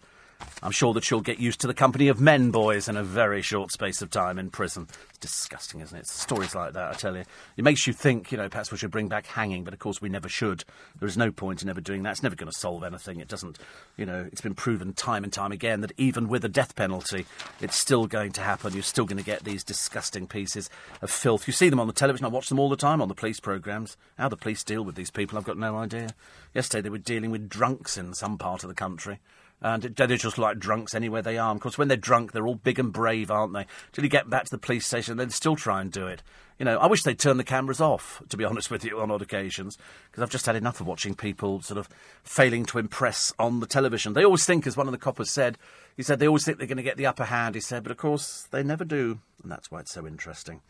I'm 0.65 0.71
sure 0.71 0.95
that 0.95 1.05
she'll 1.05 1.21
get 1.21 1.39
used 1.39 1.61
to 1.61 1.67
the 1.67 1.75
company 1.75 2.09
of 2.09 2.23
men, 2.23 2.51
boys, 2.51 2.89
in 2.89 2.97
a 2.97 3.05
very 3.05 3.43
short 3.43 3.71
space 3.71 4.01
of 4.01 4.11
time 4.11 4.39
in 4.39 4.49
prison. 4.49 4.89
It's 5.11 5.19
disgusting, 5.19 5.81
isn't 5.81 5.99
it? 5.99 6.07
Stories 6.07 6.55
like 6.55 6.73
that, 6.73 6.91
I 6.91 6.95
tell 6.95 7.15
you. 7.15 7.25
It 7.59 7.65
makes 7.65 7.87
you 7.87 7.93
think, 7.93 8.33
you 8.33 8.39
know, 8.39 8.49
perhaps 8.49 8.73
we 8.73 8.79
should 8.79 8.91
bring 8.91 9.09
back 9.09 9.27
hanging, 9.27 9.65
but 9.65 9.75
of 9.75 9.79
course 9.79 10.01
we 10.01 10.09
never 10.09 10.27
should. 10.27 10.65
There 10.99 11.07
is 11.07 11.19
no 11.19 11.31
point 11.31 11.63
in 11.63 11.69
ever 11.69 11.83
doing 11.83 12.03
that. 12.05 12.13
It's 12.13 12.23
never 12.23 12.35
going 12.35 12.51
to 12.51 12.59
solve 12.59 12.83
anything. 12.83 13.21
It 13.21 13.29
doesn't, 13.29 13.59
you 13.99 14.07
know, 14.07 14.27
it's 14.33 14.41
been 14.41 14.55
proven 14.55 14.95
time 14.95 15.23
and 15.23 15.31
time 15.31 15.53
again 15.53 15.83
that 15.83 15.93
even 15.99 16.29
with 16.29 16.47
a 16.47 16.49
death 16.49 16.75
penalty, 16.75 17.27
it's 17.61 17.77
still 17.77 18.07
going 18.07 18.33
to 18.33 18.41
happen. 18.41 18.73
You're 18.73 18.83
still 18.83 19.05
going 19.05 19.19
to 19.19 19.23
get 19.23 19.45
these 19.45 19.65
disgusting 19.65 20.27
pieces 20.27 20.71
of 21.03 21.11
filth. 21.11 21.47
You 21.47 21.53
see 21.53 21.69
them 21.69 21.81
on 21.81 21.89
the 21.89 21.93
television. 21.93 22.25
I 22.25 22.31
watch 22.31 22.49
them 22.49 22.59
all 22.59 22.71
the 22.71 22.77
time 22.77 23.03
on 23.03 23.09
the 23.09 23.15
police 23.15 23.39
programmes. 23.39 23.99
How 24.17 24.31
the 24.31 24.37
police 24.39 24.65
deal 24.65 24.83
with 24.83 24.95
these 24.95 25.11
people, 25.11 25.37
I've 25.37 25.45
got 25.45 25.59
no 25.59 25.77
idea. 25.77 26.15
Yesterday 26.55 26.81
they 26.81 26.91
were 26.91 26.97
dealing 26.97 27.31
with 27.31 27.51
drunks 27.51 27.99
in 27.99 28.15
some 28.15 28.39
part 28.39 28.65
of 28.65 28.69
the 28.69 28.75
country 28.75 29.21
and 29.65 29.83
they're 29.83 30.07
just 30.19 30.37
like 30.37 30.59
drunks 30.59 30.95
anywhere 30.95 31.23
they 31.23 31.39
are. 31.39 31.55
of 31.55 31.61
course, 31.61 31.79
when 31.79 31.89
they're 31.89 31.97
drunk, 31.97 32.33
they're 32.33 32.47
all 32.47 32.55
big 32.55 32.79
and 32.79 32.93
brave, 32.93 33.31
aren't 33.31 33.55
they? 33.55 33.65
Till 33.93 34.05
you 34.05 34.11
get 34.11 34.29
back 34.29 34.45
to 34.45 34.51
the 34.51 34.59
police 34.59 34.87
station, 34.87 35.17
they'd 35.17 35.33
still 35.33 35.57
try 35.57 35.81
and 35.81 35.91
do 35.91 36.07
it. 36.07 36.23
You 36.59 36.67
know, 36.67 36.79
I 36.79 36.87
wish 36.87 37.03
they'd 37.03 37.19
turn 37.19 37.39
the 37.39 37.45
cameras 37.45 37.81
off, 37.81 38.23
to 38.29 38.37
be 38.37 38.45
honest 38.45 38.71
with 38.71 38.85
you, 38.85 39.01
on 39.01 39.11
odd 39.11 39.23
occasions, 39.23 39.79
because 40.11 40.23
I've 40.23 40.31
just 40.31 40.45
had 40.45 40.55
enough 40.55 40.83
of 40.83 40.87
watching 40.87 41.15
people 41.15 41.63
sort 41.63 41.79
of 41.79 41.89
failing 42.23 42.67
to 42.67 42.79
impress 42.79 43.33
on 43.39 43.61
the 43.61 43.67
television. 43.67 44.13
They 44.13 44.25
always 44.25 44.45
think, 44.45 44.67
as 44.67 44.77
one 44.77 44.87
of 44.87 44.93
the 44.93 44.99
coppers 44.99 45.31
said, 45.31 45.57
he 45.97 46.03
said 46.03 46.19
they 46.19 46.29
always 46.29 46.45
think 46.45 46.59
they're 46.59 46.67
going 46.67 46.77
to 46.77 46.83
get 46.83 46.99
the 46.99 47.07
upper 47.07 47.25
hand, 47.25 47.55
he 47.55 47.61
said, 47.63 47.85
but 47.85 47.91
of 47.91 47.97
course 47.97 48.47
they 48.51 48.63
never 48.63 48.85
do, 48.85 49.19
and 49.43 49.51
that's 49.51 49.71
why 49.71 49.81
it's 49.81 49.95
so 49.95 50.07
interesting. 50.07 50.61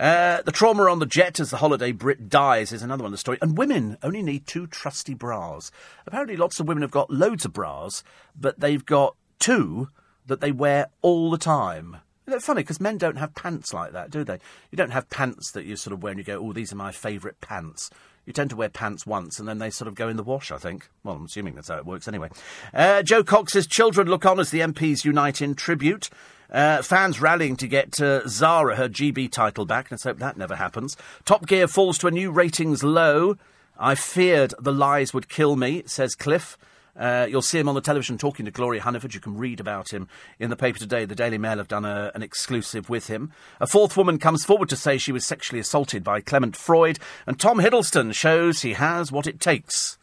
Uh, 0.00 0.40
the 0.46 0.52
trauma 0.52 0.84
on 0.84 0.98
the 0.98 1.04
jet 1.04 1.38
as 1.38 1.50
the 1.50 1.58
holiday 1.58 1.92
Brit 1.92 2.30
dies 2.30 2.72
is 2.72 2.82
another 2.82 3.02
one 3.02 3.08
of 3.08 3.12
the 3.12 3.18
story. 3.18 3.36
And 3.42 3.58
women 3.58 3.98
only 4.02 4.22
need 4.22 4.46
two 4.46 4.66
trusty 4.66 5.12
bras. 5.12 5.70
Apparently, 6.06 6.38
lots 6.38 6.58
of 6.58 6.66
women 6.66 6.80
have 6.80 6.90
got 6.90 7.10
loads 7.10 7.44
of 7.44 7.52
bras, 7.52 8.02
but 8.34 8.60
they've 8.60 8.84
got 8.84 9.14
two 9.38 9.90
that 10.26 10.40
they 10.40 10.52
wear 10.52 10.88
all 11.02 11.30
the 11.30 11.36
time. 11.36 11.98
Isn't 12.26 12.38
that 12.38 12.42
funny? 12.42 12.62
Because 12.62 12.80
men 12.80 12.96
don't 12.96 13.18
have 13.18 13.34
pants 13.34 13.74
like 13.74 13.92
that, 13.92 14.10
do 14.10 14.24
they? 14.24 14.38
You 14.70 14.76
don't 14.76 14.92
have 14.92 15.10
pants 15.10 15.50
that 15.52 15.66
you 15.66 15.76
sort 15.76 15.92
of 15.92 16.02
wear 16.02 16.12
and 16.12 16.18
you 16.18 16.24
go, 16.24 16.38
oh, 16.38 16.54
these 16.54 16.72
are 16.72 16.76
my 16.76 16.92
favourite 16.92 17.38
pants. 17.42 17.90
You 18.24 18.32
tend 18.32 18.48
to 18.50 18.56
wear 18.56 18.70
pants 18.70 19.04
once 19.04 19.38
and 19.38 19.46
then 19.46 19.58
they 19.58 19.68
sort 19.68 19.88
of 19.88 19.96
go 19.96 20.08
in 20.08 20.16
the 20.16 20.22
wash, 20.22 20.50
I 20.50 20.56
think. 20.56 20.88
Well, 21.04 21.16
I'm 21.16 21.26
assuming 21.26 21.56
that's 21.56 21.68
how 21.68 21.76
it 21.76 21.84
works 21.84 22.08
anyway. 22.08 22.30
Uh, 22.72 23.02
Jo 23.02 23.22
Cox's 23.22 23.66
children 23.66 24.08
look 24.08 24.24
on 24.24 24.40
as 24.40 24.50
the 24.50 24.60
MPs 24.60 25.04
unite 25.04 25.42
in 25.42 25.54
tribute. 25.54 26.08
Uh, 26.50 26.82
fans 26.82 27.20
rallying 27.20 27.56
to 27.56 27.68
get 27.68 28.00
uh, 28.00 28.26
Zara 28.28 28.76
her 28.76 28.88
GB 28.88 29.30
title 29.30 29.64
back. 29.64 29.90
Let's 29.90 30.04
hope 30.04 30.18
that 30.18 30.36
never 30.36 30.56
happens. 30.56 30.96
Top 31.24 31.46
Gear 31.46 31.68
falls 31.68 31.98
to 31.98 32.08
a 32.08 32.10
new 32.10 32.30
ratings 32.30 32.82
low. 32.82 33.36
I 33.78 33.94
feared 33.94 34.52
the 34.58 34.72
lies 34.72 35.14
would 35.14 35.28
kill 35.28 35.56
me, 35.56 35.82
says 35.86 36.14
Cliff. 36.14 36.58
Uh, 36.98 37.26
you'll 37.30 37.40
see 37.40 37.58
him 37.58 37.68
on 37.68 37.74
the 37.74 37.80
television 37.80 38.18
talking 38.18 38.44
to 38.44 38.50
Gloria 38.50 38.82
Hunniford. 38.82 39.14
You 39.14 39.20
can 39.20 39.38
read 39.38 39.60
about 39.60 39.92
him 39.92 40.08
in 40.38 40.50
the 40.50 40.56
paper 40.56 40.78
today. 40.78 41.04
The 41.04 41.14
Daily 41.14 41.38
Mail 41.38 41.56
have 41.58 41.68
done 41.68 41.84
a, 41.84 42.10
an 42.14 42.22
exclusive 42.22 42.90
with 42.90 43.06
him. 43.06 43.32
A 43.60 43.66
fourth 43.66 43.96
woman 43.96 44.18
comes 44.18 44.44
forward 44.44 44.68
to 44.70 44.76
say 44.76 44.98
she 44.98 45.12
was 45.12 45.24
sexually 45.24 45.60
assaulted 45.60 46.04
by 46.04 46.20
Clement 46.20 46.56
Freud. 46.56 46.98
And 47.26 47.38
Tom 47.38 47.58
Hiddleston 47.58 48.12
shows 48.12 48.60
he 48.60 48.74
has 48.74 49.12
what 49.12 49.26
it 49.26 49.40
takes. 49.40 49.98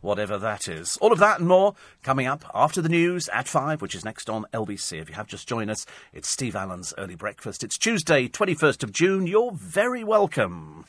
Whatever 0.00 0.38
that 0.38 0.68
is. 0.68 0.96
All 0.98 1.12
of 1.12 1.18
that 1.18 1.40
and 1.40 1.48
more 1.48 1.74
coming 2.02 2.26
up 2.26 2.44
after 2.54 2.80
the 2.80 2.88
news 2.88 3.28
at 3.30 3.48
5, 3.48 3.82
which 3.82 3.94
is 3.94 4.04
next 4.04 4.30
on 4.30 4.46
LBC. 4.54 5.00
If 5.00 5.08
you 5.08 5.14
have 5.16 5.26
just 5.26 5.48
joined 5.48 5.70
us, 5.70 5.86
it's 6.12 6.28
Steve 6.28 6.54
Allen's 6.54 6.94
Early 6.96 7.16
Breakfast. 7.16 7.64
It's 7.64 7.76
Tuesday, 7.76 8.28
21st 8.28 8.84
of 8.84 8.92
June. 8.92 9.26
You're 9.26 9.52
very 9.52 10.04
welcome. 10.04 10.84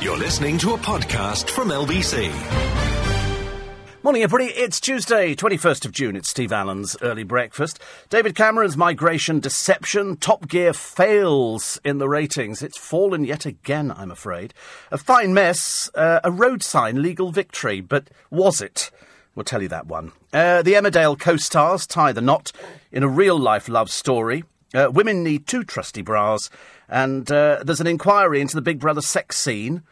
You're 0.00 0.16
listening 0.18 0.56
to 0.58 0.72
a 0.72 0.78
podcast 0.78 1.50
from 1.50 1.68
LBC. 1.68 3.03
Morning, 4.04 4.22
everybody. 4.22 4.52
It's 4.52 4.80
Tuesday, 4.80 5.34
21st 5.34 5.86
of 5.86 5.92
June. 5.92 6.14
It's 6.14 6.28
Steve 6.28 6.52
Allen's 6.52 6.94
early 7.00 7.22
breakfast. 7.22 7.80
David 8.10 8.34
Cameron's 8.34 8.76
migration 8.76 9.40
deception. 9.40 10.18
Top 10.18 10.46
Gear 10.46 10.74
fails 10.74 11.80
in 11.86 11.96
the 11.96 12.06
ratings. 12.06 12.60
It's 12.60 12.76
fallen 12.76 13.24
yet 13.24 13.46
again, 13.46 13.90
I'm 13.90 14.10
afraid. 14.10 14.52
A 14.90 14.98
fine 14.98 15.32
mess. 15.32 15.90
Uh, 15.94 16.20
a 16.22 16.30
road 16.30 16.62
sign, 16.62 17.00
legal 17.00 17.30
victory. 17.30 17.80
But 17.80 18.10
was 18.28 18.60
it? 18.60 18.90
We'll 19.34 19.44
tell 19.44 19.62
you 19.62 19.68
that 19.68 19.86
one. 19.86 20.12
Uh, 20.34 20.60
the 20.60 20.74
Emmerdale 20.74 21.18
co 21.18 21.38
stars 21.38 21.86
tie 21.86 22.12
the 22.12 22.20
knot 22.20 22.52
in 22.92 23.04
a 23.04 23.08
real 23.08 23.38
life 23.38 23.70
love 23.70 23.88
story. 23.88 24.44
Uh, 24.74 24.90
women 24.92 25.22
need 25.22 25.46
two 25.46 25.64
trusty 25.64 26.02
bras. 26.02 26.50
And 26.90 27.32
uh, 27.32 27.62
there's 27.64 27.80
an 27.80 27.86
inquiry 27.86 28.42
into 28.42 28.54
the 28.54 28.60
Big 28.60 28.80
Brother 28.80 29.00
sex 29.00 29.38
scene 29.38 29.82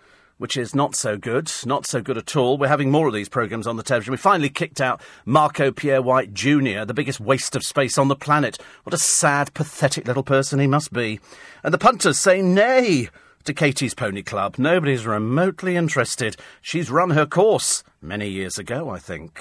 which 0.42 0.56
is 0.56 0.74
not 0.74 0.96
so 0.96 1.16
good, 1.16 1.48
not 1.64 1.86
so 1.86 2.02
good 2.02 2.18
at 2.18 2.34
all. 2.34 2.58
We're 2.58 2.66
having 2.66 2.90
more 2.90 3.06
of 3.06 3.14
these 3.14 3.28
programmes 3.28 3.68
on 3.68 3.76
the 3.76 3.82
television. 3.84 4.10
We 4.10 4.16
finally 4.16 4.48
kicked 4.48 4.80
out 4.80 5.00
Marco 5.24 5.70
Pierre 5.70 6.02
White 6.02 6.34
Jr., 6.34 6.84
the 6.84 6.92
biggest 6.92 7.20
waste 7.20 7.54
of 7.54 7.62
space 7.62 7.96
on 7.96 8.08
the 8.08 8.16
planet. 8.16 8.58
What 8.82 8.92
a 8.92 8.98
sad, 8.98 9.54
pathetic 9.54 10.08
little 10.08 10.24
person 10.24 10.58
he 10.58 10.66
must 10.66 10.92
be. 10.92 11.20
And 11.62 11.72
the 11.72 11.78
punters 11.78 12.18
say 12.18 12.42
nay 12.42 13.08
to 13.44 13.54
Katie's 13.54 13.94
Pony 13.94 14.24
Club. 14.24 14.56
Nobody's 14.58 15.06
remotely 15.06 15.76
interested. 15.76 16.36
She's 16.60 16.90
run 16.90 17.10
her 17.10 17.24
course 17.24 17.84
many 18.00 18.28
years 18.28 18.58
ago, 18.58 18.90
I 18.90 18.98
think. 18.98 19.40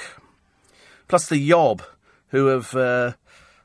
Plus 1.08 1.28
the 1.28 1.38
Yob, 1.38 1.82
who 2.28 2.46
have. 2.46 2.76
Uh, 2.76 3.14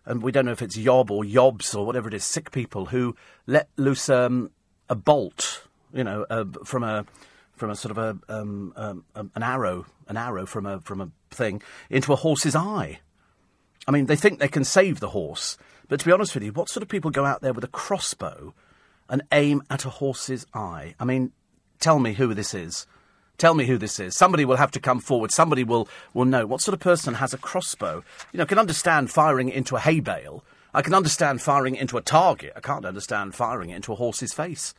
and 0.06 0.22
we 0.22 0.32
don't 0.32 0.46
know 0.46 0.52
if 0.52 0.62
it's 0.62 0.78
Yob 0.78 1.10
or 1.10 1.22
Yobs 1.22 1.76
or 1.76 1.84
whatever 1.84 2.08
it 2.08 2.14
is, 2.14 2.24
sick 2.24 2.50
people 2.50 2.86
who 2.86 3.14
let 3.46 3.68
loose 3.76 4.08
um, 4.08 4.52
a 4.88 4.94
bolt 4.94 5.65
you 5.96 6.04
know, 6.04 6.26
uh, 6.28 6.44
from 6.64 6.82
a 6.82 7.04
from 7.54 7.70
a 7.70 7.76
sort 7.76 7.96
of 7.96 7.98
a 7.98 8.18
um, 8.32 8.72
um, 8.76 9.04
um, 9.14 9.30
an 9.34 9.42
arrow, 9.42 9.86
an 10.08 10.16
arrow 10.16 10.46
from 10.46 10.66
a 10.66 10.80
from 10.80 11.00
a 11.00 11.10
thing 11.30 11.62
into 11.90 12.12
a 12.12 12.16
horse's 12.16 12.54
eye. 12.54 13.00
I 13.88 13.92
mean, 13.92 14.06
they 14.06 14.16
think 14.16 14.38
they 14.38 14.48
can 14.48 14.64
save 14.64 15.00
the 15.00 15.10
horse, 15.10 15.56
but 15.88 16.00
to 16.00 16.06
be 16.06 16.12
honest 16.12 16.34
with 16.34 16.44
you, 16.44 16.52
what 16.52 16.68
sort 16.68 16.82
of 16.82 16.88
people 16.88 17.10
go 17.10 17.24
out 17.24 17.40
there 17.40 17.52
with 17.52 17.64
a 17.64 17.68
crossbow 17.68 18.52
and 19.08 19.22
aim 19.32 19.62
at 19.70 19.84
a 19.84 19.90
horse's 19.90 20.46
eye? 20.52 20.94
I 21.00 21.04
mean, 21.04 21.32
tell 21.80 21.98
me 21.98 22.12
who 22.12 22.34
this 22.34 22.52
is. 22.52 22.86
Tell 23.38 23.54
me 23.54 23.66
who 23.66 23.76
this 23.76 24.00
is. 24.00 24.16
Somebody 24.16 24.44
will 24.44 24.56
have 24.56 24.70
to 24.72 24.80
come 24.80 24.98
forward. 24.98 25.30
Somebody 25.30 25.62
will, 25.62 25.88
will 26.14 26.24
know. 26.24 26.46
What 26.46 26.62
sort 26.62 26.72
of 26.72 26.80
person 26.80 27.14
has 27.14 27.34
a 27.34 27.38
crossbow? 27.38 28.02
You 28.32 28.38
know, 28.38 28.46
can 28.46 28.58
understand 28.58 29.10
firing 29.10 29.50
into 29.50 29.76
a 29.76 29.80
hay 29.80 30.00
bale. 30.00 30.42
I 30.72 30.80
can 30.80 30.94
understand 30.94 31.42
firing 31.42 31.76
into 31.76 31.98
a 31.98 32.02
target. 32.02 32.54
I 32.56 32.60
can't 32.60 32.86
understand 32.86 33.34
firing 33.34 33.70
into 33.70 33.92
a 33.92 33.96
horse's 33.96 34.32
face. 34.32 34.74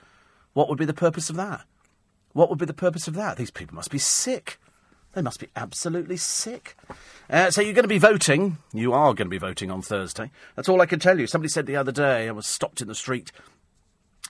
What 0.58 0.70
would 0.70 0.80
be 0.80 0.86
the 0.86 0.94
purpose 0.96 1.30
of 1.30 1.36
that? 1.36 1.66
What 2.34 2.50
would 2.50 2.58
be 2.58 2.66
the 2.66 2.74
purpose 2.74 3.08
of 3.08 3.14
that? 3.14 3.38
These 3.38 3.52
people 3.52 3.76
must 3.76 3.92
be 3.92 4.00
sick. 4.00 4.58
They 5.14 5.22
must 5.22 5.40
be 5.40 5.50
absolutely 5.56 6.18
sick. 6.18 6.76
Uh, 7.30 7.52
so 7.52 7.62
you're 7.62 7.76
going 7.76 7.84
to 7.84 7.88
be 7.88 8.00
voting. 8.00 8.58
You 8.74 8.92
are 8.92 9.14
going 9.14 9.28
to 9.28 9.30
be 9.30 9.38
voting 9.38 9.70
on 9.70 9.84
Thursday. 9.84 10.32
That's 10.56 10.68
all 10.68 10.82
I 10.82 10.88
can 10.88 10.98
tell 10.98 11.20
you. 11.20 11.28
Somebody 11.28 11.50
said 11.50 11.68
the 11.68 11.76
other 11.76 11.92
day, 11.92 12.28
I 12.28 12.32
was 12.32 12.48
stopped 12.48 12.82
in 12.82 12.88
the 12.88 12.96
street, 12.96 13.32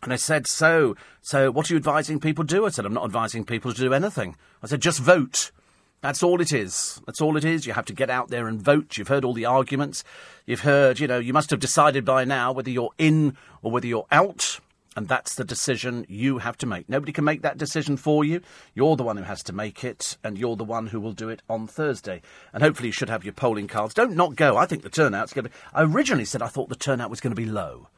and 0.03 0.11
I 0.11 0.17
said, 0.17 0.47
"So, 0.47 0.97
so 1.21 1.49
what 1.49 1.71
are 1.71 1.73
you 1.73 1.77
advising 1.77 2.19
people 2.19 2.43
to 2.43 2.55
do?" 2.55 2.65
I 2.65 2.71
said, 2.71 2.85
"I'm 2.85 2.93
not 2.93 3.05
advising 3.05 3.45
people 3.45 3.71
to 3.71 3.79
do 3.79 3.93
anything." 3.93 4.35
I 4.61 4.67
said, 4.67 4.81
"Just 4.81 4.99
vote." 4.99 5.51
That's 6.01 6.23
all 6.23 6.41
it 6.41 6.51
is. 6.51 7.01
That's 7.05 7.21
all 7.21 7.37
it 7.37 7.45
is. 7.45 7.65
You 7.65 7.71
have 7.71 7.85
to 7.85 7.93
get 7.93 8.09
out 8.09 8.27
there 8.27 8.49
and 8.49 8.61
vote. 8.61 8.97
You've 8.97 9.07
heard 9.07 9.23
all 9.23 9.33
the 9.33 9.45
arguments. 9.45 10.03
You've 10.45 10.59
heard, 10.59 10.99
you 10.99 11.07
know, 11.07 11.19
you 11.19 11.31
must 11.31 11.51
have 11.51 11.61
decided 11.61 12.03
by 12.03 12.25
now 12.25 12.51
whether 12.51 12.69
you're 12.69 12.91
in 12.97 13.37
or 13.61 13.71
whether 13.71 13.87
you're 13.87 14.07
out. 14.11 14.59
And 14.97 15.07
that's 15.07 15.35
the 15.35 15.43
decision 15.43 16.07
you 16.09 16.39
have 16.39 16.57
to 16.57 16.65
make. 16.65 16.89
Nobody 16.89 17.11
can 17.11 17.23
make 17.23 17.43
that 17.43 17.59
decision 17.59 17.97
for 17.97 18.25
you. 18.25 18.41
You're 18.73 18.95
the 18.95 19.03
one 19.03 19.15
who 19.15 19.23
has 19.23 19.43
to 19.43 19.53
make 19.53 19.83
it, 19.83 20.17
and 20.23 20.39
you're 20.39 20.55
the 20.55 20.63
one 20.63 20.87
who 20.87 20.99
will 20.99 21.13
do 21.13 21.29
it 21.29 21.43
on 21.47 21.67
Thursday. 21.67 22.23
And 22.51 22.63
hopefully, 22.63 22.87
you 22.87 22.93
should 22.93 23.11
have 23.11 23.23
your 23.23 23.33
polling 23.33 23.67
cards. 23.67 23.93
Don't 23.93 24.15
not 24.15 24.35
go. 24.35 24.57
I 24.57 24.65
think 24.65 24.81
the 24.81 24.89
turnout's 24.89 25.33
going 25.33 25.43
to 25.43 25.49
be. 25.51 25.55
I 25.71 25.83
originally 25.83 26.25
said 26.25 26.41
I 26.41 26.47
thought 26.47 26.69
the 26.69 26.75
turnout 26.75 27.11
was 27.11 27.21
going 27.21 27.29
to 27.29 27.39
be 27.39 27.45
low. 27.45 27.89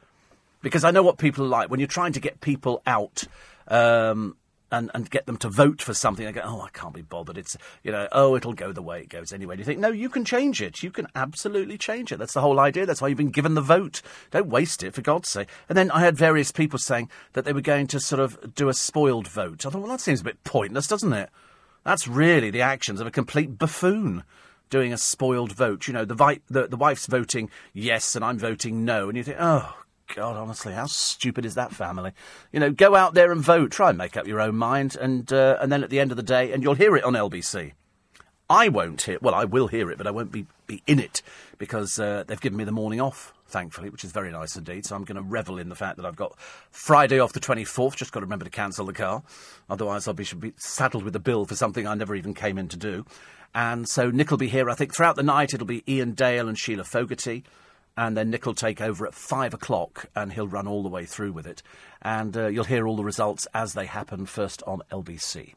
Because 0.60 0.84
I 0.84 0.90
know 0.90 1.02
what 1.02 1.16
people 1.16 1.46
are 1.46 1.48
like. 1.48 1.70
When 1.70 1.80
you're 1.80 1.86
trying 1.86 2.12
to 2.12 2.20
get 2.20 2.42
people 2.42 2.82
out, 2.86 3.24
um, 3.68 4.36
and, 4.70 4.90
and 4.94 5.10
get 5.10 5.26
them 5.26 5.36
to 5.38 5.48
vote 5.48 5.82
for 5.82 5.94
something. 5.94 6.24
They 6.24 6.32
go, 6.32 6.42
oh, 6.44 6.60
I 6.60 6.70
can't 6.70 6.94
be 6.94 7.02
bothered. 7.02 7.38
It's, 7.38 7.56
you 7.82 7.92
know, 7.92 8.08
oh, 8.12 8.36
it'll 8.36 8.52
go 8.52 8.72
the 8.72 8.82
way 8.82 9.00
it 9.00 9.08
goes 9.08 9.32
anyway. 9.32 9.54
And 9.54 9.58
you 9.58 9.64
think, 9.64 9.80
no, 9.80 9.88
you 9.88 10.08
can 10.08 10.24
change 10.24 10.62
it. 10.62 10.82
You 10.82 10.90
can 10.90 11.08
absolutely 11.14 11.78
change 11.78 12.12
it. 12.12 12.18
That's 12.18 12.34
the 12.34 12.40
whole 12.40 12.60
idea. 12.60 12.86
That's 12.86 13.02
why 13.02 13.08
you've 13.08 13.18
been 13.18 13.30
given 13.30 13.54
the 13.54 13.60
vote. 13.60 14.02
Don't 14.30 14.48
waste 14.48 14.82
it, 14.82 14.94
for 14.94 15.02
God's 15.02 15.28
sake. 15.28 15.48
And 15.68 15.76
then 15.76 15.90
I 15.90 16.00
had 16.00 16.16
various 16.16 16.52
people 16.52 16.78
saying 16.78 17.10
that 17.32 17.44
they 17.44 17.52
were 17.52 17.60
going 17.60 17.86
to 17.88 18.00
sort 18.00 18.20
of 18.20 18.54
do 18.54 18.68
a 18.68 18.74
spoiled 18.74 19.28
vote. 19.28 19.66
I 19.66 19.70
thought, 19.70 19.82
well, 19.82 19.90
that 19.90 20.00
seems 20.00 20.20
a 20.20 20.24
bit 20.24 20.42
pointless, 20.44 20.86
doesn't 20.86 21.12
it? 21.12 21.30
That's 21.84 22.06
really 22.06 22.50
the 22.50 22.60
actions 22.60 23.00
of 23.00 23.06
a 23.06 23.10
complete 23.10 23.58
buffoon 23.58 24.24
doing 24.68 24.92
a 24.92 24.98
spoiled 24.98 25.52
vote. 25.52 25.86
You 25.86 25.94
know, 25.94 26.04
the, 26.04 26.14
vi- 26.14 26.40
the, 26.48 26.68
the 26.68 26.76
wife's 26.76 27.06
voting 27.06 27.50
yes 27.72 28.14
and 28.14 28.24
I'm 28.24 28.38
voting 28.38 28.84
no. 28.84 29.08
And 29.08 29.16
you 29.16 29.24
think, 29.24 29.38
oh, 29.40 29.76
God, 30.14 30.36
honestly, 30.36 30.72
how 30.72 30.86
stupid 30.86 31.44
is 31.44 31.54
that 31.54 31.72
family? 31.72 32.12
You 32.52 32.60
know, 32.60 32.70
go 32.72 32.96
out 32.96 33.14
there 33.14 33.30
and 33.30 33.40
vote. 33.42 33.70
Try 33.70 33.90
and 33.90 33.98
make 33.98 34.16
up 34.16 34.26
your 34.26 34.40
own 34.40 34.56
mind, 34.56 34.96
and 35.00 35.32
uh, 35.32 35.58
and 35.60 35.70
then 35.70 35.84
at 35.84 35.90
the 35.90 36.00
end 36.00 36.10
of 36.10 36.16
the 36.16 36.22
day, 36.22 36.52
and 36.52 36.62
you'll 36.62 36.74
hear 36.74 36.96
it 36.96 37.04
on 37.04 37.12
LBC. 37.12 37.72
I 38.48 38.68
won't 38.68 39.02
hear. 39.02 39.18
Well, 39.22 39.34
I 39.34 39.44
will 39.44 39.68
hear 39.68 39.92
it, 39.92 39.98
but 39.98 40.08
I 40.08 40.10
won't 40.10 40.32
be, 40.32 40.44
be 40.66 40.82
in 40.88 40.98
it 40.98 41.22
because 41.58 42.00
uh, 42.00 42.24
they've 42.26 42.40
given 42.40 42.58
me 42.58 42.64
the 42.64 42.72
morning 42.72 43.00
off, 43.00 43.32
thankfully, 43.46 43.90
which 43.90 44.02
is 44.02 44.10
very 44.10 44.32
nice 44.32 44.56
indeed. 44.56 44.84
So 44.84 44.96
I'm 44.96 45.04
going 45.04 45.16
to 45.16 45.22
revel 45.22 45.56
in 45.56 45.68
the 45.68 45.76
fact 45.76 45.98
that 45.98 46.04
I've 46.04 46.16
got 46.16 46.36
Friday 46.72 47.20
off 47.20 47.32
the 47.32 47.38
24th. 47.38 47.94
Just 47.94 48.10
got 48.10 48.20
to 48.20 48.26
remember 48.26 48.44
to 48.44 48.50
cancel 48.50 48.86
the 48.86 48.92
car, 48.92 49.22
otherwise 49.68 50.08
I'll 50.08 50.14
be 50.14 50.24
should 50.24 50.40
be 50.40 50.52
saddled 50.56 51.04
with 51.04 51.14
a 51.14 51.20
bill 51.20 51.44
for 51.44 51.54
something 51.54 51.86
I 51.86 51.94
never 51.94 52.16
even 52.16 52.34
came 52.34 52.58
in 52.58 52.66
to 52.68 52.76
do. 52.76 53.06
And 53.54 53.88
so 53.88 54.10
Nick 54.10 54.32
will 54.32 54.38
be 54.38 54.48
here. 54.48 54.68
I 54.68 54.74
think 54.74 54.96
throughout 54.96 55.14
the 55.14 55.22
night 55.22 55.54
it'll 55.54 55.66
be 55.66 55.84
Iain 55.88 56.14
Dale 56.14 56.48
and 56.48 56.58
Sheila 56.58 56.82
Fogarty 56.82 57.44
and 57.96 58.16
then 58.16 58.30
Nick 58.30 58.46
will 58.46 58.54
take 58.54 58.80
over 58.80 59.06
at 59.06 59.14
five 59.14 59.54
o'clock 59.54 60.06
and 60.14 60.32
he'll 60.32 60.48
run 60.48 60.66
all 60.66 60.82
the 60.82 60.88
way 60.88 61.04
through 61.04 61.32
with 61.32 61.46
it. 61.46 61.62
And 62.02 62.36
uh, 62.36 62.46
you'll 62.46 62.64
hear 62.64 62.86
all 62.86 62.96
the 62.96 63.04
results 63.04 63.46
as 63.52 63.74
they 63.74 63.86
happen 63.86 64.26
first 64.26 64.62
on 64.66 64.82
LBC. 64.90 65.54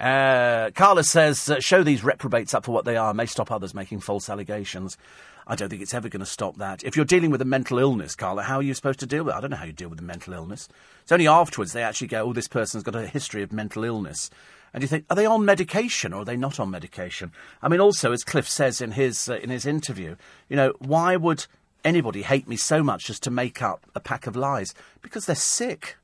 Uh, 0.00 0.70
Carla 0.74 1.02
says, 1.02 1.50
uh, 1.50 1.60
show 1.60 1.82
these 1.82 2.04
reprobates 2.04 2.54
up 2.54 2.64
for 2.64 2.72
what 2.72 2.84
they 2.84 2.96
are, 2.96 3.12
may 3.12 3.26
stop 3.26 3.50
others 3.50 3.74
making 3.74 4.00
false 4.00 4.28
allegations. 4.28 4.96
I 5.46 5.56
don't 5.56 5.70
think 5.70 5.82
it's 5.82 5.94
ever 5.94 6.08
going 6.08 6.20
to 6.20 6.26
stop 6.26 6.58
that. 6.58 6.84
If 6.84 6.94
you're 6.94 7.06
dealing 7.06 7.30
with 7.30 7.40
a 7.40 7.46
mental 7.46 7.78
illness, 7.78 8.14
Carla, 8.14 8.42
how 8.42 8.56
are 8.56 8.62
you 8.62 8.74
supposed 8.74 9.00
to 9.00 9.06
deal 9.06 9.24
with 9.24 9.34
it? 9.34 9.38
I 9.38 9.40
don't 9.40 9.50
know 9.50 9.56
how 9.56 9.64
you 9.64 9.72
deal 9.72 9.88
with 9.88 9.98
a 9.98 10.02
mental 10.02 10.34
illness. 10.34 10.68
It's 11.02 11.10
only 11.10 11.26
afterwards 11.26 11.72
they 11.72 11.82
actually 11.82 12.08
go, 12.08 12.22
oh, 12.24 12.32
this 12.32 12.48
person's 12.48 12.84
got 12.84 12.94
a 12.94 13.06
history 13.06 13.42
of 13.42 13.52
mental 13.52 13.82
illness. 13.82 14.30
And 14.74 14.82
you 14.82 14.88
think, 14.88 15.06
are 15.08 15.16
they 15.16 15.24
on 15.24 15.46
medication 15.46 16.12
or 16.12 16.20
are 16.20 16.24
they 16.24 16.36
not 16.36 16.60
on 16.60 16.70
medication? 16.70 17.32
I 17.62 17.68
mean, 17.68 17.80
also, 17.80 18.12
as 18.12 18.24
Cliff 18.24 18.46
says 18.46 18.82
in 18.82 18.92
his, 18.92 19.28
uh, 19.28 19.36
in 19.36 19.48
his 19.48 19.64
interview, 19.64 20.16
you 20.50 20.56
know, 20.56 20.74
why 20.78 21.16
would 21.16 21.46
anybody 21.84 22.22
hate 22.22 22.48
me 22.48 22.56
so 22.56 22.82
much 22.82 23.10
as 23.10 23.20
to 23.20 23.30
make 23.30 23.62
up 23.62 23.86
a 23.94 24.00
pack 24.00 24.26
of 24.26 24.36
lies? 24.36 24.74
Because 25.02 25.26
they're 25.26 25.36
sick. 25.36 25.96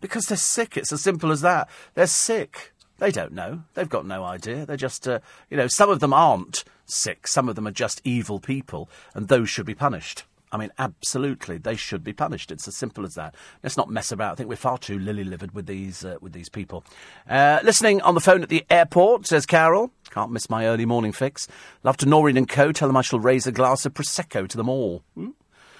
Because 0.00 0.26
they're 0.26 0.36
sick. 0.36 0.76
It's 0.76 0.92
as 0.92 1.02
simple 1.02 1.30
as 1.30 1.40
that. 1.42 1.68
They're 1.94 2.06
sick. 2.06 2.72
They 2.98 3.10
don't 3.10 3.32
know. 3.32 3.64
They've 3.74 3.88
got 3.88 4.06
no 4.06 4.24
idea. 4.24 4.64
They're 4.64 4.76
just, 4.76 5.08
uh, 5.08 5.20
you 5.50 5.56
know, 5.56 5.66
some 5.66 5.90
of 5.90 6.00
them 6.00 6.12
aren't 6.12 6.64
sick. 6.86 7.26
Some 7.26 7.48
of 7.48 7.56
them 7.56 7.66
are 7.66 7.72
just 7.72 8.00
evil 8.04 8.38
people, 8.38 8.88
and 9.14 9.28
those 9.28 9.50
should 9.50 9.66
be 9.66 9.74
punished. 9.74 10.24
I 10.52 10.58
mean, 10.58 10.70
absolutely, 10.78 11.56
they 11.56 11.76
should 11.76 12.04
be 12.04 12.12
punished. 12.12 12.52
It's 12.52 12.68
as 12.68 12.76
simple 12.76 13.06
as 13.06 13.14
that. 13.14 13.34
Let's 13.62 13.78
not 13.78 13.88
mess 13.88 14.12
about. 14.12 14.32
I 14.32 14.34
think 14.34 14.50
we're 14.50 14.56
far 14.56 14.76
too 14.76 14.98
lily-livered 14.98 15.54
with 15.54 15.66
these 15.66 16.04
uh, 16.04 16.18
with 16.20 16.34
these 16.34 16.50
people. 16.50 16.84
Uh, 17.28 17.60
listening 17.64 18.02
on 18.02 18.14
the 18.14 18.20
phone 18.20 18.42
at 18.42 18.50
the 18.50 18.64
airport 18.68 19.26
says 19.26 19.46
Carol. 19.46 19.90
Can't 20.10 20.30
miss 20.30 20.50
my 20.50 20.66
early 20.66 20.84
morning 20.84 21.12
fix. 21.12 21.48
Love 21.82 21.96
to 21.98 22.06
Noreen 22.06 22.36
and 22.36 22.48
Co. 22.48 22.70
Tell 22.70 22.86
them 22.86 22.98
I 22.98 23.02
shall 23.02 23.18
raise 23.18 23.46
a 23.46 23.52
glass 23.52 23.86
of 23.86 23.94
prosecco 23.94 24.46
to 24.46 24.56
them 24.58 24.68
all. 24.68 25.02
Hmm? 25.14 25.30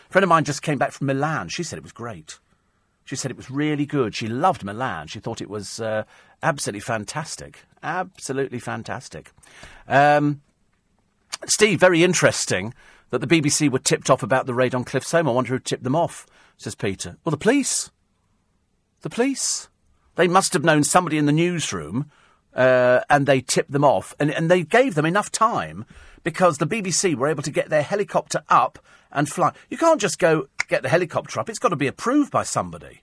A 0.08 0.12
friend 0.12 0.24
of 0.24 0.30
mine 0.30 0.44
just 0.44 0.62
came 0.62 0.78
back 0.78 0.92
from 0.92 1.06
Milan. 1.06 1.50
She 1.50 1.62
said 1.62 1.76
it 1.76 1.82
was 1.82 1.92
great. 1.92 2.38
She 3.04 3.16
said 3.16 3.30
it 3.30 3.36
was 3.36 3.50
really 3.50 3.84
good. 3.84 4.14
She 4.14 4.26
loved 4.26 4.64
Milan. 4.64 5.08
She 5.08 5.20
thought 5.20 5.42
it 5.42 5.50
was 5.50 5.80
uh, 5.80 6.04
absolutely 6.42 6.80
fantastic. 6.80 7.64
Absolutely 7.82 8.58
fantastic. 8.58 9.32
Um, 9.86 10.40
Steve, 11.46 11.80
very 11.80 12.02
interesting 12.02 12.72
that 13.12 13.18
the 13.18 13.26
BBC 13.26 13.70
were 13.70 13.78
tipped 13.78 14.08
off 14.08 14.22
about 14.22 14.46
the 14.46 14.54
raid 14.54 14.74
on 14.74 14.84
Cliff's 14.84 15.12
home. 15.12 15.28
I 15.28 15.32
wonder 15.32 15.50
who 15.50 15.58
tipped 15.58 15.84
them 15.84 15.94
off, 15.94 16.26
says 16.56 16.74
Peter. 16.74 17.18
Well, 17.24 17.30
the 17.30 17.36
police. 17.36 17.90
The 19.02 19.10
police. 19.10 19.68
They 20.16 20.28
must 20.28 20.54
have 20.54 20.64
known 20.64 20.82
somebody 20.82 21.18
in 21.18 21.26
the 21.26 21.32
newsroom 21.32 22.10
uh, 22.54 23.00
and 23.10 23.26
they 23.26 23.42
tipped 23.42 23.70
them 23.70 23.84
off. 23.84 24.14
And, 24.18 24.30
and 24.30 24.50
they 24.50 24.62
gave 24.62 24.94
them 24.94 25.04
enough 25.04 25.30
time 25.30 25.84
because 26.24 26.56
the 26.56 26.66
BBC 26.66 27.14
were 27.14 27.28
able 27.28 27.42
to 27.42 27.50
get 27.50 27.68
their 27.68 27.82
helicopter 27.82 28.44
up 28.48 28.78
and 29.10 29.28
fly. 29.28 29.52
You 29.68 29.76
can't 29.76 30.00
just 30.00 30.18
go 30.18 30.46
get 30.68 30.82
the 30.82 30.88
helicopter 30.88 31.38
up, 31.38 31.50
it's 31.50 31.58
got 31.58 31.68
to 31.68 31.76
be 31.76 31.86
approved 31.86 32.32
by 32.32 32.44
somebody. 32.44 33.02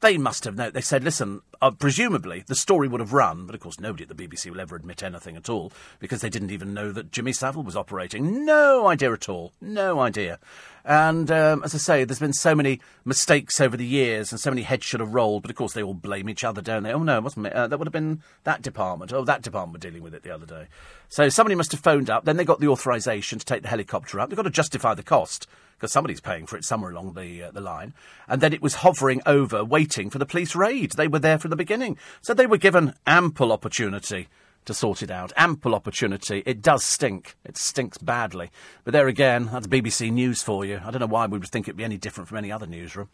They 0.00 0.18
must 0.18 0.44
have 0.44 0.56
known. 0.56 0.72
They 0.72 0.82
said, 0.82 1.02
listen, 1.02 1.40
uh, 1.62 1.70
presumably 1.70 2.44
the 2.46 2.54
story 2.54 2.86
would 2.86 3.00
have 3.00 3.14
run, 3.14 3.46
but 3.46 3.54
of 3.54 3.62
course 3.62 3.80
nobody 3.80 4.04
at 4.04 4.14
the 4.14 4.14
BBC 4.14 4.50
will 4.50 4.60
ever 4.60 4.76
admit 4.76 5.02
anything 5.02 5.36
at 5.36 5.48
all 5.48 5.72
because 6.00 6.20
they 6.20 6.28
didn't 6.28 6.50
even 6.50 6.74
know 6.74 6.92
that 6.92 7.10
Jimmy 7.10 7.32
Savile 7.32 7.62
was 7.62 7.76
operating. 7.76 8.44
No 8.44 8.86
idea 8.88 9.12
at 9.12 9.28
all. 9.28 9.52
No 9.60 10.00
idea. 10.00 10.38
And 10.84 11.30
um, 11.30 11.62
as 11.64 11.74
I 11.74 11.78
say, 11.78 12.04
there's 12.04 12.18
been 12.18 12.34
so 12.34 12.54
many 12.54 12.80
mistakes 13.06 13.58
over 13.58 13.76
the 13.76 13.86
years 13.86 14.32
and 14.32 14.40
so 14.40 14.50
many 14.50 14.62
heads 14.62 14.84
should 14.84 15.00
have 15.00 15.14
rolled, 15.14 15.42
but 15.42 15.50
of 15.50 15.56
course 15.56 15.72
they 15.72 15.82
all 15.82 15.94
blame 15.94 16.28
each 16.28 16.44
other, 16.44 16.60
don't 16.60 16.82
they? 16.82 16.92
Oh 16.92 17.02
no, 17.02 17.16
it 17.16 17.24
wasn't. 17.24 17.46
Uh, 17.46 17.66
that 17.66 17.78
would 17.78 17.88
have 17.88 17.92
been 17.92 18.22
that 18.44 18.60
department. 18.60 19.14
Oh, 19.14 19.24
that 19.24 19.42
department 19.42 19.72
were 19.72 19.90
dealing 19.90 20.02
with 20.02 20.14
it 20.14 20.22
the 20.22 20.34
other 20.34 20.46
day. 20.46 20.66
So 21.08 21.30
somebody 21.30 21.54
must 21.54 21.72
have 21.72 21.80
phoned 21.80 22.10
up. 22.10 22.26
Then 22.26 22.36
they 22.36 22.44
got 22.44 22.60
the 22.60 22.68
authorisation 22.68 23.38
to 23.38 23.44
take 23.46 23.62
the 23.62 23.68
helicopter 23.68 24.20
up. 24.20 24.28
They've 24.28 24.36
got 24.36 24.42
to 24.42 24.50
justify 24.50 24.92
the 24.92 25.02
cost 25.02 25.48
because 25.76 25.92
somebody's 25.92 26.20
paying 26.20 26.46
for 26.46 26.56
it 26.56 26.64
somewhere 26.64 26.90
along 26.90 27.14
the 27.14 27.44
uh, 27.44 27.50
the 27.50 27.60
line. 27.60 27.94
And 28.28 28.40
then 28.40 28.52
it 28.52 28.62
was 28.62 28.76
hovering 28.76 29.22
over, 29.26 29.64
waiting 29.64 30.10
for 30.10 30.18
the 30.18 30.26
police 30.26 30.54
raid. 30.54 30.92
They 30.92 31.08
were 31.08 31.18
there 31.18 31.38
from 31.38 31.50
the 31.50 31.56
beginning, 31.56 31.98
so 32.20 32.34
they 32.34 32.46
were 32.46 32.58
given 32.58 32.94
ample 33.06 33.52
opportunity 33.52 34.28
to 34.66 34.74
sort 34.74 35.02
it 35.02 35.10
out. 35.10 35.32
Ample 35.36 35.74
opportunity. 35.74 36.42
It 36.44 36.60
does 36.60 36.84
stink. 36.84 37.36
It 37.44 37.56
stinks 37.56 37.98
badly. 37.98 38.50
But 38.84 38.92
there 38.92 39.08
again, 39.08 39.48
that's 39.52 39.66
BBC 39.66 40.12
News 40.12 40.42
for 40.42 40.64
you. 40.64 40.80
I 40.84 40.90
don't 40.90 41.00
know 41.00 41.06
why 41.06 41.26
we 41.26 41.38
would 41.38 41.48
think 41.48 41.68
it'd 41.68 41.76
be 41.76 41.84
any 41.84 41.96
different 41.98 42.28
from 42.28 42.38
any 42.38 42.52
other 42.52 42.66
newsroom. 42.66 43.08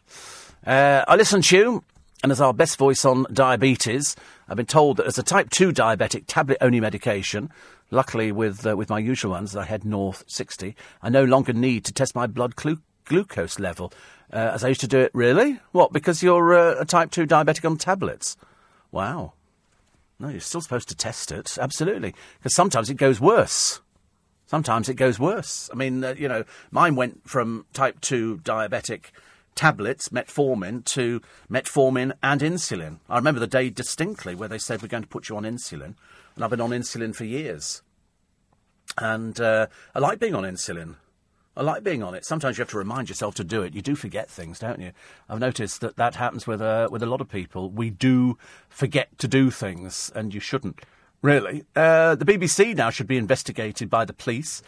Uh, 0.65 1.05
I 1.07 1.15
listen 1.15 1.41
to 1.41 1.57
you. 1.57 1.83
And 2.23 2.31
as 2.31 2.39
our 2.39 2.53
best 2.53 2.77
voice 2.77 3.03
on 3.03 3.25
diabetes, 3.33 4.15
I've 4.47 4.55
been 4.55 4.65
told 4.65 4.95
that 4.95 5.07
as 5.07 5.17
a 5.17 5.23
type 5.23 5.49
2 5.49 5.73
diabetic, 5.73 6.23
tablet 6.25 6.57
only 6.61 6.79
medication, 6.79 7.49
luckily 7.93 8.31
with, 8.31 8.65
uh, 8.65 8.75
with 8.75 8.89
my 8.89 8.99
usual 8.99 9.31
ones 9.31 9.55
I 9.55 9.65
head 9.65 9.85
north 9.85 10.23
60, 10.27 10.75
I 11.01 11.09
no 11.09 11.23
longer 11.23 11.53
need 11.53 11.85
to 11.85 11.93
test 11.93 12.15
my 12.15 12.27
blood 12.27 12.55
glu- 12.55 12.81
glucose 13.05 13.59
level 13.59 13.93
uh, 14.31 14.51
as 14.53 14.63
I 14.63 14.69
used 14.69 14.81
to 14.81 14.87
do 14.87 14.99
it. 14.99 15.11
Really? 15.13 15.59
What, 15.71 15.93
because 15.93 16.23
you're 16.23 16.53
uh, 16.53 16.81
a 16.81 16.85
type 16.85 17.11
2 17.11 17.25
diabetic 17.25 17.69
on 17.69 17.77
tablets? 17.77 18.35
Wow. 18.91 19.33
No, 20.19 20.29
you're 20.29 20.39
still 20.39 20.61
supposed 20.61 20.89
to 20.89 20.95
test 20.95 21.31
it, 21.31 21.57
absolutely. 21.59 22.13
Because 22.39 22.55
sometimes 22.55 22.89
it 22.89 22.95
goes 22.95 23.19
worse. 23.19 23.81
Sometimes 24.47 24.89
it 24.89 24.95
goes 24.95 25.19
worse. 25.19 25.69
I 25.71 25.75
mean, 25.75 26.03
uh, 26.03 26.15
you 26.17 26.27
know, 26.27 26.43
mine 26.71 26.95
went 26.95 27.27
from 27.27 27.65
type 27.73 28.01
2 28.01 28.39
diabetic 28.43 29.05
tablets, 29.55 30.09
metformin, 30.09 30.83
to 30.85 31.21
metformin 31.49 32.13
and 32.21 32.41
insulin. 32.41 32.99
I 33.09 33.17
remember 33.17 33.39
the 33.39 33.47
day 33.47 33.69
distinctly 33.69 34.35
where 34.35 34.49
they 34.49 34.57
said, 34.57 34.81
we're 34.81 34.87
going 34.87 35.03
to 35.03 35.09
put 35.09 35.29
you 35.29 35.37
on 35.37 35.43
insulin. 35.43 35.95
And 36.35 36.43
I've 36.43 36.49
been 36.49 36.61
on 36.61 36.71
insulin 36.71 37.15
for 37.15 37.25
years. 37.25 37.81
And 38.97 39.39
uh, 39.39 39.67
I 39.95 39.99
like 39.99 40.19
being 40.19 40.35
on 40.35 40.43
insulin. 40.43 40.95
I 41.55 41.61
like 41.61 41.83
being 41.83 42.01
on 42.01 42.15
it. 42.15 42.25
Sometimes 42.25 42.57
you 42.57 42.63
have 42.63 42.71
to 42.71 42.77
remind 42.77 43.09
yourself 43.09 43.35
to 43.35 43.43
do 43.43 43.61
it. 43.61 43.75
You 43.75 43.81
do 43.81 43.95
forget 43.95 44.29
things, 44.29 44.57
don't 44.57 44.79
you? 44.79 44.91
I've 45.29 45.39
noticed 45.39 45.81
that 45.81 45.97
that 45.97 46.15
happens 46.15 46.47
with 46.47 46.61
uh, 46.61 46.87
with 46.91 47.03
a 47.03 47.07
lot 47.07 47.21
of 47.21 47.29
people. 47.29 47.69
We 47.69 47.91
do 47.91 48.37
forget 48.69 49.17
to 49.19 49.27
do 49.27 49.51
things, 49.51 50.11
and 50.15 50.33
you 50.33 50.39
shouldn't. 50.39 50.81
Really, 51.21 51.63
uh, 51.73 52.15
the 52.15 52.25
BBC 52.25 52.75
now 52.75 52.89
should 52.89 53.07
be 53.07 53.15
investigated 53.15 53.89
by 53.89 54.03
the 54.03 54.11
police. 54.11 54.61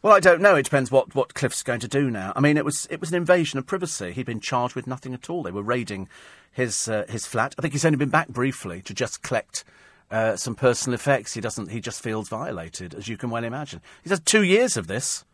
Well, 0.00 0.14
I 0.14 0.20
don't 0.20 0.40
know. 0.40 0.54
It 0.54 0.62
depends 0.62 0.90
what, 0.90 1.14
what 1.14 1.34
Cliff's 1.34 1.62
going 1.62 1.80
to 1.80 1.88
do 1.88 2.10
now. 2.10 2.32
I 2.34 2.40
mean, 2.40 2.56
it 2.56 2.64
was 2.64 2.86
it 2.88 3.00
was 3.00 3.10
an 3.10 3.16
invasion 3.16 3.58
of 3.58 3.66
privacy. 3.66 4.12
He'd 4.12 4.24
been 4.24 4.40
charged 4.40 4.74
with 4.74 4.86
nothing 4.86 5.12
at 5.12 5.28
all. 5.28 5.42
They 5.42 5.50
were 5.50 5.62
raiding 5.62 6.08
his 6.52 6.88
uh, 6.88 7.04
his 7.08 7.26
flat. 7.26 7.54
I 7.58 7.62
think 7.62 7.74
he's 7.74 7.84
only 7.84 7.98
been 7.98 8.08
back 8.08 8.28
briefly 8.28 8.80
to 8.82 8.94
just 8.94 9.22
collect 9.22 9.64
uh, 10.10 10.36
some 10.36 10.54
personal 10.54 10.94
effects. 10.94 11.34
He 11.34 11.40
doesn't. 11.40 11.70
He 11.70 11.80
just 11.80 12.02
feels 12.02 12.28
violated, 12.28 12.94
as 12.94 13.08
you 13.08 13.16
can 13.16 13.30
well 13.30 13.44
imagine. 13.44 13.80
He's 14.02 14.12
had 14.12 14.24
two 14.24 14.42
years 14.42 14.76
of 14.76 14.86
this. 14.86 15.24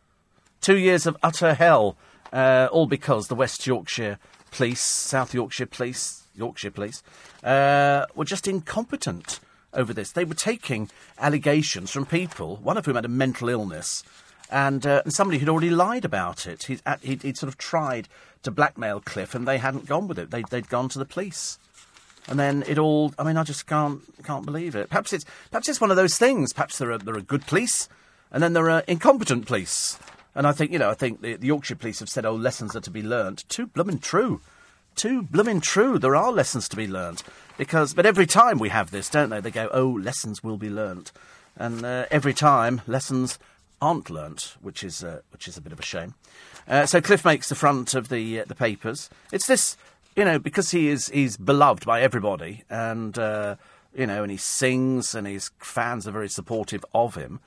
Two 0.61 0.77
years 0.77 1.05
of 1.05 1.15
utter 1.21 1.53
hell, 1.53 1.95
uh, 2.33 2.67
all 2.71 2.87
because 2.87 3.27
the 3.27 3.35
West 3.35 3.67
Yorkshire 3.67 4.17
Police, 4.51 4.81
South 4.81 5.33
Yorkshire 5.33 5.67
Police, 5.67 6.23
Yorkshire 6.33 6.71
Police, 6.71 7.03
uh, 7.43 8.05
were 8.15 8.25
just 8.25 8.47
incompetent 8.47 9.39
over 9.73 9.93
this. 9.93 10.11
They 10.11 10.25
were 10.25 10.33
taking 10.33 10.89
allegations 11.19 11.91
from 11.91 12.05
people, 12.05 12.57
one 12.57 12.77
of 12.77 12.85
whom 12.85 12.95
had 12.95 13.05
a 13.05 13.09
mental 13.09 13.49
illness, 13.49 14.03
and, 14.49 14.85
uh, 14.87 15.01
and 15.03 15.13
somebody 15.13 15.39
who'd 15.39 15.49
already 15.49 15.69
lied 15.69 16.05
about 16.05 16.47
it. 16.47 16.63
He'd, 16.63 16.81
he'd, 17.01 17.21
he'd, 17.21 17.37
sort 17.37 17.49
of 17.49 17.57
tried 17.57 18.07
to 18.43 18.51
blackmail 18.51 19.01
Cliff, 19.01 19.35
and 19.35 19.47
they 19.47 19.57
hadn't 19.57 19.85
gone 19.85 20.07
with 20.07 20.17
it. 20.17 20.31
They'd, 20.31 20.47
they'd 20.47 20.69
gone 20.69 20.89
to 20.89 20.99
the 20.99 21.05
police. 21.05 21.59
And 22.27 22.39
then 22.39 22.63
it 22.67 22.77
all. 22.77 23.13
I 23.19 23.23
mean, 23.23 23.37
I 23.37 23.43
just 23.43 23.67
can't 23.67 24.01
can't 24.23 24.45
believe 24.45 24.75
it. 24.75 24.89
Perhaps 24.89 25.13
it's 25.13 25.25
perhaps 25.51 25.69
it's 25.69 25.81
one 25.81 25.91
of 25.91 25.97
those 25.97 26.17
things. 26.17 26.53
Perhaps 26.53 26.79
there 26.79 26.91
are 26.91 26.97
there 26.97 27.15
are 27.15 27.21
good 27.21 27.45
police, 27.45 27.87
and 28.31 28.41
then 28.41 28.53
there 28.53 28.69
are 28.69 28.83
incompetent 28.87 29.45
police. 29.45 29.99
And 30.35 30.45
I 30.45 30.51
think, 30.51 30.71
you 30.71 30.79
know, 30.79 30.89
I 30.89 30.95
think 30.95 31.21
the, 31.21 31.37
the 31.37 31.47
Yorkshire 31.47 31.77
police 31.77 31.99
have 31.99 32.09
said, 32.09 32.25
oh, 32.25 32.35
lessons 32.35 32.75
are 32.75 32.81
to 32.81 32.91
be 32.91 33.01
learnt. 33.01 33.47
Too 33.47 33.67
blooming 33.67 33.99
true. 33.99 34.41
Too 34.95 35.23
blooming 35.23 35.61
true. 35.61 35.97
There 35.97 36.15
are 36.15 36.31
lessons 36.31 36.67
to 36.69 36.75
be 36.75 36.87
learnt. 36.87 37.23
Because, 37.57 37.93
but 37.93 38.05
every 38.05 38.25
time 38.25 38.59
we 38.59 38.67
have 38.67 38.91
this, 38.91 39.09
don't 39.09 39.29
they? 39.29 39.39
They 39.39 39.51
go, 39.51 39.69
oh, 39.71 39.87
lessons 39.87 40.43
will 40.43 40.57
be 40.57 40.69
learnt. 40.69 41.13
And 41.55 41.85
uh, 41.85 42.05
every 42.11 42.33
time, 42.33 42.81
lessons 42.85 43.39
aren't 43.81 44.09
learnt, 44.09 44.57
which 44.61 44.83
is, 44.83 45.05
uh, 45.05 45.21
which 45.31 45.47
is 45.47 45.55
a 45.55 45.61
bit 45.61 45.71
of 45.71 45.79
a 45.79 45.83
shame. 45.83 46.15
Uh, 46.67 46.85
so 46.85 46.99
Cliff 46.99 47.23
makes 47.23 47.47
the 47.47 47.55
front 47.55 47.93
of 47.93 48.09
the, 48.09 48.41
uh, 48.41 48.45
the 48.45 48.55
papers. 48.55 49.09
It's 49.31 49.47
this, 49.47 49.77
you 50.15 50.23
know, 50.23 50.39
because 50.39 50.71
he 50.71 50.87
is 50.87 51.09
he's 51.09 51.37
beloved 51.37 51.85
by 51.85 52.01
everybody, 52.01 52.63
and, 52.69 53.17
uh, 53.17 53.55
you 53.93 54.07
know, 54.07 54.23
and 54.23 54.31
he 54.31 54.37
sings, 54.37 55.13
and 55.13 55.27
his 55.27 55.51
fans 55.59 56.07
are 56.07 56.11
very 56.11 56.29
supportive 56.29 56.85
of 56.93 57.15
him. 57.15 57.39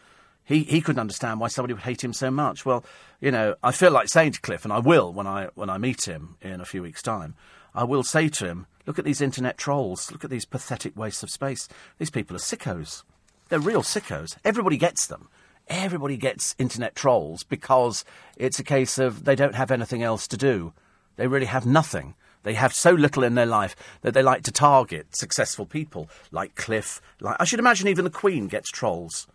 He, 0.44 0.62
he 0.64 0.80
couldn't 0.80 1.00
understand 1.00 1.40
why 1.40 1.48
somebody 1.48 1.74
would 1.74 1.82
hate 1.82 2.02
him 2.02 2.14
so 2.14 2.30
much. 2.30 2.64
Well, 2.64 2.84
you 3.20 3.30
know, 3.30 3.54
I 3.62 3.70
feel 3.70 3.90
like 3.90 4.08
saying 4.08 4.32
to 4.32 4.40
Cliff, 4.40 4.64
and 4.64 4.72
I 4.72 4.78
will 4.78 5.12
when 5.12 5.26
I, 5.26 5.48
when 5.54 5.68
I 5.68 5.76
meet 5.76 6.08
him 6.08 6.36
in 6.40 6.60
a 6.60 6.64
few 6.64 6.82
weeks' 6.82 7.02
time, 7.02 7.34
I 7.74 7.84
will 7.84 8.02
say 8.02 8.28
to 8.28 8.46
him, 8.46 8.66
look 8.86 8.98
at 8.98 9.04
these 9.04 9.20
internet 9.20 9.58
trolls, 9.58 10.10
look 10.10 10.24
at 10.24 10.30
these 10.30 10.46
pathetic 10.46 10.96
wastes 10.96 11.22
of 11.22 11.30
space. 11.30 11.68
These 11.98 12.10
people 12.10 12.34
are 12.34 12.40
sickos. 12.40 13.02
They're 13.50 13.58
real 13.58 13.82
sickos. 13.82 14.36
Everybody 14.44 14.78
gets 14.78 15.06
them. 15.06 15.28
Everybody 15.68 16.16
gets 16.16 16.54
internet 16.58 16.94
trolls 16.94 17.42
because 17.42 18.06
it's 18.38 18.58
a 18.58 18.64
case 18.64 18.96
of 18.98 19.24
they 19.24 19.36
don't 19.36 19.54
have 19.54 19.70
anything 19.70 20.02
else 20.02 20.26
to 20.28 20.38
do. 20.38 20.72
They 21.16 21.26
really 21.26 21.46
have 21.46 21.66
nothing. 21.66 22.14
They 22.42 22.54
have 22.54 22.74
so 22.74 22.92
little 22.92 23.24
in 23.24 23.34
their 23.34 23.46
life 23.46 23.74
that 24.02 24.14
they 24.14 24.22
like 24.22 24.42
to 24.44 24.52
target 24.52 25.14
successful 25.16 25.66
people 25.66 26.08
like 26.30 26.54
Cliff. 26.54 27.00
Like 27.20 27.36
I 27.40 27.44
should 27.44 27.58
imagine 27.58 27.88
even 27.88 28.04
the 28.04 28.10
Queen 28.10 28.48
gets 28.48 28.70
trolls. 28.70 29.26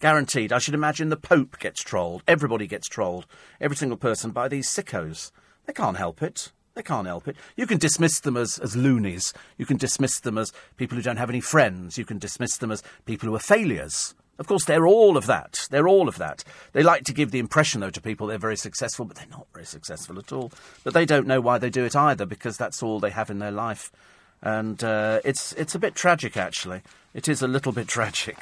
Guaranteed. 0.00 0.52
I 0.52 0.58
should 0.58 0.74
imagine 0.74 1.10
the 1.10 1.16
Pope 1.16 1.58
gets 1.58 1.82
trolled. 1.82 2.22
Everybody 2.26 2.66
gets 2.66 2.88
trolled. 2.88 3.26
Every 3.60 3.76
single 3.76 3.98
person 3.98 4.30
by 4.30 4.48
these 4.48 4.68
sickos. 4.68 5.30
They 5.66 5.74
can't 5.74 5.98
help 5.98 6.22
it. 6.22 6.52
They 6.74 6.82
can't 6.82 7.06
help 7.06 7.28
it. 7.28 7.36
You 7.56 7.66
can 7.66 7.78
dismiss 7.78 8.20
them 8.20 8.36
as, 8.36 8.58
as 8.58 8.76
loonies. 8.76 9.34
You 9.58 9.66
can 9.66 9.76
dismiss 9.76 10.20
them 10.20 10.38
as 10.38 10.52
people 10.76 10.96
who 10.96 11.02
don't 11.02 11.18
have 11.18 11.28
any 11.28 11.40
friends. 11.40 11.98
You 11.98 12.06
can 12.06 12.18
dismiss 12.18 12.56
them 12.56 12.70
as 12.70 12.82
people 13.04 13.28
who 13.28 13.34
are 13.34 13.40
failures. 13.40 14.14
Of 14.40 14.46
course, 14.46 14.64
they're 14.64 14.86
all 14.86 15.18
of 15.18 15.26
that. 15.26 15.68
They're 15.70 15.86
all 15.86 16.08
of 16.08 16.16
that. 16.16 16.44
They 16.72 16.82
like 16.82 17.04
to 17.04 17.12
give 17.12 17.30
the 17.30 17.38
impression, 17.38 17.82
though, 17.82 17.90
to 17.90 18.00
people 18.00 18.26
they're 18.26 18.38
very 18.38 18.56
successful, 18.56 19.04
but 19.04 19.18
they're 19.18 19.26
not 19.30 19.46
very 19.52 19.66
successful 19.66 20.18
at 20.18 20.32
all. 20.32 20.50
But 20.82 20.94
they 20.94 21.04
don't 21.04 21.26
know 21.26 21.42
why 21.42 21.58
they 21.58 21.68
do 21.68 21.84
it 21.84 21.94
either, 21.94 22.24
because 22.24 22.56
that's 22.56 22.82
all 22.82 23.00
they 23.00 23.10
have 23.10 23.28
in 23.28 23.38
their 23.38 23.50
life. 23.50 23.92
And 24.40 24.82
uh, 24.82 25.20
it's, 25.24 25.52
it's 25.52 25.74
a 25.74 25.78
bit 25.78 25.94
tragic, 25.94 26.38
actually. 26.38 26.80
It 27.12 27.28
is 27.28 27.42
a 27.42 27.46
little 27.46 27.72
bit 27.72 27.86
tragic. 27.96 28.38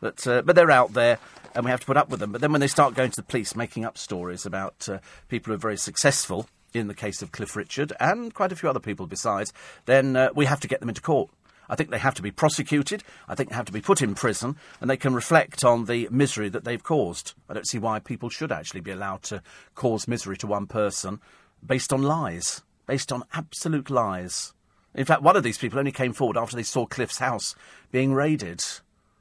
But, 0.00 0.26
uh, 0.26 0.40
but 0.40 0.56
they're 0.56 0.70
out 0.70 0.94
there 0.94 1.18
and 1.54 1.66
we 1.66 1.70
have 1.70 1.80
to 1.80 1.86
put 1.86 1.98
up 1.98 2.08
with 2.08 2.20
them. 2.20 2.32
But 2.32 2.40
then 2.40 2.50
when 2.50 2.62
they 2.62 2.66
start 2.66 2.94
going 2.94 3.10
to 3.10 3.16
the 3.16 3.22
police, 3.22 3.54
making 3.54 3.84
up 3.84 3.98
stories 3.98 4.46
about 4.46 4.88
uh, 4.88 4.98
people 5.28 5.50
who 5.50 5.54
are 5.56 5.58
very 5.58 5.76
successful, 5.76 6.48
in 6.72 6.88
the 6.88 6.94
case 6.94 7.20
of 7.20 7.32
Cliff 7.32 7.54
Richard 7.54 7.92
and 8.00 8.32
quite 8.32 8.52
a 8.52 8.56
few 8.56 8.68
other 8.68 8.80
people 8.80 9.06
besides, 9.06 9.52
then 9.84 10.16
uh, 10.16 10.30
we 10.34 10.46
have 10.46 10.60
to 10.60 10.68
get 10.68 10.80
them 10.80 10.88
into 10.88 11.02
court. 11.02 11.28
I 11.68 11.76
think 11.76 11.90
they 11.90 11.98
have 11.98 12.14
to 12.16 12.22
be 12.22 12.30
prosecuted. 12.30 13.02
I 13.28 13.34
think 13.34 13.48
they 13.48 13.54
have 13.54 13.66
to 13.66 13.72
be 13.72 13.80
put 13.80 14.02
in 14.02 14.14
prison, 14.14 14.56
and 14.80 14.90
they 14.90 14.96
can 14.96 15.14
reflect 15.14 15.64
on 15.64 15.86
the 15.86 16.08
misery 16.10 16.48
that 16.48 16.64
they've 16.64 16.82
caused. 16.82 17.34
I 17.48 17.54
don't 17.54 17.66
see 17.66 17.78
why 17.78 17.98
people 17.98 18.28
should 18.28 18.52
actually 18.52 18.80
be 18.80 18.90
allowed 18.90 19.22
to 19.24 19.42
cause 19.74 20.08
misery 20.08 20.36
to 20.38 20.46
one 20.46 20.66
person 20.66 21.20
based 21.64 21.92
on 21.92 22.02
lies, 22.02 22.62
based 22.86 23.12
on 23.12 23.24
absolute 23.32 23.90
lies. 23.90 24.52
In 24.94 25.04
fact, 25.04 25.22
one 25.22 25.36
of 25.36 25.42
these 25.42 25.58
people 25.58 25.78
only 25.78 25.92
came 25.92 26.12
forward 26.12 26.36
after 26.36 26.56
they 26.56 26.62
saw 26.62 26.86
Cliff's 26.86 27.18
house 27.18 27.54
being 27.90 28.12
raided. 28.12 28.62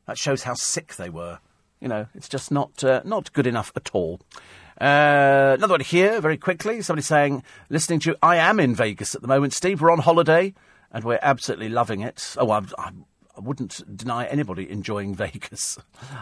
That 0.08 0.18
shows 0.18 0.44
how 0.44 0.56
sick 0.56 0.96
they 0.96 1.10
were. 1.10 1.39
You 1.80 1.88
know, 1.88 2.08
it's 2.14 2.30
just 2.30 2.52
not 2.52 2.84
uh, 2.84 3.02
not 3.06 3.34
good 3.34 3.48
enough 3.48 3.72
at 3.76 3.89
all. 3.94 4.20
Uh, 4.80 5.56
another 5.58 5.74
one 5.74 5.82
here, 5.82 6.20
very 6.20 6.38
quickly. 6.38 6.82
Somebody 6.82 7.04
saying, 7.04 7.44
listening 7.70 8.00
to 8.02 8.12
you, 8.12 8.16
I 8.22 8.38
am 8.38 8.60
in 8.60 8.76
Vegas 8.76 9.16
at 9.16 9.22
the 9.22 9.28
moment, 9.28 9.54
Steve. 9.54 9.80
We're 9.80 9.92
on 9.92 10.00
holiday 10.00 10.54
and 10.92 11.04
we're 11.04 11.20
absolutely 11.22 11.70
loving 11.70 12.02
it. 12.02 12.36
Oh, 12.38 12.52
I'm, 12.52 12.68
I'm, 12.78 13.06
I 13.38 13.39
would 13.42 13.60
not 13.60 13.82
deny 13.96 14.26
anybody 14.26 14.70
enjoying 14.70 15.16
Vegas. 15.24 15.78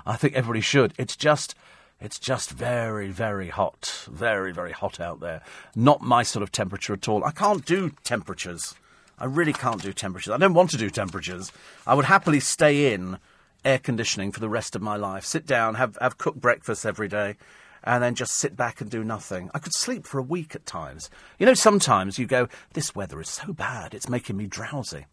I 0.06 0.16
think 0.16 0.34
everybody 0.34 0.62
should. 0.62 0.94
It's 0.98 1.16
just 1.16 1.56
It's 2.02 2.20
just 2.20 2.52
very, 2.52 3.10
very 3.10 3.50
hot. 3.50 4.08
Very, 4.10 4.54
very 4.54 4.72
hot 4.72 5.00
out 5.00 5.20
there. 5.20 5.42
Not 5.76 6.02
my 6.02 6.24
sort 6.24 6.44
of 6.44 6.52
temperature 6.52 6.94
at 6.94 7.10
all. 7.10 7.24
I 7.26 7.32
can't 7.32 7.66
do 7.66 7.92
temperatures. 8.04 8.74
I 9.18 9.26
really 9.26 9.52
can't 9.52 9.82
do 9.82 9.92
temperatures. 9.92 10.34
I 10.34 10.38
don't 10.38 10.54
want 10.54 10.70
to 10.70 10.78
do 10.78 10.90
temperatures. 10.90 11.52
I 11.86 11.94
would 11.96 12.06
happily 12.06 12.40
stay 12.40 12.94
in 12.94 13.18
air 13.66 13.80
conditioning 13.80 14.32
for 14.32 14.40
the 14.40 14.48
rest 14.48 14.78
of 14.78 14.82
my 14.82 14.96
life. 14.96 15.26
Sit 15.26 15.46
down, 15.46 15.76
have, 15.76 15.98
have 16.00 16.18
cooked 16.18 16.40
breakfast 16.40 16.86
every 16.86 17.10
day, 17.10 17.36
and 17.84 18.04
then 18.04 18.16
just 18.16 18.36
sit 18.36 18.56
back 18.56 18.82
and 18.82 18.90
do 18.90 19.04
nothing. 19.04 19.50
I 19.54 19.60
could 19.60 19.74
sleep 19.74 20.06
for 20.06 20.20
a 20.20 20.24
week 20.24 20.56
at 20.56 20.66
times. 20.66 21.10
You 21.38 21.46
know, 21.46 21.54
sometimes 21.54 22.20
you 22.20 22.26
go, 22.26 22.48
this 22.74 22.96
weather 22.96 23.20
is 23.22 23.30
so 23.30 23.54
bad, 23.54 23.94
it's 23.94 24.10
making 24.10 24.38
me 24.38 24.48
drowsy. 24.48 25.06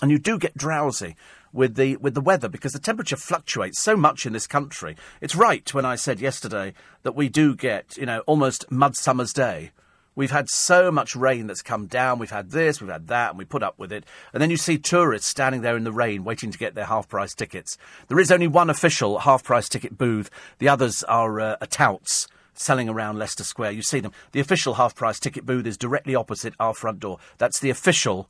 And 0.00 0.10
you 0.10 0.18
do 0.18 0.38
get 0.38 0.56
drowsy 0.56 1.14
with 1.52 1.76
the 1.76 1.96
with 1.96 2.14
the 2.14 2.20
weather 2.20 2.48
because 2.48 2.72
the 2.72 2.80
temperature 2.80 3.16
fluctuates 3.16 3.80
so 3.80 3.96
much 3.96 4.26
in 4.26 4.32
this 4.32 4.48
country. 4.48 4.96
It's 5.20 5.36
right 5.36 5.72
when 5.72 5.84
I 5.84 5.94
said 5.94 6.20
yesterday 6.20 6.74
that 7.02 7.14
we 7.14 7.28
do 7.28 7.54
get, 7.54 7.96
you 7.96 8.06
know, 8.06 8.20
almost 8.26 8.70
mud 8.70 8.96
summer's 8.96 9.32
day. 9.32 9.70
We've 10.14 10.30
had 10.30 10.48
so 10.48 10.90
much 10.90 11.16
rain 11.16 11.46
that's 11.46 11.62
come 11.62 11.86
down. 11.86 12.18
We've 12.18 12.30
had 12.30 12.50
this, 12.50 12.80
we've 12.80 12.90
had 12.90 13.08
that, 13.08 13.30
and 13.30 13.38
we 13.38 13.44
put 13.44 13.62
up 13.62 13.78
with 13.78 13.92
it. 13.92 14.04
And 14.32 14.42
then 14.42 14.50
you 14.50 14.56
see 14.56 14.76
tourists 14.78 15.28
standing 15.28 15.62
there 15.62 15.76
in 15.76 15.84
the 15.84 15.92
rain 15.92 16.24
waiting 16.24 16.50
to 16.50 16.58
get 16.58 16.74
their 16.74 16.84
half 16.84 17.08
price 17.08 17.34
tickets. 17.34 17.78
There 18.08 18.20
is 18.20 18.30
only 18.30 18.46
one 18.46 18.68
official 18.68 19.20
half 19.20 19.42
price 19.42 19.68
ticket 19.68 19.96
booth, 19.96 20.30
the 20.58 20.68
others 20.68 21.02
are, 21.04 21.40
uh, 21.40 21.56
touts 21.70 22.28
selling 22.54 22.88
around 22.88 23.18
Leicester 23.18 23.44
Square. 23.44 23.72
You 23.72 23.82
see 23.82 24.00
them. 24.00 24.12
The 24.32 24.40
official 24.40 24.74
half 24.74 24.94
price 24.94 25.18
ticket 25.18 25.46
booth 25.46 25.66
is 25.66 25.78
directly 25.78 26.14
opposite 26.14 26.54
our 26.60 26.74
front 26.74 27.00
door. 27.00 27.18
That's 27.38 27.60
the 27.60 27.70
official 27.70 28.28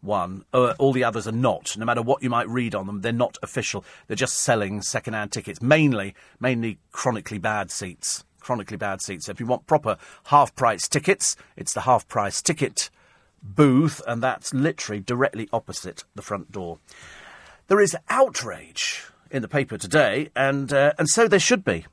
one. 0.00 0.44
Uh, 0.52 0.74
all 0.78 0.92
the 0.92 1.04
others 1.04 1.26
are 1.26 1.32
not. 1.32 1.76
No 1.76 1.84
matter 1.84 2.02
what 2.02 2.22
you 2.22 2.30
might 2.30 2.48
read 2.48 2.74
on 2.74 2.86
them, 2.86 3.00
they're 3.00 3.12
not 3.12 3.38
official. 3.42 3.84
They're 4.06 4.16
just 4.16 4.38
selling 4.38 4.82
second-hand 4.82 5.32
tickets, 5.32 5.60
mainly, 5.60 6.14
mainly 6.38 6.78
chronically 6.92 7.38
bad 7.38 7.70
seats. 7.70 8.24
Chronically 8.44 8.76
bad 8.76 9.00
seats. 9.00 9.24
So 9.24 9.32
if 9.32 9.40
you 9.40 9.46
want 9.46 9.66
proper 9.66 9.96
half-price 10.26 10.86
tickets, 10.86 11.34
it's 11.56 11.72
the 11.72 11.80
half-price 11.80 12.42
ticket 12.42 12.90
booth, 13.42 14.02
and 14.06 14.22
that's 14.22 14.52
literally 14.52 15.00
directly 15.00 15.48
opposite 15.50 16.04
the 16.14 16.20
front 16.20 16.52
door. 16.52 16.78
There 17.68 17.80
is 17.80 17.96
outrage 18.10 19.06
in 19.30 19.40
the 19.40 19.48
paper 19.48 19.78
today, 19.78 20.28
and 20.36 20.70
uh, 20.74 20.92
and 20.98 21.08
so 21.08 21.26
there 21.26 21.40
should 21.40 21.64
be. 21.64 21.86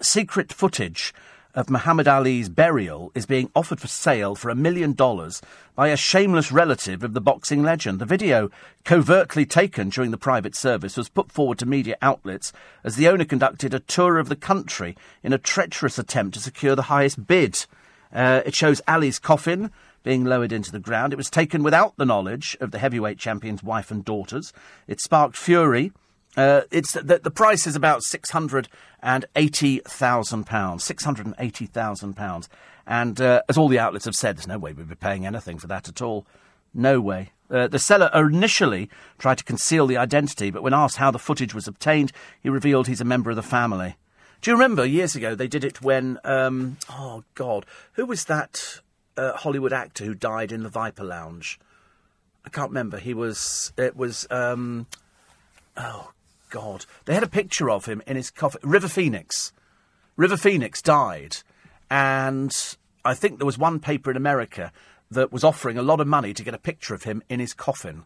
Secret 0.00 0.52
footage 0.52 1.12
of 1.54 1.70
Muhammad 1.70 2.08
Ali's 2.08 2.48
burial 2.48 3.12
is 3.14 3.26
being 3.26 3.50
offered 3.54 3.80
for 3.80 3.86
sale 3.86 4.34
for 4.34 4.50
a 4.50 4.56
million 4.56 4.92
dollars 4.92 5.40
by 5.76 5.88
a 5.88 5.96
shameless 5.96 6.50
relative 6.50 7.04
of 7.04 7.14
the 7.14 7.20
boxing 7.20 7.62
legend. 7.62 8.00
The 8.00 8.04
video, 8.04 8.50
covertly 8.84 9.46
taken 9.46 9.88
during 9.88 10.10
the 10.10 10.18
private 10.18 10.56
service, 10.56 10.96
was 10.96 11.08
put 11.08 11.30
forward 11.30 11.58
to 11.60 11.66
media 11.66 11.96
outlets 12.02 12.52
as 12.82 12.96
the 12.96 13.08
owner 13.08 13.24
conducted 13.24 13.72
a 13.72 13.80
tour 13.80 14.18
of 14.18 14.28
the 14.28 14.36
country 14.36 14.96
in 15.22 15.32
a 15.32 15.38
treacherous 15.38 15.98
attempt 15.98 16.34
to 16.34 16.40
secure 16.40 16.74
the 16.74 16.82
highest 16.82 17.26
bid. 17.26 17.66
Uh, 18.12 18.42
it 18.44 18.54
shows 18.54 18.82
Ali's 18.88 19.18
coffin 19.18 19.70
being 20.02 20.24
lowered 20.24 20.52
into 20.52 20.72
the 20.72 20.78
ground. 20.78 21.12
It 21.12 21.16
was 21.16 21.30
taken 21.30 21.62
without 21.62 21.96
the 21.96 22.04
knowledge 22.04 22.56
of 22.60 22.72
the 22.72 22.78
heavyweight 22.78 23.18
champion's 23.18 23.62
wife 23.62 23.90
and 23.90 24.04
daughters. 24.04 24.52
It 24.86 25.00
sparked 25.00 25.36
fury 25.36 25.92
uh, 26.36 26.62
it's 26.70 26.92
the, 26.92 27.20
the 27.22 27.30
price 27.30 27.66
is 27.66 27.76
about 27.76 28.02
six 28.02 28.30
hundred 28.30 28.68
and 29.02 29.24
eighty 29.36 29.80
thousand 29.86 30.44
pounds. 30.44 30.84
Six 30.84 31.04
hundred 31.04 31.26
and 31.26 31.34
eighty 31.38 31.66
thousand 31.66 32.14
pounds, 32.14 32.48
and 32.86 33.20
uh, 33.20 33.42
as 33.48 33.56
all 33.56 33.68
the 33.68 33.78
outlets 33.78 34.04
have 34.04 34.14
said, 34.14 34.36
there's 34.36 34.48
no 34.48 34.58
way 34.58 34.72
we'd 34.72 34.88
be 34.88 34.94
paying 34.94 35.26
anything 35.26 35.58
for 35.58 35.66
that 35.68 35.88
at 35.88 36.02
all. 36.02 36.26
No 36.72 37.00
way. 37.00 37.30
Uh, 37.50 37.68
the 37.68 37.78
seller 37.78 38.10
initially 38.14 38.88
tried 39.18 39.38
to 39.38 39.44
conceal 39.44 39.86
the 39.86 39.96
identity, 39.96 40.50
but 40.50 40.62
when 40.62 40.74
asked 40.74 40.96
how 40.96 41.10
the 41.10 41.18
footage 41.18 41.54
was 41.54 41.68
obtained, 41.68 42.10
he 42.42 42.48
revealed 42.48 42.88
he's 42.88 43.00
a 43.00 43.04
member 43.04 43.30
of 43.30 43.36
the 43.36 43.42
family. 43.42 43.96
Do 44.40 44.50
you 44.50 44.56
remember 44.56 44.84
years 44.84 45.14
ago 45.14 45.34
they 45.34 45.48
did 45.48 45.64
it 45.64 45.80
when? 45.80 46.18
Um, 46.24 46.78
oh 46.90 47.22
God, 47.34 47.64
who 47.92 48.06
was 48.06 48.24
that 48.24 48.80
uh, 49.16 49.34
Hollywood 49.34 49.72
actor 49.72 50.04
who 50.04 50.14
died 50.14 50.52
in 50.52 50.62
the 50.62 50.68
Viper 50.68 51.04
Lounge? 51.04 51.60
I 52.44 52.48
can't 52.48 52.70
remember. 52.70 52.98
He 52.98 53.14
was. 53.14 53.72
It 53.78 53.96
was. 53.96 54.26
Um, 54.30 54.86
oh 55.76 56.10
God. 56.50 56.86
They 57.04 57.14
had 57.14 57.22
a 57.22 57.28
picture 57.28 57.70
of 57.70 57.86
him 57.86 58.02
in 58.06 58.16
his 58.16 58.30
coffin. 58.30 58.60
River 58.62 58.88
Phoenix. 58.88 59.52
River 60.16 60.36
Phoenix 60.36 60.80
died. 60.80 61.38
And 61.90 62.52
I 63.04 63.14
think 63.14 63.38
there 63.38 63.46
was 63.46 63.58
one 63.58 63.80
paper 63.80 64.10
in 64.10 64.16
America 64.16 64.72
that 65.10 65.32
was 65.32 65.44
offering 65.44 65.78
a 65.78 65.82
lot 65.82 66.00
of 66.00 66.06
money 66.06 66.32
to 66.34 66.42
get 66.42 66.54
a 66.54 66.58
picture 66.58 66.94
of 66.94 67.04
him 67.04 67.22
in 67.28 67.40
his 67.40 67.52
coffin. 67.52 68.04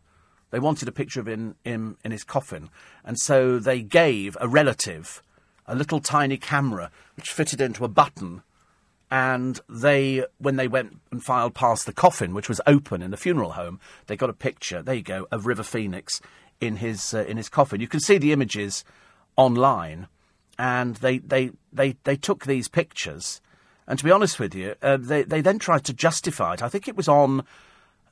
They 0.51 0.59
wanted 0.59 0.89
a 0.89 0.93
picture 0.93 1.20
of 1.20 1.28
him 1.28 1.57
in, 1.64 1.97
in 2.05 2.11
his 2.11 2.24
coffin. 2.24 2.70
And 3.05 3.18
so 3.18 3.59
they 3.59 3.82
gave 3.82 4.36
a 4.41 4.49
relative 4.49 5.22
a 5.66 5.74
little 5.74 6.01
tiny 6.01 6.39
camera 6.39 6.91
which 7.16 7.30
fitted 7.30 7.61
into 7.61 7.84
a 7.84 7.89
button. 7.89 8.43
And 9.11 9.61
they, 9.68 10.24
when 10.39 10.57
they 10.57 10.68
went 10.68 10.99
and 11.11 11.22
filed 11.22 11.55
past 11.55 11.86
the 11.86 11.93
coffin, 11.93 12.34
which 12.34 12.49
was 12.49 12.61
open 12.66 13.03
in 13.03 13.11
the 13.11 13.16
funeral 13.16 13.53
home, 13.53 13.80
they 14.07 14.16
got 14.16 14.30
a 14.30 14.34
picture, 14.34 14.82
there 14.82 14.97
you 14.97 15.03
go, 15.03 15.26
of 15.30 15.47
River 15.47 15.62
Phoenix 15.62 16.20
in 16.61 16.76
his 16.76 17.14
uh, 17.14 17.24
in 17.26 17.36
his 17.36 17.48
coffin. 17.48 17.80
You 17.80 17.88
can 17.88 18.00
see 18.00 18.18
the 18.18 18.32
images 18.32 18.84
online, 19.36 20.09
and 20.59 20.96
they 20.96 21.18
they 21.18 21.50
they 21.72 21.96
they 22.04 22.16
took 22.16 22.44
these 22.46 22.68
pictures. 22.68 23.40
And 23.86 23.98
to 23.98 24.04
be 24.04 24.11
honest 24.11 24.38
with 24.38 24.54
you, 24.54 24.74
uh, 24.82 24.98
they 24.98 25.22
they 25.22 25.40
then 25.40 25.59
tried 25.59 25.84
to 25.84 25.92
justify 25.92 26.54
it. 26.54 26.62
I 26.62 26.68
think 26.68 26.88
it 26.88 26.96
was 26.96 27.09
on 27.09 27.44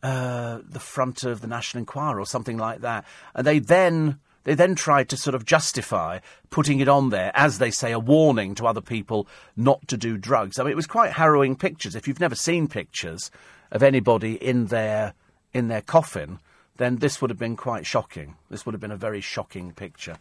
uh, 0.02 0.60
the 0.66 0.80
front 0.80 1.24
of 1.24 1.40
the 1.40 1.46
National 1.46 1.80
Enquirer 1.80 2.20
or 2.20 2.26
something 2.26 2.56
like 2.56 2.80
that. 2.80 3.04
And 3.34 3.46
they 3.46 3.58
then 3.58 4.18
they 4.44 4.54
then 4.54 4.76
tried 4.76 5.08
to 5.08 5.16
sort 5.16 5.34
of 5.34 5.44
justify 5.44 6.20
putting 6.50 6.78
it 6.78 6.88
on 6.88 7.10
there 7.10 7.32
as 7.34 7.58
they 7.58 7.70
say 7.70 7.90
a 7.90 7.98
warning 7.98 8.54
to 8.54 8.66
other 8.66 8.80
people 8.80 9.26
not 9.56 9.86
to 9.88 9.96
do 9.96 10.16
drugs. 10.16 10.58
I 10.58 10.62
mean, 10.62 10.70
it 10.70 10.76
was 10.76 10.86
quite 10.86 11.12
harrowing 11.12 11.56
pictures. 11.56 11.96
If 11.96 12.06
you've 12.06 12.20
never 12.20 12.36
seen 12.36 12.68
pictures 12.68 13.30
of 13.72 13.82
anybody 13.82 14.34
in 14.34 14.66
their 14.66 15.14
in 15.52 15.68
their 15.68 15.82
coffin, 15.82 16.38
then 16.76 16.96
this 16.96 17.20
would 17.20 17.30
have 17.30 17.38
been 17.38 17.56
quite 17.56 17.86
shocking. 17.86 18.36
This 18.50 18.64
would 18.64 18.74
have 18.74 18.80
been 18.80 18.90
a 18.90 18.96
very 18.96 19.20
shocking 19.20 19.72
picture. 19.72 20.16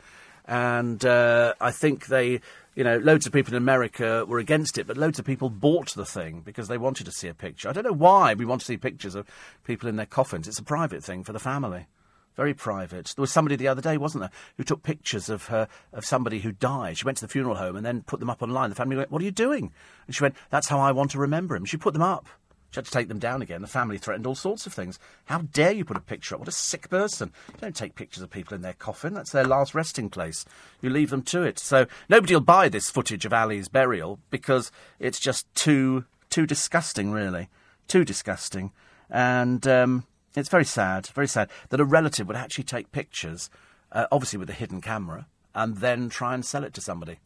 And 0.48 1.04
uh, 1.04 1.54
I 1.60 1.72
think 1.72 2.08
they, 2.08 2.40
you 2.76 2.84
know, 2.84 2.98
loads 2.98 3.26
of 3.26 3.34
people 3.34 3.54
in 3.54 3.58
America 3.58 4.26
were 4.28 4.38
against 4.38 4.78
it, 4.78 4.86
but 4.86 4.98
loads 4.98 5.18
of 5.18 5.26
people 5.26 5.50
bought 5.50 5.94
the 5.96 6.06
thing 6.06 6.42
because 6.46 6.68
they 6.68 6.78
wanted 6.78 7.06
to 7.06 7.12
see 7.12 7.28
a 7.28 7.34
picture. 7.34 7.68
I 7.68 7.74
don't 7.74 7.86
know 7.86 7.92
why 7.92 8.36
we 8.36 8.46
want 8.46 8.62
to 8.62 8.68
see 8.68 8.78
pictures 8.78 9.16
of 9.16 9.28
people 9.64 9.90
in 9.90 9.96
their 9.96 10.06
coffins. 10.06 10.48
It's 10.48 10.60
a 10.60 10.64
private 10.64 11.04
thing 11.04 11.24
for 11.24 11.34
the 11.34 11.40
family. 11.40 11.88
Very 12.36 12.54
private. 12.54 13.14
There 13.16 13.24
was 13.24 13.32
somebody 13.32 13.56
the 13.56 13.70
other 13.70 13.82
day, 13.82 13.98
wasn't 13.98 14.24
there, 14.24 14.32
who 14.58 14.64
took 14.64 14.84
pictures 14.84 15.30
of 15.30 15.46
her 15.46 15.70
of 15.94 16.06
somebody 16.06 16.40
who 16.40 16.52
died. 16.52 16.98
She 16.98 17.06
went 17.06 17.18
to 17.20 17.26
the 17.26 17.32
funeral 17.32 17.56
home 17.56 17.78
and 17.78 17.86
then 17.86 18.02
put 18.02 18.20
them 18.20 18.30
up 18.30 18.44
online. 18.44 18.70
The 18.70 18.76
family 18.76 18.98
went, 18.98 19.10
"What 19.10 19.22
are 19.22 19.26
you 19.26 19.32
doing?" 19.32 19.72
And 20.06 20.16
she 20.16 20.22
went, 20.22 20.36
"That's 20.50 20.68
how 20.68 20.80
I 20.80 20.92
want 20.92 21.12
to 21.12 21.18
remember 21.18 21.56
him." 21.56 21.64
She 21.64 21.78
put 21.78 21.94
them 21.94 22.02
up. 22.02 22.28
She 22.76 22.80
had 22.80 22.86
to 22.88 22.92
take 22.92 23.08
them 23.08 23.20
down 23.20 23.42
again. 23.42 23.62
The 23.62 23.68
family 23.68 23.98
threatened 23.98 24.28
all 24.28 24.36
sorts 24.36 24.68
of 24.68 24.74
things. 24.74 25.00
How 25.28 25.44
dare 25.54 25.72
you 25.72 25.86
put 25.86 25.96
a 25.96 26.02
picture 26.02 26.36
up? 26.36 26.40
What 26.40 26.50
a 26.50 26.52
sick 26.52 26.90
person. 26.90 27.32
You 27.54 27.60
don't 27.62 27.74
take 27.74 27.96
pictures 27.96 28.22
of 28.22 28.30
people 28.30 28.54
in 28.54 28.64
their 28.64 28.74
coffin. 28.74 29.14
That's 29.14 29.32
their 29.32 29.46
last 29.46 29.74
resting 29.74 30.10
place. 30.10 30.44
You 30.82 30.90
leave 30.90 31.10
them 31.10 31.22
to 31.22 31.42
it. 31.44 31.58
So 31.58 31.86
nobody 32.10 32.34
will 32.34 32.42
buy 32.42 32.68
this 32.68 32.90
footage 32.90 33.24
of 33.24 33.32
Ali's 33.32 33.70
burial 33.70 34.20
because 34.30 34.74
it's 35.00 35.22
just 35.22 35.48
too, 35.56 36.04
too 36.30 36.46
disgusting, 36.46 37.14
really. 37.14 37.48
Too 37.88 38.04
disgusting. 38.04 38.74
And 39.10 39.66
um, 39.66 40.04
it's 40.36 40.50
very 40.50 40.66
sad, 40.66 41.08
very 41.08 41.30
sad 41.30 41.50
that 41.70 41.80
a 41.80 41.86
relative 41.86 42.28
would 42.28 42.36
actually 42.36 42.66
take 42.66 42.92
pictures, 42.92 43.50
uh, 43.94 44.08
obviously 44.12 44.40
with 44.40 44.50
a 44.50 44.54
hidden 44.54 44.82
camera, 44.82 45.28
and 45.54 45.78
then 45.78 46.10
try 46.10 46.34
and 46.34 46.44
sell 46.44 46.66
it 46.66 46.74
to 46.74 46.82
somebody. 46.82 47.20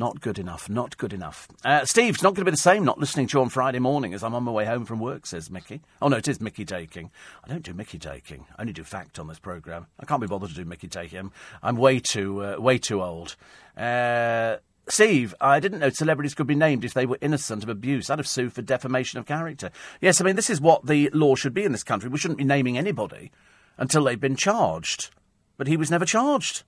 Not 0.00 0.22
good 0.22 0.38
enough. 0.38 0.70
Not 0.70 0.96
good 0.96 1.12
enough. 1.12 1.46
Uh, 1.62 1.84
Steve's 1.84 2.22
not 2.22 2.30
going 2.30 2.46
to 2.46 2.50
be 2.50 2.52
the 2.52 2.56
same 2.56 2.86
not 2.86 2.98
listening 2.98 3.26
to 3.26 3.36
you 3.36 3.42
on 3.42 3.50
Friday 3.50 3.80
morning 3.80 4.14
as 4.14 4.22
I'm 4.22 4.34
on 4.34 4.44
my 4.44 4.50
way 4.50 4.64
home 4.64 4.86
from 4.86 4.98
work, 4.98 5.26
says 5.26 5.50
Mickey. 5.50 5.82
Oh, 6.00 6.08
no, 6.08 6.16
it 6.16 6.26
is 6.26 6.40
Mickey 6.40 6.64
taking. 6.64 7.10
I 7.44 7.48
don't 7.48 7.62
do 7.62 7.74
Mickey 7.74 7.98
taking. 7.98 8.46
I 8.56 8.62
only 8.62 8.72
do 8.72 8.82
fact 8.82 9.18
on 9.18 9.26
this 9.26 9.38
programme. 9.38 9.88
I 10.00 10.06
can't 10.06 10.22
be 10.22 10.26
bothered 10.26 10.48
to 10.48 10.54
do 10.54 10.64
Mickey 10.64 10.88
taking. 10.88 11.18
I'm, 11.18 11.32
I'm 11.62 11.76
way 11.76 12.00
too, 12.00 12.42
uh, 12.42 12.56
way 12.58 12.78
too 12.78 13.02
old. 13.02 13.36
Uh, 13.76 14.56
Steve, 14.88 15.34
I 15.38 15.60
didn't 15.60 15.80
know 15.80 15.90
celebrities 15.90 16.34
could 16.34 16.46
be 16.46 16.54
named 16.54 16.82
if 16.82 16.94
they 16.94 17.04
were 17.04 17.18
innocent 17.20 17.62
of 17.62 17.68
abuse. 17.68 18.08
I'd 18.08 18.20
have 18.20 18.26
sued 18.26 18.54
for 18.54 18.62
defamation 18.62 19.18
of 19.18 19.26
character. 19.26 19.70
Yes, 20.00 20.18
I 20.18 20.24
mean, 20.24 20.34
this 20.34 20.48
is 20.48 20.62
what 20.62 20.86
the 20.86 21.10
law 21.10 21.34
should 21.34 21.52
be 21.52 21.64
in 21.64 21.72
this 21.72 21.84
country. 21.84 22.08
We 22.08 22.16
shouldn't 22.16 22.38
be 22.38 22.44
naming 22.44 22.78
anybody 22.78 23.32
until 23.76 24.04
they've 24.04 24.18
been 24.18 24.34
charged. 24.34 25.10
But 25.58 25.66
he 25.66 25.76
was 25.76 25.90
never 25.90 26.06
charged. 26.06 26.62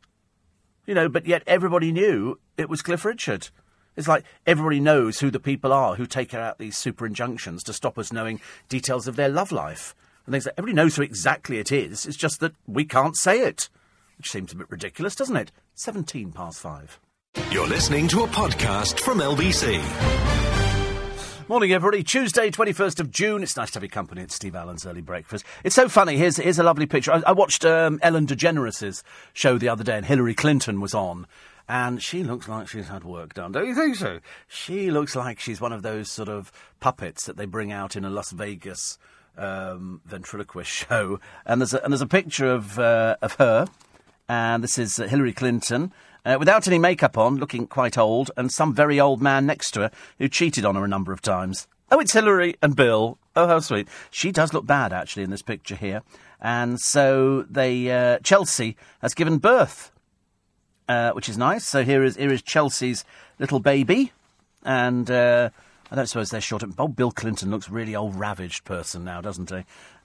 You 0.87 0.95
know, 0.95 1.09
but 1.09 1.27
yet 1.27 1.43
everybody 1.47 1.93
knew 1.93 2.39
it 2.57 2.69
was 2.69 2.83
Cliff 2.83 3.05
Richard. 3.05 3.49
It's 3.97 4.09
like 4.09 4.25
everybody 4.47 4.81
knows 4.81 5.21
who 5.21 5.31
the 5.31 5.39
people 5.39 5.73
are 5.73 5.95
who 5.95 6.07
take 6.07 6.35
out 6.35 6.59
these 6.59 6.77
super 6.77 7.07
injunctions 7.07 7.63
to 7.65 7.73
stop 7.73 7.99
us 7.99 8.13
knowing 8.13 8.41
details 8.69 9.07
of 9.07 9.17
their 9.17 9.29
love 9.29 9.53
life. 9.53 9.95
And 10.27 10.33
things 10.33 10.47
like 10.47 10.55
everybody 10.57 10.75
knows 10.75 10.97
who 10.97 11.03
exactly 11.03 11.59
it 11.59 11.71
is. 11.71 12.07
It's 12.07 12.17
just 12.17 12.41
that 12.41 12.55
we 12.67 12.85
can't 12.85 13.17
say 13.17 13.41
it. 13.41 13.69
Which 14.17 14.31
seems 14.31 14.53
a 14.53 14.57
bit 14.57 14.71
ridiculous, 14.71 15.15
doesn't 15.15 15.37
it? 15.37 15.53
17 15.75 16.33
past 16.33 16.61
five. 16.61 16.99
You're 17.51 17.69
listening 17.69 18.09
to 18.09 18.23
a 18.23 18.27
podcast 18.29 19.01
from 19.01 19.19
LBC. 19.19 20.62
Morning, 21.53 21.73
everybody. 21.73 22.03
Tuesday, 22.03 22.51
21st 22.51 22.99
of 22.99 23.11
June. 23.11 23.43
It's 23.43 23.59
nice 23.59 23.71
to 23.73 23.77
have 23.77 23.83
your 23.83 23.91
company 23.91 24.23
at 24.23 24.31
Steve 24.31 24.57
Allen's 24.57 24.87
Early 24.87 25.03
Breakfast. 25.03 25.45
It's 25.63 25.75
so 25.75 25.87
funny. 25.87 26.17
Here's, 26.17 26.39
here's 26.39 26.59
a 26.59 26.63
lovely 26.63 26.87
picture. 26.87 27.13
I, 27.13 27.23
I 27.27 27.33
watched 27.33 27.63
um, 27.67 28.01
Ellen 28.03 28.27
DeGeneres' 28.27 29.03
show 29.35 29.59
the 29.59 29.69
other 29.69 29.85
day, 29.85 29.99
and 29.99 30.07
Hillary 30.07 30.35
Clinton 30.35 30.81
was 30.81 30.95
on. 30.95 31.27
and 31.69 32.03
she 32.03 32.25
looks 32.25 32.49
like 32.49 32.69
she's 32.69 32.89
had 32.89 33.05
work 33.05 33.35
done. 33.35 33.53
Don't 33.53 33.67
you 33.67 33.75
think 33.75 33.97
so? 33.97 34.21
She 34.49 34.91
looks 34.91 35.15
like 35.15 35.41
she's 35.41 35.61
one 35.61 35.75
of 35.75 35.83
those 35.83 36.11
sort 36.11 36.31
of 36.31 36.51
puppets 36.81 37.27
that 37.27 37.37
they 37.37 37.45
bring 37.45 37.71
out 37.71 37.97
in 37.97 38.07
a 38.07 38.09
Las 38.09 38.31
Vegas 38.31 38.97
um, 39.37 40.01
ventriloquist 40.07 40.71
show. 40.89 41.21
And 41.45 41.61
there's 41.61 41.75
a, 41.75 41.85
and 41.85 41.93
there's 41.93 42.01
a 42.01 42.07
picture 42.07 42.51
of 42.51 42.79
uh, 42.79 43.17
of 43.21 43.35
her, 43.35 43.67
and 44.29 44.63
this 44.63 44.79
is 44.79 44.99
uh, 44.99 45.07
Hillary 45.07 45.33
Clinton. 45.33 45.93
Uh, 46.25 46.37
without 46.39 46.69
any 46.69 46.79
makeup 46.79 47.19
on, 47.19 47.37
looking 47.37 47.67
quite 47.67 47.99
old, 47.99 48.31
and 48.37 48.53
some 48.53 48.73
very 48.73 49.01
old 49.01 49.21
man 49.21 49.45
next 49.45 49.73
to 49.73 49.81
her 49.81 49.91
who 50.19 50.29
cheated 50.29 50.65
on 50.65 50.77
her 50.77 50.85
a 50.85 50.89
number 50.89 51.13
of 51.13 51.21
times. 51.21 51.67
Oh, 51.91 51.99
it's 51.99 52.13
Hillary 52.13 52.55
and 52.63 52.77
Bill. 52.77 53.19
Oh, 53.35 53.47
how 53.47 53.59
sweet. 53.59 53.89
She 54.11 54.31
does 54.31 54.55
look 54.55 54.65
bad, 54.65 54.93
actually, 54.93 55.25
in 55.25 55.31
this 55.31 55.43
picture 55.43 55.75
here. 55.75 56.03
And 56.41 56.81
so 56.81 57.43
they 57.43 57.91
uh, 57.91 58.19
Chelsea 58.21 58.77
has 59.01 59.15
given 59.15 59.39
birth, 59.39 59.91
uh, 60.89 61.11
which 61.11 61.29
is 61.29 61.37
nice. 61.37 61.65
So 61.67 61.85
here 61.85 62.03
is 62.03 62.17
here 62.17 62.33
is 62.33 62.43
Chelsea's 62.43 63.05
little 63.39 63.61
baby, 63.61 64.13
and 64.65 65.11
uh, 65.11 65.51
I 65.93 65.95
don't 65.95 66.07
suppose 66.07 66.31
they're 66.31 66.41
short. 66.41 66.65
Oh, 66.79 66.89
Bill 66.89 67.11
Clinton 67.11 67.51
looks 67.51 67.69
really 67.69 67.95
old, 67.95 68.15
ravaged 68.17 68.65
person 68.65 69.05
now, 69.05 69.21
doesn't 69.21 69.51
he? 69.51 69.57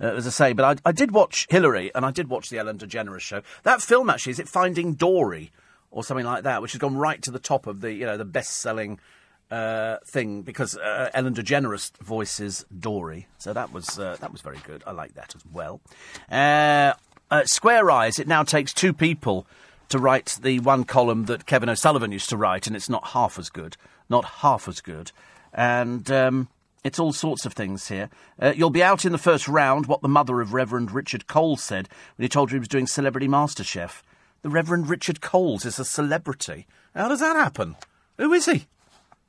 Uh, 0.01 0.15
as 0.15 0.27
I 0.27 0.31
say, 0.31 0.51
but 0.51 0.79
I, 0.85 0.89
I 0.89 0.91
did 0.91 1.11
watch 1.11 1.47
Hillary, 1.49 1.91
and 1.95 2.05
I 2.05 2.11
did 2.11 2.27
watch 2.27 2.49
the 2.49 2.57
Ellen 2.57 2.77
DeGeneres 2.77 3.21
show. 3.21 3.41
That 3.63 3.81
film 3.81 4.09
actually 4.09 4.31
is 4.31 4.39
it 4.39 4.49
Finding 4.49 4.95
Dory 4.95 5.53
or 5.89 6.03
something 6.03 6.25
like 6.25 6.43
that, 6.43 6.61
which 6.61 6.73
has 6.73 6.79
gone 6.79 6.97
right 6.97 7.21
to 7.21 7.31
the 7.31 7.39
top 7.39 7.67
of 7.67 7.79
the 7.79 7.93
you 7.93 8.05
know 8.05 8.17
the 8.17 8.25
best-selling 8.25 8.99
uh, 9.49 9.95
thing 10.05 10.41
because 10.41 10.75
uh, 10.75 11.09
Ellen 11.13 11.33
DeGeneres 11.33 11.95
voices 11.99 12.65
Dory, 12.77 13.27
so 13.37 13.53
that 13.53 13.71
was 13.71 13.97
uh, 13.97 14.17
that 14.19 14.33
was 14.33 14.41
very 14.41 14.59
good. 14.65 14.83
I 14.85 14.91
like 14.91 15.13
that 15.13 15.35
as 15.37 15.45
well. 15.53 15.79
Uh, 16.29 16.95
Square 17.45 17.91
Eyes. 17.91 18.19
It 18.19 18.27
now 18.27 18.43
takes 18.43 18.73
two 18.73 18.91
people 18.91 19.47
to 19.87 19.99
write 19.99 20.37
the 20.41 20.59
one 20.59 20.83
column 20.83 21.27
that 21.27 21.45
Kevin 21.45 21.69
O'Sullivan 21.69 22.11
used 22.11 22.27
to 22.31 22.35
write, 22.35 22.67
and 22.67 22.75
it's 22.75 22.89
not 22.89 23.07
half 23.07 23.39
as 23.39 23.49
good. 23.49 23.77
Not 24.09 24.25
half 24.25 24.67
as 24.67 24.81
good, 24.81 25.11
and. 25.53 26.09
Um, 26.11 26.49
it's 26.83 26.99
all 26.99 27.11
sorts 27.11 27.45
of 27.45 27.51
things 27.51 27.89
here. 27.89 28.09
Uh, 28.39 28.53
you'll 28.55 28.69
be 28.69 28.83
out 28.83 29.03
in 29.03 29.11
the 29.11 29.17
first 29.17 29.49
round, 29.49 29.87
what 29.87 30.01
the 30.01 30.07
mother 30.07 30.39
of 30.39 30.53
Reverend 30.53 30.91
Richard 30.91 31.27
Coles 31.27 31.61
said 31.61 31.89
when 32.15 32.23
he 32.23 32.29
told 32.29 32.49
her 32.49 32.55
he 32.55 32.59
was 32.59 32.69
doing 32.69 32.87
Celebrity 32.87 33.27
MasterChef. 33.27 34.03
The 34.41 34.49
Reverend 34.49 34.87
Richard 34.87 35.19
Coles 35.19 35.65
is 35.65 35.79
a 35.79 35.83
celebrity. 35.83 36.65
How 36.95 37.09
does 37.09 37.19
that 37.19 37.35
happen? 37.35 37.75
Who 38.17 38.31
is 38.31 38.45
he? 38.45 38.67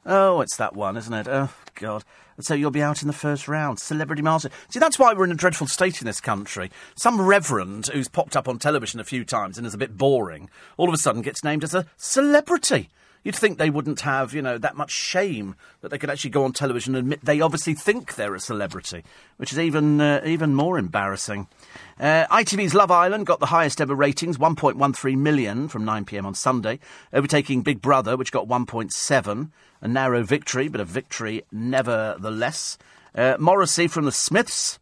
Oh, 0.07 0.41
it's 0.41 0.57
that 0.57 0.77
one, 0.77 0.97
isn't 0.97 1.13
it? 1.13 1.27
Oh, 1.29 1.51
God. 1.75 2.05
And 2.37 2.47
so 2.47 2.55
you'll 2.55 2.71
be 2.71 2.83
out 2.83 3.03
in 3.03 3.09
the 3.09 3.13
first 3.13 3.49
round. 3.49 3.81
Celebrity 3.81 4.23
Master. 4.23 4.51
See, 4.71 4.79
that's 4.79 4.99
why 4.99 5.13
we're 5.13 5.25
in 5.25 5.33
a 5.33 5.35
dreadful 5.35 5.67
state 5.67 6.01
in 6.01 6.07
this 6.07 6.21
country. 6.21 6.71
Some 6.95 7.21
reverend 7.21 7.89
who's 7.89 8.09
popped 8.09 8.37
up 8.37 8.49
on 8.49 8.61
television 8.61 9.01
a 9.01 9.05
few 9.05 9.25
times 9.25 9.59
and 9.59 9.67
is 9.67 9.75
a 9.75 9.79
bit 9.79 9.99
boring, 9.99 10.49
all 10.77 10.89
of 10.89 10.95
a 10.95 10.99
sudden 10.99 11.23
gets 11.23 11.43
named 11.43 11.65
as 11.65 11.75
a 11.75 11.87
celebrity. 11.97 12.89
You'd 13.25 13.37
think 13.37 13.59
they 13.59 13.71
wouldn't 13.71 14.01
have, 14.01 14.33
you 14.33 14.43
know, 14.43 14.59
that 14.59 14.77
much 14.77 14.91
shame 14.91 15.55
that 15.81 15.91
they 15.91 15.99
could 15.99 16.11
actually 16.11 16.31
go 16.31 16.45
on 16.45 16.53
television 16.53 16.95
and 16.95 17.05
admit 17.05 17.25
they 17.25 17.41
obviously 17.41 17.75
think 17.75 18.15
they're 18.15 18.35
a 18.35 18.41
celebrity, 18.41 19.03
which 19.37 19.53
is 19.53 19.59
even 19.59 20.01
uh, 20.01 20.23
even 20.25 20.55
more 20.55 20.79
embarrassing. 20.79 21.47
Uh, 21.99 22.27
ITV's 22.31 22.75
Love 22.75 22.91
Island 22.91 23.27
got 23.27 23.41
the 23.41 23.47
highest 23.47 23.81
ever 23.81 23.95
ratings, 23.95 24.39
1.13 24.39 25.19
million 25.19 25.69
from 25.69 25.85
9 25.85 26.05
pm 26.05 26.27
on 26.27 26.35
Sunday, 26.35 26.79
overtaking 27.13 27.63
Big 27.63 27.83
Brother, 27.83 28.17
which 28.17 28.33
got 28.33 28.47
1.7. 28.47 29.51
A 29.81 29.87
narrow 29.87 30.25
victory, 30.25 30.69
but 30.69 30.81
a 30.81 30.85
victory 30.85 31.43
nevertheless. 31.53 32.79
Uh, 33.15 33.37
Morrissey 33.39 33.87
from 33.87 34.05
the 34.05 34.13
Smiths 34.13 34.79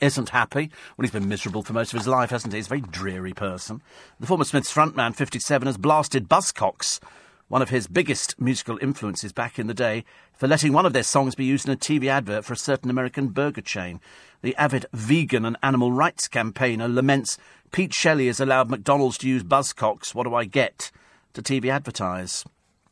isn't 0.00 0.30
happy. 0.30 0.70
Well, 0.96 1.04
he's 1.04 1.10
been 1.10 1.28
miserable 1.28 1.62
for 1.62 1.72
most 1.72 1.92
of 1.92 1.98
his 1.98 2.08
life, 2.08 2.30
hasn't 2.30 2.52
he? 2.52 2.58
He's 2.58 2.66
a 2.66 2.70
very 2.70 2.80
dreary 2.80 3.32
person. 3.32 3.82
The 4.20 4.26
former 4.26 4.44
Smiths 4.44 4.72
frontman, 4.72 5.14
57, 5.14 5.66
has 5.66 5.76
blasted 5.76 6.28
Buzzcocks, 6.28 7.00
one 7.48 7.62
of 7.62 7.70
his 7.70 7.86
biggest 7.86 8.40
musical 8.40 8.78
influences 8.82 9.32
back 9.32 9.58
in 9.58 9.66
the 9.66 9.74
day, 9.74 10.04
for 10.34 10.46
letting 10.46 10.72
one 10.72 10.86
of 10.86 10.92
their 10.92 11.02
songs 11.02 11.34
be 11.34 11.44
used 11.44 11.66
in 11.66 11.72
a 11.72 11.76
TV 11.76 12.06
advert 12.06 12.44
for 12.44 12.52
a 12.52 12.56
certain 12.56 12.90
American 12.90 13.28
burger 13.28 13.62
chain. 13.62 14.00
The 14.42 14.54
avid 14.56 14.86
vegan 14.92 15.44
and 15.44 15.56
animal 15.62 15.92
rights 15.92 16.28
campaigner 16.28 16.88
laments 16.88 17.38
Pete 17.70 17.94
Shelley 17.94 18.28
has 18.28 18.40
allowed 18.40 18.70
McDonald's 18.70 19.18
to 19.18 19.28
use 19.28 19.42
Buzzcocks, 19.42 20.14
what 20.14 20.24
do 20.24 20.34
I 20.34 20.44
get, 20.44 20.90
to 21.34 21.42
TV 21.42 21.70
advertise. 21.70 22.44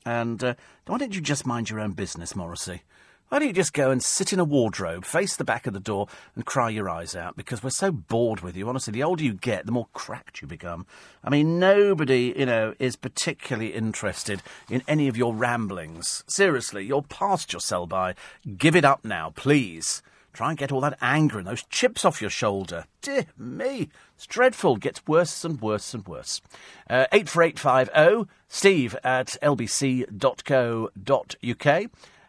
And 0.04 0.42
uh, 0.42 0.54
why 0.86 0.98
don't 0.98 1.14
you 1.14 1.20
just 1.20 1.46
mind 1.46 1.70
your 1.70 1.80
own 1.80 1.92
business, 1.92 2.36
Morrissey? 2.36 2.82
Why 3.28 3.40
don't 3.40 3.48
you 3.48 3.54
just 3.54 3.72
go 3.72 3.90
and 3.90 4.00
sit 4.00 4.32
in 4.32 4.38
a 4.38 4.44
wardrobe, 4.44 5.04
face 5.04 5.34
the 5.34 5.42
back 5.42 5.66
of 5.66 5.74
the 5.74 5.80
door, 5.80 6.06
and 6.36 6.46
cry 6.46 6.70
your 6.70 6.88
eyes 6.88 7.16
out? 7.16 7.36
Because 7.36 7.60
we're 7.60 7.70
so 7.70 7.90
bored 7.90 8.40
with 8.40 8.56
you. 8.56 8.68
Honestly, 8.68 8.92
the 8.92 9.02
older 9.02 9.24
you 9.24 9.34
get, 9.34 9.66
the 9.66 9.72
more 9.72 9.88
cracked 9.92 10.40
you 10.40 10.46
become. 10.46 10.86
I 11.24 11.30
mean, 11.30 11.58
nobody, 11.58 12.32
you 12.36 12.46
know, 12.46 12.74
is 12.78 12.94
particularly 12.94 13.74
interested 13.74 14.42
in 14.70 14.84
any 14.86 15.08
of 15.08 15.16
your 15.16 15.34
ramblings. 15.34 16.22
Seriously, 16.28 16.84
you're 16.84 17.02
past 17.02 17.52
your 17.52 17.58
sell 17.58 17.88
by. 17.88 18.14
Give 18.56 18.76
it 18.76 18.84
up 18.84 19.04
now, 19.04 19.32
please. 19.34 20.02
Try 20.32 20.50
and 20.50 20.58
get 20.58 20.70
all 20.70 20.82
that 20.82 20.98
anger 21.00 21.38
and 21.38 21.46
those 21.48 21.64
chips 21.64 22.04
off 22.04 22.20
your 22.20 22.30
shoulder. 22.30 22.84
Dear 23.02 23.26
me, 23.36 23.88
it's 24.14 24.26
dreadful. 24.26 24.76
Gets 24.76 25.04
worse 25.08 25.44
and 25.44 25.60
worse 25.60 25.94
and 25.94 26.06
worse. 26.06 26.40
Uh, 26.88 27.06
84850 27.10 28.30
steve 28.46 28.96
at 29.02 29.36
lbc.co.uk. 29.42 30.06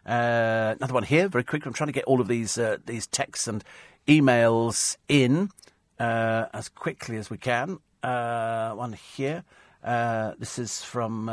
Uh, 0.08 0.74
another 0.78 0.94
one 0.94 1.02
here, 1.02 1.28
very 1.28 1.44
quick. 1.44 1.66
I'm 1.66 1.74
trying 1.74 1.88
to 1.88 1.92
get 1.92 2.04
all 2.04 2.22
of 2.22 2.28
these 2.28 2.56
uh, 2.56 2.78
these 2.86 3.06
texts 3.06 3.46
and 3.46 3.62
emails 4.06 4.96
in 5.06 5.50
uh, 5.98 6.46
as 6.54 6.70
quickly 6.70 7.18
as 7.18 7.28
we 7.28 7.36
can. 7.36 7.78
Uh, 8.02 8.72
one 8.72 8.94
here. 8.94 9.44
Uh, 9.84 10.32
this 10.38 10.58
is 10.58 10.82
from 10.82 11.26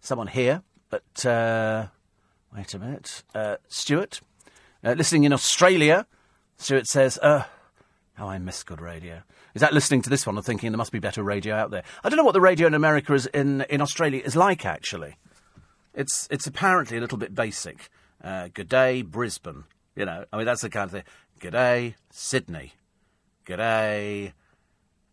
someone 0.00 0.26
here, 0.26 0.62
but 0.90 1.04
wait 1.24 2.74
a 2.74 2.78
minute. 2.80 3.22
Stuart, 3.68 4.22
listening 4.82 5.22
in 5.22 5.32
Australia. 5.32 6.04
Stuart 6.56 6.88
says, 6.88 7.16
"Oh, 7.22 7.46
how 8.14 8.28
I 8.28 8.38
miss 8.38 8.64
good 8.64 8.80
radio." 8.80 9.22
Is 9.54 9.60
that 9.60 9.72
listening 9.72 10.02
to 10.02 10.10
this 10.10 10.26
one 10.26 10.36
and 10.36 10.44
thinking 10.44 10.72
there 10.72 10.78
must 10.78 10.92
be 10.92 10.98
better 10.98 11.22
radio 11.22 11.54
out 11.54 11.70
there? 11.70 11.84
I 12.02 12.08
don't 12.08 12.16
know 12.16 12.24
what 12.24 12.32
the 12.32 12.40
radio 12.40 12.66
in 12.66 12.74
America 12.74 13.14
is 13.14 13.26
in 13.26 13.60
in 13.70 13.80
Australia 13.80 14.20
is 14.24 14.34
like 14.34 14.66
actually. 14.66 15.16
It's 15.98 16.28
it's 16.30 16.46
apparently 16.46 16.96
a 16.96 17.00
little 17.00 17.18
bit 17.18 17.34
basic. 17.34 17.90
Uh, 18.22 18.50
good 18.54 18.68
day, 18.68 19.02
Brisbane. 19.02 19.64
You 19.96 20.04
know, 20.04 20.24
I 20.32 20.36
mean 20.36 20.46
that's 20.46 20.60
the 20.60 20.70
kind 20.70 20.84
of 20.84 20.92
thing. 20.92 21.02
Good 21.40 21.54
day, 21.54 21.96
Sydney. 22.08 22.74
Good 23.44 23.56
day, 23.56 24.32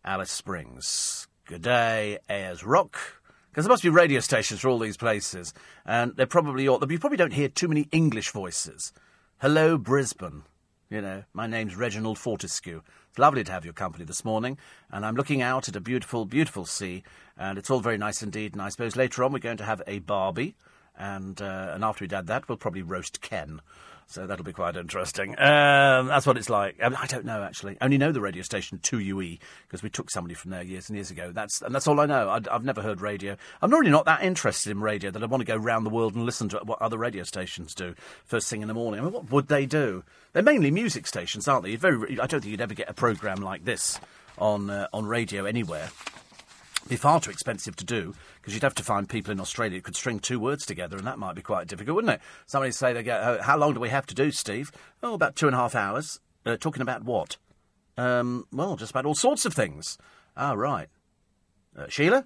Alice 0.04 0.30
Springs. 0.30 1.26
Good 1.44 1.62
day, 1.62 2.18
Ayers 2.28 2.62
Rock. 2.62 3.20
Because 3.50 3.64
there 3.64 3.72
must 3.72 3.82
be 3.82 3.88
radio 3.88 4.20
stations 4.20 4.60
for 4.60 4.68
all 4.68 4.78
these 4.78 4.96
places, 4.96 5.52
and 5.84 6.14
they're 6.14 6.24
probably 6.24 6.68
all. 6.68 6.78
You 6.88 7.00
probably 7.00 7.16
don't 7.16 7.32
hear 7.32 7.48
too 7.48 7.66
many 7.66 7.88
English 7.90 8.30
voices. 8.30 8.92
Hello, 9.38 9.78
Brisbane. 9.78 10.44
You 10.88 11.00
know, 11.00 11.24
my 11.32 11.48
name's 11.48 11.74
Reginald 11.74 12.16
Fortescue. 12.16 12.82
It's 13.08 13.18
lovely 13.18 13.42
to 13.42 13.50
have 13.50 13.64
your 13.64 13.74
company 13.74 14.04
this 14.04 14.24
morning, 14.24 14.56
and 14.92 15.04
I'm 15.04 15.16
looking 15.16 15.42
out 15.42 15.68
at 15.68 15.74
a 15.74 15.80
beautiful, 15.80 16.26
beautiful 16.26 16.64
sea, 16.64 17.02
and 17.36 17.58
it's 17.58 17.70
all 17.70 17.80
very 17.80 17.98
nice 17.98 18.22
indeed. 18.22 18.52
And 18.52 18.62
I 18.62 18.68
suppose 18.68 18.94
later 18.94 19.24
on 19.24 19.32
we're 19.32 19.40
going 19.40 19.56
to 19.56 19.64
have 19.64 19.82
a 19.88 19.98
Barbie 19.98 20.54
and 20.98 21.40
uh, 21.40 21.72
and 21.74 21.84
after 21.84 22.04
we'd 22.04 22.12
had 22.12 22.26
that, 22.28 22.48
we'll 22.48 22.58
probably 22.58 22.82
roast 22.82 23.20
Ken. 23.20 23.60
So 24.08 24.24
that'll 24.24 24.44
be 24.44 24.52
quite 24.52 24.76
interesting. 24.76 25.30
Um, 25.30 26.06
that's 26.06 26.26
what 26.26 26.36
it's 26.36 26.48
like. 26.48 26.76
I, 26.80 26.88
mean, 26.88 26.98
I, 27.00 27.06
don't 27.06 27.24
know 27.24 27.42
actually. 27.42 27.76
I 27.80 27.86
only 27.86 27.98
know 27.98 28.12
the 28.12 28.20
radio 28.20 28.42
station 28.42 28.78
2UE 28.78 29.40
because 29.66 29.82
we 29.82 29.90
took 29.90 30.10
somebody 30.10 30.34
from 30.34 30.52
there 30.52 30.62
years 30.62 30.88
and 30.88 30.96
years 30.96 31.10
ago. 31.10 31.32
That's 31.32 31.60
and 31.60 31.74
that's 31.74 31.88
all 31.88 31.98
I 31.98 32.06
know. 32.06 32.28
I, 32.28 32.40
have 32.52 32.64
never 32.64 32.82
heard 32.82 33.00
radio. 33.00 33.36
I'm 33.60 33.72
really 33.72 33.90
not 33.90 34.04
that 34.04 34.22
interested 34.22 34.70
in 34.70 34.80
radio 34.80 35.10
that 35.10 35.22
I 35.22 35.26
want 35.26 35.40
to 35.40 35.44
go 35.44 35.56
around 35.56 35.84
the 35.84 35.90
world 35.90 36.14
and 36.14 36.24
listen 36.24 36.48
to 36.50 36.58
what 36.58 36.80
other 36.80 36.96
radio 36.96 37.24
stations 37.24 37.74
do 37.74 37.94
first 38.24 38.48
thing 38.48 38.62
in 38.62 38.68
the 38.68 38.74
morning. 38.74 39.00
I 39.00 39.04
mean, 39.04 39.12
what 39.12 39.30
would 39.32 39.48
they 39.48 39.66
do? 39.66 40.04
They're 40.32 40.42
mainly 40.42 40.70
music 40.70 41.08
stations, 41.08 41.48
aren't 41.48 41.64
they? 41.64 41.74
Very, 41.74 42.20
I 42.20 42.26
don't 42.26 42.40
think 42.40 42.52
you'd 42.52 42.60
ever 42.60 42.74
get 42.74 42.88
a 42.88 42.94
program 42.94 43.38
like 43.38 43.64
this 43.64 43.98
on 44.38 44.70
uh, 44.70 44.86
on 44.92 45.06
radio 45.06 45.46
anywhere 45.46 45.90
be 46.88 46.96
far 46.96 47.20
too 47.20 47.30
expensive 47.30 47.76
to 47.76 47.84
do 47.84 48.14
because 48.40 48.54
you'd 48.54 48.62
have 48.62 48.74
to 48.76 48.82
find 48.82 49.08
people 49.08 49.32
in 49.32 49.40
Australia 49.40 49.78
who 49.78 49.82
could 49.82 49.96
string 49.96 50.18
two 50.18 50.38
words 50.38 50.64
together, 50.66 50.96
and 50.96 51.06
that 51.06 51.18
might 51.18 51.34
be 51.34 51.42
quite 51.42 51.66
difficult, 51.66 51.96
wouldn't 51.96 52.14
it? 52.14 52.20
Somebody 52.46 52.72
say 52.72 52.92
they 52.92 53.02
get, 53.02 53.22
oh, 53.22 53.42
how 53.42 53.56
long 53.56 53.74
do 53.74 53.80
we 53.80 53.88
have 53.88 54.06
to 54.06 54.14
do, 54.14 54.30
Steve? 54.30 54.70
Oh, 55.02 55.14
about 55.14 55.36
two 55.36 55.46
and 55.46 55.54
a 55.54 55.58
half 55.58 55.74
hours. 55.74 56.20
Uh, 56.44 56.56
talking 56.56 56.82
about 56.82 57.04
what? 57.04 57.36
Um, 57.98 58.46
well, 58.52 58.76
just 58.76 58.92
about 58.92 59.06
all 59.06 59.14
sorts 59.14 59.44
of 59.44 59.54
things. 59.54 59.98
Ah, 60.36 60.52
right. 60.52 60.88
Uh, 61.76 61.86
Sheila, 61.88 62.24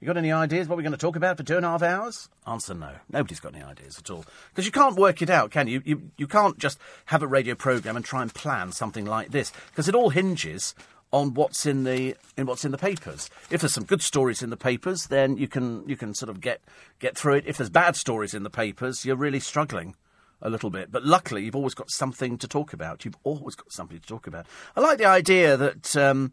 you 0.00 0.06
got 0.06 0.16
any 0.16 0.30
ideas 0.30 0.68
what 0.68 0.76
we're 0.76 0.82
going 0.82 0.92
to 0.92 0.98
talk 0.98 1.16
about 1.16 1.36
for 1.36 1.42
two 1.42 1.56
and 1.56 1.66
a 1.66 1.70
half 1.70 1.82
hours? 1.82 2.28
Answer 2.46 2.74
no. 2.74 2.92
Nobody's 3.10 3.40
got 3.40 3.54
any 3.54 3.64
ideas 3.64 3.98
at 3.98 4.10
all. 4.10 4.24
Because 4.50 4.64
you 4.64 4.70
can't 4.70 4.96
work 4.96 5.22
it 5.22 5.30
out, 5.30 5.50
can 5.50 5.66
you? 5.66 5.82
you? 5.84 6.10
You 6.16 6.28
can't 6.28 6.56
just 6.56 6.78
have 7.06 7.22
a 7.22 7.26
radio 7.26 7.56
programme 7.56 7.96
and 7.96 8.04
try 8.04 8.22
and 8.22 8.32
plan 8.32 8.70
something 8.70 9.04
like 9.04 9.32
this. 9.32 9.52
Because 9.70 9.88
it 9.88 9.96
all 9.96 10.10
hinges 10.10 10.74
on 11.12 11.34
what's 11.34 11.66
in 11.66 11.84
the 11.84 12.16
in 12.36 12.46
what's 12.46 12.64
in 12.64 12.72
the 12.72 12.78
papers. 12.78 13.30
If 13.50 13.60
there's 13.60 13.74
some 13.74 13.84
good 13.84 14.02
stories 14.02 14.42
in 14.42 14.50
the 14.50 14.56
papers, 14.56 15.06
then 15.06 15.36
you 15.36 15.48
can 15.48 15.88
you 15.88 15.96
can 15.96 16.14
sort 16.14 16.30
of 16.30 16.40
get 16.40 16.60
get 16.98 17.16
through 17.16 17.34
it. 17.36 17.44
If 17.46 17.56
there's 17.56 17.70
bad 17.70 17.96
stories 17.96 18.34
in 18.34 18.42
the 18.42 18.50
papers, 18.50 19.04
you're 19.04 19.16
really 19.16 19.40
struggling 19.40 19.94
a 20.40 20.50
little 20.50 20.70
bit. 20.70 20.92
But 20.92 21.04
luckily, 21.04 21.44
you've 21.44 21.56
always 21.56 21.74
got 21.74 21.90
something 21.90 22.38
to 22.38 22.48
talk 22.48 22.72
about. 22.72 23.04
You've 23.04 23.18
always 23.24 23.54
got 23.54 23.72
something 23.72 23.98
to 23.98 24.06
talk 24.06 24.26
about. 24.26 24.46
I 24.76 24.80
like 24.80 24.98
the 24.98 25.06
idea 25.06 25.56
that 25.56 25.96
um, 25.96 26.32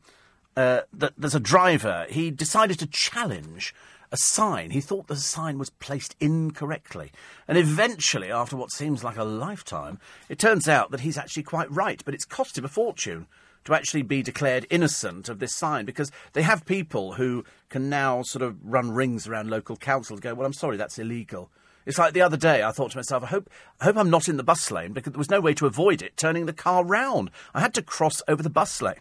uh, 0.57 0.81
that 0.93 1.13
there's 1.17 1.35
a 1.35 1.39
driver. 1.39 2.05
He 2.09 2.31
decided 2.31 2.79
to 2.79 2.87
challenge 2.87 3.73
a 4.11 4.17
sign. 4.17 4.71
He 4.71 4.81
thought 4.81 5.07
the 5.07 5.15
sign 5.15 5.57
was 5.57 5.69
placed 5.69 6.15
incorrectly. 6.19 7.11
And 7.47 7.57
eventually, 7.57 8.31
after 8.31 8.55
what 8.55 8.71
seems 8.71 9.03
like 9.03 9.17
a 9.17 9.23
lifetime, 9.23 9.99
it 10.29 10.37
turns 10.37 10.69
out 10.69 10.91
that 10.91 11.01
he's 11.01 11.17
actually 11.17 11.43
quite 11.43 11.71
right, 11.71 12.01
but 12.05 12.13
it's 12.13 12.25
cost 12.25 12.57
him 12.57 12.65
a 12.65 12.69
fortune 12.69 13.27
to 13.65 13.73
actually 13.73 14.03
be 14.03 14.23
declared 14.23 14.65
innocent 14.69 15.27
of 15.27 15.39
this 15.39 15.53
sign 15.53 15.85
because 15.85 16.11
they 16.33 16.43
have 16.43 16.65
people 16.65 17.13
who 17.13 17.43
can 17.69 17.89
now 17.89 18.21
sort 18.21 18.43
of 18.43 18.57
run 18.63 18.91
rings 18.91 19.27
around 19.27 19.49
local 19.49 19.75
councils 19.75 20.19
go, 20.19 20.33
well, 20.33 20.45
I'm 20.45 20.53
sorry, 20.53 20.77
that's 20.77 20.97
illegal. 20.97 21.49
It's 21.85 21.97
like 21.97 22.13
the 22.13 22.21
other 22.21 22.37
day, 22.37 22.63
I 22.63 22.71
thought 22.71 22.91
to 22.91 22.97
myself, 22.97 23.23
I 23.23 23.27
hope, 23.27 23.49
I 23.81 23.85
hope 23.85 23.97
I'm 23.97 24.09
not 24.09 24.27
in 24.27 24.37
the 24.37 24.43
bus 24.43 24.71
lane 24.71 24.93
because 24.93 25.13
there 25.13 25.19
was 25.19 25.29
no 25.29 25.41
way 25.41 25.53
to 25.55 25.67
avoid 25.67 26.01
it 26.01 26.17
turning 26.17 26.45
the 26.45 26.53
car 26.53 26.83
round. 26.83 27.29
I 27.53 27.59
had 27.59 27.73
to 27.75 27.81
cross 27.81 28.21
over 28.27 28.41
the 28.41 28.49
bus 28.49 28.81
lane. 28.81 28.95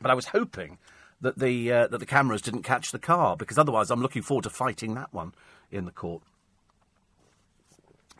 But 0.00 0.10
I 0.10 0.14
was 0.14 0.26
hoping 0.26 0.78
that 1.20 1.38
the, 1.38 1.72
uh, 1.72 1.86
that 1.88 1.98
the 1.98 2.06
cameras 2.06 2.42
didn't 2.42 2.62
catch 2.62 2.92
the 2.92 2.98
car 2.98 3.36
because 3.36 3.58
otherwise 3.58 3.90
I'm 3.90 4.00
looking 4.02 4.22
forward 4.22 4.44
to 4.44 4.50
fighting 4.50 4.94
that 4.94 5.12
one 5.12 5.32
in 5.70 5.84
the 5.84 5.90
court 5.90 6.22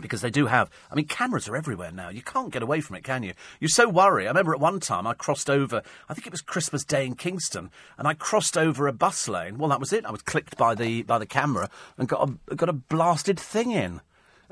because 0.03 0.21
they 0.21 0.31
do 0.31 0.47
have. 0.47 0.71
I 0.91 0.95
mean, 0.95 1.07
cameras 1.07 1.49
are 1.49 1.57
everywhere 1.57 1.91
now. 1.91 2.11
You 2.11 2.23
can't 2.23 2.53
get 2.53 2.63
away 2.63 2.81
from 2.81 2.97
it, 2.97 3.05
can 3.05 3.23
you? 3.23 3.33
You 3.61 3.69
so 3.69 3.89
worry. 3.89 4.27
I 4.27 4.29
remember 4.29 4.53
at 4.53 4.61
one 4.61 4.81
time 4.81 5.07
I 5.07 5.15
crossed 5.15 5.49
over. 5.49 5.83
I 6.09 6.15
think 6.15 6.27
it 6.27 6.33
was 6.33 6.43
Christmas 6.43 6.85
Day 6.85 7.07
in 7.07 7.15
Kingston, 7.15 7.71
and 7.97 8.07
I 8.07 8.15
crossed 8.15 8.59
over 8.59 8.87
a 8.87 8.93
bus 8.93 9.29
lane. 9.29 9.59
Well, 9.59 9.71
that 9.71 9.81
was 9.81 9.93
it. 9.93 10.05
I 10.05 10.11
was 10.11 10.23
clicked 10.23 10.57
by 10.57 10.75
the 10.75 11.03
by 11.03 11.19
the 11.19 11.27
camera 11.27 11.71
and 11.97 12.09
got 12.09 12.29
a 12.29 12.55
got 12.55 12.69
a 12.69 12.75
blasted 12.75 13.41
thing 13.41 13.71
in. 13.71 14.01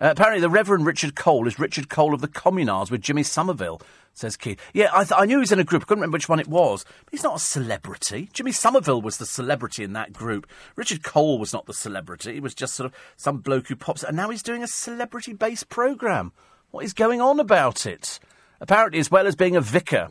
Uh, 0.01 0.09
apparently, 0.13 0.41
the 0.41 0.49
Reverend 0.49 0.87
Richard 0.87 1.15
Cole 1.15 1.47
is 1.47 1.59
Richard 1.59 1.91
Cole 1.91 2.15
of 2.15 2.23
the 2.23 2.29
Communards 2.29 2.91
with 2.91 3.03
Jimmy 3.03 3.23
Somerville, 3.23 3.83
says 4.12 4.37
Keith. 4.37 4.61
Yeah, 4.74 4.91
I, 4.93 5.05
th- 5.05 5.19
I 5.19 5.24
knew 5.24 5.37
he 5.37 5.41
was 5.41 5.53
in 5.53 5.61
a 5.61 5.65
group. 5.65 5.82
I 5.82 5.87
couldn't 5.87 6.01
remember 6.01 6.16
which 6.16 6.28
one 6.28 6.41
it 6.41 6.49
was. 6.49 6.85
But 7.05 7.12
he's 7.12 7.23
not 7.23 7.37
a 7.37 7.41
celebrity. 7.41 8.28
Jimmy 8.32 8.53
Somerville 8.53 9.01
was 9.01 9.19
the 9.19 9.27
celebrity 9.27 9.82
in 9.85 9.93
that 9.95 10.12
group. 10.12 10.47
Richard 10.77 11.03
Cole 11.03 11.39
was 11.39 11.53
not 11.53 11.66
the 11.66 11.74
celebrity. 11.74 12.35
He 12.35 12.41
was 12.41 12.55
just 12.55 12.74
sort 12.74 12.87
of 12.87 12.99
some 13.16 13.39
bloke 13.39 13.69
who 13.69 13.77
pops. 13.77 14.03
And 14.03 14.16
now 14.16 14.31
he's 14.31 14.43
doing 14.43 14.62
a 14.62 14.69
celebrity 14.69 15.32
based 15.32 15.69
programme. 15.69 16.32
What 16.70 16.85
is 16.85 16.93
going 16.93 17.20
on 17.20 17.41
about 17.41 17.87
it? 17.87 18.20
Apparently, 18.61 19.01
as 19.01 19.11
well 19.11 19.27
as 19.27 19.35
being 19.35 19.57
a 19.57 19.61
vicar, 19.61 20.11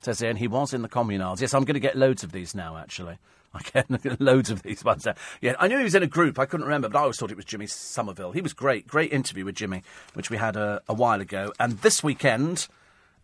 says 0.00 0.22
Ian, 0.22 0.36
he 0.36 0.48
was 0.48 0.72
in 0.72 0.82
the 0.82 0.88
Communards. 0.88 1.40
Yes, 1.40 1.52
I'm 1.52 1.64
going 1.64 1.74
to 1.74 1.80
get 1.80 1.96
loads 1.96 2.22
of 2.22 2.32
these 2.32 2.54
now, 2.54 2.76
actually. 2.76 3.18
I 3.54 3.62
get 3.72 4.20
loads 4.20 4.50
of 4.50 4.62
these 4.62 4.84
ones. 4.84 5.06
Yeah, 5.40 5.54
I 5.58 5.68
knew 5.68 5.78
he 5.78 5.84
was 5.84 5.94
in 5.94 6.02
a 6.02 6.08
group. 6.08 6.38
I 6.38 6.46
couldn't 6.46 6.66
remember, 6.66 6.88
but 6.88 6.98
I 6.98 7.02
always 7.02 7.18
thought 7.18 7.30
it 7.30 7.36
was 7.36 7.46
Jimmy 7.46 7.66
Somerville. 7.66 8.32
He 8.32 8.40
was 8.40 8.52
great. 8.52 8.86
Great 8.86 9.12
interview 9.12 9.44
with 9.44 9.56
Jimmy, 9.56 9.82
which 10.14 10.30
we 10.30 10.36
had 10.36 10.56
a, 10.56 10.82
a 10.88 10.94
while 10.94 11.20
ago. 11.20 11.52
And 11.58 11.78
this 11.78 12.02
weekend, 12.04 12.68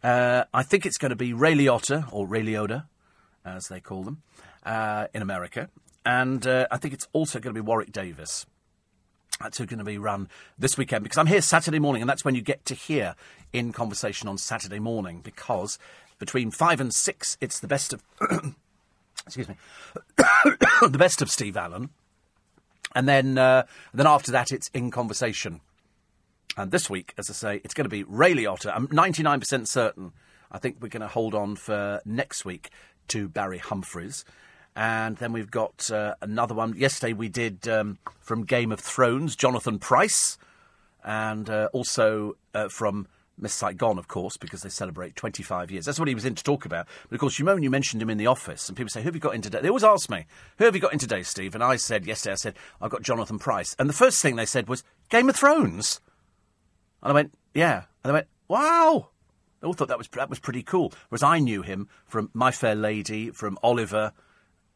uh, 0.04 0.44
I 0.52 0.62
think 0.62 0.84
it's 0.84 0.98
going 0.98 1.10
to 1.10 1.16
be 1.16 1.32
Ray 1.32 1.54
Liotta, 1.54 2.12
or 2.12 2.26
Ray 2.26 2.42
Liotta, 2.42 2.84
as 3.44 3.68
they 3.68 3.80
call 3.80 4.04
them, 4.04 4.22
uh, 4.64 5.06
in 5.14 5.22
America. 5.22 5.70
And 6.04 6.46
uh, 6.46 6.66
I 6.70 6.76
think 6.76 6.92
it's 6.92 7.08
also 7.14 7.40
going 7.40 7.54
to 7.54 7.60
be 7.60 7.66
Warwick 7.66 7.90
Davis. 7.90 8.44
That's 9.40 9.58
who's 9.58 9.66
going 9.66 9.78
to 9.78 9.84
be 9.84 9.98
run 9.98 10.28
this 10.58 10.76
weekend 10.76 11.02
because 11.02 11.18
I'm 11.18 11.26
here 11.26 11.40
Saturday 11.40 11.78
morning, 11.78 12.02
and 12.02 12.08
that's 12.08 12.24
when 12.24 12.34
you 12.34 12.42
get 12.42 12.64
to 12.66 12.74
hear 12.74 13.16
in 13.52 13.72
conversation 13.72 14.28
on 14.28 14.38
Saturday 14.38 14.78
morning 14.78 15.20
because 15.24 15.78
between 16.18 16.50
five 16.50 16.80
and 16.80 16.94
six, 16.94 17.36
it's 17.40 17.58
the 17.58 17.66
best 17.66 17.92
of. 17.92 18.02
excuse 19.26 19.48
me, 19.48 19.56
the 20.16 20.96
best 20.98 21.22
of 21.22 21.30
Steve 21.30 21.56
Allen, 21.56 21.88
and 22.94 23.08
then 23.08 23.38
uh, 23.38 23.64
then 23.92 24.06
after 24.06 24.30
that 24.30 24.52
it's 24.52 24.68
in 24.74 24.90
conversation. 24.90 25.60
And 26.56 26.70
this 26.70 26.88
week, 26.88 27.14
as 27.18 27.28
I 27.30 27.32
say, 27.32 27.60
it's 27.64 27.74
going 27.74 27.84
to 27.84 27.90
be 27.90 28.04
Ray 28.04 28.34
Liotta. 28.34 28.72
I'm 28.74 28.86
99% 28.88 29.66
certain. 29.66 30.12
I 30.52 30.58
think 30.58 30.76
we're 30.80 30.88
going 30.88 31.00
to 31.00 31.08
hold 31.08 31.34
on 31.34 31.56
for 31.56 32.00
next 32.04 32.44
week 32.44 32.70
to 33.08 33.28
Barry 33.28 33.58
Humphries. 33.58 34.24
And 34.76 35.16
then 35.16 35.32
we've 35.32 35.50
got 35.50 35.90
uh, 35.90 36.14
another 36.20 36.54
one. 36.54 36.74
Yesterday 36.76 37.12
we 37.12 37.28
did 37.28 37.66
um, 37.68 37.98
from 38.20 38.44
Game 38.44 38.72
of 38.72 38.80
Thrones, 38.80 39.36
Jonathan 39.36 39.78
Pryce, 39.78 40.38
and 41.04 41.48
uh, 41.50 41.68
also 41.72 42.36
uh, 42.54 42.68
from 42.68 43.06
Miss 43.36 43.52
Saigon, 43.52 43.98
of 43.98 44.06
course, 44.06 44.36
because 44.36 44.62
they 44.62 44.68
celebrate 44.68 45.16
25 45.16 45.70
years. 45.70 45.84
That's 45.84 45.98
what 45.98 46.08
he 46.08 46.14
was 46.14 46.24
in 46.24 46.36
to 46.36 46.42
talk 46.42 46.64
about. 46.64 46.86
But 47.08 47.16
of 47.16 47.20
course, 47.20 47.38
you 47.38 47.44
when 47.44 47.62
you 47.62 47.70
mentioned 47.70 48.00
him 48.00 48.10
in 48.10 48.18
the 48.18 48.28
office, 48.28 48.68
and 48.68 48.76
people 48.76 48.90
say, 48.90 49.00
Who 49.00 49.08
have 49.08 49.14
you 49.14 49.20
got 49.20 49.34
in 49.34 49.42
today? 49.42 49.60
They 49.60 49.68
always 49.68 49.84
ask 49.84 50.08
me, 50.08 50.26
Who 50.58 50.64
have 50.64 50.74
you 50.74 50.80
got 50.80 50.92
in 50.92 50.98
today, 50.98 51.22
Steve? 51.24 51.54
And 51.54 51.64
I 51.64 51.76
said, 51.76 52.06
Yesterday, 52.06 52.32
I 52.32 52.36
said, 52.36 52.54
I've 52.80 52.90
got 52.90 53.02
Jonathan 53.02 53.38
Pryce. 53.38 53.74
And 53.78 53.88
the 53.88 53.94
first 53.94 54.22
thing 54.22 54.36
they 54.36 54.46
said 54.46 54.68
was, 54.68 54.84
Game 55.08 55.28
of 55.28 55.36
Thrones. 55.36 56.00
And 57.04 57.12
I 57.12 57.14
went, 57.14 57.34
Yeah. 57.54 57.84
And 58.02 58.10
they 58.10 58.12
went, 58.12 58.26
Wow. 58.48 59.10
They 59.60 59.66
all 59.66 59.74
thought 59.74 59.88
that 59.88 59.98
was, 59.98 60.08
that 60.08 60.28
was 60.28 60.38
pretty 60.38 60.62
cool. 60.62 60.92
Whereas 61.08 61.22
I 61.22 61.38
knew 61.38 61.62
him 61.62 61.88
from 62.06 62.30
My 62.34 62.50
Fair 62.50 62.74
Lady, 62.74 63.30
from 63.30 63.58
Oliver, 63.62 64.12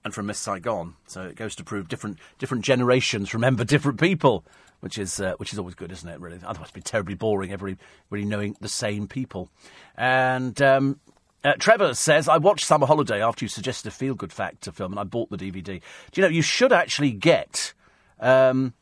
and 0.04 0.14
from 0.14 0.26
Miss 0.26 0.38
Saigon. 0.38 0.94
So 1.06 1.22
it 1.22 1.36
goes 1.36 1.54
to 1.56 1.64
prove 1.64 1.88
different 1.88 2.18
different 2.38 2.64
generations 2.64 3.34
remember 3.34 3.64
different 3.66 4.00
people 4.00 4.44
which 4.80 4.98
is 4.98 5.20
uh, 5.20 5.34
which 5.38 5.52
is 5.52 5.58
always 5.58 5.74
good, 5.74 5.90
isn't 5.90 6.08
it? 6.08 6.20
Really, 6.20 6.38
otherwise 6.44 6.66
it'd 6.66 6.74
be 6.74 6.80
terribly 6.82 7.14
boring. 7.14 7.52
Everybody 7.52 7.82
really 8.10 8.24
knowing 8.24 8.56
the 8.60 8.68
same 8.68 9.08
people. 9.08 9.50
And 9.96 10.60
um, 10.62 11.00
uh, 11.44 11.54
Trevor 11.58 11.94
says, 11.94 12.28
I 12.28 12.38
watched 12.38 12.64
Summer 12.64 12.86
Holiday 12.86 13.22
after 13.22 13.44
you 13.44 13.48
suggested 13.48 13.88
a 13.88 13.90
feel 13.90 14.14
good 14.14 14.32
factor 14.32 14.70
film, 14.70 14.92
and 14.92 15.00
I 15.00 15.04
bought 15.04 15.30
the 15.30 15.36
DVD. 15.36 15.64
Do 15.64 15.80
you 16.14 16.22
know 16.22 16.28
you 16.28 16.42
should 16.42 16.72
actually 16.72 17.12
get? 17.12 17.74
Um, 18.20 18.74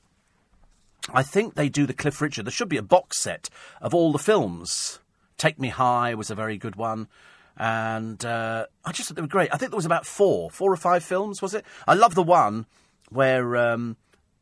I 1.12 1.23
think 1.23 1.55
they 1.55 1.69
do 1.69 1.87
the 1.87 1.95
Cliff 1.95 2.20
Richard. 2.20 2.47
There 2.47 2.53
should 2.53 2.69
be 2.69 2.77
a 2.77 2.83
box 2.83 3.19
set 3.19 3.49
of 3.81 3.95
all 3.95 4.12
the 4.12 4.19
films. 4.19 5.01
Take 5.37 5.59
Me 5.59 5.69
High 5.69 6.15
was 6.15 6.31
a 6.31 6.35
very 6.35 6.57
good 6.57 6.77
one. 6.77 7.09
And 7.57 8.23
uh, 8.24 8.66
I 8.85 8.93
just 8.93 9.09
thought 9.09 9.15
they 9.15 9.23
were 9.23 9.28
great. 9.28 9.53
I 9.53 9.57
think 9.57 9.70
there 9.70 9.77
was 9.77 9.87
about 9.87 10.07
four, 10.07 10.51
four 10.51 10.73
or 10.73 10.77
five 10.77 11.05
films, 11.05 11.41
was 11.41 11.55
it? 11.55 11.65
I 11.87 11.95
love 11.95 12.15
the 12.15 12.23
one 12.23 12.66
where 13.11 13.57
um, 13.57 13.97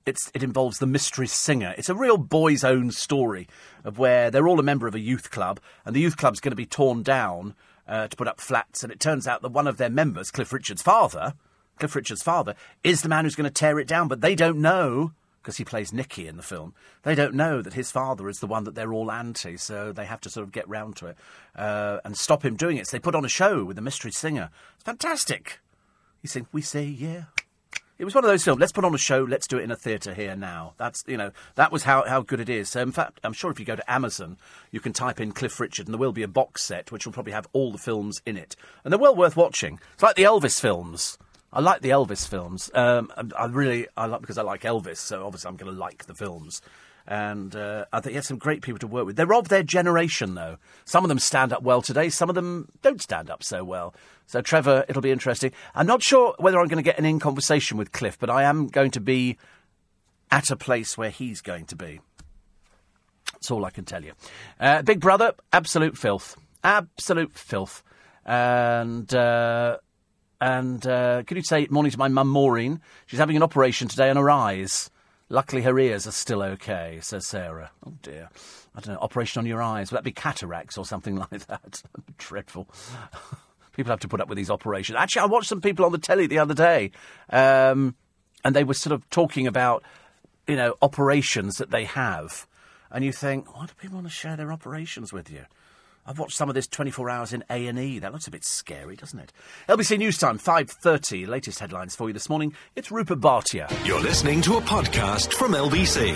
it's, 0.07 0.31
it 0.35 0.43
involves 0.43 0.78
the 0.78 0.86
mystery 0.86 1.27
singer. 1.27 1.74
It's 1.78 1.89
a 1.89 1.95
real 1.95 2.16
boy's 2.16 2.65
own 2.65 2.91
story 2.91 3.47
of 3.85 3.99
where 3.99 4.31
they're 4.31 4.49
all 4.49 4.59
a 4.59 4.65
member 4.65 4.89
of 4.89 4.95
a 4.95 5.01
youth 5.01 5.31
club, 5.31 5.61
and 5.85 5.95
the 5.95 6.01
youth 6.01 6.16
club's 6.16 6.41
going 6.41 6.53
to 6.53 6.57
be 6.57 6.66
torn 6.66 7.03
down 7.03 7.55
uh, 7.86 8.09
to 8.09 8.16
put 8.16 8.28
up 8.28 8.41
flats. 8.41 8.82
And 8.82 8.91
it 8.91 8.99
turns 8.99 9.28
out 9.28 9.43
that 9.43 9.53
one 9.53 9.69
of 9.69 9.77
their 9.77 9.91
members, 9.91 10.31
Cliff 10.31 10.53
Richard's 10.53 10.82
father, 10.82 11.35
Cliff 11.78 11.95
Richard's 11.95 12.23
father, 12.23 12.55
is 12.82 13.03
the 13.03 13.09
man 13.09 13.24
who's 13.24 13.36
going 13.36 13.49
to 13.49 13.51
tear 13.51 13.78
it 13.78 13.86
down. 13.86 14.09
But 14.09 14.23
they 14.23 14.35
don't 14.35 14.59
know 14.59 15.12
because 15.44 15.58
he 15.58 15.64
plays 15.64 15.92
Nicky 15.92 16.26
in 16.26 16.38
the 16.38 16.42
film. 16.42 16.74
They 17.02 17.14
don't 17.14 17.34
know 17.34 17.60
that 17.60 17.74
his 17.74 17.92
father 17.92 18.30
is 18.30 18.40
the 18.40 18.46
one 18.46 18.64
that 18.64 18.74
they're 18.74 18.94
all 18.94 19.12
anti, 19.12 19.58
so 19.58 19.92
they 19.92 20.06
have 20.06 20.22
to 20.22 20.30
sort 20.30 20.44
of 20.44 20.52
get 20.52 20.66
round 20.66 20.96
to 20.96 21.08
it 21.08 21.18
uh, 21.54 21.98
and 22.02 22.16
stop 22.16 22.42
him 22.42 22.56
doing 22.56 22.78
it. 22.78 22.86
So 22.86 22.96
they 22.96 23.00
put 23.00 23.14
on 23.14 23.26
a 23.26 23.28
show 23.28 23.62
with 23.62 23.76
the 23.76 23.82
mystery 23.82 24.10
singer. 24.10 24.48
It's 24.76 24.84
fantastic. 24.84 25.60
You 26.22 26.28
think 26.28 26.48
we 26.50 26.62
say 26.62 26.84
yeah, 26.84 27.24
it 27.98 28.06
was 28.06 28.14
one 28.14 28.24
of 28.24 28.30
those 28.30 28.42
films. 28.42 28.58
Let's 28.58 28.72
put 28.72 28.86
on 28.86 28.94
a 28.94 28.98
show. 28.98 29.22
Let's 29.22 29.46
do 29.46 29.58
it 29.58 29.64
in 29.64 29.70
a 29.70 29.76
theatre 29.76 30.14
here 30.14 30.34
now. 30.34 30.72
That's 30.78 31.04
you 31.06 31.18
know 31.18 31.30
that 31.56 31.70
was 31.70 31.82
how, 31.82 32.04
how 32.08 32.22
good 32.22 32.40
it 32.40 32.48
is. 32.48 32.70
So 32.70 32.80
in 32.80 32.92
fact, 32.92 33.20
I'm 33.22 33.34
sure 33.34 33.50
if 33.50 33.60
you 33.60 33.66
go 33.66 33.76
to 33.76 33.92
Amazon, 33.92 34.38
you 34.70 34.80
can 34.80 34.94
type 34.94 35.20
in 35.20 35.32
Cliff 35.32 35.60
Richard, 35.60 35.86
and 35.86 35.94
there 35.94 36.00
will 36.00 36.12
be 36.12 36.22
a 36.22 36.28
box 36.28 36.64
set 36.64 36.90
which 36.90 37.04
will 37.04 37.12
probably 37.12 37.32
have 37.32 37.46
all 37.52 37.70
the 37.70 37.78
films 37.78 38.22
in 38.24 38.38
it, 38.38 38.56
and 38.82 38.90
they're 38.90 38.98
well 38.98 39.14
worth 39.14 39.36
watching. 39.36 39.78
It's 39.92 40.02
like 40.02 40.16
the 40.16 40.22
Elvis 40.22 40.58
films. 40.58 41.18
I 41.55 41.60
like 41.60 41.82
the 41.82 41.90
Elvis 41.90 42.26
films. 42.26 42.68
Um, 42.74 43.12
I 43.39 43.47
really 43.47 43.86
I 43.97 44.06
like 44.06 44.20
because 44.20 44.39
I 44.39 44.43
like 44.43 44.62
Elvis, 44.62 44.97
so 44.97 45.24
obviously 45.24 45.48
I'm 45.48 45.56
going 45.56 45.72
to 45.72 45.78
like 45.78 46.06
the 46.06 46.14
films. 46.14 46.60
And 47.06 47.55
uh, 47.55 47.85
I 47.93 48.01
think 48.01 48.12
he 48.12 48.14
had 48.16 48.24
some 48.24 48.39
great 48.39 48.62
people 48.62 48.78
to 48.81 48.86
work 48.89 49.06
with. 49.06 49.14
They're 49.14 49.35
of 49.35 49.51
their 49.51 49.62
generation, 49.62 50.35
though. 50.35 50.56
Some 50.85 51.05
of 51.05 51.10
them 51.10 51.18
stand 51.18 51.52
up 51.52 51.62
well 51.62 51.81
today, 51.81 52.09
some 52.09 52.28
of 52.28 52.35
them 52.35 52.68
don't 52.82 53.01
stand 53.01 53.31
up 53.31 53.44
so 53.44 53.62
well. 53.62 53.94
So, 54.26 54.40
Trevor, 54.40 54.85
it'll 54.89 55.02
be 55.02 55.12
interesting. 55.12 55.52
I'm 55.74 55.86
not 55.86 56.02
sure 56.02 56.35
whether 56.39 56.59
I'm 56.59 56.66
going 56.66 56.82
to 56.82 56.82
get 56.82 56.98
an 56.98 57.05
in 57.05 57.20
conversation 57.20 57.76
with 57.76 57.93
Cliff, 57.93 58.18
but 58.18 58.31
I 58.31 58.44
am 58.44 58.66
going 58.66 58.90
to 58.93 59.01
be 59.01 59.36
at 60.31 60.51
a 60.51 60.56
place 60.56 60.98
where 60.98 61.10
he's 61.10 61.40
going 61.40 61.66
to 61.66 61.76
be. 61.76 62.01
That's 63.32 63.51
all 63.51 63.64
I 63.64 63.70
can 63.70 63.85
tell 63.85 64.02
you. 64.02 64.12
Uh, 64.59 64.82
Big 64.82 64.98
Brother, 64.98 65.35
absolute 65.52 65.97
filth. 65.97 66.36
Absolute 66.64 67.32
filth. 67.32 67.85
And. 68.24 69.14
Uh, 69.14 69.76
and 70.40 70.86
uh, 70.86 71.23
could 71.24 71.36
you 71.36 71.43
say 71.43 71.66
morning 71.70 71.93
to 71.93 71.98
my 71.98 72.09
mum 72.09 72.28
Maureen? 72.28 72.81
She's 73.06 73.19
having 73.19 73.36
an 73.36 73.43
operation 73.43 73.89
today 73.89 74.11
on 74.11 74.16
her 74.16 74.31
eyes. 74.31 74.90
Luckily, 75.28 75.62
her 75.62 75.78
ears 75.78 76.06
are 76.06 76.12
still 76.12 76.43
okay, 76.43 76.98
says 77.01 77.27
Sarah. 77.27 77.70
Oh 77.86 77.94
dear. 78.02 78.28
I 78.77 78.81
don't 78.81 78.94
know, 78.94 79.01
operation 79.01 79.40
on 79.40 79.47
your 79.47 79.62
eyes. 79.62 79.90
Would 79.90 79.98
that 79.98 80.05
be 80.05 80.12
cataracts 80.12 80.77
or 80.77 80.85
something 80.85 81.16
like 81.32 81.47
that? 81.47 81.82
Dreadful. 82.19 82.69
people 83.73 83.90
have 83.90 84.01
to 84.01 84.09
put 84.09 84.20
up 84.20 84.28
with 84.28 84.36
these 84.36 84.51
operations. 84.51 84.97
Actually, 84.97 85.23
I 85.23 85.27
watched 85.27 85.48
some 85.48 85.61
people 85.61 85.85
on 85.85 85.93
the 85.93 85.98
telly 85.98 86.27
the 86.27 86.39
other 86.39 86.55
day, 86.55 86.90
um, 87.31 87.94
and 88.44 88.55
they 88.55 88.65
were 88.65 88.74
sort 88.74 88.93
of 88.93 89.09
talking 89.11 89.47
about, 89.47 89.82
you 90.47 90.56
know, 90.56 90.74
operations 90.82 91.56
that 91.56 91.70
they 91.70 91.85
have. 91.85 92.47
And 92.90 93.05
you 93.05 93.12
think, 93.12 93.56
why 93.56 93.66
do 93.66 93.73
people 93.74 93.97
want 93.97 94.06
to 94.06 94.12
share 94.12 94.36
their 94.36 94.52
operations 94.52 95.12
with 95.12 95.31
you? 95.31 95.44
I've 96.06 96.18
watched 96.18 96.36
some 96.36 96.51
of 96.51 96.55
this 96.55 96.66
24 96.66 97.09
hours 97.09 97.32
in 97.32 97.44
A&E. 97.48 97.98
That 97.98 98.12
looks 98.12 98.26
a 98.26 98.31
bit 98.31 98.44
scary, 98.44 98.94
doesn't 98.94 99.18
it? 99.18 99.32
LBC 99.68 99.97
News 99.97 100.18
Time, 100.18 100.39
5.30. 100.39 101.26
Latest 101.26 101.60
headlines 101.60 101.97
for 101.97 102.09
you 102.09 102.12
this 102.12 102.28
morning. 102.28 102.55
It's 102.76 102.90
Rupert 102.90 103.20
Bhatia. 103.20 103.72
You're 103.86 104.02
listening 104.02 104.43
to 104.43 104.59
a 104.59 104.60
podcast 104.60 105.32
from 105.32 105.52
LBC. 105.52 106.14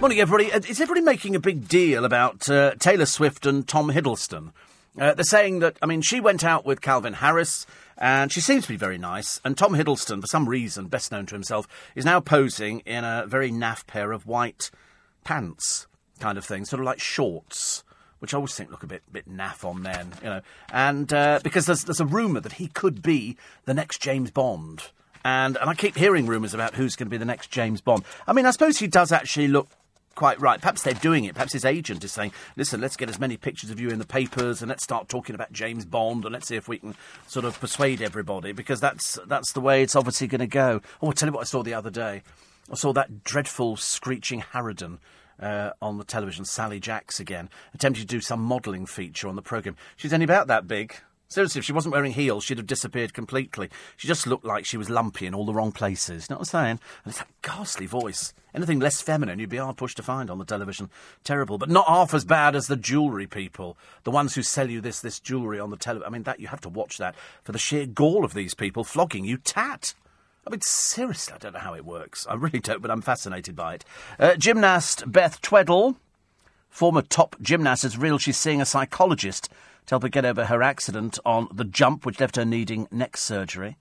Morning, 0.00 0.20
everybody. 0.20 0.50
Uh, 0.50 0.60
is 0.60 0.80
everybody 0.80 1.02
making 1.02 1.36
a 1.36 1.40
big 1.40 1.68
deal 1.68 2.06
about 2.06 2.48
uh, 2.48 2.74
Taylor 2.78 3.04
Swift 3.04 3.44
and 3.44 3.68
Tom 3.68 3.90
Hiddleston? 3.90 4.52
Uh, 4.98 5.12
they're 5.12 5.24
saying 5.24 5.58
that, 5.58 5.76
I 5.82 5.86
mean, 5.86 6.00
she 6.00 6.18
went 6.18 6.42
out 6.42 6.64
with 6.64 6.80
Calvin 6.80 7.14
Harris 7.14 7.66
And 7.98 8.32
she 8.32 8.40
seems 8.40 8.62
to 8.64 8.70
be 8.70 8.76
very 8.76 8.96
nice. 8.96 9.40
And 9.44 9.58
Tom 9.58 9.74
Hiddleston, 9.74 10.22
for 10.22 10.26
some 10.26 10.48
reason, 10.48 10.86
best 10.86 11.12
known 11.12 11.26
to 11.26 11.34
himself, 11.34 11.68
is 11.94 12.04
now 12.06 12.20
posing 12.20 12.80
in 12.80 13.04
a 13.04 13.26
very 13.26 13.50
naff 13.50 13.86
pair 13.86 14.12
of 14.12 14.26
white 14.26 14.70
pants, 15.24 15.86
kind 16.18 16.38
of 16.38 16.46
thing, 16.46 16.64
sort 16.64 16.80
of 16.80 16.86
like 16.86 17.00
shorts. 17.00 17.84
Which 18.20 18.34
I 18.34 18.36
always 18.36 18.54
think 18.54 18.70
look 18.70 18.82
a 18.82 18.86
bit 18.86 19.02
bit 19.12 19.30
naff 19.30 19.64
on 19.64 19.82
men, 19.82 20.12
you 20.22 20.28
know, 20.28 20.40
and 20.72 21.12
uh, 21.12 21.40
because 21.42 21.66
there's 21.66 21.84
there's 21.84 22.00
a 22.00 22.06
rumor 22.06 22.40
that 22.40 22.54
he 22.54 22.66
could 22.66 23.00
be 23.02 23.36
the 23.64 23.74
next 23.74 24.00
James 24.00 24.30
Bond, 24.30 24.90
and 25.24 25.56
and 25.56 25.70
I 25.70 25.74
keep 25.74 25.96
hearing 25.96 26.26
rumours 26.26 26.52
about 26.52 26.74
who's 26.74 26.96
going 26.96 27.06
to 27.06 27.10
be 27.10 27.16
the 27.16 27.24
next 27.24 27.50
James 27.50 27.80
Bond. 27.80 28.04
I 28.26 28.32
mean, 28.32 28.44
I 28.44 28.50
suppose 28.50 28.78
he 28.78 28.88
does 28.88 29.12
actually 29.12 29.48
look 29.48 29.68
quite 30.18 30.40
right. 30.40 30.60
Perhaps 30.60 30.82
they're 30.82 30.94
doing 30.94 31.22
it. 31.24 31.34
Perhaps 31.34 31.52
his 31.52 31.64
agent 31.64 32.02
is 32.02 32.10
saying, 32.10 32.32
listen, 32.56 32.80
let's 32.80 32.96
get 32.96 33.08
as 33.08 33.20
many 33.20 33.36
pictures 33.36 33.70
of 33.70 33.78
you 33.78 33.88
in 33.90 34.00
the 34.00 34.04
papers 34.04 34.60
and 34.60 34.68
let's 34.68 34.82
start 34.82 35.08
talking 35.08 35.36
about 35.36 35.52
James 35.52 35.84
Bond 35.84 36.24
and 36.24 36.32
let's 36.32 36.48
see 36.48 36.56
if 36.56 36.66
we 36.66 36.78
can 36.78 36.96
sort 37.28 37.44
of 37.44 37.60
persuade 37.60 38.02
everybody 38.02 38.50
because 38.50 38.80
that's, 38.80 39.20
that's 39.28 39.52
the 39.52 39.60
way 39.60 39.80
it's 39.80 39.94
obviously 39.94 40.26
going 40.26 40.40
to 40.40 40.48
go. 40.48 40.80
Oh, 41.00 41.06
I'll 41.06 41.12
tell 41.12 41.28
you 41.28 41.32
what 41.34 41.42
I 41.42 41.44
saw 41.44 41.62
the 41.62 41.74
other 41.74 41.90
day. 41.90 42.22
I 42.68 42.74
saw 42.74 42.92
that 42.94 43.22
dreadful 43.22 43.76
screeching 43.76 44.42
harridan. 44.52 44.98
Uh, 45.40 45.70
on 45.80 45.98
the 45.98 46.04
television, 46.04 46.44
Sally 46.44 46.80
Jacks 46.80 47.20
again, 47.20 47.48
attempting 47.72 48.02
to 48.02 48.06
do 48.06 48.20
some 48.20 48.40
modelling 48.40 48.86
feature 48.86 49.28
on 49.28 49.36
the 49.36 49.42
programme. 49.42 49.76
She's 49.96 50.12
only 50.12 50.24
about 50.24 50.48
that 50.48 50.66
big. 50.66 50.96
Seriously, 51.30 51.58
if 51.58 51.64
she 51.66 51.74
wasn't 51.74 51.92
wearing 51.92 52.12
heels, 52.12 52.42
she'd 52.42 52.56
have 52.56 52.66
disappeared 52.66 53.12
completely. 53.12 53.68
She 53.98 54.08
just 54.08 54.26
looked 54.26 54.46
like 54.46 54.64
she 54.64 54.78
was 54.78 54.88
lumpy 54.88 55.26
in 55.26 55.34
all 55.34 55.44
the 55.44 55.52
wrong 55.52 55.72
places. 55.72 56.26
You 56.28 56.34
know 56.34 56.38
what 56.38 56.48
I'm 56.48 56.64
saying? 56.64 56.80
And 57.04 57.10
it's 57.10 57.18
that 57.18 57.28
ghastly 57.42 57.84
voice. 57.84 58.32
Anything 58.54 58.80
less 58.80 59.02
feminine, 59.02 59.38
you'd 59.38 59.50
be 59.50 59.58
hard 59.58 59.76
pushed 59.76 59.98
to 59.98 60.02
find 60.02 60.30
on 60.30 60.38
the 60.38 60.46
television. 60.46 60.88
Terrible, 61.24 61.58
but 61.58 61.68
not 61.68 61.86
half 61.86 62.14
as 62.14 62.24
bad 62.24 62.56
as 62.56 62.66
the 62.66 62.76
jewellery 62.76 63.26
people. 63.26 63.76
The 64.04 64.10
ones 64.10 64.34
who 64.34 64.42
sell 64.42 64.70
you 64.70 64.80
this 64.80 65.00
this 65.00 65.20
jewellery 65.20 65.60
on 65.60 65.68
the 65.68 65.76
television. 65.76 66.06
I 66.06 66.10
mean, 66.10 66.22
that 66.22 66.40
you 66.40 66.48
have 66.48 66.62
to 66.62 66.70
watch 66.70 66.96
that 66.96 67.14
for 67.42 67.52
the 67.52 67.58
sheer 67.58 67.84
gall 67.84 68.24
of 68.24 68.32
these 68.32 68.54
people 68.54 68.82
flogging 68.82 69.26
you 69.26 69.36
tat. 69.36 69.92
I 70.48 70.50
mean, 70.50 70.62
seriously, 70.62 71.34
I 71.34 71.36
don't 71.36 71.52
know 71.52 71.58
how 71.58 71.74
it 71.74 71.84
works. 71.84 72.26
I 72.26 72.32
really 72.32 72.58
don't, 72.58 72.80
but 72.80 72.90
I'm 72.90 73.02
fascinated 73.02 73.54
by 73.54 73.74
it. 73.74 73.84
Uh, 74.18 74.34
gymnast 74.34 75.04
Beth 75.12 75.42
Tweddle, 75.42 75.96
former 76.70 77.02
top 77.02 77.36
gymnast, 77.42 77.84
is 77.84 77.98
real. 77.98 78.16
She's 78.16 78.38
seeing 78.38 78.62
a 78.62 78.64
psychologist 78.64 79.50
to 79.86 79.90
help 79.90 80.04
her 80.04 80.08
get 80.08 80.24
over 80.24 80.46
her 80.46 80.62
accident 80.62 81.18
on 81.26 81.48
the 81.52 81.66
jump, 81.66 82.06
which 82.06 82.18
left 82.18 82.36
her 82.36 82.46
needing 82.46 82.88
neck 82.90 83.18
surgery. 83.18 83.76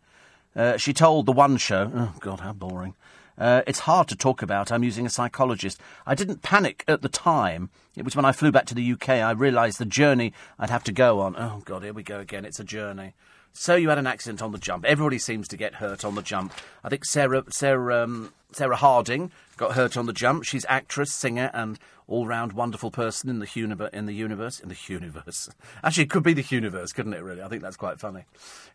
Uh, 0.58 0.76
she 0.76 0.92
told 0.92 1.26
the 1.26 1.32
One 1.32 1.56
Show, 1.56 1.90
oh 1.96 2.14
God, 2.20 2.42
how 2.42 2.52
boring. 2.52 2.96
Uh, 3.38 3.62
it's 3.66 3.80
hard 3.80 4.10
to 4.10 4.18
talk 4.18 4.42
about. 4.42 4.70
I'm 4.70 4.84
using 4.84 5.06
a 5.06 5.10
psychologist. 5.10 5.80
I 6.06 6.16
didn't 6.16 6.42
panic 6.42 6.84
at 6.86 7.02
the 7.02 7.08
time. 7.08 7.70
It 7.96 8.04
was 8.04 8.14
when 8.14 8.26
I 8.26 8.34
flew 8.34 8.52
back 8.52 8.66
to 8.66 8.76
the 8.76 8.92
UK 8.92 9.08
I 9.10 9.32
realised 9.32 9.80
the 9.80 9.86
journey 9.86 10.34
I'd 10.60 10.70
have 10.70 10.84
to 10.84 10.92
go 10.92 11.22
on. 11.22 11.38
Oh 11.38 11.62
God, 11.64 11.84
here 11.84 11.94
we 11.94 12.04
go 12.04 12.20
again. 12.20 12.44
It's 12.44 12.60
a 12.60 12.66
journey. 12.66 13.14
So 13.60 13.76
you 13.76 13.90
had 13.90 13.98
an 13.98 14.06
accident 14.06 14.44
on 14.44 14.52
the 14.52 14.60
jump. 14.60 14.86
Everybody 14.86 15.18
seems 15.18 15.48
to 15.48 15.58
get 15.58 15.74
hurt 15.74 16.06
on 16.06 16.14
the 16.14 16.22
jump. 16.22 16.54
I 16.84 16.90
think 16.90 17.04
Sarah 17.04 17.44
Sarah 17.50 18.04
um, 18.04 18.32
Sarah 18.52 18.76
Harding 18.76 19.32
got 19.58 19.74
hurt 19.74 19.98
on 19.98 20.06
the 20.06 20.14
jump. 20.14 20.44
She's 20.44 20.64
actress, 20.70 21.12
singer, 21.12 21.50
and 21.56 21.80
all-round 22.08 22.54
wonderful 22.54 22.92
person 22.92 23.32
in 23.32 23.40
the 23.40 23.48
universe. 23.52 23.90
In 23.94 24.06
the 24.06 24.14
universe, 24.14 24.60
in 24.60 24.70
the 24.70 24.78
universe. 24.88 25.50
Actually, 25.84 26.04
it 26.04 26.12
could 26.12 26.22
be 26.22 26.34
the 26.34 26.46
universe, 26.48 26.94
couldn't 26.94 27.16
it? 27.16 27.24
Really, 27.24 27.42
I 27.42 27.48
think 27.48 27.64
that's 27.64 27.76
quite 27.76 28.00
funny. 28.00 28.26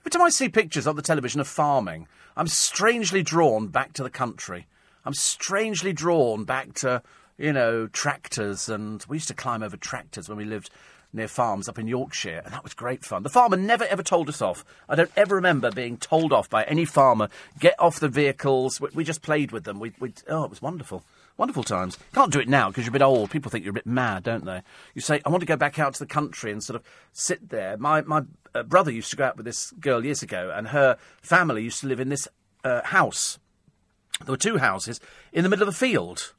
Every 0.01 0.11
time 0.11 0.23
I 0.23 0.31
see 0.31 0.49
pictures 0.49 0.89
on 0.89 0.97
the 0.97 1.03
television 1.03 1.41
of 1.41 1.47
farming, 1.47 2.09
I'm 2.37 2.49
strangely 2.49 3.23
drawn 3.23 3.69
back 3.69 3.93
to 3.93 4.03
the 4.03 4.11
country. 4.11 4.67
I'm 5.05 5.15
strangely 5.15 5.93
drawn 5.93 6.43
back 6.43 6.75
to 6.75 7.03
you 7.39 7.53
know 7.53 7.87
tractors, 7.87 8.69
and 8.69 9.05
we 9.09 9.19
used 9.19 9.29
to 9.29 9.35
climb 9.35 9.63
over 9.63 9.77
tractors 9.77 10.29
when 10.29 10.39
we 10.39 10.45
lived 10.45 10.71
near 11.13 11.29
farms 11.29 11.69
up 11.69 11.79
in 11.79 11.87
Yorkshire, 11.87 12.43
and 12.45 12.55
that 12.55 12.65
was 12.65 12.75
great 12.75 13.05
fun. 13.05 13.23
The 13.23 13.29
farmer 13.29 13.57
never 13.57 13.85
ever 13.85 14.03
told 14.03 14.29
us 14.29 14.43
off. 14.43 14.65
I 14.89 14.95
don't 14.95 15.11
ever 15.17 15.35
remember 15.35 15.71
being 15.71 15.97
told 15.97 16.33
off 16.33 16.49
by 16.49 16.65
any 16.65 16.85
farmer. 16.85 17.29
Get 17.59 17.75
off 17.79 18.01
the 18.01 18.09
vehicles. 18.09 18.81
We, 18.81 18.89
we 18.95 19.05
just 19.05 19.23
played 19.23 19.53
with 19.53 19.65
them. 19.65 19.79
We, 19.79 19.93
we, 20.01 20.13
oh, 20.29 20.45
it 20.45 20.51
was 20.51 20.63
wonderful. 20.63 21.05
Wonderful 21.37 21.65
times. 21.65 21.99
Can't 22.15 22.33
do 22.33 22.41
it 22.41 22.49
now 22.49 22.69
because 22.69 22.85
you're 22.85 22.91
a 22.91 22.93
bit 22.93 23.03
old. 23.03 23.31
People 23.31 23.51
think 23.51 23.65
you're 23.65 23.71
a 23.71 23.75
bit 23.75 23.87
mad, 23.87 24.23
don't 24.23 24.45
they? 24.45 24.63
You 24.95 25.01
say, 25.01 25.21
I 25.25 25.31
want 25.31 25.41
to 25.41 25.47
go 25.47 25.57
back 25.57 25.79
out 25.79 25.95
to 25.95 25.99
the 25.99 26.07
country 26.07 26.53
and 26.53 26.63
sort 26.63 26.77
of 26.77 26.83
sit 27.13 27.49
there. 27.49 27.77
My, 27.79 28.03
my 28.03 28.23
uh, 28.55 28.63
brother 28.63 28.91
used 28.91 29.11
to 29.11 29.17
go 29.17 29.25
out 29.25 29.37
with 29.37 29.47
this 29.47 29.71
girl 29.73 30.05
years 30.05 30.23
ago, 30.23 30.53
and 30.55 30.69
her 30.69 30.99
family 31.23 31.63
used 31.63 31.81
to 31.81 31.87
live 31.87 32.01
in 32.01 32.11
this 32.11 32.29
uh, 32.65 32.83
house. 32.85 33.39
There 34.25 34.33
were 34.33 34.37
two 34.37 34.59
houses 34.59 35.01
in 35.33 35.43
the 35.43 35.49
middle 35.49 35.67
of 35.67 35.75
a 35.75 35.77
field. 35.77 36.35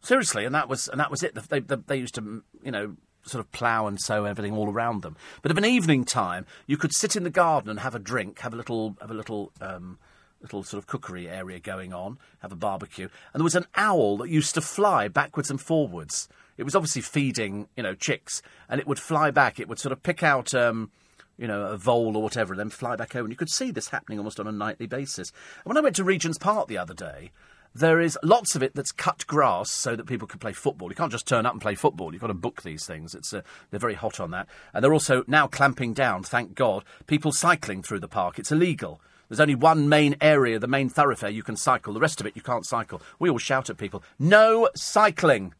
Seriously, 0.00 0.44
and 0.44 0.54
that 0.54 0.68
was 0.68 0.88
and 0.88 1.00
that 1.00 1.10
was 1.10 1.22
it. 1.22 1.34
They, 1.34 1.60
they, 1.60 1.76
they 1.76 1.96
used 1.96 2.14
to, 2.16 2.42
you 2.62 2.70
know, 2.70 2.96
sort 3.24 3.40
of 3.40 3.50
plough 3.52 3.86
and 3.86 4.00
sow 4.00 4.24
everything 4.24 4.54
all 4.54 4.70
around 4.70 5.02
them. 5.02 5.16
But 5.42 5.50
of 5.50 5.58
an 5.58 5.64
evening 5.64 6.04
time, 6.04 6.46
you 6.66 6.76
could 6.76 6.94
sit 6.94 7.16
in 7.16 7.24
the 7.24 7.30
garden 7.30 7.70
and 7.70 7.80
have 7.80 7.94
a 7.94 7.98
drink, 7.98 8.40
have 8.40 8.54
a 8.54 8.56
little, 8.56 8.96
have 9.00 9.10
a 9.10 9.14
little, 9.14 9.52
um, 9.60 9.98
little 10.40 10.62
sort 10.62 10.82
of 10.82 10.86
cookery 10.86 11.28
area 11.28 11.58
going 11.58 11.92
on, 11.92 12.18
have 12.40 12.52
a 12.52 12.56
barbecue, 12.56 13.08
and 13.32 13.40
there 13.40 13.44
was 13.44 13.54
an 13.54 13.66
owl 13.76 14.18
that 14.18 14.28
used 14.28 14.54
to 14.54 14.60
fly 14.60 15.08
backwards 15.08 15.50
and 15.50 15.60
forwards. 15.60 16.28
It 16.56 16.64
was 16.64 16.76
obviously 16.76 17.02
feeding, 17.02 17.68
you 17.76 17.82
know, 17.82 17.94
chicks, 17.94 18.42
and 18.68 18.80
it 18.80 18.86
would 18.86 18.98
fly 18.98 19.30
back. 19.30 19.58
It 19.58 19.68
would 19.68 19.78
sort 19.78 19.92
of 19.92 20.02
pick 20.02 20.22
out. 20.22 20.54
Um, 20.54 20.90
you 21.36 21.48
know, 21.48 21.62
a 21.62 21.76
vole 21.76 22.16
or 22.16 22.22
whatever, 22.22 22.52
and 22.52 22.60
then 22.60 22.70
fly 22.70 22.94
back 22.94 23.16
over. 23.16 23.24
And 23.24 23.32
you 23.32 23.36
could 23.36 23.50
see 23.50 23.72
this 23.72 23.88
happening 23.88 24.18
almost 24.18 24.38
on 24.38 24.46
a 24.46 24.52
nightly 24.52 24.86
basis. 24.86 25.32
And 25.64 25.64
when 25.64 25.76
I 25.76 25.80
went 25.80 25.96
to 25.96 26.04
Regent's 26.04 26.38
Park 26.38 26.68
the 26.68 26.78
other 26.78 26.94
day, 26.94 27.32
there 27.74 28.00
is 28.00 28.16
lots 28.22 28.54
of 28.54 28.62
it 28.62 28.74
that's 28.74 28.92
cut 28.92 29.26
grass 29.26 29.70
so 29.70 29.96
that 29.96 30.06
people 30.06 30.28
can 30.28 30.38
play 30.38 30.52
football. 30.52 30.88
You 30.88 30.94
can't 30.94 31.10
just 31.10 31.26
turn 31.26 31.44
up 31.44 31.52
and 31.52 31.60
play 31.60 31.74
football. 31.74 32.12
You've 32.12 32.20
got 32.20 32.28
to 32.28 32.34
book 32.34 32.62
these 32.62 32.86
things. 32.86 33.14
It's 33.14 33.34
uh, 33.34 33.42
they're 33.70 33.80
very 33.80 33.94
hot 33.94 34.20
on 34.20 34.30
that, 34.30 34.48
and 34.72 34.82
they're 34.82 34.92
also 34.92 35.24
now 35.26 35.48
clamping 35.48 35.92
down. 35.92 36.22
Thank 36.22 36.54
God, 36.54 36.84
people 37.06 37.32
cycling 37.32 37.82
through 37.82 38.00
the 38.00 38.08
park. 38.08 38.38
It's 38.38 38.52
illegal. 38.52 39.00
There's 39.28 39.40
only 39.40 39.56
one 39.56 39.88
main 39.88 40.16
area, 40.20 40.58
the 40.58 40.68
main 40.68 40.88
thoroughfare 40.88 41.30
you 41.30 41.42
can 41.42 41.56
cycle. 41.56 41.92
The 41.92 42.00
rest 42.00 42.20
of 42.20 42.26
it 42.26 42.36
you 42.36 42.42
can't 42.42 42.66
cycle. 42.66 43.02
We 43.18 43.28
all 43.28 43.38
shout 43.38 43.68
at 43.68 43.76
people, 43.76 44.04
"No 44.18 44.68
cycling!" 44.76 45.54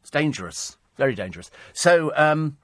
It's 0.00 0.10
dangerous, 0.10 0.76
very 0.96 1.14
dangerous. 1.14 1.50
So, 1.72 2.12
um, 2.16 2.56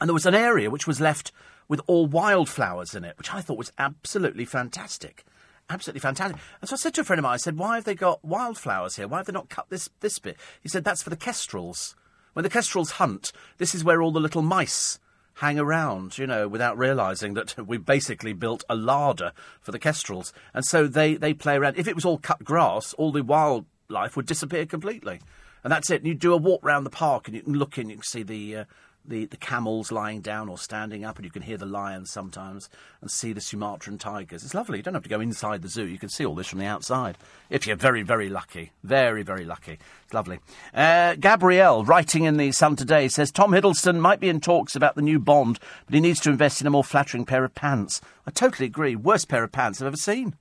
and 0.00 0.08
there 0.08 0.14
was 0.14 0.26
an 0.26 0.34
area 0.34 0.70
which 0.70 0.88
was 0.88 1.00
left 1.00 1.30
with 1.68 1.80
all 1.86 2.06
wildflowers 2.06 2.94
in 2.94 3.04
it, 3.04 3.16
which 3.16 3.32
I 3.32 3.40
thought 3.40 3.58
was 3.58 3.72
absolutely 3.78 4.44
fantastic 4.44 5.24
absolutely 5.70 6.00
fantastic. 6.00 6.40
And 6.60 6.68
so 6.68 6.74
I 6.74 6.76
said 6.76 6.94
to 6.94 7.00
a 7.00 7.04
friend 7.04 7.18
of 7.18 7.24
mine, 7.24 7.34
I 7.34 7.38
said, 7.38 7.58
why 7.58 7.76
have 7.76 7.84
they 7.84 7.94
got 7.94 8.24
wildflowers 8.24 8.96
here? 8.96 9.08
Why 9.08 9.18
have 9.18 9.26
they 9.26 9.32
not 9.32 9.48
cut 9.48 9.66
this, 9.70 9.88
this 10.00 10.18
bit? 10.18 10.36
He 10.62 10.68
said, 10.68 10.84
that's 10.84 11.02
for 11.02 11.10
the 11.10 11.16
kestrels. 11.16 11.94
When 12.32 12.42
the 12.42 12.50
kestrels 12.50 12.92
hunt, 12.92 13.32
this 13.58 13.74
is 13.74 13.84
where 13.84 14.02
all 14.02 14.10
the 14.10 14.20
little 14.20 14.42
mice 14.42 14.98
hang 15.34 15.58
around, 15.58 16.18
you 16.18 16.26
know, 16.26 16.46
without 16.46 16.78
realising 16.78 17.34
that 17.34 17.56
we 17.66 17.78
basically 17.78 18.32
built 18.32 18.64
a 18.68 18.74
larder 18.74 19.32
for 19.60 19.72
the 19.72 19.78
kestrels. 19.78 20.32
And 20.52 20.64
so 20.64 20.86
they, 20.86 21.14
they 21.14 21.34
play 21.34 21.56
around. 21.56 21.78
If 21.78 21.88
it 21.88 21.94
was 21.94 22.04
all 22.04 22.18
cut 22.18 22.44
grass, 22.44 22.92
all 22.94 23.12
the 23.12 23.22
wildlife 23.22 24.16
would 24.16 24.26
disappear 24.26 24.66
completely. 24.66 25.20
And 25.62 25.72
that's 25.72 25.90
it. 25.90 26.02
And 26.02 26.06
you 26.06 26.14
do 26.14 26.34
a 26.34 26.38
walk 26.38 26.60
round 26.62 26.84
the 26.84 26.90
park 26.90 27.26
and 27.26 27.34
you 27.34 27.42
can 27.42 27.54
look 27.54 27.78
in, 27.78 27.88
you 27.88 27.96
can 27.96 28.02
see 28.02 28.22
the, 28.22 28.56
uh, 28.56 28.64
the, 29.06 29.26
the 29.26 29.36
camels 29.36 29.92
lying 29.92 30.20
down 30.20 30.48
or 30.48 30.56
standing 30.56 31.04
up, 31.04 31.16
and 31.16 31.24
you 31.24 31.30
can 31.30 31.42
hear 31.42 31.56
the 31.56 31.66
lions 31.66 32.10
sometimes 32.10 32.70
and 33.00 33.10
see 33.10 33.32
the 33.32 33.40
Sumatran 33.40 33.98
tigers. 33.98 34.44
It's 34.44 34.54
lovely. 34.54 34.78
You 34.78 34.82
don't 34.82 34.94
have 34.94 35.02
to 35.02 35.08
go 35.08 35.20
inside 35.20 35.62
the 35.62 35.68
zoo. 35.68 35.86
You 35.86 35.98
can 35.98 36.08
see 36.08 36.24
all 36.24 36.34
this 36.34 36.46
from 36.46 36.58
the 36.58 36.66
outside. 36.66 37.18
If 37.50 37.66
you're 37.66 37.76
very, 37.76 38.02
very 38.02 38.28
lucky. 38.28 38.72
Very, 38.82 39.22
very 39.22 39.44
lucky. 39.44 39.78
It's 40.04 40.14
lovely. 40.14 40.40
Uh, 40.72 41.16
Gabrielle, 41.16 41.84
writing 41.84 42.24
in 42.24 42.36
the 42.36 42.52
Sun 42.52 42.76
today, 42.76 43.08
says 43.08 43.30
Tom 43.30 43.52
Hiddleston 43.52 43.98
might 43.98 44.20
be 44.20 44.28
in 44.28 44.40
talks 44.40 44.74
about 44.74 44.94
the 44.94 45.02
new 45.02 45.18
Bond, 45.18 45.58
but 45.86 45.94
he 45.94 46.00
needs 46.00 46.20
to 46.20 46.30
invest 46.30 46.60
in 46.60 46.66
a 46.66 46.70
more 46.70 46.84
flattering 46.84 47.26
pair 47.26 47.44
of 47.44 47.54
pants. 47.54 48.00
I 48.26 48.30
totally 48.30 48.66
agree. 48.66 48.96
Worst 48.96 49.28
pair 49.28 49.44
of 49.44 49.52
pants 49.52 49.80
I've 49.80 49.88
ever 49.88 49.96
seen. 49.96 50.34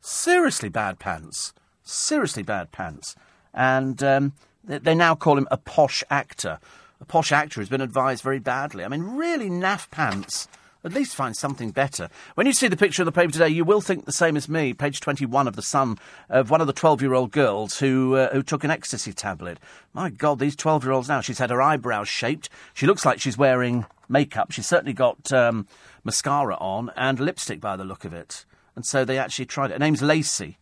Seriously 0.00 0.68
bad 0.68 0.98
pants. 0.98 1.54
Seriously 1.84 2.42
bad 2.42 2.72
pants. 2.72 3.14
And 3.52 4.02
um, 4.02 4.32
they, 4.64 4.78
they 4.78 4.94
now 4.94 5.14
call 5.14 5.38
him 5.38 5.48
a 5.50 5.56
posh 5.56 6.02
actor 6.10 6.58
a 7.00 7.04
posh 7.04 7.32
actor 7.32 7.60
who's 7.60 7.68
been 7.68 7.80
advised 7.80 8.22
very 8.22 8.38
badly. 8.38 8.84
I 8.84 8.88
mean, 8.88 9.02
really 9.02 9.50
naff 9.50 9.90
pants. 9.90 10.48
At 10.84 10.92
least 10.92 11.16
find 11.16 11.34
something 11.34 11.70
better. 11.70 12.10
When 12.34 12.46
you 12.46 12.52
see 12.52 12.68
the 12.68 12.76
picture 12.76 13.00
of 13.00 13.06
the 13.06 13.12
paper 13.12 13.32
today, 13.32 13.48
you 13.48 13.64
will 13.64 13.80
think 13.80 14.04
the 14.04 14.12
same 14.12 14.36
as 14.36 14.50
me, 14.50 14.74
page 14.74 15.00
21 15.00 15.48
of 15.48 15.56
The 15.56 15.62
Sun, 15.62 15.96
of 16.28 16.50
one 16.50 16.60
of 16.60 16.66
the 16.66 16.74
12 16.74 17.00
year 17.00 17.14
old 17.14 17.30
girls 17.30 17.78
who, 17.78 18.16
uh, 18.16 18.30
who 18.34 18.42
took 18.42 18.64
an 18.64 18.70
ecstasy 18.70 19.14
tablet. 19.14 19.58
My 19.94 20.10
God, 20.10 20.38
these 20.38 20.54
12 20.54 20.84
year 20.84 20.92
olds 20.92 21.08
now, 21.08 21.22
she's 21.22 21.38
had 21.38 21.48
her 21.48 21.62
eyebrows 21.62 22.08
shaped. 22.08 22.50
She 22.74 22.86
looks 22.86 23.06
like 23.06 23.18
she's 23.18 23.38
wearing 23.38 23.86
makeup. 24.10 24.52
She's 24.52 24.66
certainly 24.66 24.92
got 24.92 25.32
um, 25.32 25.66
mascara 26.04 26.56
on 26.56 26.90
and 26.96 27.18
lipstick 27.18 27.62
by 27.62 27.76
the 27.76 27.84
look 27.84 28.04
of 28.04 28.12
it. 28.12 28.44
And 28.76 28.84
so 28.84 29.06
they 29.06 29.18
actually 29.18 29.46
tried 29.46 29.70
it. 29.70 29.74
Her 29.74 29.78
name's 29.78 30.02
Lacey, 30.02 30.58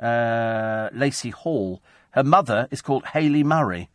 uh, 0.00 0.88
Lacey 0.92 1.30
Hall. 1.30 1.82
Her 2.12 2.22
mother 2.22 2.68
is 2.70 2.80
called 2.80 3.06
Haley 3.06 3.42
Murray. 3.42 3.88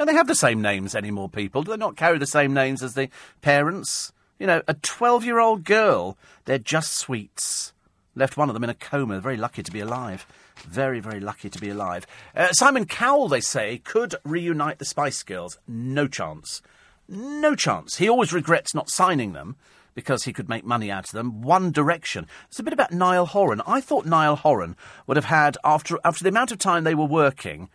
Don't 0.00 0.06
they 0.06 0.14
have 0.14 0.28
the 0.28 0.34
same 0.34 0.62
names 0.62 0.94
anymore, 0.94 1.28
people? 1.28 1.62
Do 1.62 1.72
they 1.72 1.76
not 1.76 1.94
carry 1.94 2.16
the 2.16 2.26
same 2.26 2.54
names 2.54 2.82
as 2.82 2.94
the 2.94 3.10
parents? 3.42 4.14
You 4.38 4.46
know, 4.46 4.62
a 4.66 4.72
12 4.72 5.26
year 5.26 5.38
old 5.38 5.62
girl, 5.62 6.16
they're 6.46 6.56
just 6.56 6.94
sweets. 6.94 7.74
Left 8.14 8.38
one 8.38 8.48
of 8.48 8.54
them 8.54 8.64
in 8.64 8.70
a 8.70 8.74
coma. 8.74 9.20
Very 9.20 9.36
lucky 9.36 9.62
to 9.62 9.70
be 9.70 9.80
alive. 9.80 10.26
Very, 10.66 11.00
very 11.00 11.20
lucky 11.20 11.50
to 11.50 11.60
be 11.60 11.68
alive. 11.68 12.06
Uh, 12.34 12.50
Simon 12.52 12.86
Cowell, 12.86 13.28
they 13.28 13.42
say, 13.42 13.76
could 13.76 14.14
reunite 14.24 14.78
the 14.78 14.86
Spice 14.86 15.22
Girls. 15.22 15.58
No 15.68 16.08
chance. 16.08 16.62
No 17.06 17.54
chance. 17.54 17.96
He 17.96 18.08
always 18.08 18.32
regrets 18.32 18.74
not 18.74 18.88
signing 18.88 19.34
them 19.34 19.56
because 19.94 20.24
he 20.24 20.32
could 20.32 20.48
make 20.48 20.64
money 20.64 20.90
out 20.90 21.08
of 21.08 21.12
them. 21.12 21.42
One 21.42 21.72
Direction. 21.72 22.26
It's 22.48 22.58
a 22.58 22.62
bit 22.62 22.72
about 22.72 22.90
Niall 22.90 23.26
Horan. 23.26 23.60
I 23.66 23.82
thought 23.82 24.06
Niall 24.06 24.36
Horan 24.36 24.76
would 25.06 25.18
have 25.18 25.26
had, 25.26 25.58
after, 25.62 25.98
after 26.06 26.24
the 26.24 26.30
amount 26.30 26.52
of 26.52 26.58
time 26.58 26.84
they 26.84 26.94
were 26.94 27.04
working, 27.04 27.68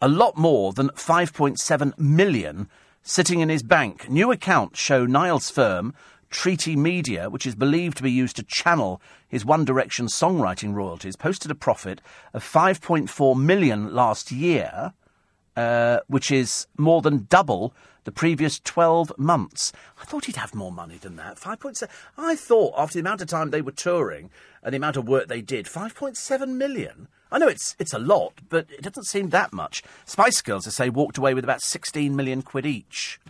a 0.00 0.08
lot 0.08 0.36
more 0.36 0.72
than 0.72 0.88
5.7 0.90 1.98
million 1.98 2.68
sitting 3.02 3.40
in 3.40 3.48
his 3.48 3.62
bank. 3.62 4.08
New 4.08 4.30
accounts 4.30 4.78
show 4.78 5.06
Niall's 5.06 5.50
firm, 5.50 5.94
Treaty 6.28 6.76
Media, 6.76 7.30
which 7.30 7.46
is 7.46 7.54
believed 7.54 7.96
to 7.96 8.02
be 8.02 8.10
used 8.10 8.36
to 8.36 8.42
channel 8.42 9.00
his 9.28 9.44
One 9.44 9.64
Direction 9.64 10.06
songwriting 10.06 10.74
royalties, 10.74 11.16
posted 11.16 11.50
a 11.50 11.54
profit 11.54 12.00
of 12.34 12.44
5.4 12.44 13.40
million 13.40 13.94
last 13.94 14.30
year, 14.30 14.92
uh, 15.56 16.00
which 16.08 16.30
is 16.30 16.66
more 16.76 17.00
than 17.00 17.26
double 17.28 17.72
the 18.04 18.12
previous 18.12 18.60
12 18.60 19.12
months. 19.18 19.72
I 20.00 20.04
thought 20.04 20.26
he'd 20.26 20.36
have 20.36 20.54
more 20.54 20.72
money 20.72 20.96
than 20.96 21.16
that. 21.16 21.36
5.7. 21.38 21.88
I 22.16 22.36
thought 22.36 22.74
after 22.76 22.94
the 22.94 23.00
amount 23.00 23.22
of 23.22 23.28
time 23.28 23.50
they 23.50 23.62
were 23.62 23.72
touring 23.72 24.30
and 24.62 24.72
the 24.72 24.76
amount 24.76 24.96
of 24.96 25.08
work 25.08 25.28
they 25.28 25.40
did, 25.40 25.66
5.7 25.66 26.48
million. 26.48 27.08
I 27.30 27.38
know 27.38 27.48
it's 27.48 27.74
it's 27.78 27.92
a 27.92 27.98
lot, 27.98 28.34
but 28.48 28.70
it 28.70 28.82
doesn't 28.82 29.04
seem 29.04 29.30
that 29.30 29.52
much. 29.52 29.82
Spice 30.04 30.40
Girls, 30.42 30.64
they 30.64 30.70
say, 30.70 30.88
walked 30.88 31.18
away 31.18 31.34
with 31.34 31.44
about 31.44 31.62
16 31.62 32.14
million 32.14 32.42
quid 32.42 32.66
each. 32.66 33.20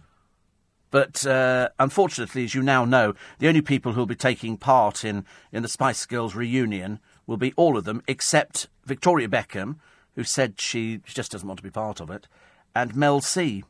But 0.90 1.27
uh, 1.27 1.70
unfortunately, 1.78 2.44
as 2.44 2.55
you 2.55 2.62
now 2.62 2.85
know, 2.85 3.14
the 3.39 3.48
only 3.48 3.62
people 3.62 3.93
who'll 3.93 4.06
be 4.06 4.14
taking 4.14 4.56
part 4.56 5.05
in, 5.05 5.24
in 5.52 5.62
the 5.62 5.68
Spice 5.68 6.06
Girls 6.06 6.35
reunion 6.35 7.01
will 7.27 7.36
be 7.36 7.52
all 7.56 7.77
of 7.77 7.85
them, 7.85 8.02
except 8.06 8.68
Victoria 8.85 9.28
Beckham, 9.28 9.77
who 10.14 10.24
said 10.24 10.60
she 10.60 11.01
just 11.05 11.32
doesn't 11.32 11.47
want 11.47 11.59
to 11.59 11.64
be 11.64 11.70
part 11.70 12.01
of 12.01 12.10
it, 12.10 12.28
and 12.74 12.94
Mel 12.94 13.20
C 13.20 13.64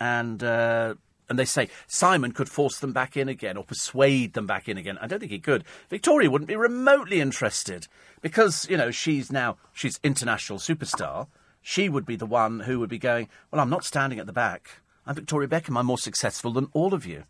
and 0.00 0.42
uh, 0.42 0.94
and 1.28 1.38
they 1.38 1.44
say 1.44 1.68
Simon 1.86 2.32
could 2.32 2.48
force 2.48 2.78
them 2.78 2.92
back 2.92 3.16
in 3.16 3.28
again 3.28 3.56
or 3.56 3.64
persuade 3.64 4.34
them 4.34 4.46
back 4.46 4.68
in 4.68 4.78
again. 4.78 4.98
I 5.00 5.06
don't 5.06 5.20
think 5.20 5.32
he 5.32 5.38
could. 5.38 5.64
Victoria 5.88 6.30
wouldn't 6.30 6.48
be 6.48 6.56
remotely 6.56 7.20
interested 7.20 7.88
because 8.20 8.68
you 8.68 8.76
know 8.76 8.90
she's 8.90 9.32
now 9.32 9.56
she's 9.72 10.00
international 10.02 10.58
superstar. 10.58 11.28
She 11.62 11.88
would 11.88 12.04
be 12.04 12.16
the 12.16 12.26
one 12.26 12.60
who 12.60 12.78
would 12.80 12.90
be 12.90 12.98
going. 12.98 13.28
Well, 13.50 13.60
I'm 13.60 13.70
not 13.70 13.84
standing 13.84 14.18
at 14.18 14.26
the 14.26 14.32
back. 14.32 14.82
I'm 15.06 15.14
Victoria 15.14 15.48
Beckham. 15.48 15.78
I'm 15.78 15.86
more 15.86 15.98
successful 15.98 16.52
than 16.52 16.68
all 16.72 16.94
of 16.94 17.06
you. 17.06 17.24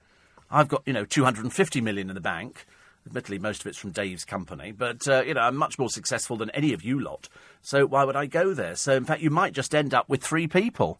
I've 0.51 0.69
got 0.69 0.83
you 0.87 0.93
know 0.93 1.05
250 1.05 1.81
million 1.81 2.09
in 2.09 2.15
the 2.15 2.21
bank. 2.21 2.67
Admittedly, 3.07 3.39
most 3.39 3.61
of 3.61 3.67
it's 3.67 3.77
from 3.77 3.91
Dave's 3.91 4.25
company, 4.25 4.73
but 4.73 5.07
uh, 5.07 5.23
you 5.27 5.35
know 5.35 5.43
I'm 5.43 5.57
much 5.57 5.79
more 5.79 5.91
successful 5.91 6.37
than 6.37 6.51
any 6.51 6.73
of 6.73 6.83
you 6.83 6.99
lot. 6.99 7.29
So 7.61 7.87
why 7.87 8.05
would 8.05 8.17
I 8.17 8.27
go 8.27 8.55
there? 8.55 8.77
So 8.77 8.95
in 8.95 9.05
fact, 9.05 9.23
you 9.23 9.31
might 9.31 9.53
just 9.53 9.75
end 9.75 9.93
up 9.93 10.09
with 10.09 10.23
three 10.23 10.47
people 10.47 10.99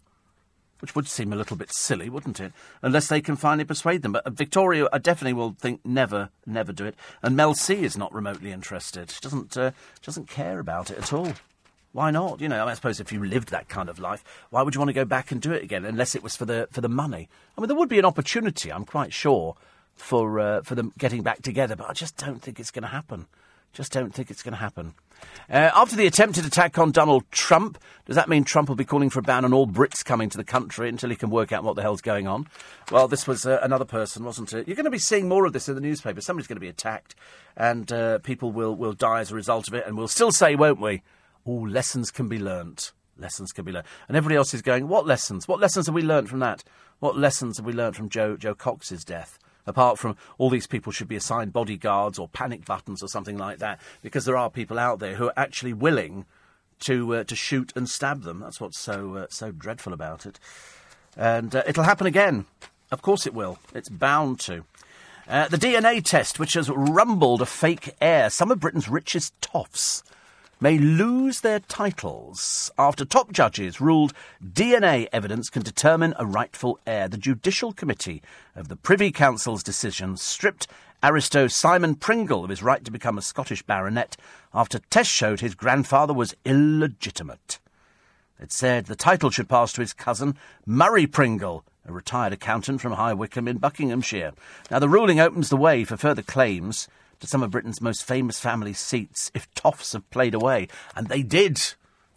which 0.79 0.95
would 0.95 1.07
seem 1.07 1.31
a 1.31 1.35
little 1.35 1.57
bit 1.57 1.71
silly, 1.73 2.09
wouldn't 2.09 2.39
it? 2.39 2.53
Unless 2.81 3.07
they 3.07 3.21
can 3.21 3.35
finally 3.35 3.65
persuade 3.65 4.01
them. 4.01 4.11
But 4.11 4.27
Victoria, 4.33 4.87
definitely 5.01 5.33
will 5.33 5.55
think 5.59 5.81
never, 5.85 6.29
never 6.45 6.73
do 6.73 6.85
it. 6.85 6.95
And 7.21 7.35
Mel 7.35 7.53
C 7.53 7.83
is 7.83 7.97
not 7.97 8.13
remotely 8.13 8.51
interested. 8.51 9.11
She 9.11 9.19
doesn't, 9.21 9.55
uh, 9.57 9.71
doesn't 10.03 10.27
care 10.27 10.59
about 10.59 10.91
it 10.91 10.97
at 10.97 11.13
all. 11.13 11.33
Why 11.95 12.11
not? 12.11 12.41
You 12.41 12.49
know, 12.49 12.57
I, 12.57 12.59
mean, 12.59 12.69
I 12.71 12.73
suppose 12.73 12.99
if 12.99 13.13
you 13.13 13.23
lived 13.23 13.51
that 13.51 13.69
kind 13.69 13.87
of 13.87 13.99
life, 13.99 14.21
why 14.49 14.61
would 14.61 14.75
you 14.75 14.81
want 14.81 14.89
to 14.89 14.93
go 14.93 15.05
back 15.05 15.31
and 15.31 15.41
do 15.41 15.53
it 15.53 15.63
again? 15.63 15.85
Unless 15.85 16.13
it 16.13 16.21
was 16.21 16.35
for 16.35 16.43
the 16.43 16.67
for 16.69 16.81
the 16.81 16.89
money. 16.89 17.29
I 17.57 17.61
mean, 17.61 17.69
there 17.69 17.77
would 17.77 17.87
be 17.87 17.99
an 17.99 18.03
opportunity. 18.03 18.69
I'm 18.69 18.83
quite 18.83 19.13
sure 19.13 19.55
for 19.95 20.37
uh, 20.37 20.61
for 20.63 20.75
them 20.75 20.91
getting 20.97 21.23
back 21.23 21.41
together, 21.41 21.77
but 21.77 21.89
I 21.89 21.93
just 21.93 22.17
don't 22.17 22.41
think 22.41 22.59
it's 22.59 22.71
going 22.71 22.83
to 22.83 22.89
happen. 22.89 23.27
Just 23.71 23.93
don't 23.93 24.13
think 24.13 24.29
it's 24.29 24.43
going 24.43 24.51
to 24.53 24.59
happen. 24.59 24.93
Uh, 25.49 25.69
after 25.75 25.95
the 25.95 26.07
attempted 26.07 26.45
attack 26.45 26.77
on 26.79 26.91
Donald 26.91 27.23
Trump, 27.31 27.77
does 28.05 28.15
that 28.15 28.27
mean 28.27 28.43
Trump 28.43 28.67
will 28.67 28.75
be 28.75 28.85
calling 28.85 29.09
for 29.09 29.19
a 29.19 29.23
ban 29.23 29.45
on 29.45 29.53
all 29.53 29.67
Brits 29.67 30.03
coming 30.03 30.29
to 30.29 30.37
the 30.37 30.43
country 30.43 30.89
until 30.89 31.09
he 31.09 31.15
can 31.15 31.29
work 31.29 31.51
out 31.51 31.63
what 31.63 31.75
the 31.75 31.83
hell's 31.83 32.01
going 32.01 32.27
on? 32.27 32.47
Well, 32.91 33.07
this 33.07 33.27
was 33.27 33.45
uh, 33.45 33.59
another 33.61 33.85
person, 33.85 34.23
wasn't 34.23 34.53
it? 34.53 34.67
You're 34.67 34.75
going 34.75 34.85
to 34.85 34.91
be 34.91 34.97
seeing 34.97 35.27
more 35.27 35.45
of 35.45 35.53
this 35.53 35.69
in 35.69 35.75
the 35.75 35.81
newspaper. 35.81 36.21
Somebody's 36.21 36.47
going 36.47 36.57
to 36.57 36.61
be 36.61 36.67
attacked, 36.67 37.15
and 37.55 37.91
uh, 37.91 38.17
people 38.19 38.51
will, 38.51 38.75
will 38.75 38.93
die 38.93 39.19
as 39.19 39.31
a 39.31 39.35
result 39.35 39.67
of 39.67 39.75
it, 39.75 39.85
and 39.85 39.97
we'll 39.97 40.07
still 40.07 40.31
say, 40.31 40.55
won't 40.55 40.81
we? 40.81 41.03
All 41.45 41.67
lessons 41.67 42.09
can 42.09 42.27
be 42.27 42.39
learnt. 42.39 42.91
Lessons 43.17 43.51
can 43.51 43.65
be 43.65 43.71
learnt. 43.71 43.85
And 44.07 44.17
everybody 44.17 44.37
else 44.37 44.53
is 44.53 44.61
going, 44.61 44.87
what 44.87 45.05
lessons? 45.05 45.47
What 45.47 45.59
lessons 45.59 45.85
have 45.85 45.95
we 45.95 46.01
learnt 46.01 46.27
from 46.27 46.39
that? 46.39 46.63
What 46.99 47.17
lessons 47.17 47.57
have 47.57 47.65
we 47.65 47.73
learnt 47.73 47.95
from 47.95 48.09
Joe, 48.09 48.35
Jo 48.35 48.55
Cox's 48.55 49.03
death? 49.05 49.37
Apart 49.65 49.99
from 49.99 50.17
all 50.37 50.49
these 50.49 50.67
people 50.67 50.91
should 50.91 51.07
be 51.07 51.15
assigned 51.15 51.53
bodyguards 51.53 52.19
or 52.19 52.27
panic 52.27 52.65
buttons 52.65 53.01
or 53.03 53.07
something 53.07 53.37
like 53.37 53.59
that, 53.59 53.79
because 54.01 54.25
there 54.25 54.37
are 54.37 54.49
people 54.49 54.79
out 54.79 54.99
there 54.99 55.15
who 55.15 55.27
are 55.27 55.33
actually 55.37 55.73
willing 55.73 56.25
to 56.79 57.15
uh, 57.15 57.23
to 57.23 57.35
shoot 57.35 57.71
and 57.75 57.89
stab 57.89 58.23
them. 58.23 58.39
That's 58.39 58.59
what's 58.59 58.79
so 58.79 59.15
uh, 59.15 59.27
so 59.29 59.51
dreadful 59.51 59.93
about 59.93 60.25
it. 60.25 60.39
And 61.17 61.55
uh, 61.55 61.63
it'll 61.67 61.83
happen 61.83 62.07
again. 62.07 62.45
Of 62.91 63.01
course 63.01 63.25
it 63.25 63.33
will. 63.33 63.57
It's 63.73 63.89
bound 63.89 64.39
to. 64.41 64.65
Uh, 65.27 65.47
the 65.47 65.57
DNA 65.57 66.03
test, 66.03 66.39
which 66.39 66.53
has 66.53 66.69
rumbled 66.69 67.41
a 67.41 67.47
fake 67.47 67.95
heir. 67.99 68.29
Some 68.29 68.51
of 68.51 68.59
Britain's 68.59 68.87
richest 68.87 69.33
toffs 69.41 70.03
may 70.59 70.77
lose 70.77 71.41
their 71.41 71.59
titles 71.59 72.71
after 72.77 73.05
top 73.05 73.31
judges 73.31 73.81
ruled 73.81 74.13
DNA 74.43 75.07
evidence 75.11 75.49
can 75.49 75.61
determine 75.61 76.13
a 76.17 76.25
rightful 76.25 76.79
heir. 76.87 77.07
The 77.07 77.17
Judicial 77.17 77.73
Committee 77.73 78.21
of 78.55 78.67
the 78.67 78.75
Privy 78.75 79.11
Council's 79.11 79.63
decision 79.63 80.17
stripped 80.17 80.67
aristo 81.03 81.47
Simon 81.47 81.95
Pringle 81.95 82.43
of 82.43 82.49
his 82.49 82.63
right 82.63 82.83
to 82.83 82.91
become 82.91 83.17
a 83.17 83.21
Scottish 83.21 83.61
baronet 83.61 84.17
after 84.53 84.79
tests 84.79 85.13
showed 85.13 85.41
his 85.41 85.55
grandfather 85.55 86.13
was 86.13 86.35
illegitimate. 86.45 87.59
It 88.39 88.51
said 88.51 88.85
the 88.85 88.95
title 88.95 89.29
should 89.29 89.49
pass 89.49 89.71
to 89.73 89.81
his 89.81 89.93
cousin, 89.93 90.35
Murray 90.65 91.07
Pringle, 91.07 91.63
a 91.87 91.91
retired 91.91 92.33
accountant 92.33 92.81
from 92.81 92.93
High 92.93 93.13
Wycombe 93.13 93.47
in 93.47 93.57
Buckinghamshire. 93.57 94.33
Now, 94.71 94.79
the 94.79 94.89
ruling 94.89 95.19
opens 95.19 95.49
the 95.49 95.57
way 95.57 95.83
for 95.83 95.97
further 95.97 96.21
claims 96.21 96.87
to 97.19 97.27
some 97.27 97.43
of 97.43 97.51
Britain's 97.51 97.81
most 97.81 98.03
famous 98.03 98.39
family 98.39 98.73
seats 98.73 99.31
if 99.33 99.53
toffs 99.53 99.93
have 99.93 100.09
played 100.09 100.33
away. 100.33 100.67
And 100.95 101.07
they 101.07 101.23
did. 101.23 101.59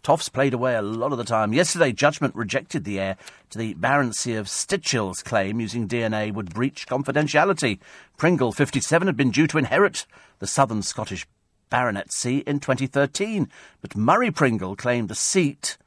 Toffs 0.03 0.31
played 0.31 0.53
away 0.53 0.75
a 0.75 0.81
lot 0.81 1.11
of 1.11 1.17
the 1.17 1.23
time. 1.23 1.53
Yesterday, 1.53 1.91
judgment 1.91 2.35
rejected 2.35 2.83
the 2.83 2.99
heir 2.99 3.17
to 3.49 3.57
the 3.57 3.73
baronetcy 3.75 4.39
of 4.39 4.47
Stichill's 4.47 5.21
claim 5.21 5.59
using 5.59 5.87
DNA 5.87 6.33
would 6.33 6.53
breach 6.53 6.87
confidentiality. 6.87 7.79
Pringle, 8.17 8.51
57, 8.51 9.07
had 9.07 9.17
been 9.17 9.31
due 9.31 9.47
to 9.47 9.57
inherit 9.57 10.05
the 10.39 10.47
southern 10.47 10.81
Scottish 10.81 11.27
baronetcy 11.69 12.43
in 12.43 12.59
2013, 12.59 13.49
but 13.81 13.95
Murray 13.95 14.31
Pringle 14.31 14.75
claimed 14.75 15.09
the 15.09 15.15
seat, 15.15 15.77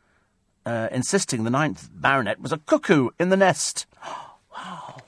uh, 0.64 0.88
insisting 0.92 1.44
the 1.44 1.50
ninth 1.50 1.88
baronet 1.92 2.40
was 2.40 2.52
a 2.52 2.58
cuckoo 2.58 3.10
in 3.18 3.30
the 3.30 3.36
nest. 3.36 3.86
wow. 4.56 5.01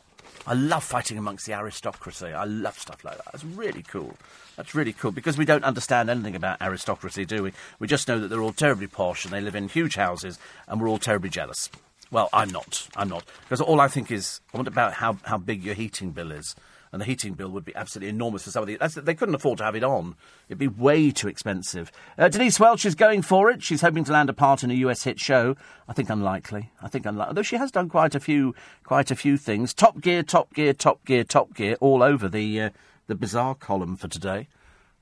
I 0.47 0.55
love 0.55 0.85
fighting 0.85 1.17
amongst 1.17 1.47
the 1.47 1.55
aristocracy. 1.55 2.27
I 2.27 2.45
love 2.45 2.79
stuff 2.79 3.05
like 3.05 3.17
that. 3.17 3.33
That's 3.33 3.45
really 3.45 3.83
cool. 3.83 4.17
That's 4.57 4.75
really 4.75 4.93
cool 4.93 5.11
because 5.11 5.39
we 5.39 5.45
don't 5.45 5.65
understand 5.65 6.11
anything 6.11 6.37
about 6.37 6.61
aristocracy, 6.61 7.25
do 7.25 7.43
we? 7.43 7.53
We 7.79 7.87
just 7.87 8.09
know 8.09 8.19
that 8.21 8.29
they're 8.29 8.43
all 8.43 8.53
terribly 8.53 8.87
posh 8.87 9.25
and 9.25 9.33
they 9.33 9.41
live 9.41 9.55
in 9.55 9.69
huge 9.69 9.97
houses 9.97 10.39
and 10.69 10.81
we're 10.81 10.89
all 10.89 10.99
terribly 10.99 11.31
jealous. 11.31 11.71
Well, 12.11 12.29
I'm 12.33 12.51
not. 12.51 12.89
I'm 12.95 13.09
not. 13.09 13.25
Because 13.43 13.61
all 13.61 13.81
I 13.81 13.89
think 13.89 14.11
is, 14.11 14.41
I 14.53 14.59
wonder 14.59 14.69
about 14.69 14.95
how, 14.95 15.17
how 15.25 15.39
big 15.39 15.65
your 15.65 15.75
heating 15.75 16.11
bill 16.11 16.31
is 16.31 16.55
and 16.95 17.01
the 17.01 17.07
heating 17.07 17.35
bill 17.35 17.49
would 17.49 17.65
be 17.65 17.75
absolutely 17.75 18.09
enormous 18.09 18.45
for 18.45 18.51
some 18.51 18.63
of 18.63 18.69
the. 18.69 18.79
they 19.03 19.15
couldn't 19.15 19.35
afford 19.35 19.59
to 19.59 19.65
have 19.65 19.75
it 19.75 19.83
on. 19.83 20.15
It'd 20.49 20.59
be 20.59 20.69
way 20.69 21.11
too 21.11 21.27
expensive. 21.27 21.91
Uh, 22.17 22.29
Denise 22.29 22.61
Welch 22.61 22.87
is 22.87 22.95
going 22.95 23.23
for 23.23 23.51
it. 23.51 23.65
She's 23.65 23.81
hoping 23.81 24.05
to 24.05 24.13
land 24.13 24.31
a 24.31 24.33
part 24.33 24.63
in 24.63 24.71
a 24.71 24.75
US 24.75 25.03
hit 25.03 25.19
show. 25.19 25.57
I 25.89 25.93
think 25.93 26.09
unlikely. 26.09 26.71
I 26.81 26.87
think 26.87 27.05
unlikely. 27.05 27.31
Although 27.31 27.43
she 27.43 27.57
has 27.57 27.73
done 27.73 27.89
quite 27.89 28.15
a 28.15 28.21
few, 28.21 28.55
quite 28.85 29.11
a 29.11 29.17
few 29.17 29.37
things. 29.37 29.75
Top 29.75 30.01
Gear, 30.01 30.23
Top 30.23 30.55
Gear, 30.55 30.73
Top 30.73 31.05
Gear, 31.05 31.25
Top 31.25 31.53
Gear, 31.55 31.77
all 31.81 32.01
over 32.01 32.29
the 32.29 32.61
uh, 32.61 32.71
the 33.09 33.17
bizarre 33.17 33.57
column 33.57 33.97
for 33.97 34.07
today. 34.07 34.47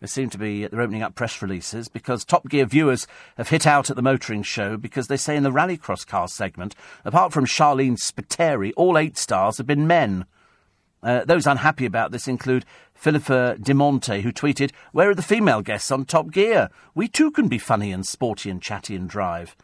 They 0.01 0.06
seem 0.06 0.31
to 0.31 0.39
be 0.39 0.66
they're 0.66 0.81
opening 0.81 1.02
up 1.02 1.14
press 1.14 1.43
releases 1.43 1.89
because 1.89 2.24
Top 2.24 2.48
Gear 2.48 2.64
viewers 2.64 3.06
have 3.36 3.51
hit 3.51 3.66
out 3.66 3.90
at 3.90 3.97
the 3.97 4.02
motoring 4.02 4.44
show 4.44 4.78
because 4.78 5.09
they 5.09 5.19
say 5.19 5.36
in 5.36 5.43
the 5.43 5.52
rallycross 5.52 6.06
car 6.06 6.27
segment, 6.27 6.74
apart 7.05 7.35
from 7.35 7.44
Sharleen 7.44 7.98
Spiteri, 7.98 8.73
all 8.78 8.97
eight 8.97 9.19
stars 9.19 9.59
have 9.59 9.66
been 9.66 9.86
men. 9.86 10.24
Uh, 11.03 11.24
those 11.24 11.47
unhappy 11.47 11.85
about 11.85 12.12
this 12.12 12.29
include 12.29 12.65
Philippa 12.95 13.57
Dimonte, 13.61 14.23
who 14.23 14.33
tweeted, 14.33 14.70
Where 14.93 15.11
are 15.11 15.15
the 15.15 15.23
female 15.23 15.61
guests 15.61 15.91
on 15.91 16.05
Top 16.05 16.31
Gear? 16.31 16.69
We 16.95 17.09
too 17.09 17.31
can 17.31 17.49
be 17.49 17.59
funny 17.59 17.91
and 17.93 18.07
sporty 18.07 18.51
and 18.51 18.62
chatty 18.62 18.95
and 18.95 19.09
drive. 19.09 19.57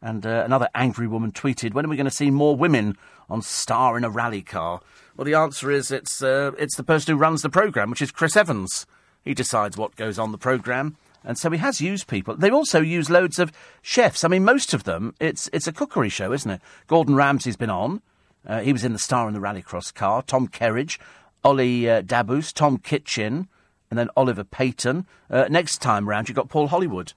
And 0.00 0.24
uh, 0.24 0.42
another 0.44 0.68
angry 0.74 1.06
woman 1.06 1.32
tweeted, 1.32 1.74
When 1.74 1.84
are 1.84 1.88
we 1.88 1.96
going 1.96 2.06
to 2.06 2.10
see 2.10 2.30
more 2.30 2.56
women 2.56 2.96
on 3.28 3.42
Star 3.42 3.98
in 3.98 4.04
a 4.04 4.10
rally 4.10 4.42
car? 4.42 4.80
Well, 5.16 5.24
the 5.26 5.34
answer 5.34 5.70
is 5.70 5.90
it's, 5.90 6.22
uh, 6.22 6.52
it's 6.58 6.76
the 6.76 6.84
person 6.84 7.14
who 7.14 7.20
runs 7.20 7.42
the 7.42 7.50
programme, 7.50 7.90
which 7.90 8.02
is 8.02 8.10
Chris 8.10 8.36
Evans. 8.36 8.86
He 9.24 9.34
decides 9.34 9.76
what 9.76 9.96
goes 9.96 10.18
on 10.18 10.32
the 10.32 10.38
programme. 10.38 10.96
And 11.24 11.36
so 11.36 11.50
he 11.50 11.58
has 11.58 11.80
used 11.80 12.06
people. 12.06 12.36
They've 12.36 12.54
also 12.54 12.80
use 12.80 13.10
loads 13.10 13.38
of 13.38 13.52
chefs. 13.82 14.22
I 14.22 14.28
mean, 14.28 14.44
most 14.44 14.72
of 14.72 14.84
them, 14.84 15.14
it's, 15.18 15.50
it's 15.52 15.66
a 15.66 15.72
cookery 15.72 16.08
show, 16.08 16.32
isn't 16.32 16.50
it? 16.50 16.60
Gordon 16.86 17.16
Ramsay's 17.16 17.56
been 17.56 17.68
on. 17.68 18.00
Uh, 18.46 18.60
he 18.60 18.72
was 18.72 18.84
in 18.84 18.92
the 18.92 18.98
Star 18.98 19.28
in 19.28 19.34
the 19.34 19.40
Rallycross 19.40 19.92
car. 19.92 20.22
Tom 20.22 20.48
Kerridge, 20.48 20.98
Ollie 21.44 21.88
uh, 21.88 22.02
Dabbous, 22.02 22.52
Tom 22.52 22.78
Kitchin, 22.78 23.48
and 23.90 23.98
then 23.98 24.08
Oliver 24.16 24.44
Peyton. 24.44 25.06
Uh, 25.30 25.46
next 25.50 25.78
time 25.78 26.08
round, 26.08 26.28
you've 26.28 26.36
got 26.36 26.48
Paul 26.48 26.68
Hollywood. 26.68 27.12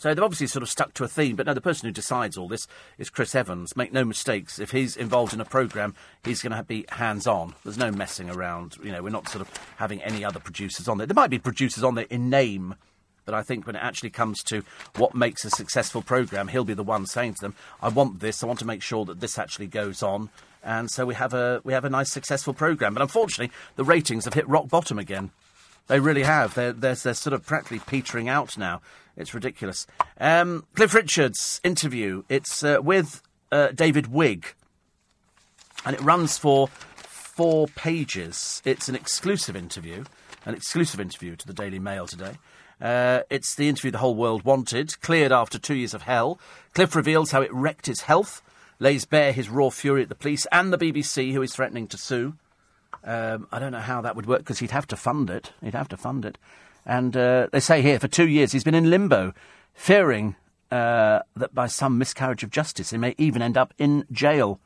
So 0.00 0.08
they've 0.08 0.24
obviously 0.24 0.46
sort 0.46 0.62
of 0.62 0.70
stuck 0.70 0.94
to 0.94 1.04
a 1.04 1.08
theme, 1.08 1.36
but 1.36 1.44
no, 1.44 1.52
the 1.52 1.60
person 1.60 1.86
who 1.86 1.92
decides 1.92 2.38
all 2.38 2.48
this 2.48 2.66
is 2.96 3.10
Chris 3.10 3.34
Evans. 3.34 3.76
Make 3.76 3.92
no 3.92 4.02
mistakes, 4.02 4.58
if 4.58 4.70
he's 4.70 4.96
involved 4.96 5.34
in 5.34 5.42
a 5.42 5.44
programme, 5.44 5.94
he's 6.24 6.40
going 6.40 6.56
to 6.56 6.62
be 6.62 6.86
hands 6.88 7.26
on. 7.26 7.54
There's 7.64 7.76
no 7.76 7.90
messing 7.90 8.30
around. 8.30 8.76
You 8.82 8.92
know, 8.92 9.02
we're 9.02 9.10
not 9.10 9.28
sort 9.28 9.42
of 9.42 9.50
having 9.76 10.00
any 10.02 10.24
other 10.24 10.40
producers 10.40 10.88
on 10.88 10.96
there. 10.96 11.06
There 11.06 11.14
might 11.14 11.28
be 11.28 11.38
producers 11.38 11.84
on 11.84 11.96
there 11.96 12.06
in 12.08 12.30
name, 12.30 12.76
but 13.26 13.34
I 13.34 13.42
think 13.42 13.66
when 13.66 13.76
it 13.76 13.82
actually 13.82 14.08
comes 14.08 14.42
to 14.44 14.64
what 14.96 15.14
makes 15.14 15.44
a 15.44 15.50
successful 15.50 16.00
programme, 16.00 16.48
he'll 16.48 16.64
be 16.64 16.72
the 16.72 16.82
one 16.82 17.04
saying 17.04 17.34
to 17.34 17.42
them, 17.42 17.54
I 17.82 17.90
want 17.90 18.20
this, 18.20 18.42
I 18.42 18.46
want 18.46 18.58
to 18.60 18.64
make 18.64 18.80
sure 18.80 19.04
that 19.04 19.20
this 19.20 19.38
actually 19.38 19.66
goes 19.66 20.02
on. 20.02 20.30
And 20.62 20.90
so 20.90 21.06
we 21.06 21.14
have 21.14 21.34
a 21.34 21.60
we 21.64 21.72
have 21.72 21.84
a 21.84 21.90
nice 21.90 22.10
successful 22.10 22.54
programme. 22.54 22.94
But 22.94 23.02
unfortunately, 23.02 23.52
the 23.76 23.84
ratings 23.84 24.24
have 24.24 24.34
hit 24.34 24.48
rock 24.48 24.68
bottom 24.68 24.98
again. 24.98 25.30
They 25.86 25.98
really 25.98 26.22
have. 26.22 26.54
They're, 26.54 26.72
they're, 26.72 26.94
they're 26.94 27.14
sort 27.14 27.32
of 27.32 27.44
practically 27.44 27.80
petering 27.80 28.28
out 28.28 28.56
now. 28.56 28.80
It's 29.16 29.34
ridiculous. 29.34 29.86
Um, 30.20 30.64
Cliff 30.74 30.94
Richard's 30.94 31.60
interview. 31.64 32.22
It's 32.28 32.62
uh, 32.62 32.78
with 32.80 33.22
uh, 33.50 33.68
David 33.68 34.06
Wigg, 34.06 34.54
and 35.84 35.94
it 35.94 36.00
runs 36.00 36.38
for 36.38 36.68
four 36.68 37.66
pages. 37.68 38.62
It's 38.64 38.88
an 38.88 38.94
exclusive 38.94 39.56
interview, 39.56 40.04
an 40.46 40.54
exclusive 40.54 41.00
interview 41.00 41.36
to 41.36 41.46
the 41.46 41.54
Daily 41.54 41.78
Mail 41.78 42.06
today. 42.06 42.36
Uh, 42.80 43.22
it's 43.28 43.54
the 43.54 43.68
interview 43.68 43.90
the 43.90 43.98
whole 43.98 44.14
world 44.14 44.44
wanted. 44.44 45.00
Cleared 45.00 45.32
after 45.32 45.58
two 45.58 45.74
years 45.74 45.92
of 45.92 46.02
hell. 46.02 46.38
Cliff 46.74 46.94
reveals 46.94 47.32
how 47.32 47.42
it 47.42 47.52
wrecked 47.52 47.86
his 47.86 48.02
health, 48.02 48.42
lays 48.80 49.04
bare 49.04 49.32
his 49.32 49.48
raw 49.48 49.70
fury 49.70 50.02
at 50.02 50.08
the 50.08 50.14
police 50.16 50.46
and 50.50 50.72
the 50.72 50.78
BBC, 50.78 51.32
who 51.32 51.42
is 51.42 51.54
threatening 51.54 51.86
to 51.86 51.96
sue. 51.96 52.34
Um, 53.04 53.46
I 53.52 53.58
don't 53.58 53.72
know 53.72 53.78
how 53.78 54.00
that 54.00 54.16
would 54.16 54.26
work 54.26 54.40
because 54.40 54.58
he'd 54.58 54.72
have 54.72 54.88
to 54.88 54.96
fund 54.96 55.30
it. 55.30 55.52
He'd 55.62 55.74
have 55.74 55.88
to 55.90 55.96
fund 55.96 56.24
it. 56.24 56.38
And 56.84 57.16
uh, 57.16 57.48
they 57.52 57.60
say 57.60 57.82
here, 57.82 58.00
for 58.00 58.08
two 58.08 58.28
years, 58.28 58.52
he's 58.52 58.64
been 58.64 58.74
in 58.74 58.90
limbo, 58.90 59.32
fearing 59.74 60.34
uh, 60.70 61.20
that 61.36 61.54
by 61.54 61.66
some 61.66 61.98
miscarriage 61.98 62.42
of 62.42 62.50
justice, 62.50 62.90
he 62.90 62.98
may 62.98 63.14
even 63.18 63.42
end 63.42 63.56
up 63.56 63.74
in 63.78 64.04
jail. 64.10 64.58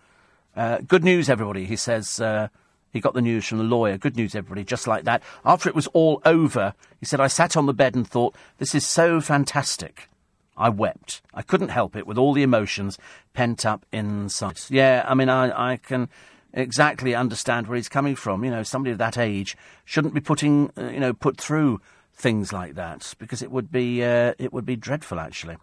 Uh, 0.57 0.79
good 0.79 1.05
news, 1.05 1.29
everybody, 1.29 1.67
he 1.67 1.77
says. 1.77 2.21
Uh, 2.21 2.49
he 2.93 3.01
got 3.01 3.15
the 3.15 3.21
news 3.21 3.45
from 3.45 3.59
the 3.59 3.65
lawyer. 3.65 3.99
Good 3.99 4.17
news, 4.17 4.37
everybody, 4.37 4.63
just 4.63 4.87
like 4.87 5.03
that. 5.05 5.21
After 5.45 5.69
it 5.69 5.75
was 5.75 5.89
all 5.89 6.23
over, 6.25 6.75
he 7.01 7.07
said, 7.07 7.21
I 7.21 7.27
sat 7.27 7.57
on 7.57 7.67
the 7.67 7.75
bed 7.75 7.97
and 7.97 8.07
thought, 8.07 8.37
this 8.59 8.73
is 8.73 8.87
so 8.87 9.21
fantastic. 9.21 10.09
I 10.57 10.69
wept. 10.69 11.23
I 11.33 11.43
couldn't 11.43 11.69
help 11.69 11.97
it 11.97 12.07
with 12.07 12.19
all 12.19 12.33
the 12.33 12.43
emotions 12.43 12.99
pent 13.33 13.67
up 13.67 13.87
inside. 13.93 14.61
Yeah, 14.69 15.05
I 15.07 15.15
mean, 15.15 15.29
I, 15.29 15.73
I 15.73 15.77
can 15.77 16.09
exactly 16.53 17.15
understand 17.15 17.67
where 17.67 17.77
he's 17.77 17.89
coming 17.89 18.15
from. 18.17 18.45
You 18.45 18.51
know, 18.51 18.63
somebody 18.63 18.93
of 18.93 18.99
that 18.99 19.19
age 19.19 19.57
shouldn't 19.85 20.15
be 20.15 20.21
putting, 20.21 20.71
uh, 20.79 20.89
you 20.89 21.01
know, 21.01 21.13
put 21.13 21.41
through 21.41 21.81
things 22.15 22.53
like 22.53 22.75
that 22.77 23.15
because 23.19 23.43
it 23.43 23.51
would 23.51 23.71
be 23.71 24.03
uh, 24.03 24.35
it 24.39 24.53
would 24.53 24.65
be 24.65 24.77
dreadful 24.77 25.19
actually. 25.19 25.57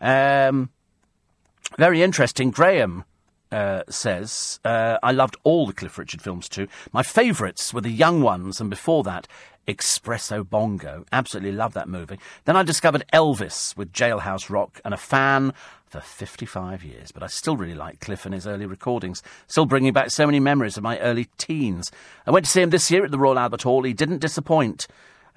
Um, 0.00 0.70
very 1.76 2.02
interesting. 2.02 2.50
Graham 2.50 3.04
uh, 3.50 3.82
says 3.88 4.60
uh, 4.64 4.98
I 5.02 5.12
loved 5.12 5.36
all 5.42 5.66
the 5.66 5.72
Cliff 5.72 5.98
Richard 5.98 6.22
films 6.22 6.48
too. 6.48 6.68
My 6.92 7.02
favourites 7.02 7.74
were 7.74 7.80
the 7.80 7.90
young 7.90 8.22
ones, 8.22 8.60
and 8.60 8.70
before 8.70 9.02
that, 9.04 9.26
Espresso 9.68 10.48
Bongo. 10.48 11.04
Absolutely 11.12 11.52
love 11.52 11.74
that 11.74 11.88
movie. 11.88 12.18
Then 12.46 12.56
I 12.56 12.62
discovered 12.62 13.04
Elvis 13.12 13.76
with 13.76 13.92
Jailhouse 13.92 14.50
Rock, 14.50 14.80
and 14.84 14.92
a 14.92 14.96
fan 14.96 15.52
for 15.86 16.00
55 16.00 16.82
years. 16.82 17.12
But 17.12 17.22
I 17.22 17.28
still 17.28 17.56
really 17.56 17.74
like 17.74 18.00
Cliff 18.00 18.24
and 18.24 18.34
his 18.34 18.46
early 18.46 18.66
recordings, 18.66 19.22
still 19.46 19.66
bringing 19.66 19.92
back 19.92 20.10
so 20.10 20.26
many 20.26 20.40
memories 20.40 20.76
of 20.76 20.82
my 20.82 20.98
early 20.98 21.28
teens. 21.38 21.92
I 22.26 22.30
went 22.30 22.46
to 22.46 22.50
see 22.50 22.62
him 22.62 22.70
this 22.70 22.90
year 22.90 23.04
at 23.04 23.10
the 23.10 23.18
Royal 23.18 23.38
Albert 23.38 23.62
Hall. 23.62 23.82
He 23.84 23.92
didn't 23.92 24.18
disappoint 24.18 24.88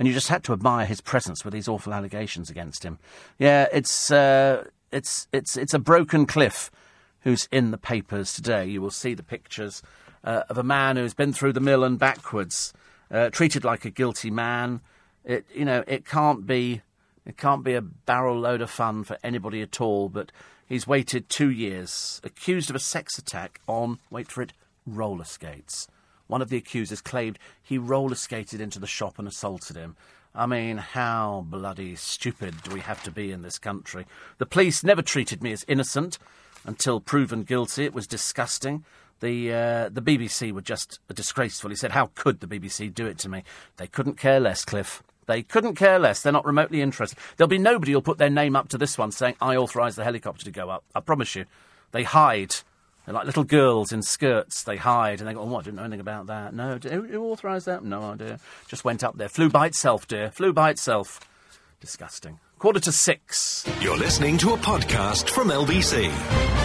and 0.01 0.07
you 0.07 0.15
just 0.15 0.29
had 0.29 0.43
to 0.43 0.51
admire 0.53 0.87
his 0.87 0.99
presence 0.99 1.45
with 1.45 1.53
these 1.53 1.67
awful 1.67 1.93
allegations 1.93 2.49
against 2.49 2.83
him. 2.83 2.97
Yeah, 3.37 3.67
it's 3.71 4.09
uh, 4.09 4.63
it's 4.91 5.27
it's 5.31 5.55
it's 5.55 5.75
a 5.75 5.79
broken 5.79 6.25
cliff 6.25 6.71
who's 7.19 7.47
in 7.51 7.69
the 7.69 7.77
papers 7.77 8.33
today. 8.33 8.65
You 8.65 8.81
will 8.81 8.89
see 8.89 9.13
the 9.13 9.21
pictures 9.21 9.83
uh, 10.23 10.41
of 10.49 10.57
a 10.57 10.63
man 10.63 10.97
who's 10.97 11.13
been 11.13 11.33
through 11.33 11.53
the 11.53 11.59
mill 11.59 11.83
and 11.83 11.99
backwards, 11.99 12.73
uh, 13.11 13.29
treated 13.29 13.63
like 13.63 13.85
a 13.85 13.89
guilty 13.89 14.31
man. 14.31 14.81
It 15.23 15.45
you 15.53 15.65
know 15.65 15.83
it 15.87 16.05
can't 16.05 16.45
be 16.45 16.81
it 17.25 17.37
can't 17.37 17.63
be 17.63 17.73
a 17.73 17.81
barrel 17.81 18.39
load 18.39 18.61
of 18.61 18.69
fun 18.69 19.03
for 19.03 19.17
anybody 19.23 19.61
at 19.61 19.81
all. 19.81 20.09
But 20.09 20.31
he's 20.67 20.87
waited 20.87 21.29
two 21.29 21.49
years, 21.49 22.21
accused 22.23 22.69
of 22.69 22.75
a 22.75 22.79
sex 22.79 23.17
attack 23.17 23.61
on 23.67 23.99
wait 24.09 24.31
for 24.31 24.41
it 24.41 24.53
roller 24.85 25.25
skates. 25.25 25.87
One 26.27 26.41
of 26.41 26.49
the 26.49 26.57
accusers 26.57 27.01
claimed 27.01 27.37
he 27.61 27.77
roller 27.77 28.15
skated 28.15 28.61
into 28.61 28.79
the 28.79 28.87
shop 28.87 29.19
and 29.19 29.27
assaulted 29.27 29.75
him. 29.75 29.97
I 30.33 30.45
mean, 30.45 30.77
how 30.77 31.45
bloody 31.49 31.97
stupid 31.97 32.63
do 32.63 32.71
we 32.71 32.79
have 32.79 33.03
to 33.03 33.11
be 33.11 33.31
in 33.31 33.41
this 33.41 33.59
country? 33.59 34.05
The 34.37 34.45
police 34.45 34.81
never 34.81 35.01
treated 35.01 35.43
me 35.43 35.51
as 35.51 35.65
innocent 35.67 36.17
until 36.65 37.01
proven 37.01 37.43
guilty. 37.43 37.83
It 37.83 37.93
was 37.93 38.07
disgusting. 38.07 38.85
The 39.21 39.53
uh, 39.53 39.89
the 39.89 40.01
BBC 40.01 40.51
were 40.51 40.61
just 40.61 40.99
disgraceful. 41.13 41.69
He 41.69 41.75
said, 41.75 41.91
"How 41.91 42.11
could 42.15 42.39
the 42.39 42.47
BBC 42.47 42.93
do 42.93 43.05
it 43.05 43.17
to 43.19 43.29
me? 43.29 43.43
They 43.77 43.87
couldn't 43.87 44.17
care 44.17 44.39
less, 44.39 44.65
Cliff. 44.65 45.01
They 45.27 45.43
couldn't 45.43 45.75
care 45.75 45.99
less. 45.99 46.21
They're 46.21 46.33
not 46.33 46.45
remotely 46.45 46.81
interested. 46.81 47.17
There'll 47.37 47.47
be 47.47 47.57
nobody 47.57 47.93
who'll 47.93 48.01
put 48.01 48.17
their 48.17 48.29
name 48.29 48.55
up 48.55 48.67
to 48.69 48.77
this 48.77 48.97
one 48.97 49.11
saying 49.11 49.35
I 49.39 49.55
authorised 49.55 49.97
the 49.97 50.03
helicopter 50.03 50.43
to 50.43 50.51
go 50.51 50.69
up. 50.69 50.83
I 50.93 50.99
promise 50.99 51.35
you. 51.35 51.45
They 51.91 52.03
hide 52.03 52.55
they're 53.05 53.15
like 53.15 53.25
little 53.25 53.43
girls 53.43 53.91
in 53.91 54.01
skirts. 54.01 54.63
They 54.63 54.77
hide 54.77 55.19
and 55.19 55.27
they 55.27 55.33
go, 55.33 55.41
oh, 55.41 55.55
I 55.55 55.61
didn't 55.61 55.77
know 55.77 55.83
anything 55.83 56.01
about 56.01 56.27
that. 56.27 56.53
No, 56.53 56.77
who, 56.77 57.01
who 57.03 57.31
authorised 57.31 57.65
that? 57.65 57.83
No 57.83 58.01
idea. 58.03 58.39
Just 58.67 58.85
went 58.85 59.03
up 59.03 59.17
there. 59.17 59.29
Flew 59.29 59.49
by 59.49 59.67
itself, 59.67 60.07
dear. 60.07 60.29
Flew 60.31 60.53
by 60.53 60.69
itself. 60.69 61.19
Disgusting. 61.79 62.39
Quarter 62.59 62.79
to 62.81 62.91
six. 62.91 63.67
You're 63.81 63.97
listening 63.97 64.37
to 64.39 64.53
a 64.53 64.57
podcast 64.57 65.29
from 65.29 65.49
LBC. 65.49 66.60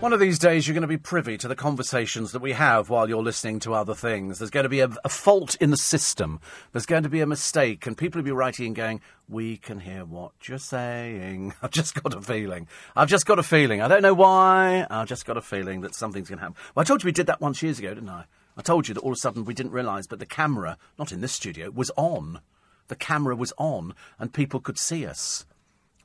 One 0.00 0.14
of 0.14 0.20
these 0.20 0.38
days, 0.38 0.66
you're 0.66 0.72
going 0.72 0.80
to 0.80 0.88
be 0.88 0.96
privy 0.96 1.36
to 1.36 1.46
the 1.46 1.54
conversations 1.54 2.32
that 2.32 2.40
we 2.40 2.52
have 2.52 2.88
while 2.88 3.06
you're 3.06 3.22
listening 3.22 3.60
to 3.60 3.74
other 3.74 3.94
things. 3.94 4.38
There's 4.38 4.50
going 4.50 4.64
to 4.64 4.70
be 4.70 4.80
a, 4.80 4.88
a, 5.04 5.10
fault 5.10 5.56
in 5.56 5.70
the 5.70 5.76
system. 5.76 6.40
There's 6.72 6.86
going 6.86 7.02
to 7.02 7.10
be 7.10 7.20
a 7.20 7.26
mistake, 7.26 7.86
and 7.86 7.98
people 7.98 8.18
will 8.18 8.24
be 8.24 8.32
writing 8.32 8.68
and 8.68 8.74
going, 8.74 9.02
We 9.28 9.58
can 9.58 9.78
hear 9.78 10.06
what 10.06 10.32
you're 10.48 10.56
saying. 10.56 11.52
I've 11.62 11.70
just 11.70 12.02
got 12.02 12.14
a 12.14 12.22
feeling. 12.22 12.66
I've 12.96 13.10
just 13.10 13.26
got 13.26 13.38
a 13.38 13.42
feeling. 13.42 13.82
I 13.82 13.88
don't 13.88 14.00
know 14.00 14.14
why. 14.14 14.86
I've 14.88 15.06
just 15.06 15.26
got 15.26 15.36
a 15.36 15.42
feeling 15.42 15.82
that 15.82 15.94
something's 15.94 16.30
going 16.30 16.38
to 16.38 16.44
happen. 16.44 16.56
Well, 16.74 16.80
I 16.80 16.86
told 16.86 17.02
you 17.02 17.08
we 17.08 17.12
did 17.12 17.26
that 17.26 17.42
once 17.42 17.62
years 17.62 17.78
ago, 17.78 17.92
didn't 17.92 18.08
I? 18.08 18.24
I 18.56 18.62
told 18.62 18.88
you 18.88 18.94
that 18.94 19.00
all 19.00 19.12
of 19.12 19.16
a 19.16 19.20
sudden 19.20 19.44
we 19.44 19.52
didn't 19.52 19.72
realise, 19.72 20.06
but 20.06 20.18
the 20.18 20.24
camera, 20.24 20.78
not 20.98 21.12
in 21.12 21.20
this 21.20 21.32
studio, 21.32 21.70
was 21.70 21.90
on. 21.98 22.40
The 22.88 22.96
camera 22.96 23.36
was 23.36 23.52
on, 23.58 23.94
and 24.18 24.32
people 24.32 24.60
could 24.60 24.78
see 24.78 25.04
us 25.04 25.44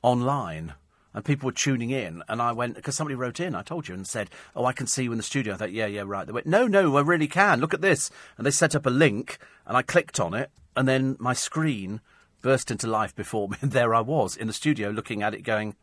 online 0.02 0.74
and 1.16 1.24
people 1.24 1.46
were 1.46 1.52
tuning 1.52 1.88
in, 1.88 2.22
and 2.28 2.42
I 2.42 2.52
went 2.52 2.74
because 2.74 2.94
somebody 2.94 3.14
wrote 3.14 3.40
in. 3.40 3.54
I 3.54 3.62
told 3.62 3.88
you 3.88 3.94
and 3.94 4.06
said, 4.06 4.28
"Oh, 4.54 4.66
I 4.66 4.74
can 4.74 4.86
see 4.86 5.04
you 5.04 5.12
in 5.12 5.16
the 5.16 5.24
studio." 5.24 5.54
I 5.54 5.56
thought, 5.56 5.72
"Yeah, 5.72 5.86
yeah, 5.86 6.02
right." 6.04 6.26
They 6.26 6.32
went, 6.32 6.46
"No, 6.46 6.66
no, 6.66 6.94
I 6.98 7.00
really 7.00 7.26
can. 7.26 7.58
Look 7.58 7.72
at 7.72 7.80
this." 7.80 8.10
And 8.36 8.46
they 8.46 8.50
set 8.50 8.76
up 8.76 8.84
a 8.84 8.90
link, 8.90 9.38
and 9.66 9.78
I 9.78 9.82
clicked 9.82 10.20
on 10.20 10.34
it, 10.34 10.50
and 10.76 10.86
then 10.86 11.16
my 11.18 11.32
screen 11.32 12.02
burst 12.42 12.70
into 12.70 12.86
life 12.86 13.16
before 13.16 13.48
me, 13.50 13.56
and 13.62 13.72
there 13.72 13.94
I 13.94 14.02
was 14.02 14.36
in 14.36 14.46
the 14.46 14.52
studio 14.52 14.90
looking 14.90 15.22
at 15.22 15.32
it, 15.32 15.40
going, 15.40 15.74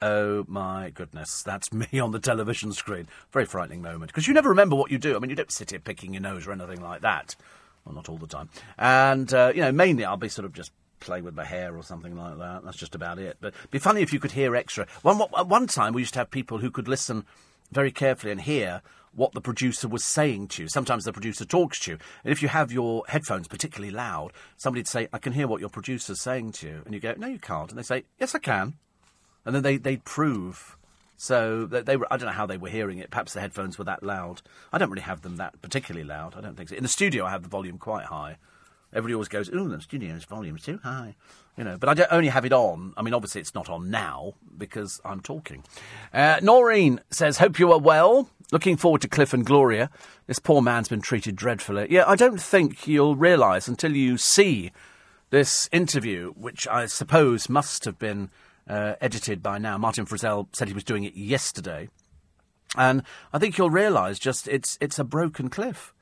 "Oh 0.00 0.46
my 0.48 0.88
goodness, 0.94 1.42
that's 1.42 1.70
me 1.92 2.00
on 2.00 2.12
the 2.12 2.18
television 2.18 2.72
screen." 2.72 3.06
Very 3.30 3.44
frightening 3.44 3.82
moment 3.82 4.10
because 4.10 4.26
you 4.26 4.32
never 4.32 4.48
remember 4.48 4.76
what 4.76 4.90
you 4.90 4.96
do. 4.96 5.14
I 5.14 5.18
mean, 5.18 5.28
you 5.28 5.36
don't 5.36 5.52
sit 5.52 5.72
here 5.72 5.78
picking 5.78 6.14
your 6.14 6.22
nose 6.22 6.46
or 6.46 6.52
anything 6.52 6.80
like 6.80 7.02
that. 7.02 7.36
Well, 7.84 7.94
not 7.94 8.08
all 8.08 8.16
the 8.16 8.26
time. 8.26 8.48
And, 8.78 9.32
uh, 9.32 9.52
you 9.54 9.60
know, 9.60 9.72
mainly 9.72 10.06
I'll 10.06 10.16
be 10.16 10.30
sort 10.30 10.46
of 10.46 10.54
just 10.54 10.72
play 11.00 11.20
with 11.20 11.34
my 11.34 11.44
hair 11.44 11.76
or 11.76 11.82
something 11.82 12.16
like 12.16 12.38
that. 12.38 12.64
That's 12.64 12.76
just 12.76 12.94
about 12.94 13.18
it. 13.18 13.36
But 13.40 13.54
it'd 13.58 13.70
be 13.70 13.78
funny 13.78 14.02
if 14.02 14.12
you 14.12 14.20
could 14.20 14.32
hear 14.32 14.56
extra. 14.56 14.86
One, 15.02 15.18
one 15.18 15.66
time 15.66 15.94
we 15.94 16.02
used 16.02 16.14
to 16.14 16.20
have 16.20 16.30
people 16.30 16.58
who 16.58 16.70
could 16.70 16.88
listen 16.88 17.24
very 17.70 17.90
carefully 17.90 18.32
and 18.32 18.40
hear 18.40 18.82
what 19.14 19.32
the 19.32 19.40
producer 19.40 19.88
was 19.88 20.04
saying 20.04 20.48
to 20.48 20.62
you. 20.62 20.68
Sometimes 20.68 21.04
the 21.04 21.12
producer 21.12 21.44
talks 21.44 21.80
to 21.80 21.92
you. 21.92 21.98
And 22.24 22.32
if 22.32 22.42
you 22.42 22.48
have 22.48 22.70
your 22.72 23.04
headphones 23.08 23.48
particularly 23.48 23.92
loud, 23.92 24.32
somebody'd 24.56 24.88
say, 24.88 25.08
I 25.12 25.18
can 25.18 25.32
hear 25.32 25.48
what 25.48 25.60
your 25.60 25.70
producer's 25.70 26.20
saying 26.20 26.52
to 26.52 26.66
you. 26.68 26.82
And 26.84 26.94
you 26.94 27.00
go, 27.00 27.14
No, 27.16 27.26
you 27.26 27.38
can't. 27.38 27.70
And 27.70 27.78
they 27.78 27.82
say, 27.82 28.04
Yes, 28.18 28.34
I 28.34 28.38
can. 28.38 28.74
And 29.44 29.54
then 29.54 29.62
they, 29.62 29.76
they'd 29.76 30.04
prove. 30.04 30.76
So 31.16 31.66
they, 31.66 31.82
they 31.82 31.96
were, 31.96 32.06
I 32.12 32.16
don't 32.16 32.26
know 32.26 32.32
how 32.32 32.46
they 32.46 32.56
were 32.56 32.68
hearing 32.68 32.98
it. 32.98 33.10
Perhaps 33.10 33.34
the 33.34 33.40
headphones 33.40 33.76
were 33.76 33.84
that 33.84 34.04
loud. 34.04 34.42
I 34.72 34.78
don't 34.78 34.90
really 34.90 35.02
have 35.02 35.22
them 35.22 35.36
that 35.38 35.60
particularly 35.62 36.06
loud. 36.06 36.36
I 36.36 36.40
don't 36.40 36.56
think 36.56 36.68
so. 36.68 36.76
In 36.76 36.84
the 36.84 36.88
studio, 36.88 37.24
I 37.24 37.30
have 37.30 37.42
the 37.42 37.48
volume 37.48 37.78
quite 37.78 38.06
high. 38.06 38.36
Everybody 38.92 39.14
always 39.14 39.28
goes, 39.28 39.50
"Ooh, 39.50 39.68
the 39.68 39.80
studio's 39.80 40.24
volume's 40.24 40.62
too 40.62 40.80
high," 40.82 41.14
you 41.56 41.64
know. 41.64 41.76
But 41.76 41.90
I 41.90 41.94
don't 41.94 42.12
only 42.12 42.28
have 42.28 42.46
it 42.46 42.52
on. 42.52 42.94
I 42.96 43.02
mean, 43.02 43.12
obviously, 43.12 43.40
it's 43.40 43.54
not 43.54 43.68
on 43.68 43.90
now 43.90 44.34
because 44.56 45.00
I'm 45.04 45.20
talking. 45.20 45.62
Uh, 46.12 46.40
Noreen 46.42 47.00
says, 47.10 47.38
"Hope 47.38 47.58
you 47.58 47.70
are 47.72 47.78
well. 47.78 48.30
Looking 48.50 48.78
forward 48.78 49.02
to 49.02 49.08
Cliff 49.08 49.34
and 49.34 49.44
Gloria. 49.44 49.90
This 50.26 50.38
poor 50.38 50.62
man's 50.62 50.88
been 50.88 51.02
treated 51.02 51.36
dreadfully. 51.36 51.88
Yeah, 51.90 52.04
I 52.06 52.16
don't 52.16 52.40
think 52.40 52.88
you'll 52.88 53.14
realise 53.14 53.68
until 53.68 53.94
you 53.94 54.16
see 54.16 54.72
this 55.28 55.68
interview, 55.70 56.32
which 56.32 56.66
I 56.66 56.86
suppose 56.86 57.50
must 57.50 57.84
have 57.84 57.98
been 57.98 58.30
uh, 58.66 58.94
edited 59.02 59.42
by 59.42 59.58
now. 59.58 59.76
Martin 59.76 60.06
Frizell 60.06 60.48
said 60.52 60.68
he 60.68 60.74
was 60.74 60.84
doing 60.84 61.04
it 61.04 61.14
yesterday, 61.14 61.90
and 62.74 63.02
I 63.34 63.38
think 63.38 63.58
you'll 63.58 63.68
realise 63.68 64.18
just 64.18 64.48
it's 64.48 64.78
it's 64.80 64.98
a 64.98 65.04
broken 65.04 65.50
cliff." 65.50 65.92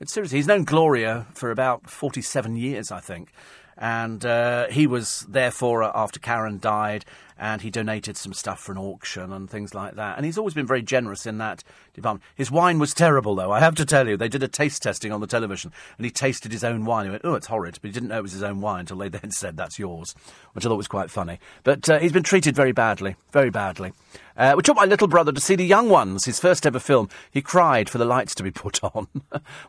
It's 0.00 0.14
seriously, 0.14 0.38
he's 0.38 0.46
known 0.46 0.64
Gloria 0.64 1.26
for 1.34 1.50
about 1.50 1.90
47 1.90 2.56
years, 2.56 2.90
I 2.90 3.00
think. 3.00 3.32
And 3.80 4.26
uh, 4.26 4.66
he 4.68 4.86
was 4.86 5.24
there 5.26 5.50
for 5.50 5.82
her 5.82 5.90
after 5.94 6.20
Caron 6.20 6.58
died, 6.58 7.06
and 7.38 7.62
he 7.62 7.70
donated 7.70 8.18
some 8.18 8.34
stuff 8.34 8.60
for 8.60 8.72
an 8.72 8.78
auction 8.78 9.32
and 9.32 9.48
things 9.48 9.74
like 9.74 9.94
that. 9.94 10.18
And 10.18 10.26
he's 10.26 10.36
always 10.36 10.52
been 10.52 10.66
very 10.66 10.82
generous 10.82 11.24
in 11.24 11.38
that 11.38 11.64
department. 11.94 12.22
His 12.34 12.50
wine 12.50 12.78
was 12.78 12.92
terrible, 12.92 13.34
though. 13.34 13.50
I 13.50 13.60
have 13.60 13.74
to 13.76 13.86
tell 13.86 14.06
you, 14.06 14.18
they 14.18 14.28
did 14.28 14.42
a 14.42 14.48
taste 14.48 14.82
testing 14.82 15.12
on 15.12 15.22
the 15.22 15.26
television, 15.26 15.72
and 15.96 16.04
he 16.04 16.10
tasted 16.10 16.52
his 16.52 16.62
own 16.62 16.84
wine. 16.84 17.06
He 17.06 17.10
went, 17.10 17.24
"Oh, 17.24 17.34
it's 17.34 17.46
horrid," 17.46 17.78
but 17.80 17.88
he 17.88 17.92
didn't 17.94 18.10
know 18.10 18.18
it 18.18 18.22
was 18.22 18.32
his 18.32 18.42
own 18.42 18.60
wine 18.60 18.80
until 18.80 18.98
they 18.98 19.08
then 19.08 19.30
said, 19.30 19.56
"That's 19.56 19.78
yours," 19.78 20.14
which 20.52 20.66
I 20.66 20.68
thought 20.68 20.76
was 20.76 20.86
quite 20.86 21.10
funny. 21.10 21.40
But 21.64 21.88
uh, 21.88 21.98
he's 22.00 22.12
been 22.12 22.22
treated 22.22 22.54
very 22.54 22.72
badly, 22.72 23.16
very 23.32 23.50
badly. 23.50 23.92
Uh, 24.36 24.52
we 24.56 24.62
took 24.62 24.76
my 24.76 24.84
little 24.84 25.08
brother 25.08 25.32
to 25.32 25.40
see 25.40 25.54
The 25.54 25.64
Young 25.64 25.88
Ones, 25.88 26.26
his 26.26 26.38
first 26.38 26.66
ever 26.66 26.78
film. 26.78 27.08
He 27.30 27.40
cried 27.40 27.88
for 27.88 27.96
the 27.96 28.04
lights 28.04 28.34
to 28.34 28.42
be 28.42 28.50
put 28.50 28.84
on. 28.94 29.08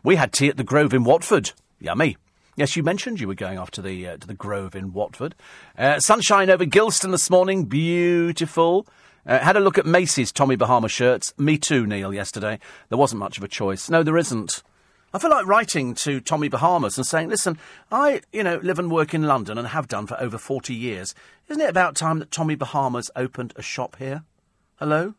we 0.02 0.16
had 0.16 0.34
tea 0.34 0.48
at 0.48 0.58
the 0.58 0.64
Grove 0.64 0.92
in 0.92 1.04
Watford. 1.04 1.52
Yummy. 1.80 2.18
Yes, 2.54 2.76
you 2.76 2.82
mentioned 2.82 3.18
you 3.18 3.28
were 3.28 3.34
going 3.34 3.58
off 3.58 3.70
to 3.72 3.82
the 3.82 4.06
uh, 4.06 4.16
to 4.18 4.26
the 4.26 4.34
Grove 4.34 4.74
in 4.74 4.92
Watford. 4.92 5.34
Uh, 5.78 5.98
sunshine 6.00 6.50
over 6.50 6.66
Gilston 6.66 7.10
this 7.10 7.30
morning, 7.30 7.64
beautiful. 7.64 8.86
Uh, 9.24 9.38
had 9.38 9.56
a 9.56 9.60
look 9.60 9.78
at 9.78 9.86
Macy's 9.86 10.30
Tommy 10.30 10.56
Bahama 10.56 10.90
shirts. 10.90 11.32
Me 11.38 11.56
too, 11.56 11.86
Neil. 11.86 12.12
Yesterday 12.12 12.58
there 12.90 12.98
wasn't 12.98 13.20
much 13.20 13.38
of 13.38 13.42
a 13.44 13.48
choice. 13.48 13.88
No, 13.88 14.02
there 14.02 14.18
isn't. 14.18 14.62
I 15.14 15.18
feel 15.18 15.30
like 15.30 15.46
writing 15.46 15.94
to 15.94 16.20
Tommy 16.20 16.48
Bahamas 16.48 16.98
and 16.98 17.06
saying, 17.06 17.30
"Listen, 17.30 17.56
I, 17.90 18.20
you 18.32 18.42
know, 18.42 18.60
live 18.62 18.78
and 18.78 18.90
work 18.90 19.14
in 19.14 19.22
London 19.22 19.56
and 19.56 19.68
have 19.68 19.88
done 19.88 20.06
for 20.06 20.20
over 20.20 20.36
forty 20.36 20.74
years. 20.74 21.14
Isn't 21.48 21.62
it 21.62 21.70
about 21.70 21.96
time 21.96 22.18
that 22.18 22.30
Tommy 22.30 22.54
Bahamas 22.54 23.10
opened 23.16 23.54
a 23.56 23.62
shop 23.62 23.96
here? 23.98 24.24
Hello." 24.76 25.14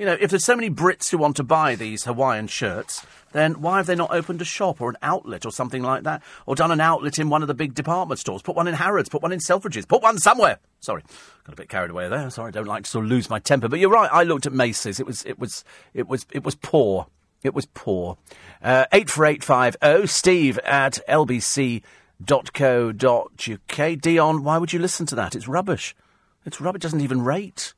You 0.00 0.06
know, 0.06 0.16
if 0.18 0.30
there's 0.30 0.46
so 0.46 0.56
many 0.56 0.70
Brits 0.70 1.10
who 1.10 1.18
want 1.18 1.36
to 1.36 1.42
buy 1.42 1.74
these 1.74 2.04
Hawaiian 2.04 2.46
shirts, 2.46 3.04
then 3.32 3.60
why 3.60 3.76
have 3.76 3.84
they 3.84 3.94
not 3.94 4.10
opened 4.14 4.40
a 4.40 4.46
shop 4.46 4.80
or 4.80 4.88
an 4.88 4.96
outlet 5.02 5.44
or 5.44 5.52
something 5.52 5.82
like 5.82 6.04
that? 6.04 6.22
Or 6.46 6.54
done 6.54 6.70
an 6.70 6.80
outlet 6.80 7.18
in 7.18 7.28
one 7.28 7.42
of 7.42 7.48
the 7.48 7.54
big 7.54 7.74
department 7.74 8.18
stores? 8.18 8.40
Put 8.40 8.56
one 8.56 8.66
in 8.66 8.72
Harrods, 8.72 9.10
put 9.10 9.20
one 9.20 9.30
in 9.30 9.40
Selfridges, 9.40 9.86
put 9.86 10.00
one 10.00 10.16
somewhere. 10.16 10.58
Sorry, 10.80 11.02
got 11.44 11.52
a 11.52 11.56
bit 11.56 11.68
carried 11.68 11.90
away 11.90 12.08
there. 12.08 12.30
Sorry, 12.30 12.48
I 12.48 12.50
don't 12.50 12.64
like 12.66 12.84
to 12.84 12.90
sort 12.90 13.04
of 13.04 13.10
lose 13.10 13.28
my 13.28 13.40
temper. 13.40 13.68
But 13.68 13.78
you're 13.78 13.90
right, 13.90 14.08
I 14.10 14.22
looked 14.22 14.46
at 14.46 14.54
Macy's. 14.54 15.00
It 15.00 15.06
was, 15.06 15.22
it 15.26 15.38
was, 15.38 15.64
it 15.92 16.08
was, 16.08 16.24
it 16.32 16.44
was 16.44 16.54
poor. 16.54 17.08
It 17.42 17.52
was 17.52 17.66
poor. 17.66 18.16
Uh, 18.62 18.86
84850 18.92 20.06
steve 20.06 20.58
at 20.60 20.98
lbc.co.uk. 21.06 21.82
Dion, 24.00 24.44
why 24.44 24.56
would 24.56 24.72
you 24.72 24.78
listen 24.78 25.04
to 25.04 25.14
that? 25.14 25.36
It's 25.36 25.46
rubbish. 25.46 25.94
It's 26.46 26.58
rubbish. 26.58 26.78
It 26.78 26.84
doesn't 26.84 27.02
even 27.02 27.20
rate 27.20 27.74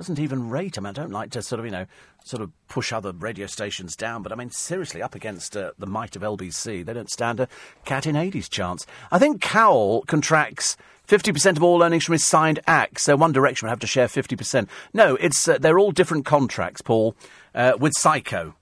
doesn't 0.00 0.18
even 0.18 0.48
rate. 0.48 0.78
Mean, 0.78 0.86
I 0.86 0.92
don't 0.92 1.12
like 1.12 1.30
to 1.32 1.42
sort 1.42 1.58
of, 1.58 1.66
you 1.66 1.70
know, 1.70 1.84
sort 2.24 2.42
of 2.42 2.50
push 2.68 2.90
other 2.90 3.12
radio 3.12 3.46
stations 3.46 3.94
down, 3.94 4.22
but 4.22 4.32
I 4.32 4.34
mean, 4.34 4.50
seriously, 4.50 5.02
up 5.02 5.14
against 5.14 5.54
uh, 5.54 5.72
the 5.78 5.86
might 5.86 6.16
of 6.16 6.22
LBC, 6.22 6.86
they 6.86 6.94
don't 6.94 7.10
stand 7.10 7.38
a 7.38 7.48
cat 7.84 8.06
in 8.06 8.14
Hades 8.14 8.48
chance. 8.48 8.86
I 9.12 9.18
think 9.18 9.42
Cowell 9.42 10.04
contracts 10.06 10.78
50% 11.06 11.58
of 11.58 11.62
all 11.62 11.82
earnings 11.82 12.04
from 12.04 12.14
his 12.14 12.24
signed 12.24 12.60
acts, 12.66 13.04
so 13.04 13.14
One 13.14 13.32
Direction 13.32 13.66
would 13.66 13.70
have 13.72 13.80
to 13.80 13.86
share 13.86 14.06
50%. 14.06 14.68
No, 14.94 15.16
it's 15.16 15.46
uh, 15.46 15.58
they're 15.58 15.78
all 15.78 15.92
different 15.92 16.24
contracts, 16.24 16.80
Paul, 16.80 17.14
uh, 17.54 17.74
with 17.78 17.92
Syco 17.92 18.54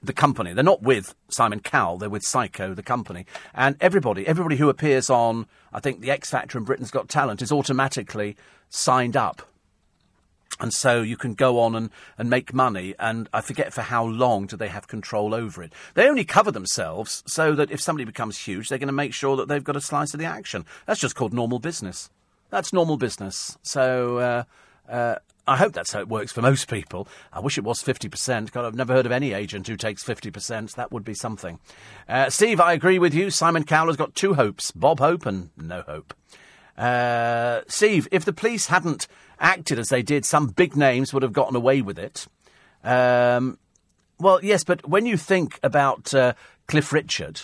the 0.00 0.12
company. 0.12 0.52
They're 0.52 0.62
not 0.62 0.82
with 0.82 1.14
Simon 1.28 1.58
Cowell, 1.58 1.98
they're 1.98 2.08
with 2.08 2.22
Syco, 2.22 2.76
the 2.76 2.84
company. 2.84 3.26
And 3.52 3.76
everybody, 3.80 4.28
everybody 4.28 4.56
who 4.56 4.68
appears 4.68 5.10
on, 5.10 5.46
I 5.72 5.80
think, 5.80 6.02
The 6.02 6.12
X 6.12 6.30
Factor 6.30 6.56
and 6.56 6.66
Britain's 6.66 6.92
Got 6.92 7.08
Talent 7.08 7.42
is 7.42 7.50
automatically 7.50 8.36
signed 8.68 9.16
up 9.16 9.42
and 10.60 10.72
so 10.72 11.02
you 11.02 11.16
can 11.16 11.34
go 11.34 11.58
on 11.60 11.74
and, 11.74 11.90
and 12.16 12.30
make 12.30 12.54
money, 12.54 12.94
and 12.98 13.28
I 13.32 13.40
forget 13.40 13.72
for 13.72 13.82
how 13.82 14.04
long 14.04 14.46
do 14.46 14.56
they 14.56 14.68
have 14.68 14.88
control 14.88 15.34
over 15.34 15.62
it. 15.62 15.72
They 15.94 16.08
only 16.08 16.24
cover 16.24 16.50
themselves 16.50 17.22
so 17.26 17.54
that 17.54 17.70
if 17.70 17.80
somebody 17.80 18.04
becomes 18.04 18.38
huge, 18.38 18.68
they're 18.68 18.78
going 18.78 18.86
to 18.86 18.92
make 18.92 19.14
sure 19.14 19.36
that 19.36 19.48
they've 19.48 19.64
got 19.64 19.76
a 19.76 19.80
slice 19.80 20.14
of 20.14 20.20
the 20.20 20.26
action. 20.26 20.64
That's 20.86 21.00
just 21.00 21.16
called 21.16 21.32
normal 21.32 21.58
business. 21.58 22.10
That's 22.50 22.72
normal 22.72 22.96
business. 22.96 23.58
So 23.62 24.18
uh, 24.18 24.44
uh, 24.88 25.16
I 25.46 25.56
hope 25.56 25.72
that's 25.72 25.92
how 25.92 26.00
it 26.00 26.08
works 26.08 26.32
for 26.32 26.40
most 26.40 26.70
people. 26.70 27.08
I 27.32 27.40
wish 27.40 27.58
it 27.58 27.64
was 27.64 27.82
50%. 27.82 28.52
God, 28.52 28.64
I've 28.64 28.74
never 28.74 28.94
heard 28.94 29.06
of 29.06 29.12
any 29.12 29.32
agent 29.32 29.66
who 29.66 29.76
takes 29.76 30.04
50%. 30.04 30.74
That 30.74 30.92
would 30.92 31.04
be 31.04 31.14
something. 31.14 31.58
Uh, 32.08 32.30
Steve, 32.30 32.60
I 32.60 32.72
agree 32.72 32.98
with 32.98 33.12
you. 33.12 33.30
Simon 33.30 33.64
Cowell's 33.64 33.96
got 33.96 34.14
two 34.14 34.34
hopes 34.34 34.70
Bob 34.70 35.00
Hope 35.00 35.26
and 35.26 35.50
no 35.56 35.82
hope. 35.82 36.14
Uh, 36.76 37.60
Steve, 37.68 38.08
if 38.10 38.24
the 38.24 38.32
police 38.32 38.66
hadn't 38.66 39.06
acted 39.38 39.78
as 39.78 39.88
they 39.88 40.02
did, 40.02 40.24
some 40.24 40.48
big 40.48 40.76
names 40.76 41.12
would 41.12 41.22
have 41.22 41.32
gotten 41.32 41.56
away 41.56 41.82
with 41.82 41.98
it. 41.98 42.26
Um, 42.82 43.58
well, 44.18 44.40
yes, 44.42 44.64
but 44.64 44.88
when 44.88 45.06
you 45.06 45.16
think 45.16 45.58
about 45.62 46.14
uh, 46.14 46.34
Cliff 46.66 46.92
Richard, 46.92 47.40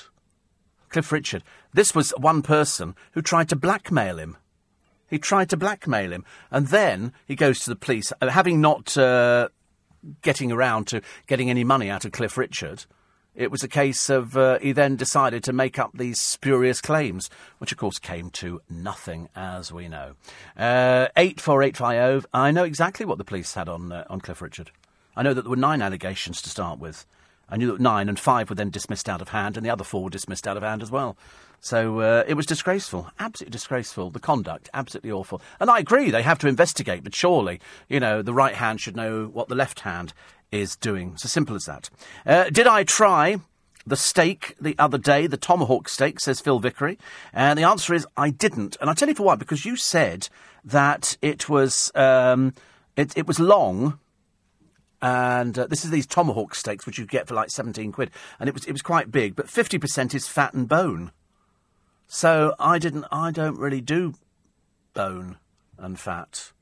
Cliff 0.89 1.13
Richard, 1.13 1.43
this 1.73 1.95
was 1.95 2.13
one 2.17 2.43
person 2.43 2.95
who 3.13 3.23
tried 3.23 3.49
to 3.49 3.57
blackmail 3.57 4.19
him. 4.19 4.37
He 5.09 5.19
tried 5.19 5.51
to 5.51 5.57
blackmail 5.57 6.13
him, 6.13 6.25
and 6.51 6.69
then 6.69 7.13
he 7.27 7.35
goes 7.35 7.61
to 7.61 7.71
the 7.71 7.77
police, 7.77 8.13
uh, 8.21 8.29
having 8.29 8.61
not 8.61 8.97
uh, 8.97 9.49
getting 10.23 10.53
around 10.53 10.87
to 10.89 11.03
getting 11.27 11.51
any 11.51 11.65
money 11.65 11.91
out 11.91 12.05
of 12.05 12.13
Cliff 12.13 12.37
Richard. 12.37 12.85
It 13.35 13.51
was 13.51 13.63
a 13.63 13.69
case 13.69 14.11
of 14.11 14.37
uh, 14.37 14.59
he 14.59 14.73
then 14.73 14.97
decided 14.97 15.45
to 15.45 15.53
make 15.53 15.79
up 15.79 15.93
these 15.95 16.21
spurious 16.21 16.81
claims, 16.81 17.31
which 17.59 17.71
of 17.71 17.79
course 17.79 17.99
came 17.99 18.31
to 18.31 18.61
nothing, 18.69 19.29
as 19.37 19.73
we 19.73 19.89
know. 19.89 20.15
Uh, 20.57 21.09
84850, 21.17 22.29
I 22.35 22.51
know 22.51 22.65
exactly 22.65 23.07
what 23.07 23.19
the 23.19 23.25
police 23.25 23.55
had 23.55 23.69
on, 23.69 23.93
uh, 23.93 24.05
on 24.11 24.21
Cliff 24.21 24.43
Richard. 24.43 24.73
I 25.17 25.23
know 25.23 25.33
that 25.33 25.43
there 25.43 25.51
were 25.51 25.57
nine 25.57 25.81
allegations 25.81 26.43
to 26.43 26.51
start 26.51 26.81
with. 26.81 27.07
I 27.49 27.57
knew 27.57 27.73
that 27.73 27.81
nine 27.81 28.09
and 28.09 28.19
five 28.19 28.49
were 28.49 28.57
then 28.57 28.71
dismissed 28.71 29.09
out 29.09 29.21
of 29.21 29.31
hand, 29.31 29.57
and 29.57 29.65
the 29.65 29.71
other 29.71 29.85
four 29.85 30.05
were 30.05 30.11
dismissed 30.11 30.47
out 30.47 30.57
of 30.57 30.63
hand 30.63 30.83
as 30.83 30.91
well. 30.91 31.17
So 31.61 32.01
uh, 32.01 32.25
it 32.27 32.35
was 32.35 32.47
disgraceful, 32.47 33.11
absolutely 33.19 33.53
disgraceful. 33.53 34.11
The 34.11 34.19
conduct, 34.19 34.71
absolutely 34.73 35.13
awful. 35.13 35.43
And 35.61 35.71
I 35.71 35.79
agree, 35.79 36.11
they 36.11 36.23
have 36.23 36.39
to 36.39 36.49
investigate, 36.49 37.05
but 37.05 37.15
surely, 37.15 37.61
you 37.89 38.01
know, 38.01 38.23
the 38.23 38.33
right 38.33 38.55
hand 38.55 38.81
should 38.81 38.97
know 38.97 39.27
what 39.27 39.49
the 39.49 39.55
left 39.55 39.81
hand 39.81 40.15
is 40.53 40.77
doing. 40.77 41.13
It's 41.15 41.25
as 41.25 41.33
simple 41.33 41.57
as 41.57 41.65
that. 41.65 41.91
Uh, 42.27 42.51
did 42.51 42.67
I 42.67 42.85
try 42.85 43.39
the 43.87 43.97
steak 43.97 44.57
the 44.61 44.77
other 44.79 44.99
day, 44.99 45.27
the 45.27 45.37
tomahawk 45.37 45.89
steak, 45.89 46.21
says 46.21 46.41
Phil 46.41 46.59
Vickery? 46.59 46.99
And 47.33 47.59
the 47.59 47.65
answer 47.65 47.95
is 47.95 48.07
I 48.17 48.31
didn't. 48.31 48.77
And 48.81 48.89
I'll 48.89 48.97
tell 48.97 49.09
you 49.09 49.15
for 49.15 49.25
why, 49.25 49.37
because 49.37 49.65
you 49.65 49.77
said 49.77 50.29
that 50.65 51.17
it 51.23 51.49
was, 51.49 51.91
um, 51.95 52.55
it, 52.97 53.17
it 53.17 53.27
was 53.27 53.41
long. 53.41 53.99
And 55.03 55.59
uh, 55.59 55.67
this 55.67 55.85
is 55.85 55.91
these 55.91 56.07
tomahawk 56.07 56.55
steaks, 56.55 56.85
which 56.85 56.99
you 56.99 57.07
get 57.07 57.27
for 57.27 57.35
like 57.35 57.51
17 57.51 57.93
quid. 57.93 58.11
And 58.39 58.49
it 58.49 58.53
was, 58.53 58.65
it 58.67 58.73
was 58.73 58.83
quite 58.83 59.11
big, 59.11 59.35
but 59.35 59.47
50% 59.47 60.15
is 60.15 60.29
fat 60.29 60.53
and 60.53 60.69
bone. 60.69 61.13
So 62.07 62.55
I 62.59 62.79
didn't, 62.79 63.07
I 63.11 63.31
don't 63.31 63.59
really 63.59 63.81
do 63.81 64.15
bone 64.93 65.39
and 65.79 65.99
fat 65.99 66.53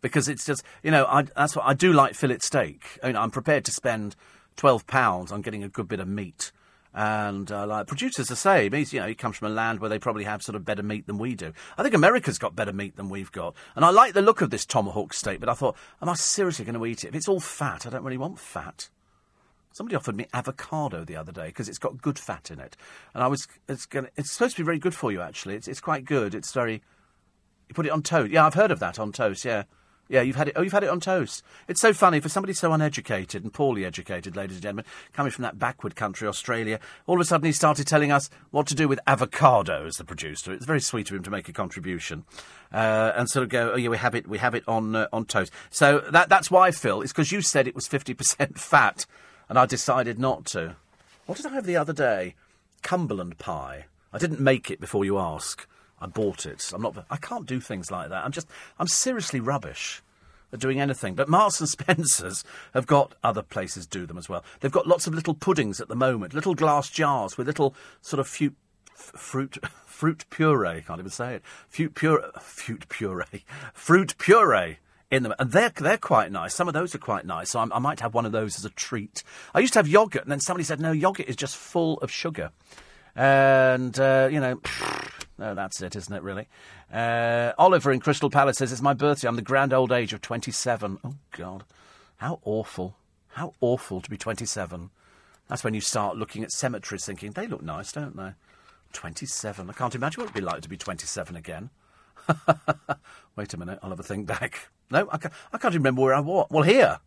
because 0.00 0.28
it's 0.28 0.44
just 0.44 0.62
you 0.82 0.90
know 0.90 1.06
I, 1.06 1.22
that's 1.22 1.56
what 1.56 1.66
I 1.66 1.74
do 1.74 1.92
like 1.92 2.14
fillet 2.14 2.38
steak. 2.40 2.98
I 3.02 3.08
mean, 3.08 3.16
I'm 3.16 3.30
prepared 3.30 3.64
to 3.66 3.72
spend 3.72 4.16
twelve 4.56 4.86
pounds 4.86 5.32
on 5.32 5.42
getting 5.42 5.64
a 5.64 5.68
good 5.68 5.88
bit 5.88 6.00
of 6.00 6.08
meat. 6.08 6.52
And 6.98 7.52
uh, 7.52 7.66
like 7.66 7.88
producers 7.88 8.30
are 8.30 8.36
saying, 8.36 8.72
he's, 8.72 8.94
you 8.94 9.00
know, 9.00 9.06
he 9.06 9.14
comes 9.14 9.36
from 9.36 9.52
a 9.52 9.54
land 9.54 9.80
where 9.80 9.90
they 9.90 9.98
probably 9.98 10.24
have 10.24 10.42
sort 10.42 10.56
of 10.56 10.64
better 10.64 10.82
meat 10.82 11.06
than 11.06 11.18
we 11.18 11.34
do. 11.34 11.52
I 11.76 11.82
think 11.82 11.94
America's 11.94 12.38
got 12.38 12.56
better 12.56 12.72
meat 12.72 12.96
than 12.96 13.10
we've 13.10 13.30
got. 13.30 13.54
And 13.74 13.84
I 13.84 13.90
like 13.90 14.14
the 14.14 14.22
look 14.22 14.40
of 14.40 14.48
this 14.48 14.64
tomahawk 14.64 15.12
steak, 15.12 15.38
but 15.38 15.50
I 15.50 15.52
thought, 15.52 15.76
am 16.00 16.08
I 16.08 16.14
seriously 16.14 16.64
going 16.64 16.78
to 16.78 16.86
eat 16.86 17.04
it? 17.04 17.08
If 17.08 17.14
it's 17.14 17.28
all 17.28 17.38
fat, 17.38 17.86
I 17.86 17.90
don't 17.90 18.02
really 18.02 18.16
want 18.16 18.38
fat. 18.38 18.88
Somebody 19.76 19.94
offered 19.94 20.16
me 20.16 20.26
avocado 20.32 21.04
the 21.04 21.16
other 21.16 21.32
day 21.32 21.48
because 21.48 21.68
it's 21.68 21.76
got 21.76 22.00
good 22.00 22.18
fat 22.18 22.50
in 22.50 22.60
it, 22.60 22.78
and 23.12 23.22
I 23.22 23.26
was 23.26 23.46
it's 23.68 23.84
going 23.84 24.08
it's 24.16 24.32
supposed 24.32 24.56
to 24.56 24.62
be 24.62 24.64
very 24.64 24.78
good 24.78 24.94
for 24.94 25.12
you 25.12 25.20
actually. 25.20 25.54
It's 25.54 25.68
it's 25.68 25.82
quite 25.82 26.06
good. 26.06 26.34
It's 26.34 26.50
very 26.50 26.80
you 27.68 27.74
put 27.74 27.84
it 27.84 27.92
on 27.92 28.02
toast. 28.02 28.32
Yeah, 28.32 28.46
I've 28.46 28.54
heard 28.54 28.70
of 28.70 28.78
that 28.78 28.98
on 28.98 29.12
toast. 29.12 29.44
Yeah. 29.44 29.64
Yeah, 30.08 30.22
you've 30.22 30.36
had 30.36 30.48
it. 30.48 30.54
Oh, 30.56 30.62
you've 30.62 30.72
had 30.72 30.84
it 30.84 30.90
on 30.90 31.00
toast. 31.00 31.42
It's 31.66 31.80
so 31.80 31.92
funny 31.92 32.20
for 32.20 32.28
somebody 32.28 32.52
so 32.52 32.72
uneducated 32.72 33.42
and 33.42 33.52
poorly 33.52 33.84
educated, 33.84 34.36
ladies 34.36 34.56
and 34.56 34.62
gentlemen, 34.62 34.84
coming 35.12 35.32
from 35.32 35.42
that 35.42 35.58
backward 35.58 35.96
country, 35.96 36.28
Australia. 36.28 36.78
All 37.06 37.16
of 37.16 37.20
a 37.20 37.24
sudden, 37.24 37.46
he 37.46 37.52
started 37.52 37.88
telling 37.88 38.12
us 38.12 38.30
what 38.50 38.68
to 38.68 38.74
do 38.74 38.86
with 38.86 39.00
avocados. 39.08 39.96
The 39.98 40.04
producer. 40.04 40.52
It's 40.52 40.64
very 40.64 40.80
sweet 40.80 41.10
of 41.10 41.16
him 41.16 41.24
to 41.24 41.30
make 41.30 41.48
a 41.48 41.52
contribution, 41.52 42.24
uh, 42.72 43.12
and 43.16 43.28
sort 43.28 43.42
of 43.42 43.48
go, 43.48 43.72
"Oh 43.72 43.76
yeah, 43.76 43.88
we 43.88 43.98
have 43.98 44.14
it. 44.14 44.28
We 44.28 44.38
have 44.38 44.54
it 44.54 44.62
on 44.68 44.94
uh, 44.94 45.08
on 45.12 45.24
toast." 45.24 45.52
So 45.70 46.04
that 46.10 46.28
that's 46.28 46.50
why, 46.50 46.70
Phil. 46.70 47.02
It's 47.02 47.12
because 47.12 47.32
you 47.32 47.42
said 47.42 47.66
it 47.66 47.74
was 47.74 47.88
fifty 47.88 48.14
percent 48.14 48.58
fat, 48.60 49.06
and 49.48 49.58
I 49.58 49.66
decided 49.66 50.18
not 50.20 50.44
to. 50.46 50.76
What 51.26 51.36
did 51.38 51.46
I 51.46 51.54
have 51.54 51.66
the 51.66 51.76
other 51.76 51.92
day? 51.92 52.36
Cumberland 52.82 53.38
pie. 53.38 53.86
I 54.12 54.18
didn't 54.18 54.40
make 54.40 54.70
it 54.70 54.80
before 54.80 55.04
you 55.04 55.18
ask. 55.18 55.66
I 56.00 56.06
bought 56.06 56.46
it. 56.46 56.70
I'm 56.74 56.82
not. 56.82 57.06
I 57.10 57.16
can't 57.16 57.46
do 57.46 57.60
things 57.60 57.90
like 57.90 58.10
that. 58.10 58.24
I'm 58.24 58.32
just. 58.32 58.48
I'm 58.78 58.88
seriously 58.88 59.40
rubbish 59.40 60.02
at 60.52 60.60
doing 60.60 60.80
anything. 60.80 61.14
But 61.14 61.28
Marks 61.28 61.60
and 61.60 61.68
Spencers 61.68 62.44
have 62.74 62.86
got 62.86 63.14
other 63.22 63.42
places 63.42 63.86
do 63.86 64.06
them 64.06 64.18
as 64.18 64.28
well. 64.28 64.44
They've 64.60 64.72
got 64.72 64.86
lots 64.86 65.06
of 65.06 65.14
little 65.14 65.34
puddings 65.34 65.80
at 65.80 65.88
the 65.88 65.96
moment, 65.96 66.34
little 66.34 66.54
glass 66.54 66.90
jars 66.90 67.36
with 67.36 67.46
little 67.46 67.74
sort 68.00 68.20
of 68.20 68.26
fruit, 68.26 68.54
fruit, 68.94 69.58
fruit 69.86 70.24
puree. 70.30 70.82
Can't 70.86 71.00
even 71.00 71.10
say 71.10 71.36
it. 71.36 71.42
Fruit 71.68 71.94
puree. 71.94 72.22
Fruit 72.40 72.88
puree. 72.88 73.44
Fruit 73.74 74.14
puree 74.18 74.78
in 75.10 75.22
them, 75.22 75.34
and 75.38 75.52
they're 75.52 75.70
they're 75.70 75.98
quite 75.98 76.32
nice. 76.32 76.54
Some 76.54 76.68
of 76.68 76.74
those 76.74 76.94
are 76.94 76.98
quite 76.98 77.24
nice, 77.24 77.50
so 77.50 77.60
I'm, 77.60 77.72
i 77.72 77.78
might 77.78 78.00
have 78.00 78.14
one 78.14 78.26
of 78.26 78.32
those 78.32 78.58
as 78.58 78.64
a 78.64 78.70
treat. 78.70 79.22
I 79.54 79.60
used 79.60 79.72
to 79.74 79.78
have 79.78 79.88
yogurt, 79.88 80.22
and 80.22 80.30
then 80.30 80.40
somebody 80.40 80.64
said 80.64 80.80
no, 80.80 80.90
yogurt 80.90 81.28
is 81.28 81.36
just 81.36 81.56
full 81.56 81.98
of 81.98 82.10
sugar, 82.10 82.50
and 83.14 83.98
uh, 83.98 84.28
you 84.30 84.40
know. 84.40 84.60
No, 85.38 85.54
that's 85.54 85.82
it, 85.82 85.94
isn't 85.94 86.14
it, 86.14 86.22
really? 86.22 86.48
Uh, 86.92 87.52
Oliver 87.58 87.92
in 87.92 88.00
Crystal 88.00 88.30
Palace 88.30 88.58
says, 88.58 88.72
It's 88.72 88.80
my 88.80 88.94
birthday. 88.94 89.28
I'm 89.28 89.36
the 89.36 89.42
grand 89.42 89.72
old 89.72 89.92
age 89.92 90.12
of 90.12 90.22
27. 90.22 90.98
Oh, 91.04 91.14
God. 91.32 91.64
How 92.16 92.40
awful. 92.44 92.96
How 93.32 93.52
awful 93.60 94.00
to 94.00 94.08
be 94.08 94.16
27. 94.16 94.90
That's 95.48 95.62
when 95.62 95.74
you 95.74 95.80
start 95.82 96.16
looking 96.16 96.42
at 96.42 96.52
cemeteries 96.52 97.04
thinking, 97.04 97.32
they 97.32 97.46
look 97.46 97.62
nice, 97.62 97.92
don't 97.92 98.16
they? 98.16 98.32
27. 98.94 99.68
I 99.68 99.72
can't 99.74 99.94
imagine 99.94 100.22
what 100.22 100.30
it'd 100.30 100.34
be 100.34 100.40
like 100.40 100.62
to 100.62 100.68
be 100.68 100.76
27 100.78 101.36
again. 101.36 101.70
Wait 103.36 103.52
a 103.52 103.56
minute, 103.58 103.78
I'll 103.82 103.90
have 103.90 104.00
a 104.00 104.02
think 104.02 104.26
back. 104.26 104.70
No, 104.90 105.08
I 105.12 105.18
can't, 105.18 105.34
I 105.52 105.58
can't 105.58 105.74
remember 105.74 106.02
where 106.02 106.14
I 106.14 106.20
was. 106.20 106.46
Well, 106.50 106.62
here. 106.62 107.00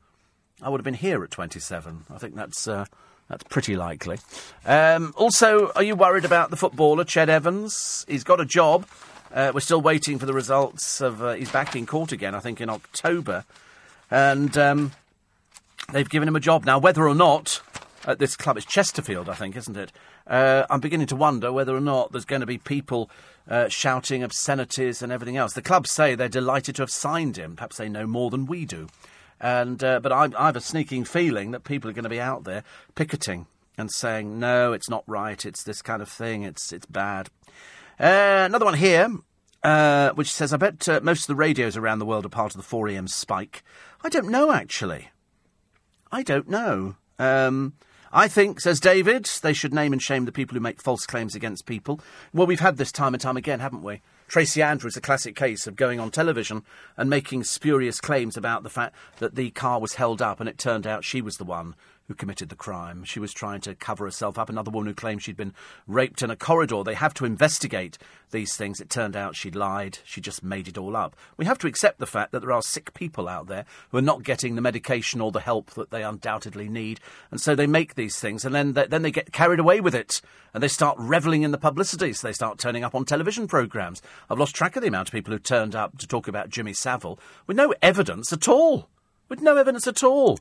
I 0.62 0.70
would 0.70 0.80
have 0.80 0.86
been 0.86 0.94
here 0.94 1.24
at 1.24 1.32
27. 1.32 2.06
I 2.10 2.18
think 2.18 2.36
that's. 2.36 2.68
Uh, 2.68 2.86
that's 3.30 3.44
pretty 3.44 3.76
likely. 3.76 4.18
Um, 4.66 5.14
also, 5.16 5.72
are 5.76 5.84
you 5.84 5.96
worried 5.96 6.26
about 6.26 6.50
the 6.50 6.56
footballer, 6.56 7.04
Ched 7.04 7.30
Evans? 7.30 8.06
He's 8.08 8.24
got 8.24 8.42
a 8.42 8.46
job. 8.46 8.88
Uh, 9.32 9.52
we're 9.54 9.60
still 9.60 9.82
waiting 9.82 10.18
for 10.18 10.26
the 10.26 10.34
results 10.34 11.00
of. 11.00 11.22
Uh, 11.22 11.34
he's 11.34 11.52
back 11.52 11.76
in 11.76 11.86
court 11.86 12.12
again, 12.12 12.34
I 12.34 12.40
think, 12.40 12.60
in 12.60 12.70
October. 12.70 13.46
And 14.10 14.58
um, 14.58 14.92
they've 15.94 16.10
given 16.10 16.28
him 16.28 16.36
a 16.36 16.40
job. 16.40 16.66
Now, 16.66 16.80
whether 16.80 17.08
or 17.08 17.14
not 17.14 17.62
at 18.08 18.18
this 18.18 18.36
club, 18.36 18.58
it's 18.58 18.66
Chesterfield, 18.66 19.30
I 19.30 19.36
think, 19.36 19.56
isn't 19.56 19.78
it? 19.78 19.92
Uh, 20.26 20.66
I'm 20.70 20.80
beginning 20.80 21.08
to 21.08 21.16
wonder 21.16 21.52
whether 21.52 21.76
or 21.76 21.82
not 21.82 22.12
there's 22.12 22.26
going 22.26 22.42
to 22.42 22.48
be 22.48 22.58
people 22.58 23.10
uh, 23.48 23.68
shouting 23.68 24.24
obscenities 24.24 25.04
and 25.04 25.12
everything 25.12 25.38
else. 25.38 25.54
The 25.54 25.62
clubs 25.62 25.92
say 25.92 26.16
they're 26.16 26.30
delighted 26.30 26.76
to 26.78 26.82
have 26.82 26.92
signed 26.92 27.38
him. 27.38 27.56
Perhaps 27.56 27.78
they 27.78 27.90
know 27.90 28.08
more 28.08 28.32
than 28.32 28.48
we 28.48 28.66
do. 28.66 28.88
And 29.42 29.84
uh, 29.84 30.00
but 30.00 30.12
I, 30.12 30.30
I 30.38 30.48
have 30.48 30.56
a 30.56 30.62
sneaking 30.62 31.06
feeling 31.06 31.52
that 31.52 31.64
people 31.64 31.90
are 31.90 31.94
going 31.94 32.04
to 32.04 32.10
be 32.10 32.20
out 32.20 32.44
there 32.44 32.64
picketing 32.96 33.48
and 33.78 33.92
saying 33.92 34.40
no, 34.40 34.74
it's 34.74 34.90
not 34.90 35.04
right. 35.08 35.46
It's 35.46 35.64
this 35.64 35.82
kind 35.82 36.02
of 36.02 36.10
thing. 36.10 36.44
It's 36.44 36.74
it's 36.74 36.86
bad. 36.86 37.30
Uh, 38.00 38.46
another 38.46 38.66
one 38.66 38.76
here, 38.76 39.10
uh, 39.64 40.12
which 40.12 40.32
says, 40.32 40.54
"I 40.54 40.58
bet 40.58 40.88
uh, 40.90 41.00
most 41.02 41.22
of 41.22 41.28
the 41.28 41.36
radios 41.36 41.78
around 41.78 42.00
the 42.00 42.06
world 42.06 42.26
are 42.26 42.30
part 42.30 42.54
of 42.54 42.58
the 42.58 42.68
4 42.68 42.90
a.m. 42.90 43.08
spike." 43.08 43.64
I 44.04 44.10
don't 44.10 44.30
know 44.30 44.52
actually. 44.52 45.10
I 46.12 46.24
don't 46.24 46.50
know. 46.50 46.96
Um, 47.18 47.74
I 48.12 48.28
think, 48.28 48.60
says 48.60 48.80
David, 48.80 49.30
they 49.44 49.54
should 49.54 49.74
name 49.74 49.94
and 49.94 50.02
shame 50.02 50.26
the 50.26 50.32
people 50.32 50.56
who 50.56 50.62
make 50.62 50.82
false 50.82 51.06
claims 51.06 51.36
against 51.36 51.68
people. 51.68 52.00
Well, 52.34 52.48
we've 52.48 52.60
had 52.60 52.78
this 52.78 52.92
time 52.92 53.14
and 53.14 53.22
time 53.22 53.38
again, 53.38 53.60
haven't 53.60 53.84
we? 53.84 54.02
Tracie 54.30 54.62
Andrews, 54.62 54.94
is 54.94 54.98
a 54.98 55.02
classic 55.02 55.36
case 55.36 55.66
of 55.66 55.76
going 55.76 56.00
on 56.00 56.12
television 56.12 56.64
and 56.96 57.10
making 57.10 57.44
spurious 57.44 58.00
claims 58.00 58.38
about 58.38 58.62
the 58.62 58.70
fact 58.70 58.96
that 59.18 59.34
the 59.34 59.50
car 59.50 59.80
was 59.80 59.96
held 59.96 60.22
up 60.22 60.40
and 60.40 60.48
it 60.48 60.60
turned 60.60 60.86
out 60.86 61.04
she 61.04 61.20
was 61.20 61.38
the 61.38 61.44
one 61.44 61.74
who 62.10 62.16
committed 62.16 62.50
the 62.50 62.56
crime. 62.56 63.04
She 63.04 63.20
was 63.20 63.32
trying 63.32 63.62
to 63.62 63.76
cover 63.76 64.04
herself 64.04 64.40
up. 64.40 64.50
Another 64.50 64.72
woman 64.72 64.88
who 64.88 64.96
claimed 64.96 65.22
she'd 65.22 65.38
been 65.38 65.54
raped 65.86 66.24
in 66.24 66.32
a 66.32 66.36
corridor. 66.36 66.84
They 66.84 66.96
have 66.96 67.14
to 67.14 67.26
investigate 67.26 68.00
these 68.32 68.58
things. 68.58 68.82
It 68.82 68.90
turned 68.90 69.16
out 69.16 69.36
she'd 69.36 69.56
lied. 69.56 70.00
She 70.04 70.20
just 70.20 70.44
made 70.44 70.68
it 70.68 70.78
all 70.78 70.98
up. 70.98 71.16
We 71.38 71.46
have 71.46 71.60
to 71.60 71.68
accept 71.68 72.00
the 72.00 72.08
fact 72.08 72.32
that 72.32 72.40
there 72.40 72.52
are 72.52 72.64
sick 72.64 72.96
people 72.96 73.28
out 73.28 73.46
there 73.46 73.64
who 73.92 74.00
are 74.00 74.02
not 74.02 74.24
getting 74.24 74.56
the 74.56 74.62
medication 74.62 75.22
or 75.22 75.32
the 75.32 75.40
help 75.40 75.70
that 75.76 75.92
they 75.92 76.04
undoubtedly 76.04 76.68
need. 76.68 77.00
And 77.30 77.40
so 77.40 77.54
they 77.54 77.68
make 77.68 77.94
these 77.94 78.20
things 78.20 78.44
and 78.44 78.56
then 78.56 78.74
they, 78.74 78.88
then 78.88 79.04
they 79.04 79.12
get 79.12 79.32
carried 79.32 79.60
away 79.60 79.80
with 79.80 79.94
it 79.94 80.20
and 80.52 80.64
they 80.64 80.68
start 80.68 80.98
revelling 80.98 81.44
in 81.44 81.52
the 81.52 81.60
publicity. 81.60 82.14
So 82.14 82.28
they 82.28 82.34
start 82.34 82.58
turning 82.58 82.84
up 82.84 82.96
on 82.96 83.06
television 83.06 83.48
programmes. 83.48 84.02
I've 84.32 84.40
lost 84.40 84.56
track 84.56 84.76
of 84.76 84.82
the 84.82 84.88
amount 84.88 85.10
of 85.10 85.14
people 85.14 85.32
who 85.32 85.40
turned 85.40 85.76
up 85.76 86.00
to 86.00 86.08
talk 86.08 86.28
about 86.28 86.50
Jimmy 86.50 86.74
Savile 86.74 87.20
with 87.46 87.56
no 87.56 87.76
evidence 87.84 88.34
at 88.34 88.48
all. 88.48 88.90
With 89.28 89.44
no 89.44 89.58
evidence 89.58 89.86
at 89.86 90.04
all. 90.04 90.40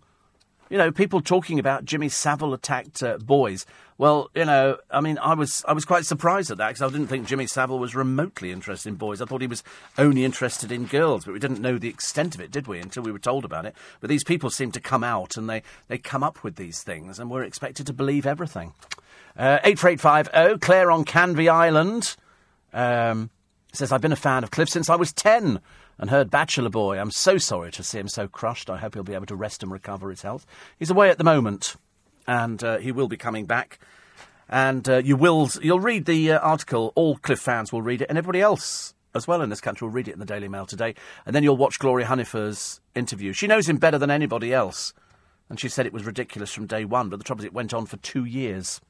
You 0.70 0.76
know, 0.76 0.92
people 0.92 1.20
talking 1.20 1.58
about 1.58 1.84
Jimmy 1.84 2.08
Savile 2.08 2.52
attacked 2.52 3.02
uh, 3.02 3.16
boys. 3.18 3.64
Well, 3.96 4.30
you 4.34 4.44
know, 4.44 4.76
I 4.90 5.00
mean, 5.00 5.18
I 5.18 5.34
was 5.34 5.64
I 5.66 5.72
was 5.72 5.84
quite 5.84 6.04
surprised 6.04 6.50
at 6.50 6.58
that 6.58 6.68
because 6.68 6.82
I 6.82 6.88
didn't 6.88 7.08
think 7.08 7.26
Jimmy 7.26 7.46
Savile 7.46 7.78
was 7.78 7.94
remotely 7.94 8.52
interested 8.52 8.88
in 8.90 8.94
boys. 8.96 9.20
I 9.20 9.24
thought 9.24 9.40
he 9.40 9.46
was 9.46 9.64
only 9.96 10.24
interested 10.24 10.70
in 10.70 10.86
girls, 10.86 11.24
but 11.24 11.32
we 11.32 11.40
didn't 11.40 11.60
know 11.60 11.78
the 11.78 11.88
extent 11.88 12.34
of 12.34 12.40
it, 12.40 12.50
did 12.50 12.66
we? 12.66 12.78
Until 12.78 13.02
we 13.02 13.10
were 13.10 13.18
told 13.18 13.44
about 13.44 13.64
it. 13.64 13.74
But 14.00 14.08
these 14.08 14.24
people 14.24 14.50
seem 14.50 14.70
to 14.72 14.80
come 14.80 15.02
out 15.02 15.36
and 15.36 15.48
they 15.48 15.62
they 15.88 15.98
come 15.98 16.22
up 16.22 16.44
with 16.44 16.56
these 16.56 16.82
things, 16.82 17.18
and 17.18 17.30
we're 17.30 17.44
expected 17.44 17.86
to 17.86 17.92
believe 17.92 18.26
everything. 18.26 18.74
Uh, 19.36 19.58
eight 19.64 19.78
four 19.78 19.90
eight 19.90 20.00
five 20.00 20.28
zero. 20.32 20.50
Oh, 20.50 20.58
Claire 20.58 20.90
on 20.90 21.04
Canvey 21.04 21.50
Island 21.50 22.14
um, 22.72 23.30
says 23.72 23.90
I've 23.90 24.00
been 24.00 24.12
a 24.12 24.16
fan 24.16 24.44
of 24.44 24.50
Cliff 24.50 24.68
since 24.68 24.90
I 24.90 24.96
was 24.96 25.12
ten 25.12 25.60
and 25.98 26.10
heard 26.10 26.30
Bachelor 26.30 26.70
Boy. 26.70 26.98
I'm 26.98 27.10
so 27.10 27.38
sorry 27.38 27.70
to 27.72 27.82
see 27.82 27.98
him 27.98 28.08
so 28.08 28.28
crushed. 28.28 28.70
I 28.70 28.78
hope 28.78 28.94
he'll 28.94 29.02
be 29.02 29.14
able 29.14 29.26
to 29.26 29.36
rest 29.36 29.62
and 29.62 29.72
recover 29.72 30.10
his 30.10 30.22
health. 30.22 30.46
He's 30.78 30.90
away 30.90 31.10
at 31.10 31.18
the 31.18 31.24
moment, 31.24 31.76
and 32.26 32.62
uh, 32.62 32.78
he 32.78 32.92
will 32.92 33.08
be 33.08 33.16
coming 33.16 33.46
back. 33.46 33.78
And 34.48 34.88
uh, 34.88 34.98
you 34.98 35.16
will, 35.16 35.50
you'll 35.60 35.80
read 35.80 36.06
the 36.06 36.32
uh, 36.32 36.38
article. 36.38 36.92
All 36.94 37.16
Cliff 37.16 37.40
fans 37.40 37.72
will 37.72 37.82
read 37.82 38.00
it, 38.00 38.08
and 38.08 38.16
everybody 38.16 38.40
else 38.40 38.94
as 39.14 39.26
well 39.26 39.42
in 39.42 39.50
this 39.50 39.60
country 39.60 39.86
will 39.86 39.92
read 39.92 40.08
it 40.08 40.12
in 40.12 40.20
the 40.20 40.24
Daily 40.24 40.48
Mail 40.48 40.66
today. 40.66 40.94
And 41.26 41.34
then 41.34 41.42
you'll 41.42 41.56
watch 41.56 41.78
Gloria 41.78 42.06
Hunniford's 42.06 42.80
interview. 42.94 43.32
She 43.32 43.46
knows 43.46 43.68
him 43.68 43.76
better 43.76 43.98
than 43.98 44.10
anybody 44.10 44.54
else, 44.54 44.94
and 45.50 45.58
she 45.58 45.68
said 45.68 45.84
it 45.84 45.92
was 45.92 46.04
ridiculous 46.04 46.52
from 46.52 46.66
day 46.66 46.84
one. 46.84 47.08
But 47.08 47.18
the 47.18 47.24
trouble 47.24 47.42
is, 47.42 47.46
it 47.46 47.52
went 47.52 47.74
on 47.74 47.86
for 47.86 47.96
two 47.98 48.24
years. 48.24 48.80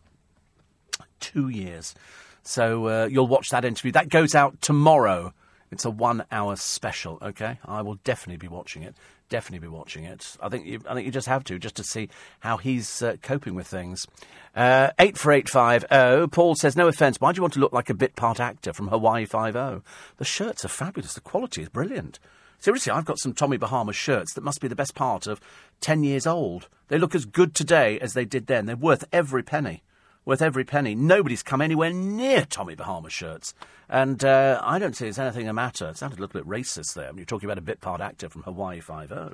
Two 1.20 1.48
years. 1.48 1.94
So 2.43 2.86
uh, 2.86 3.06
you'll 3.06 3.26
watch 3.26 3.51
that 3.51 3.64
interview. 3.64 3.93
That 3.93 4.09
goes 4.09 4.35
out 4.35 4.60
tomorrow. 4.60 5.32
It's 5.70 5.85
a 5.85 5.90
one-hour 5.90 6.57
special. 6.57 7.19
Okay, 7.23 7.59
I 7.65 7.82
will 7.82 7.97
definitely 8.05 8.39
be 8.39 8.49
watching 8.49 8.82
it. 8.82 8.95
Definitely 9.28 9.66
be 9.66 9.73
watching 9.73 10.05
it. 10.05 10.36
I 10.43 10.49
think 10.49 10.66
you, 10.66 10.81
I 10.89 10.95
think 10.95 11.05
you 11.05 11.12
just 11.12 11.28
have 11.28 11.45
to 11.45 11.59
just 11.59 11.77
to 11.77 11.85
see 11.85 12.09
how 12.40 12.57
he's 12.57 13.03
uh, 13.03 13.16
coping 13.23 13.55
with 13.55 13.66
things. 13.66 14.07
Uh, 14.57 14.90
eight 14.99 15.19
four 15.19 15.32
eight 15.32 15.49
five 15.49 15.85
zero. 15.93 16.27
Paul 16.27 16.55
says, 16.55 16.77
"No 16.77 16.89
offence, 16.89 17.20
why 17.20 17.32
do 17.32 17.36
you 17.36 17.43
want 17.43 17.55
to 17.55 17.61
look 17.61 17.73
like 17.73 17.90
a 17.90 17.95
bit 17.95 18.16
part 18.16 18.40
actor 18.40 18.73
from 18.73 18.89
Hawaii 18.89 19.27
Five 19.27 19.57
O? 19.57 19.82
The 20.16 20.24
shirts 20.24 20.65
are 20.65 20.69
fabulous. 20.69 21.15
The 21.15 21.20
quality 21.20 21.62
is 21.62 21.69
brilliant." 21.69 22.19
Seriously, 22.61 22.90
I've 22.90 23.05
got 23.05 23.20
some 23.20 23.35
Tommy 23.35 23.57
Bahama 23.57 23.93
shirts 23.93 24.35
that 24.35 24.43
must 24.43 24.61
be 24.61 24.66
the 24.66 24.74
best 24.74 24.97
part 24.97 25.28
of 25.28 25.40
10 25.81 26.03
years 26.03 26.27
old. 26.27 26.66
They 26.89 26.99
look 26.99 27.15
as 27.15 27.24
good 27.24 27.55
today 27.55 28.01
as 28.01 28.15
they 28.15 28.24
did 28.24 28.49
then. 28.49 28.66
They're 28.66 28.74
worth 28.74 29.05
every 29.12 29.45
penny 29.45 29.85
worth 30.28 30.42
every 30.42 30.62
penny. 30.62 30.94
Nobody's 30.94 31.42
come 31.42 31.62
anywhere 31.62 31.90
near 31.90 32.44
Tommy 32.44 32.74
Bahama 32.74 33.09
shirts. 33.09 33.55
And 33.88 34.22
uh, 34.22 34.60
I 34.62 34.78
don't 34.78 34.94
see 34.94 35.06
there's 35.06 35.18
anything 35.18 35.46
the 35.46 35.55
matter. 35.55 35.88
It 35.88 35.96
sounded 35.96 36.18
a 36.18 36.20
little 36.20 36.38
bit 36.38 36.46
racist 36.46 36.92
there 36.92 37.10
you're 37.16 37.24
talking 37.24 37.46
about 37.46 37.56
a 37.56 37.62
bit 37.62 37.80
part 37.80 38.02
actor 38.02 38.28
from 38.28 38.42
Hawaii 38.42 38.80
Five-O. 38.80 39.32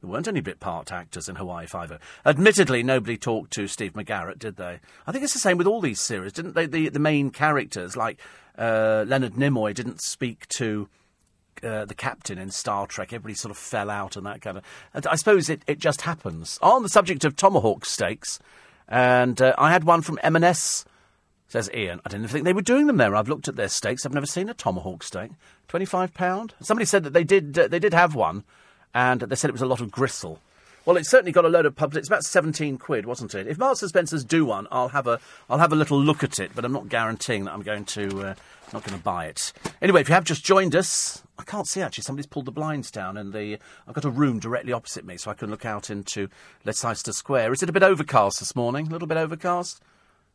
There 0.00 0.08
weren't 0.08 0.28
any 0.28 0.40
bit 0.40 0.60
part 0.60 0.92
actors 0.92 1.28
in 1.28 1.34
Hawaii 1.34 1.66
Five-O. 1.66 1.98
Admittedly, 2.24 2.84
nobody 2.84 3.16
talked 3.16 3.52
to 3.54 3.66
Steve 3.66 3.94
McGarrett, 3.94 4.38
did 4.38 4.54
they? 4.54 4.78
I 5.04 5.10
think 5.10 5.24
it's 5.24 5.32
the 5.32 5.40
same 5.40 5.58
with 5.58 5.66
all 5.66 5.80
these 5.80 6.00
series, 6.00 6.32
didn't 6.32 6.54
they? 6.54 6.66
The, 6.66 6.90
the 6.90 7.00
main 7.00 7.30
characters, 7.30 7.96
like 7.96 8.20
uh, 8.56 9.04
Leonard 9.04 9.34
Nimoy, 9.34 9.74
didn't 9.74 10.00
speak 10.00 10.46
to 10.50 10.88
uh, 11.64 11.86
the 11.86 11.94
captain 11.96 12.38
in 12.38 12.52
Star 12.52 12.86
Trek. 12.86 13.12
Everybody 13.12 13.34
sort 13.34 13.50
of 13.50 13.58
fell 13.58 13.90
out 13.90 14.14
and 14.14 14.24
that 14.26 14.42
kind 14.42 14.58
of. 14.58 14.64
I 14.94 15.16
suppose 15.16 15.50
it, 15.50 15.62
it 15.66 15.80
just 15.80 16.02
happens. 16.02 16.56
On 16.62 16.84
the 16.84 16.88
subject 16.88 17.24
of 17.24 17.34
tomahawk 17.34 17.84
steaks, 17.84 18.38
and 18.88 19.40
uh, 19.40 19.54
I 19.58 19.70
had 19.70 19.84
one 19.84 20.02
from 20.02 20.18
M&S, 20.22 20.84
says 21.48 21.70
Ian. 21.74 22.00
I 22.04 22.08
didn't 22.08 22.28
think 22.28 22.44
they 22.44 22.52
were 22.52 22.62
doing 22.62 22.86
them 22.86 22.96
there. 22.96 23.14
I've 23.14 23.28
looked 23.28 23.48
at 23.48 23.56
their 23.56 23.68
steaks. 23.68 24.04
I've 24.04 24.14
never 24.14 24.26
seen 24.26 24.48
a 24.48 24.54
tomahawk 24.54 25.02
steak. 25.02 25.30
£25. 25.68 26.52
Somebody 26.60 26.86
said 26.86 27.04
that 27.04 27.12
they 27.12 27.24
did, 27.24 27.58
uh, 27.58 27.68
they 27.68 27.78
did 27.78 27.94
have 27.94 28.14
one, 28.14 28.44
and 28.94 29.20
they 29.20 29.36
said 29.36 29.48
it 29.48 29.52
was 29.52 29.62
a 29.62 29.66
lot 29.66 29.80
of 29.80 29.90
gristle. 29.90 30.40
Well, 30.84 30.96
it's 30.96 31.10
certainly 31.10 31.32
got 31.32 31.44
a 31.44 31.48
load 31.48 31.66
of 31.66 31.76
publicity. 31.76 31.98
It's 32.00 32.08
about 32.08 32.24
seventeen 32.24 32.78
quid, 32.78 33.04
wasn't 33.04 33.34
it? 33.34 33.46
If 33.46 33.58
Marks 33.58 33.82
and 33.82 33.90
Spencers 33.90 34.24
do 34.24 34.46
one, 34.46 34.66
I'll 34.70 34.88
have 34.88 35.06
a 35.06 35.20
I'll 35.50 35.58
have 35.58 35.70
a 35.70 35.76
little 35.76 36.00
look 36.00 36.24
at 36.24 36.38
it, 36.38 36.52
but 36.54 36.64
I'm 36.64 36.72
not 36.72 36.88
guaranteeing 36.88 37.44
that 37.44 37.52
I'm 37.52 37.60
going 37.60 37.84
to 37.84 38.28
uh, 38.28 38.34
not 38.72 38.84
going 38.84 38.98
to 38.98 39.04
buy 39.04 39.26
it. 39.26 39.52
Anyway, 39.80 40.00
if 40.00 40.08
you 40.08 40.14
have 40.14 40.24
just 40.24 40.44
joined 40.44 40.74
us, 40.74 41.22
I 41.38 41.42
can't 41.44 41.66
see 41.66 41.80
actually. 41.80 42.02
Somebody's 42.02 42.26
pulled 42.26 42.46
the 42.46 42.52
blinds 42.52 42.90
down, 42.90 43.16
and 43.16 43.32
the 43.32 43.58
I've 43.86 43.94
got 43.94 44.04
a 44.04 44.10
room 44.10 44.38
directly 44.38 44.72
opposite 44.72 45.04
me, 45.04 45.16
so 45.16 45.30
I 45.30 45.34
can 45.34 45.50
look 45.50 45.64
out 45.64 45.90
into 45.90 46.28
Leicester 46.64 47.12
Square. 47.12 47.52
Is 47.52 47.62
it 47.62 47.68
a 47.68 47.72
bit 47.72 47.82
overcast 47.82 48.40
this 48.40 48.56
morning? 48.56 48.88
A 48.88 48.90
little 48.90 49.08
bit 49.08 49.16
overcast. 49.16 49.80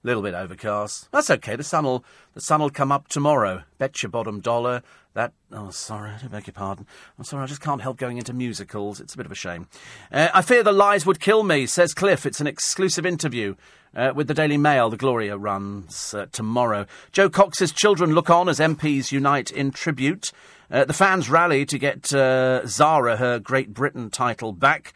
Little 0.06 0.22
bit 0.22 0.34
overcast. 0.34 1.10
That's 1.12 1.30
okay. 1.30 1.56
The 1.56 1.64
sun'll 1.64 2.04
the 2.34 2.42
sun'll 2.42 2.70
come 2.70 2.92
up 2.92 3.08
tomorrow. 3.08 3.64
Bet 3.78 4.04
your 4.04 4.10
bottom 4.10 4.42
dollar. 4.42 4.84
That 5.14 5.32
oh 5.52 5.70
sorry, 5.70 6.12
I 6.12 6.28
beg 6.28 6.48
your 6.48 6.54
pardon. 6.54 6.88
I'm 7.18 7.24
sorry, 7.24 7.44
I 7.44 7.46
just 7.46 7.62
can't 7.62 7.82
help 7.82 7.98
going 7.98 8.18
into 8.18 8.34
musicals. 8.34 9.00
It's 9.00 9.14
a 9.14 9.18
bit 9.18 9.26
of 9.26 9.32
a 9.32 9.36
shame. 9.36 9.68
Uh, 10.12 10.28
I 10.34 10.42
fear 10.42 10.62
the 10.62 10.74
lies 10.74 11.06
would 11.06 11.22
kill 11.22 11.44
me, 11.44 11.66
says 11.68 11.94
Cliff. 11.94 12.26
It's 12.26 12.42
an 12.42 12.48
exclusive 12.48 13.06
interview 13.06 13.56
uh, 13.96 14.12
with 14.14 14.28
the 14.28 14.34
Daily 14.34 14.58
Mail. 14.58 14.90
The 14.90 14.98
Gloria 14.98 15.38
runs 15.38 16.14
uh, 16.14 16.26
tomorrow. 16.32 16.86
Jo 17.14 17.30
Cox's 17.30 17.72
children 17.72 18.14
look 18.14 18.30
on 18.30 18.50
as 18.50 18.60
MPs 18.60 19.12
unite 19.12 19.52
in 19.52 19.72
tribute. 19.72 20.32
Uh, 20.70 20.84
the 20.84 20.94
fans 20.94 21.30
rally 21.30 21.66
to 21.68 21.78
get 21.78 22.12
uh, 22.14 22.66
Zara 22.66 23.18
her 23.18 23.40
Great 23.40 23.74
Britain 23.74 24.10
title 24.10 24.52
back. 24.52 24.94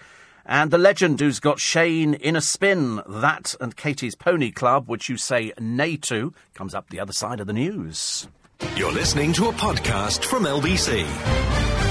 And 0.50 0.72
the 0.72 0.78
legend 0.78 1.20
who's 1.20 1.42
got 1.42 1.60
Shane 1.60 2.14
in 2.14 2.38
a 2.38 2.42
spin, 2.42 3.02
that 3.06 3.54
and 3.60 3.76
Katie's 3.76 4.16
Pony 4.16 4.50
Club, 4.50 4.88
which 4.88 5.10
you 5.10 5.18
say 5.18 5.52
nay 5.60 5.98
to, 5.98 6.34
comes 6.54 6.74
up 6.74 6.90
the 6.90 7.02
other 7.02 7.12
side 7.12 7.42
of 7.42 7.48
the 7.48 7.54
news. 7.54 8.30
You're 8.78 8.94
listening 8.94 9.34
to 9.34 9.50
a 9.50 9.52
podcast 9.52 10.24
from 10.24 10.44
LBC. 10.46 11.87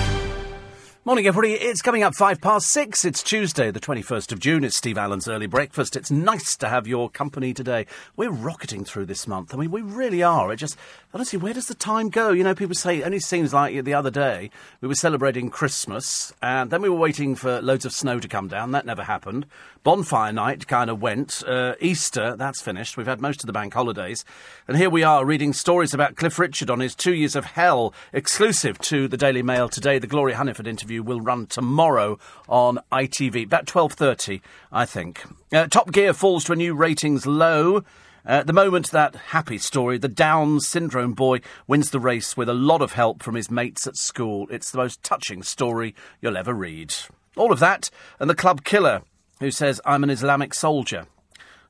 Morning, 1.07 1.29
everybody. 1.29 1.53
It's 1.53 1.83
coming 1.83 2.03
up 2.03 2.17
five 2.17 2.41
past 2.41 2.67
six. 2.67 3.05
It's 3.05 3.23
Tuesday, 3.23 3.71
the 3.71 3.79
21st 3.79 4.33
of 4.33 4.41
June. 4.41 4.65
It's 4.65 4.75
Steve 4.75 4.99
Allen's 4.99 5.29
early 5.29 5.47
breakfast. 5.47 5.95
It's 5.95 6.11
nice 6.11 6.57
to 6.57 6.69
have 6.69 6.89
your 6.89 7.09
company 7.09 7.55
today. 7.55 7.87
We're 8.17 8.33
rocketing 8.33 8.85
through 8.85 9.07
this 9.07 9.29
month. 9.29 9.55
I 9.55 9.57
mean, 9.57 9.71
we 9.71 9.83
really 9.83 10.25
are. 10.25 10.53
It 10.53 10.57
just, 10.57 10.77
honestly, 11.15 11.39
where 11.39 11.55
does 11.55 11.69
the 11.69 11.77
time 11.77 12.09
go? 12.09 12.31
You 12.31 12.43
know, 12.43 12.57
people 12.57 12.75
say 12.75 12.99
it 12.99 13.05
only 13.05 13.21
seems 13.21 13.55
like 13.55 13.85
the 13.85 13.95
other 13.95 14.11
day 14.11 14.51
we 14.81 14.89
were 14.89 14.97
celebrating 14.97 15.49
Christmas 15.49 16.33
and 16.43 16.73
then 16.73 16.83
we 16.83 16.89
were 16.89 16.97
waiting 16.97 17.37
for 17.37 17.63
loads 17.63 17.85
of 17.85 17.93
snow 17.93 18.19
to 18.19 18.27
come 18.27 18.49
down. 18.49 18.73
That 18.73 18.85
never 18.85 19.05
happened. 19.05 19.47
Bonfire 19.87 20.33
night 20.33 20.67
kind 20.67 20.91
of 20.91 21.01
went. 21.01 21.45
Uh, 21.47 21.75
Easter, 21.81 22.35
that's 22.35 22.61
finished. 22.61 22.97
We've 22.97 23.07
had 23.07 23.21
most 23.21 23.45
of 23.45 23.47
the 23.47 23.53
bank 23.53 23.73
holidays. 23.73 24.25
And 24.67 24.77
here 24.77 24.91
we 24.91 25.05
are 25.05 25.25
reading 25.25 25.53
stories 25.53 25.95
about 25.95 26.17
Cliff 26.17 26.41
Richard 26.41 26.71
on 26.71 26.81
his 26.81 26.97
two 26.97 27.15
years 27.15 27.37
of 27.37 27.45
hell, 27.45 27.95
exclusive 28.13 28.81
to 28.81 29.07
the 29.07 29.17
Daily 29.17 29.45
Mail 29.45 29.69
today. 29.69 30.01
The 30.01 30.09
Gloria 30.09 30.35
Hunniford 30.35 30.67
interview 30.67 31.05
will 31.05 31.21
run 31.21 31.47
tomorrow 31.47 32.19
on 32.49 32.81
ITV, 32.91 33.45
about 33.45 33.67
12.30, 33.67 34.41
I 34.73 34.87
think. 34.87 35.23
Uh, 35.53 35.69
Top 35.69 35.93
Gear 35.93 36.13
falls 36.13 36.43
to 36.47 36.55
a 36.55 36.57
new 36.57 36.75
ratings 36.75 37.25
low. 37.25 37.85
Uh, 38.27 38.43
the 38.43 38.53
moment 38.53 38.91
that 38.91 39.15
happy 39.15 39.57
story, 39.57 39.99
the 39.99 40.09
Down 40.09 40.59
syndrome 40.59 41.13
boy 41.13 41.43
wins 41.69 41.91
the 41.91 42.01
race 42.01 42.37
with 42.37 42.49
a 42.49 42.55
lot 42.55 42.83
of 42.83 42.95
help 42.95 43.23
from 43.23 43.37
his 43.37 43.53
mates 43.53 43.87
at 43.87 43.97
school. 43.97 44.49
It's 44.51 44.73
the 44.73 44.79
most 44.79 45.05
touching 45.05 45.45
story 45.45 45.95
you'll 46.21 46.37
ever 46.37 46.55
read. 46.55 46.93
All 47.37 47.53
of 47.53 47.61
that, 47.61 47.89
and 48.19 48.29
the 48.29 48.35
club 48.35 48.65
killer 48.65 49.03
who 49.41 49.51
says, 49.51 49.81
I'm 49.85 50.05
an 50.05 50.11
Islamic 50.11 50.55
soldier. 50.55 51.07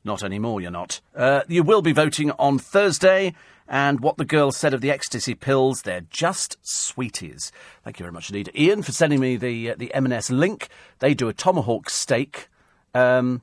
Not 0.04 0.22
anymore, 0.22 0.60
you're 0.60 0.70
not. 0.70 1.00
Uh, 1.14 1.42
you 1.48 1.62
will 1.62 1.82
be 1.82 1.92
voting 1.92 2.30
on 2.32 2.58
Thursday. 2.58 3.34
And 3.68 3.98
what 3.98 4.16
the 4.16 4.24
girl 4.24 4.52
said 4.52 4.72
of 4.72 4.80
the 4.80 4.92
ecstasy 4.92 5.34
pills, 5.34 5.82
they're 5.82 6.02
just 6.08 6.56
sweeties. 6.62 7.50
Thank 7.82 7.98
you 7.98 8.04
very 8.04 8.12
much 8.12 8.30
indeed, 8.30 8.50
Ian, 8.54 8.82
for 8.82 8.92
sending 8.92 9.18
me 9.18 9.36
the 9.36 9.72
uh, 9.72 9.74
the 9.76 9.92
M&S 9.92 10.30
link. 10.30 10.68
They 11.00 11.14
do 11.14 11.28
a 11.28 11.32
tomahawk 11.32 11.90
steak. 11.90 12.48
Um, 12.94 13.42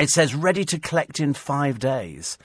it 0.00 0.08
says 0.08 0.34
ready 0.34 0.64
to 0.64 0.78
collect 0.78 1.20
in 1.20 1.34
five 1.34 1.78
days. 1.78 2.38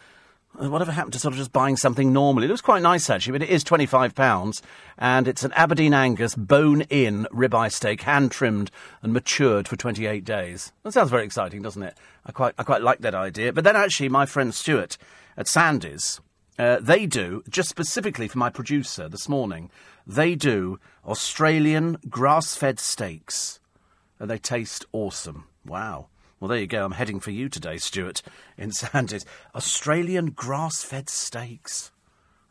Uh, 0.62 0.70
whatever 0.70 0.92
happened 0.92 1.14
to 1.14 1.20
sort 1.20 1.34
of 1.34 1.38
just 1.38 1.52
buying 1.52 1.76
something 1.76 2.14
normally? 2.14 2.46
It 2.46 2.50
looks 2.50 2.62
quite 2.62 2.84
nice 2.84 3.10
actually, 3.10 3.34
but 3.34 3.44
it 3.44 3.50
is 3.50 3.64
twenty 3.64 3.86
five 3.86 4.14
pounds, 4.14 4.62
and 4.98 5.28
it's 5.28 5.44
an 5.44 5.54
Aberdeen 5.54 5.94
Angus 5.94 6.36
bone-in 6.36 7.28
ribeye 7.32 7.72
steak, 7.72 8.02
hand 8.02 8.32
trimmed 8.32 8.70
and 9.02 9.12
matured 9.12 9.68
for 9.68 9.76
twenty 9.76 10.06
eight 10.06 10.24
days. 10.24 10.72
That 10.84 10.92
sounds 10.92 11.10
very 11.10 11.26
exciting, 11.26 11.62
doesn't 11.62 11.82
it? 11.82 11.98
I 12.26 12.32
quite 12.32 12.54
I 12.58 12.64
quite 12.64 12.84
like 12.84 13.00
that 13.00 13.16
idea. 13.16 13.54
But 13.54 13.64
then 13.64 13.76
actually, 13.76 14.10
my 14.10 14.26
friend 14.26 14.54
Stuart 14.54 14.98
at 15.36 15.48
Sandy's, 15.48 16.22
uh, 16.60 16.78
they 16.80 17.06
do 17.06 17.44
just 17.50 17.70
specifically 17.70 18.28
for 18.28 18.38
my 18.38 18.50
producer 18.50 19.10
this 19.10 19.28
morning. 19.28 19.72
They 20.06 20.36
do 20.36 20.80
Australian 21.06 21.98
grass-fed 22.10 22.80
steaks, 22.80 23.60
and 24.20 24.30
they 24.30 24.38
taste 24.38 24.86
awesome. 24.92 25.46
Wow. 25.66 26.08
Well, 26.42 26.50
there 26.50 26.58
you 26.58 26.66
go. 26.66 26.84
I'm 26.84 26.94
heading 26.94 27.20
for 27.20 27.30
you 27.30 27.50
today, 27.50 27.78
Stuart, 27.78 28.24
in 28.58 28.72
Sandys. 28.72 29.26
Australian 29.54 30.32
grass-fed 30.32 31.08
steaks. 31.08 31.92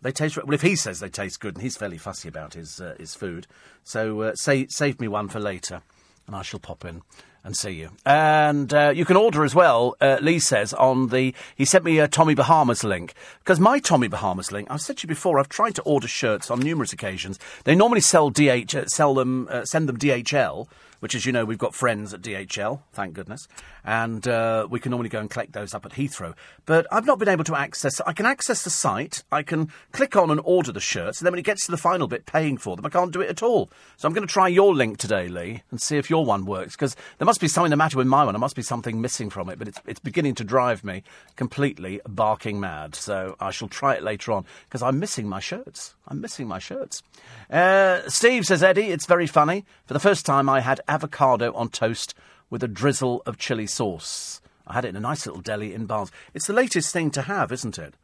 They 0.00 0.12
taste 0.12 0.36
well. 0.36 0.54
If 0.54 0.62
he 0.62 0.76
says 0.76 1.00
they 1.00 1.08
taste 1.08 1.40
good, 1.40 1.56
and 1.56 1.62
he's 1.62 1.76
fairly 1.76 1.98
fussy 1.98 2.28
about 2.28 2.54
his 2.54 2.80
uh, 2.80 2.94
his 3.00 3.16
food, 3.16 3.48
so 3.82 4.20
uh, 4.20 4.34
say, 4.36 4.68
save 4.68 5.00
me 5.00 5.08
one 5.08 5.28
for 5.28 5.40
later, 5.40 5.82
and 6.28 6.36
I 6.36 6.42
shall 6.42 6.60
pop 6.60 6.84
in 6.84 7.02
and 7.42 7.56
see 7.56 7.72
you. 7.72 7.90
And 8.06 8.72
uh, 8.72 8.92
you 8.94 9.04
can 9.04 9.16
order 9.16 9.44
as 9.44 9.56
well. 9.56 9.96
Uh, 10.00 10.18
Lee 10.22 10.38
says 10.38 10.72
on 10.72 11.08
the 11.08 11.34
he 11.56 11.64
sent 11.64 11.84
me 11.84 11.98
a 11.98 12.06
Tommy 12.06 12.36
Bahamas 12.36 12.84
link 12.84 13.12
because 13.40 13.58
my 13.58 13.80
Tommy 13.80 14.06
Bahamas 14.06 14.52
link. 14.52 14.68
I've 14.70 14.80
said 14.82 14.98
to 14.98 15.04
you 15.04 15.08
before. 15.08 15.40
I've 15.40 15.48
tried 15.48 15.74
to 15.74 15.82
order 15.82 16.06
shirts 16.06 16.48
on 16.48 16.60
numerous 16.60 16.92
occasions. 16.92 17.40
They 17.64 17.74
normally 17.74 18.02
sell 18.02 18.30
DH 18.30 18.74
uh, 18.76 18.86
sell 18.86 19.14
them 19.14 19.48
uh, 19.50 19.64
send 19.64 19.88
them 19.88 19.98
DHL 19.98 20.68
which, 21.00 21.14
as 21.14 21.26
you 21.26 21.32
know, 21.32 21.44
we've 21.44 21.58
got 21.58 21.74
friends 21.74 22.14
at 22.14 22.22
DHL, 22.22 22.80
thank 22.92 23.14
goodness, 23.14 23.48
and 23.84 24.26
uh, 24.28 24.66
we 24.70 24.78
can 24.80 24.90
normally 24.90 25.08
go 25.08 25.20
and 25.20 25.28
collect 25.28 25.52
those 25.52 25.74
up 25.74 25.84
at 25.84 25.92
Heathrow. 25.92 26.34
But 26.66 26.86
I've 26.92 27.06
not 27.06 27.18
been 27.18 27.28
able 27.28 27.44
to 27.44 27.56
access. 27.56 28.00
I 28.02 28.12
can 28.12 28.26
access 28.26 28.62
the 28.62 28.70
site. 28.70 29.24
I 29.32 29.42
can 29.42 29.70
click 29.92 30.16
on 30.16 30.30
and 30.30 30.40
order 30.44 30.72
the 30.72 30.80
shirts, 30.80 31.18
and 31.20 31.26
then 31.26 31.32
when 31.32 31.40
it 31.40 31.44
gets 31.44 31.66
to 31.66 31.70
the 31.70 31.76
final 31.76 32.06
bit, 32.06 32.26
paying 32.26 32.56
for 32.56 32.76
them, 32.76 32.86
I 32.86 32.90
can't 32.90 33.12
do 33.12 33.20
it 33.20 33.28
at 33.28 33.42
all. 33.42 33.70
So 33.96 34.06
I'm 34.06 34.14
going 34.14 34.26
to 34.26 34.32
try 34.32 34.48
your 34.48 34.74
link 34.74 34.98
today, 34.98 35.28
Lee, 35.28 35.62
and 35.70 35.80
see 35.80 35.96
if 35.96 36.08
your 36.08 36.24
one 36.24 36.44
works 36.44 36.76
because 36.76 36.96
there 37.18 37.26
must 37.26 37.40
be 37.40 37.48
something 37.48 37.70
the 37.70 37.76
matter 37.76 37.98
with 37.98 38.06
my 38.06 38.24
one. 38.24 38.34
There 38.34 38.40
must 38.40 38.56
be 38.56 38.62
something 38.62 39.00
missing 39.00 39.30
from 39.30 39.48
it, 39.48 39.58
but 39.58 39.68
it's 39.68 39.80
it's 39.86 40.00
beginning 40.00 40.34
to 40.36 40.44
drive 40.44 40.84
me 40.84 41.02
completely 41.36 42.00
barking 42.06 42.60
mad. 42.60 42.94
So 42.94 43.36
I 43.40 43.50
shall 43.50 43.68
try 43.68 43.94
it 43.94 44.02
later 44.02 44.32
on 44.32 44.44
because 44.68 44.82
I'm 44.82 44.98
missing 44.98 45.28
my 45.28 45.40
shirts. 45.40 45.94
I'm 46.06 46.20
missing 46.20 46.48
my 46.48 46.58
shirts. 46.58 47.02
Uh, 47.48 48.00
Steve 48.08 48.44
says, 48.44 48.62
Eddie, 48.62 48.90
it's 48.90 49.06
very 49.06 49.26
funny. 49.26 49.64
For 49.86 49.94
the 49.94 50.00
first 50.00 50.26
time, 50.26 50.48
I 50.48 50.60
had 50.60 50.80
avocado 50.90 51.52
on 51.54 51.70
toast 51.70 52.14
with 52.50 52.62
a 52.62 52.68
drizzle 52.68 53.22
of 53.24 53.38
chili 53.38 53.66
sauce. 53.66 54.40
I 54.66 54.74
had 54.74 54.84
it 54.84 54.88
in 54.88 54.96
a 54.96 55.00
nice 55.00 55.24
little 55.24 55.40
deli 55.40 55.72
in 55.72 55.86
Barnes. 55.86 56.10
It's 56.34 56.46
the 56.46 56.52
latest 56.52 56.92
thing 56.92 57.10
to 57.12 57.22
have, 57.22 57.52
isn't 57.52 57.78
it? 57.78 57.94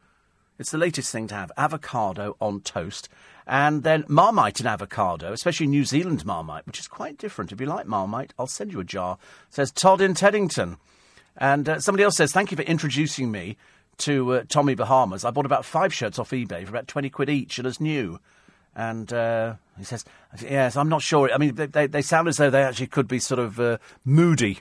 It's 0.57 0.71
the 0.71 0.77
latest 0.77 1.11
thing 1.11 1.27
to 1.27 1.35
have 1.35 1.51
avocado 1.57 2.35
on 2.41 2.61
toast. 2.61 3.09
And 3.45 3.83
then 3.83 4.05
Marmite 4.07 4.59
and 4.59 4.67
avocado, 4.67 5.31
especially 5.31 5.67
New 5.67 5.85
Zealand 5.85 6.25
Marmite, 6.25 6.65
which 6.65 6.79
is 6.79 6.87
quite 6.87 7.17
different. 7.17 7.51
If 7.51 7.61
you 7.61 7.67
like 7.67 7.85
Marmite, 7.85 8.33
I'll 8.39 8.47
send 8.47 8.73
you 8.73 8.79
a 8.79 8.83
jar. 8.83 9.17
Says 9.49 9.71
Todd 9.71 10.01
in 10.01 10.15
Teddington. 10.15 10.77
And 11.37 11.69
uh, 11.69 11.79
somebody 11.79 12.03
else 12.03 12.17
says, 12.17 12.31
Thank 12.31 12.51
you 12.51 12.57
for 12.57 12.63
introducing 12.63 13.31
me 13.31 13.57
to 13.99 14.33
uh, 14.33 14.43
Tommy 14.49 14.75
Bahamas. 14.75 15.23
I 15.23 15.31
bought 15.31 15.45
about 15.45 15.65
five 15.65 15.93
shirts 15.93 16.17
off 16.19 16.31
eBay 16.31 16.63
for 16.63 16.69
about 16.69 16.87
20 16.87 17.09
quid 17.09 17.29
each 17.29 17.57
and 17.59 17.67
as 17.67 17.79
new. 17.79 18.19
And 18.77 19.11
uh, 19.11 19.55
he 19.77 19.83
says, 19.83 20.05
Yes, 20.39 20.77
I'm 20.77 20.87
not 20.87 21.01
sure. 21.01 21.31
I 21.33 21.39
mean, 21.39 21.55
they, 21.55 21.65
they, 21.65 21.87
they 21.87 22.01
sound 22.03 22.27
as 22.27 22.37
though 22.37 22.51
they 22.51 22.61
actually 22.61 22.87
could 22.87 23.07
be 23.07 23.17
sort 23.17 23.39
of 23.39 23.59
uh, 23.59 23.79
moody, 24.05 24.59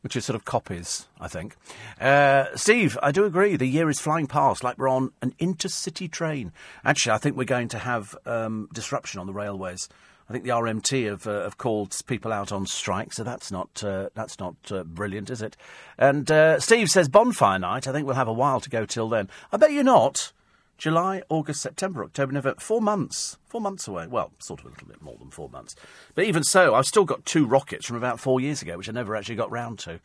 which 0.00 0.16
is 0.16 0.24
sort 0.24 0.34
of 0.34 0.44
copies, 0.44 1.06
I 1.20 1.28
think. 1.28 1.54
Uh, 2.00 2.46
Steve, 2.56 2.98
I 3.00 3.12
do 3.12 3.24
agree. 3.24 3.54
The 3.54 3.66
year 3.66 3.88
is 3.88 4.00
flying 4.00 4.26
past 4.26 4.64
like 4.64 4.76
we're 4.76 4.88
on 4.88 5.12
an 5.22 5.34
intercity 5.38 6.10
train. 6.10 6.52
Actually, 6.84 7.12
I 7.12 7.18
think 7.18 7.36
we're 7.36 7.44
going 7.44 7.68
to 7.68 7.78
have 7.78 8.16
um, 8.26 8.68
disruption 8.74 9.20
on 9.20 9.28
the 9.28 9.32
railways. 9.32 9.88
I 10.28 10.32
think 10.32 10.44
the 10.44 10.50
RMT 10.50 11.08
have, 11.08 11.26
uh, 11.28 11.42
have 11.44 11.58
called 11.58 11.96
people 12.06 12.32
out 12.32 12.50
on 12.50 12.66
strike, 12.66 13.12
so 13.12 13.22
that's 13.22 13.52
not 13.52 13.84
uh, 13.84 14.08
that's 14.14 14.40
not 14.40 14.56
uh, 14.70 14.82
brilliant, 14.82 15.30
is 15.30 15.42
it? 15.42 15.56
And 15.96 16.28
uh, 16.30 16.58
Steve 16.58 16.88
says 16.88 17.08
bonfire 17.08 17.58
night. 17.58 17.86
I 17.86 17.92
think 17.92 18.06
we'll 18.06 18.16
have 18.16 18.26
a 18.26 18.32
while 18.32 18.58
to 18.60 18.70
go 18.70 18.86
till 18.86 19.08
then. 19.08 19.28
I 19.52 19.58
bet 19.58 19.70
you're 19.70 19.84
not. 19.84 20.32
July, 20.76 21.22
August, 21.28 21.62
September, 21.62 22.04
October, 22.04 22.32
November. 22.32 22.60
Four 22.60 22.80
months. 22.80 23.38
Four 23.46 23.60
months 23.60 23.86
away. 23.86 24.06
Well, 24.06 24.32
sort 24.38 24.60
of 24.60 24.66
a 24.66 24.68
little 24.70 24.88
bit 24.88 25.02
more 25.02 25.16
than 25.18 25.30
four 25.30 25.48
months. 25.48 25.76
But 26.14 26.24
even 26.24 26.44
so, 26.44 26.74
I've 26.74 26.86
still 26.86 27.04
got 27.04 27.24
two 27.24 27.46
rockets 27.46 27.86
from 27.86 27.96
about 27.96 28.20
four 28.20 28.40
years 28.40 28.62
ago, 28.62 28.76
which 28.76 28.88
I 28.88 28.92
never 28.92 29.14
actually 29.14 29.36
got 29.36 29.50
round 29.50 29.78
to. 29.80 30.00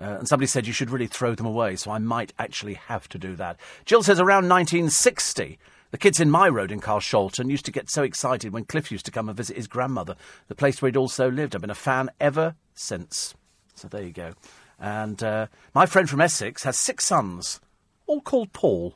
Uh, 0.00 0.16
and 0.18 0.28
somebody 0.28 0.46
said 0.46 0.66
you 0.66 0.72
should 0.72 0.90
really 0.90 1.06
throw 1.06 1.34
them 1.34 1.46
away, 1.46 1.76
so 1.76 1.90
I 1.90 1.98
might 1.98 2.32
actually 2.38 2.74
have 2.74 3.08
to 3.10 3.18
do 3.18 3.36
that. 3.36 3.58
Jill 3.84 4.02
says 4.02 4.18
around 4.18 4.48
1960, 4.48 5.58
the 5.90 5.98
kids 5.98 6.20
in 6.20 6.30
my 6.30 6.48
road 6.48 6.72
in 6.72 6.80
Carshalton 6.80 7.50
used 7.50 7.66
to 7.66 7.72
get 7.72 7.90
so 7.90 8.02
excited 8.02 8.52
when 8.52 8.64
Cliff 8.64 8.90
used 8.90 9.04
to 9.06 9.10
come 9.10 9.28
and 9.28 9.36
visit 9.36 9.56
his 9.56 9.66
grandmother, 9.66 10.16
the 10.48 10.54
place 10.54 10.80
where 10.80 10.88
he'd 10.88 10.96
also 10.96 11.30
lived. 11.30 11.54
I've 11.54 11.60
been 11.60 11.70
a 11.70 11.74
fan 11.74 12.10
ever 12.20 12.54
since. 12.74 13.34
So 13.74 13.88
there 13.88 14.02
you 14.02 14.12
go. 14.12 14.34
And 14.78 15.22
uh, 15.22 15.48
my 15.74 15.86
friend 15.86 16.08
from 16.08 16.20
Essex 16.20 16.62
has 16.62 16.78
six 16.78 17.04
sons, 17.04 17.60
all 18.06 18.20
called 18.20 18.52
Paul. 18.52 18.94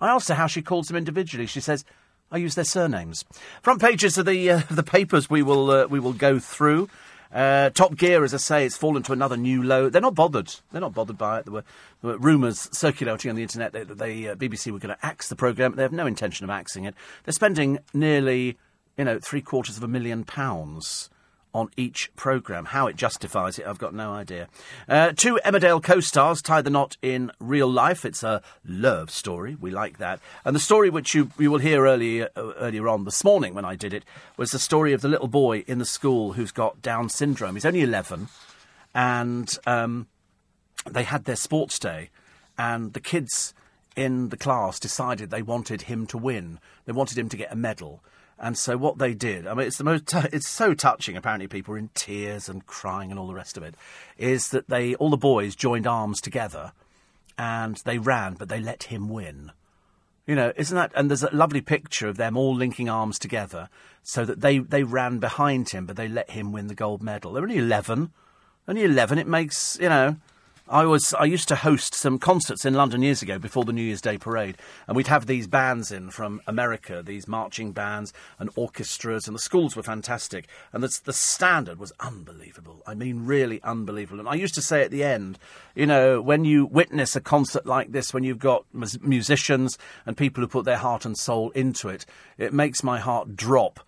I 0.00 0.08
asked 0.08 0.28
her 0.28 0.34
how 0.34 0.46
she 0.46 0.62
calls 0.62 0.88
them 0.88 0.96
individually. 0.96 1.46
She 1.46 1.60
says, 1.60 1.84
I 2.30 2.38
use 2.38 2.54
their 2.54 2.64
surnames. 2.64 3.24
Front 3.62 3.80
pages 3.80 4.16
of 4.16 4.26
the 4.26 4.50
uh, 4.50 4.62
the 4.70 4.82
papers 4.82 5.28
we 5.28 5.42
will 5.42 5.70
uh, 5.70 5.86
we 5.86 6.00
will 6.00 6.12
go 6.12 6.38
through. 6.38 6.88
Uh, 7.32 7.70
Top 7.70 7.96
Gear, 7.96 8.24
as 8.24 8.34
I 8.34 8.38
say, 8.38 8.66
it's 8.66 8.76
fallen 8.76 9.04
to 9.04 9.12
another 9.12 9.36
new 9.36 9.62
low. 9.62 9.88
They're 9.88 10.02
not 10.02 10.16
bothered. 10.16 10.52
They're 10.72 10.80
not 10.80 10.94
bothered 10.94 11.16
by 11.16 11.38
it. 11.38 11.44
There 11.44 11.54
were, 11.54 11.64
were 12.02 12.18
rumours 12.18 12.68
circulating 12.72 13.30
on 13.30 13.36
the 13.36 13.42
internet 13.42 13.72
that 13.72 13.86
the 13.86 14.30
uh, 14.30 14.34
BBC 14.34 14.72
were 14.72 14.80
going 14.80 14.96
to 14.96 15.06
axe 15.06 15.28
the 15.28 15.36
programme. 15.36 15.76
They 15.76 15.82
have 15.82 15.92
no 15.92 16.06
intention 16.06 16.42
of 16.42 16.50
axing 16.50 16.86
it. 16.86 16.94
They're 17.24 17.32
spending 17.32 17.78
nearly, 17.94 18.58
you 18.98 19.04
know, 19.04 19.20
three 19.20 19.42
quarters 19.42 19.76
of 19.76 19.84
a 19.84 19.88
million 19.88 20.24
pounds 20.24 21.08
on 21.54 21.70
each 21.76 22.10
programme. 22.16 22.66
How 22.66 22.86
it 22.86 22.96
justifies 22.96 23.58
it, 23.58 23.66
I've 23.66 23.78
got 23.78 23.94
no 23.94 24.12
idea. 24.12 24.48
Uh, 24.88 25.12
two 25.14 25.38
Emmerdale 25.44 25.82
co 25.82 26.00
stars 26.00 26.42
tie 26.42 26.62
the 26.62 26.70
knot 26.70 26.96
in 27.02 27.30
real 27.40 27.70
life. 27.70 28.04
It's 28.04 28.22
a 28.22 28.42
love 28.64 29.10
story. 29.10 29.56
We 29.60 29.70
like 29.70 29.98
that. 29.98 30.20
And 30.44 30.54
the 30.54 30.60
story 30.60 30.90
which 30.90 31.14
you, 31.14 31.30
you 31.38 31.50
will 31.50 31.58
hear 31.58 31.86
earlier, 31.86 32.28
uh, 32.36 32.52
earlier 32.58 32.88
on 32.88 33.04
this 33.04 33.24
morning 33.24 33.54
when 33.54 33.64
I 33.64 33.74
did 33.74 33.92
it 33.92 34.04
was 34.36 34.50
the 34.50 34.58
story 34.58 34.92
of 34.92 35.00
the 35.00 35.08
little 35.08 35.28
boy 35.28 35.64
in 35.66 35.78
the 35.78 35.84
school 35.84 36.34
who's 36.34 36.52
got 36.52 36.82
Down 36.82 37.08
syndrome. 37.08 37.54
He's 37.54 37.66
only 37.66 37.82
11, 37.82 38.28
and 38.94 39.58
um, 39.66 40.06
they 40.88 41.02
had 41.02 41.24
their 41.24 41.36
sports 41.36 41.78
day, 41.78 42.10
and 42.58 42.92
the 42.92 43.00
kids 43.00 43.54
in 43.96 44.28
the 44.28 44.36
class 44.36 44.78
decided 44.78 45.30
they 45.30 45.42
wanted 45.42 45.82
him 45.82 46.06
to 46.06 46.18
win. 46.18 46.58
They 46.86 46.92
wanted 46.92 47.18
him 47.18 47.28
to 47.28 47.36
get 47.36 47.52
a 47.52 47.56
medal. 47.56 48.02
And 48.42 48.56
so 48.56 48.78
what 48.78 48.96
they 48.96 49.12
did, 49.12 49.46
I 49.46 49.52
mean, 49.52 49.66
it's 49.66 49.76
the 49.76 49.84
most, 49.84 50.06
t- 50.06 50.18
it's 50.32 50.48
so 50.48 50.72
touching. 50.72 51.16
Apparently, 51.16 51.46
people 51.46 51.74
are 51.74 51.78
in 51.78 51.90
tears 51.94 52.48
and 52.48 52.66
crying 52.66 53.10
and 53.10 53.20
all 53.20 53.26
the 53.26 53.34
rest 53.34 53.56
of 53.56 53.62
it. 53.62 53.74
Is 54.16 54.48
that 54.48 54.68
they, 54.68 54.94
all 54.94 55.10
the 55.10 55.16
boys 55.18 55.54
joined 55.54 55.86
arms 55.86 56.20
together, 56.20 56.72
and 57.36 57.76
they 57.84 57.98
ran, 57.98 58.34
but 58.34 58.48
they 58.48 58.60
let 58.60 58.84
him 58.84 59.10
win. 59.10 59.52
You 60.26 60.36
know, 60.36 60.52
isn't 60.56 60.76
that? 60.76 60.92
And 60.94 61.10
there's 61.10 61.22
a 61.22 61.34
lovely 61.34 61.60
picture 61.60 62.08
of 62.08 62.16
them 62.16 62.36
all 62.36 62.54
linking 62.54 62.88
arms 62.88 63.18
together 63.18 63.68
so 64.02 64.24
that 64.24 64.40
they, 64.40 64.58
they 64.58 64.84
ran 64.84 65.18
behind 65.18 65.70
him, 65.70 65.86
but 65.86 65.96
they 65.96 66.08
let 66.08 66.30
him 66.30 66.52
win 66.52 66.68
the 66.68 66.74
gold 66.74 67.02
medal. 67.02 67.32
They're 67.32 67.42
only 67.42 67.58
11. 67.58 68.10
Only 68.68 68.84
11. 68.84 69.18
It 69.18 69.26
makes, 69.26 69.78
you 69.80 69.88
know, 69.88 70.16
I 70.70 70.84
was 70.84 71.12
I 71.14 71.24
used 71.24 71.48
to 71.48 71.56
host 71.56 71.94
some 71.94 72.20
concerts 72.20 72.64
in 72.64 72.74
London 72.74 73.02
years 73.02 73.22
ago 73.22 73.40
before 73.40 73.64
the 73.64 73.72
New 73.72 73.82
Year's 73.82 74.00
Day 74.00 74.16
parade, 74.16 74.56
and 74.86 74.96
we'd 74.96 75.08
have 75.08 75.26
these 75.26 75.48
bands 75.48 75.90
in 75.90 76.10
from 76.10 76.40
America, 76.46 77.02
these 77.04 77.26
marching 77.26 77.72
bands 77.72 78.12
and 78.38 78.50
orchestras, 78.54 79.26
and 79.26 79.34
the 79.34 79.40
schools 79.40 79.74
were 79.74 79.82
fantastic, 79.82 80.46
and 80.72 80.80
the, 80.80 81.00
the 81.04 81.12
standard 81.12 81.80
was 81.80 81.92
unbelievable. 81.98 82.84
I 82.86 82.94
mean, 82.94 83.26
really 83.26 83.60
unbelievable. 83.64 84.20
And 84.20 84.28
I 84.28 84.34
used 84.34 84.54
to 84.54 84.62
say 84.62 84.82
at 84.82 84.92
the 84.92 85.02
end, 85.02 85.40
you 85.74 85.86
know, 85.86 86.22
when 86.22 86.44
you 86.44 86.66
witness 86.66 87.16
a 87.16 87.20
concert 87.20 87.66
like 87.66 87.90
this, 87.90 88.14
when 88.14 88.22
you've 88.22 88.38
got 88.38 88.64
musicians 88.72 89.76
and 90.06 90.16
people 90.16 90.40
who 90.40 90.46
put 90.46 90.66
their 90.66 90.78
heart 90.78 91.04
and 91.04 91.18
soul 91.18 91.50
into 91.50 91.88
it, 91.88 92.06
it 92.38 92.54
makes 92.54 92.84
my 92.84 93.00
heart 93.00 93.34
drop 93.34 93.80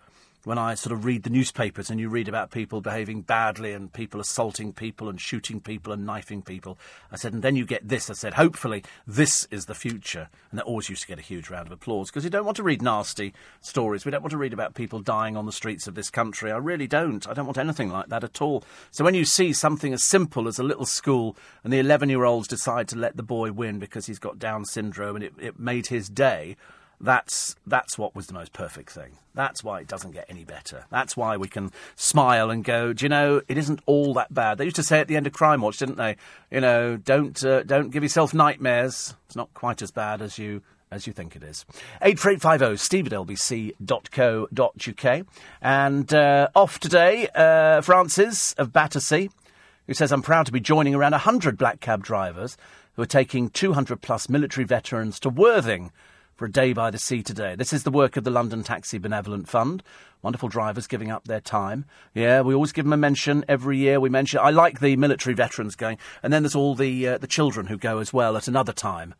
when 0.43 0.57
I 0.57 0.75
sort 0.75 0.91
of 0.91 1.05
read 1.05 1.23
the 1.23 1.29
newspapers 1.29 1.89
and 1.89 1.99
you 1.99 2.09
read 2.09 2.27
about 2.27 2.51
people 2.51 2.81
behaving 2.81 3.21
badly 3.21 3.71
and 3.71 3.91
people 3.91 4.19
assaulting 4.19 4.73
people 4.73 5.07
and 5.07 5.19
shooting 5.19 5.61
people 5.61 5.93
and 5.93 6.05
knifing 6.05 6.41
people. 6.41 6.77
I 7.11 7.15
said, 7.15 7.33
and 7.33 7.41
then 7.41 7.55
you 7.55 7.65
get 7.65 7.87
this. 7.87 8.09
I 8.09 8.13
said, 8.13 8.33
hopefully 8.33 8.83
this 9.07 9.47
is 9.51 9.65
the 9.65 9.75
future. 9.75 10.27
And 10.51 10.59
that 10.59 10.65
always 10.65 10.89
used 10.89 11.03
to 11.03 11.07
get 11.07 11.19
a 11.19 11.21
huge 11.23 11.49
round 11.49 11.67
of 11.67 11.71
applause 11.71 12.09
because 12.09 12.25
you 12.25 12.29
don't 12.29 12.45
want 12.45 12.57
to 12.57 12.63
read 12.63 12.81
nasty 12.81 13.33
stories. 13.61 14.03
We 14.03 14.11
don't 14.11 14.21
want 14.21 14.31
to 14.31 14.37
read 14.37 14.53
about 14.53 14.73
people 14.73 14.99
dying 14.99 15.37
on 15.37 15.45
the 15.45 15.51
streets 15.51 15.87
of 15.87 15.95
this 15.95 16.09
country. 16.09 16.51
I 16.51 16.57
really 16.57 16.87
don't. 16.87 17.27
I 17.27 17.33
don't 17.33 17.45
want 17.45 17.57
anything 17.57 17.89
like 17.89 18.09
that 18.09 18.23
at 18.23 18.41
all. 18.41 18.63
So 18.91 19.05
when 19.05 19.15
you 19.15 19.25
see 19.25 19.53
something 19.53 19.93
as 19.93 20.03
simple 20.03 20.47
as 20.47 20.59
a 20.59 20.63
little 20.63 20.85
school 20.85 21.37
and 21.63 21.71
the 21.71 21.79
11 21.79 22.09
year 22.09 22.25
olds 22.25 22.49
decide 22.49 22.89
to 22.89 22.97
let 22.97 23.15
the 23.15 23.23
boy 23.23 23.53
win 23.53 23.79
because 23.79 24.07
he's 24.07 24.19
got 24.19 24.39
Down 24.39 24.65
syndrome 24.65 25.15
and 25.15 25.23
it, 25.23 25.33
it 25.39 25.59
made 25.59 25.87
his 25.87 26.09
day. 26.09 26.57
That's 27.03 27.55
that's 27.67 27.97
what 27.97 28.15
was 28.15 28.27
the 28.27 28.33
most 28.33 28.53
perfect 28.53 28.89
thing. 28.89 29.17
That's 29.35 29.61
why 29.61 29.81
it 29.81 29.87
doesn't 29.87 30.11
get 30.11 30.25
any 30.29 30.45
better. 30.45 30.85
That's 30.89 31.17
why 31.17 31.35
we 31.35 31.49
can 31.49 31.71
smile 31.97 32.49
and 32.49 32.63
go, 32.63 32.93
do 32.93 33.03
you 33.03 33.09
know, 33.09 33.41
it 33.49 33.57
isn't 33.57 33.81
all 33.85 34.13
that 34.13 34.33
bad. 34.33 34.57
They 34.57 34.63
used 34.63 34.77
to 34.77 34.83
say 34.83 35.01
at 35.01 35.09
the 35.09 35.17
end 35.17 35.27
of 35.27 35.33
Crime 35.33 35.59
Watch, 35.59 35.79
didn't 35.79 35.97
they? 35.97 36.15
You 36.49 36.61
know, 36.61 36.95
don't 36.95 37.43
uh, 37.43 37.63
don't 37.63 37.89
give 37.89 38.03
yourself 38.03 38.33
nightmares. 38.33 39.15
It's 39.25 39.35
not 39.35 39.53
quite 39.53 39.81
as 39.81 39.91
bad 39.91 40.21
as 40.21 40.39
you 40.39 40.61
as 40.91 41.05
you 41.05 41.11
think 41.11 41.35
it 41.35 41.43
is. 41.43 41.65
84850 42.01 42.77
steve 42.77 43.07
at 43.07 43.13
lbc.co.uk. 43.13 45.27
And 45.61 46.13
uh, 46.13 46.47
off 46.55 46.79
today, 46.79 47.27
uh, 47.35 47.81
Francis 47.81 48.53
of 48.53 48.71
Battersea, 48.71 49.29
who 49.87 49.93
says, 49.93 50.13
I'm 50.13 50.21
proud 50.21 50.45
to 50.45 50.53
be 50.53 50.61
joining 50.61 50.95
around 50.95 51.11
100 51.11 51.57
black 51.57 51.81
cab 51.81 52.01
drivers 52.03 52.55
who 52.95 53.01
are 53.01 53.07
taking 53.07 53.49
200 53.49 54.01
plus 54.01 54.29
military 54.29 54.65
veterans 54.65 55.19
to 55.21 55.29
Worthing 55.29 55.91
for 56.35 56.45
a 56.45 56.51
day 56.51 56.73
by 56.73 56.89
the 56.89 56.97
sea 56.97 57.21
today. 57.21 57.55
This 57.55 57.73
is 57.73 57.83
the 57.83 57.91
work 57.91 58.17
of 58.17 58.23
the 58.23 58.31
London 58.31 58.63
Taxi 58.63 58.97
Benevolent 58.97 59.47
Fund. 59.47 59.83
Wonderful 60.21 60.49
drivers 60.49 60.87
giving 60.87 61.11
up 61.11 61.25
their 61.25 61.41
time. 61.41 61.85
Yeah, 62.13 62.41
we 62.41 62.53
always 62.53 62.71
give 62.71 62.85
them 62.85 62.93
a 62.93 62.97
mention 62.97 63.45
every 63.47 63.77
year. 63.77 63.99
We 63.99 64.09
mention. 64.09 64.39
I 64.41 64.49
like 64.49 64.79
the 64.79 64.95
military 64.95 65.35
veterans 65.35 65.75
going, 65.75 65.97
and 66.21 66.31
then 66.31 66.43
there's 66.43 66.55
all 66.55 66.75
the 66.75 67.07
uh, 67.07 67.17
the 67.17 67.27
children 67.27 67.67
who 67.67 67.77
go 67.77 67.99
as 67.99 68.13
well 68.13 68.37
at 68.37 68.47
another 68.47 68.73
time. 68.73 69.13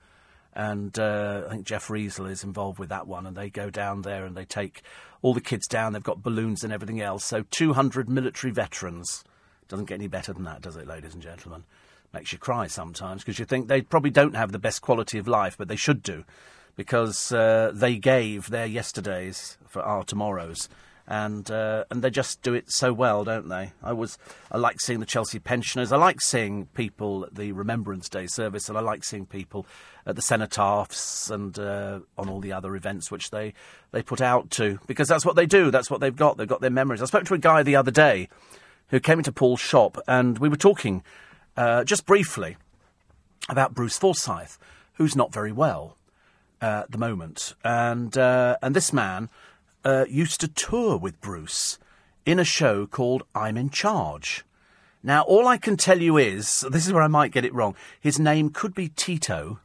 And 0.56 0.98
uh, 1.00 1.44
I 1.48 1.50
think 1.50 1.66
Jeff 1.66 1.88
Riesel 1.88 2.30
is 2.30 2.44
involved 2.44 2.80
with 2.80 2.90
that 2.90 3.08
one, 3.08 3.26
and 3.26 3.36
they 3.36 3.50
go 3.50 3.70
down 3.70 4.04
there 4.04 4.26
and 4.26 4.36
they 4.36 4.46
take 4.46 4.82
all 5.22 5.34
the 5.34 5.42
kids 5.42 5.68
down. 5.68 5.94
They've 5.94 6.04
got 6.04 6.24
balloons 6.24 6.64
and 6.64 6.72
everything 6.72 7.02
else. 7.02 7.26
So 7.26 7.44
200 7.50 8.10
military 8.10 8.54
veterans. 8.54 9.24
Doesn't 9.68 9.86
get 9.86 9.96
any 9.96 10.08
better 10.08 10.34
than 10.34 10.44
that, 10.44 10.62
does 10.62 10.76
it, 10.76 10.86
ladies 10.86 11.14
and 11.14 11.24
gentlemen? 11.24 11.64
Makes 12.14 12.34
you 12.34 12.38
cry 12.38 12.68
sometimes 12.68 13.24
because 13.24 13.40
you 13.40 13.46
think 13.46 13.68
they 13.68 13.82
probably 13.82 14.12
don't 14.12 14.36
have 14.36 14.52
the 14.52 14.60
best 14.60 14.82
quality 14.82 15.18
of 15.18 15.28
life, 15.28 15.58
but 15.58 15.68
they 15.68 15.76
should 15.76 16.04
do 16.04 16.26
because 16.76 17.32
uh, 17.32 17.72
they 17.74 17.98
gave 17.98 18.50
their 18.50 18.66
yesterdays 18.66 19.58
for 19.68 19.82
our 19.82 20.04
tomorrows. 20.04 20.70
And 21.06 21.52
uh, 21.52 21.84
and 21.92 22.02
they 22.02 22.10
just 22.10 22.42
do 22.44 22.54
it 22.54 22.72
so 22.72 22.94
well, 22.94 23.26
don't 23.26 23.50
they? 23.50 23.74
I 23.84 23.92
was 23.92 24.18
I 24.50 24.58
like 24.58 24.80
seeing 24.80 25.02
the 25.02 25.06
Chelsea 25.06 25.38
pensioners. 25.38 25.92
I 25.92 25.98
like 25.98 26.22
seeing 26.22 26.68
people 26.68 27.26
at 27.26 27.36
the 27.36 27.52
Remembrance 27.52 28.08
Day 28.08 28.26
service, 28.26 28.70
and 28.70 28.78
I 28.78 28.82
like 28.82 29.04
seeing 29.04 29.26
people 29.26 29.66
at 30.06 30.16
the 30.16 30.22
cenotaphs 30.22 31.30
and 31.30 31.60
uh, 31.60 32.00
on 32.18 32.30
all 32.30 32.40
the 32.40 32.54
other 32.54 32.74
events 32.78 33.12
which 33.12 33.32
they 33.32 33.54
they 33.92 34.02
put 34.02 34.22
out 34.22 34.50
to 34.52 34.80
because 34.88 35.10
that's 35.10 35.26
what 35.26 35.36
they 35.36 35.46
do. 35.46 35.72
That's 35.72 35.92
what 35.92 36.00
they've 36.00 36.16
got. 36.16 36.38
They've 36.38 36.48
got 36.48 36.62
their 36.62 36.70
memories. 36.70 37.02
I 37.02 37.06
spoke 37.06 37.26
to 37.26 37.34
a 37.34 37.38
guy 37.38 37.64
the 37.64 37.76
other 37.76 37.92
day 37.92 38.30
who 38.88 39.02
came 39.02 39.20
into 39.20 39.34
Paul's 39.34 39.60
shop, 39.60 39.98
and 40.08 40.40
we 40.40 40.48
were 40.48 40.56
talking 40.56 41.04
uh, 41.58 41.84
just 41.84 42.06
briefly 42.06 42.56
about 43.50 43.74
Bruce 43.74 43.98
Forsyth, 43.98 44.58
who's 44.94 45.18
not 45.18 45.34
very 45.34 45.52
well 45.52 45.98
uh, 46.64 46.86
the 46.90 46.98
moment. 46.98 47.56
And, 47.64 48.18
uh, 48.18 48.56
and 48.62 48.74
this 48.74 48.94
man 48.94 49.28
uh, 49.84 50.06
used 50.10 50.40
to 50.42 50.48
tour 50.48 50.98
with 50.98 51.20
Bruce 51.20 51.78
in 52.26 52.40
a 52.40 52.46
show 52.46 52.88
called 52.88 53.24
I'm 53.36 53.58
in 53.58 53.70
Charge. 53.70 54.46
Now, 55.04 55.24
all 55.24 55.46
I 55.46 55.58
can 55.58 55.76
tell 55.76 56.02
you 56.02 56.16
is 56.16 56.66
this 56.72 56.88
is 56.88 56.94
where 56.94 57.04
I 57.04 57.10
might 57.10 57.34
get 57.34 57.44
it 57.44 57.54
wrong. 57.54 57.76
His 58.00 58.18
name 58.18 58.50
could 58.50 58.74
be 58.74 58.88
Tito, 58.88 59.60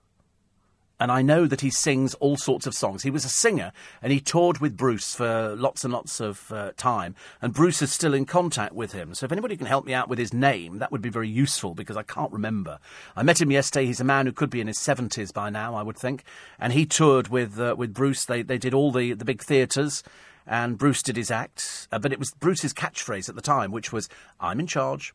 and 1.00 1.12
I 1.12 1.22
know 1.22 1.46
that 1.46 1.60
he 1.60 1.70
sings 1.70 2.14
all 2.14 2.36
sorts 2.36 2.66
of 2.66 2.74
songs. 2.74 3.02
He 3.02 3.10
was 3.10 3.24
a 3.24 3.28
singer, 3.28 3.72
and 4.02 4.12
he 4.12 4.20
toured 4.20 4.58
with 4.58 4.76
Bruce 4.76 5.14
for 5.14 5.54
lots 5.56 5.84
and 5.84 5.92
lots 5.92 6.20
of 6.20 6.50
uh, 6.52 6.72
time, 6.76 7.14
and 7.40 7.54
Bruce 7.54 7.82
is 7.82 7.92
still 7.92 8.14
in 8.14 8.26
contact 8.26 8.74
with 8.74 8.92
him. 8.92 9.14
So 9.14 9.24
if 9.24 9.32
anybody 9.32 9.56
can 9.56 9.66
help 9.66 9.84
me 9.84 9.94
out 9.94 10.08
with 10.08 10.18
his 10.18 10.34
name, 10.34 10.78
that 10.78 10.90
would 10.90 11.02
be 11.02 11.08
very 11.08 11.28
useful 11.28 11.74
because 11.74 11.96
I 11.96 12.02
can't 12.02 12.32
remember. 12.32 12.78
I 13.16 13.22
met 13.22 13.40
him 13.40 13.50
yesterday. 13.50 13.86
He's 13.86 14.00
a 14.00 14.04
man 14.04 14.26
who 14.26 14.32
could 14.32 14.50
be 14.50 14.60
in 14.60 14.66
his 14.66 14.80
seventies 14.80 15.32
by 15.32 15.50
now, 15.50 15.74
I 15.74 15.82
would 15.82 15.96
think, 15.96 16.24
and 16.58 16.72
he 16.72 16.86
toured 16.86 17.28
with 17.28 17.58
uh, 17.58 17.74
with 17.78 17.94
Bruce. 17.94 18.24
They 18.24 18.42
they 18.42 18.58
did 18.58 18.74
all 18.74 18.92
the 18.92 19.12
the 19.14 19.24
big 19.24 19.42
theatres. 19.42 20.02
And 20.50 20.78
Bruce 20.78 21.02
did 21.02 21.16
his 21.16 21.30
act, 21.30 21.88
uh, 21.92 21.98
but 21.98 22.10
it 22.10 22.18
was 22.18 22.30
Bruce's 22.40 22.72
catchphrase 22.72 23.28
at 23.28 23.34
the 23.34 23.42
time, 23.42 23.70
which 23.70 23.92
was 23.92 24.08
"I'm 24.40 24.60
in 24.60 24.66
charge," 24.66 25.12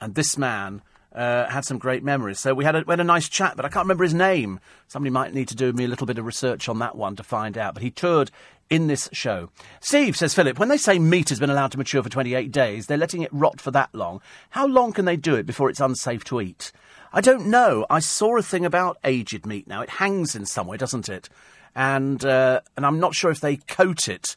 and 0.00 0.14
this 0.14 0.38
man 0.38 0.80
uh, 1.14 1.48
had 1.48 1.64
some 1.64 1.78
great 1.78 2.02
memories. 2.02 2.40
So 2.40 2.54
we 2.54 2.64
had, 2.64 2.74
a, 2.74 2.84
we 2.86 2.92
had 2.92 3.00
a 3.00 3.04
nice 3.04 3.28
chat, 3.28 3.56
but 3.56 3.64
I 3.64 3.68
can't 3.68 3.84
remember 3.84 4.04
his 4.04 4.14
name. 4.14 4.60
Somebody 4.88 5.10
might 5.10 5.32
need 5.32 5.48
to 5.48 5.54
do 5.54 5.72
me 5.72 5.84
a 5.84 5.88
little 5.88 6.06
bit 6.06 6.18
of 6.18 6.26
research 6.26 6.68
on 6.68 6.78
that 6.80 6.96
one 6.96 7.16
to 7.16 7.22
find 7.22 7.56
out. 7.56 7.74
But 7.74 7.82
he 7.82 7.90
toured 7.90 8.30
in 8.70 8.86
this 8.86 9.08
show. 9.12 9.50
Steve, 9.80 10.16
says 10.16 10.34
Philip, 10.34 10.58
when 10.58 10.68
they 10.68 10.76
say 10.76 10.98
meat 10.98 11.28
has 11.28 11.38
been 11.38 11.50
allowed 11.50 11.72
to 11.72 11.78
mature 11.78 12.02
for 12.02 12.08
28 12.08 12.50
days, 12.50 12.86
they're 12.86 12.96
letting 12.96 13.22
it 13.22 13.32
rot 13.32 13.60
for 13.60 13.70
that 13.70 13.94
long. 13.94 14.20
How 14.50 14.66
long 14.66 14.92
can 14.92 15.04
they 15.04 15.16
do 15.16 15.34
it 15.34 15.46
before 15.46 15.70
it's 15.70 15.80
unsafe 15.80 16.24
to 16.24 16.40
eat? 16.40 16.72
I 17.12 17.20
don't 17.20 17.46
know. 17.46 17.86
I 17.88 18.00
saw 18.00 18.36
a 18.36 18.42
thing 18.42 18.64
about 18.64 18.98
aged 19.04 19.46
meat 19.46 19.68
now. 19.68 19.82
It 19.82 19.90
hangs 19.90 20.34
in 20.34 20.46
some 20.46 20.66
way, 20.66 20.76
doesn't 20.76 21.08
it? 21.08 21.28
And, 21.76 22.24
uh, 22.24 22.60
and 22.76 22.84
I'm 22.84 22.98
not 22.98 23.14
sure 23.14 23.30
if 23.30 23.40
they 23.40 23.56
coat 23.56 24.08
it 24.08 24.34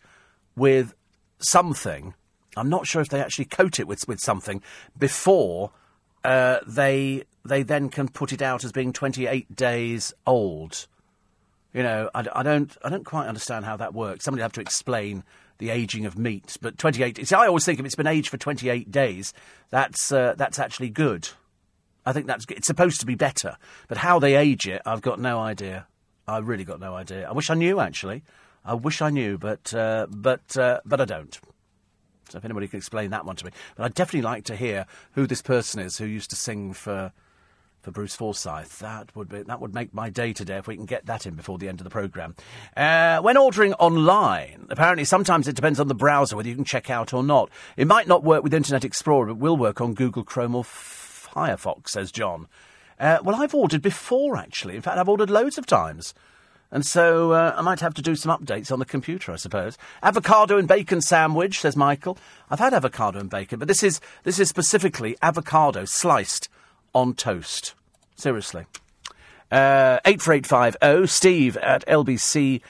with 0.55 0.93
something. 1.39 2.13
I'm 2.55 2.69
not 2.69 2.85
sure 2.85 3.01
if 3.01 3.09
they 3.09 3.21
actually 3.21 3.45
coat 3.45 3.79
it 3.79 3.87
with, 3.87 4.07
with 4.07 4.19
something 4.19 4.61
before 4.97 5.71
uh, 6.27 6.59
they 6.67 7.23
they 7.45 7.63
then 7.63 7.87
can 7.87 8.09
put 8.09 8.33
it 8.33 8.41
out 8.41 8.65
as 8.65 8.73
being 8.73 8.91
28 8.91 9.55
days 9.55 10.13
old. 10.25 10.87
You 11.73 11.83
know, 11.83 12.09
I, 12.13 12.27
I, 12.35 12.43
don't 12.43 12.75
I 12.83 12.89
don't 12.89 13.05
quite 13.05 13.27
understand 13.27 13.63
how 13.63 13.77
that 13.77 13.93
works. 13.93 14.25
Somebody 14.25 14.41
have 14.41 14.51
to 14.53 14.61
explain 14.61 15.23
the 15.57 15.69
aging 15.69 16.05
of 16.05 16.17
meat. 16.17 16.57
But 16.61 16.77
28. 16.77 17.25
See, 17.25 17.35
I 17.35 17.47
always 17.47 17.63
think 17.63 17.79
if 17.79 17.85
it's 17.85 17.95
been 17.95 18.07
aged 18.07 18.27
for 18.27 18.37
28 18.37 18.91
days, 18.91 19.33
that's 19.69 20.11
uh, 20.11 20.35
that's 20.37 20.59
actually 20.59 20.89
good. 20.89 21.29
I 22.05 22.11
think 22.11 22.27
that's 22.27 22.45
it's 22.49 22.67
supposed 22.67 22.99
to 22.99 23.05
be 23.05 23.15
better. 23.15 23.55
But 23.87 23.97
how 23.97 24.19
they 24.19 24.35
age 24.35 24.67
it, 24.67 24.81
I've 24.85 25.01
got 25.01 25.21
no 25.21 25.39
idea. 25.39 25.87
I've 26.27 26.47
really 26.47 26.65
got 26.65 26.81
no 26.81 26.93
idea. 26.93 27.27
I 27.29 27.31
wish 27.31 27.49
I 27.49 27.53
knew 27.53 27.79
actually. 27.79 28.23
I 28.65 28.73
wish 28.73 29.01
I 29.01 29.11
knew, 29.11 29.37
but 29.37 29.73
uh, 29.73 30.07
but 30.09 30.57
uh, 30.57 30.81
but 30.85 30.99
I 30.99 31.05
don't. 31.05 31.39
So 32.29 32.37
if 32.37 32.45
anybody 32.45 32.67
can 32.67 32.77
explain 32.77 33.11
that 33.11 33.25
one 33.25 33.35
to 33.37 33.45
me. 33.45 33.51
But 33.75 33.83
I'd 33.83 33.93
definitely 33.93 34.21
like 34.21 34.43
to 34.45 34.55
hear 34.55 34.85
who 35.13 35.27
this 35.27 35.41
person 35.41 35.81
is 35.81 35.97
who 35.97 36.05
used 36.05 36.29
to 36.31 36.35
sing 36.35 36.73
for 36.73 37.11
for 37.81 37.91
Bruce 37.91 38.15
Forsyth. 38.15 38.79
That 38.79 39.15
would 39.15 39.29
be 39.29 39.43
that 39.43 39.61
would 39.61 39.73
make 39.73 39.93
my 39.93 40.09
day 40.09 40.33
today 40.33 40.57
if 40.57 40.67
we 40.67 40.75
can 40.75 40.85
get 40.85 41.05
that 41.05 41.25
in 41.25 41.35
before 41.35 41.57
the 41.57 41.69
end 41.69 41.79
of 41.79 41.85
the 41.85 41.89
programme. 41.89 42.35
Uh, 42.75 43.21
when 43.21 43.37
ordering 43.37 43.73
online, 43.75 44.67
apparently 44.69 45.05
sometimes 45.05 45.47
it 45.47 45.55
depends 45.55 45.79
on 45.79 45.87
the 45.87 45.95
browser 45.95 46.35
whether 46.35 46.49
you 46.49 46.55
can 46.55 46.65
check 46.65 46.89
out 46.89 47.13
or 47.13 47.23
not. 47.23 47.49
It 47.77 47.87
might 47.87 48.07
not 48.07 48.23
work 48.23 48.43
with 48.43 48.53
Internet 48.53 48.83
Explorer, 48.83 49.27
but 49.27 49.37
will 49.37 49.55
work 49.55 49.79
on 49.79 49.93
Google 49.93 50.23
Chrome 50.23 50.55
or 50.55 50.63
Firefox, 50.63 51.89
says 51.89 52.11
John. 52.11 52.47
Uh, 52.99 53.19
well, 53.23 53.41
I've 53.41 53.53
ordered 53.53 53.81
before, 53.81 54.37
actually. 54.37 54.75
In 54.75 54.81
fact, 54.81 54.97
I've 54.97 55.09
ordered 55.09 55.29
loads 55.29 55.57
of 55.57 55.65
times. 55.65 56.13
And 56.71 56.85
so 56.85 57.31
uh, 57.31 57.55
I 57.57 57.61
might 57.61 57.79
have 57.79 57.93
to 57.95 58.01
do 58.01 58.15
some 58.15 58.37
updates 58.37 58.71
on 58.71 58.79
the 58.79 58.85
computer, 58.85 59.31
I 59.31 59.37
suppose. 59.37 59.77
Avocado 60.03 60.57
and 60.57 60.67
bacon 60.67 61.01
sandwich, 61.01 61.61
says 61.61 61.77
Michael. 61.77 62.17
I've 62.49 62.59
had 62.59 62.73
avocado 62.73 63.19
and 63.19 63.29
bacon, 63.29 63.59
but 63.59 63.67
this 63.67 63.83
is 63.83 64.01
this 64.23 64.37
is 64.39 64.49
specifically 64.49 65.15
avocado 65.21 65.85
sliced 65.85 66.49
on 66.93 67.13
toast. 67.13 67.73
Seriously. 68.15 68.65
Uh, 69.49 69.99
84850 70.03 71.07
steve 71.07 71.55
at 71.57 71.85
lbc.co.uk. 71.87 72.61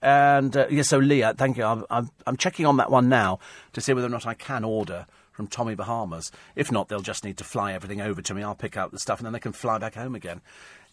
And 0.00 0.56
uh, 0.56 0.66
yes, 0.70 0.88
so 0.88 0.98
Leah, 0.98 1.34
thank 1.36 1.58
you. 1.58 1.64
I'm, 1.64 1.84
I'm, 1.90 2.10
I'm 2.26 2.38
checking 2.38 2.64
on 2.64 2.78
that 2.78 2.90
one 2.90 3.10
now 3.10 3.40
to 3.74 3.82
see 3.82 3.92
whether 3.92 4.06
or 4.06 4.10
not 4.10 4.26
I 4.26 4.32
can 4.32 4.64
order 4.64 5.06
from 5.32 5.48
Tommy 5.48 5.74
Bahamas. 5.74 6.30
If 6.54 6.72
not, 6.72 6.88
they'll 6.88 7.00
just 7.00 7.24
need 7.24 7.36
to 7.38 7.44
fly 7.44 7.72
everything 7.72 8.00
over 8.00 8.22
to 8.22 8.34
me. 8.34 8.42
I'll 8.42 8.54
pick 8.54 8.76
out 8.76 8.90
the 8.90 8.98
stuff 8.98 9.18
and 9.18 9.26
then 9.26 9.32
they 9.32 9.38
can 9.38 9.52
fly 9.52 9.78
back 9.78 9.94
home 9.94 10.14
again. 10.14 10.40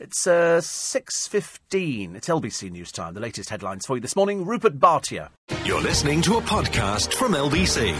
It's 0.01 0.26
uh, 0.26 0.61
6.15. 0.63 2.15
It's 2.15 2.30
LBC 2.30 2.71
News 2.71 2.89
Time. 2.89 3.13
The 3.15 3.19
latest 3.19 3.49
headlines 3.49 3.85
for 3.85 3.97
you 3.97 4.01
this 4.01 4.15
morning. 4.15 4.45
Rupert 4.45 4.80
Bartia. 4.80 5.27
You're 5.65 5.81
listening 5.81 6.21
to 6.21 6.38
a 6.38 6.41
podcast 6.41 7.13
from 7.13 7.34
LBC. 7.34 7.93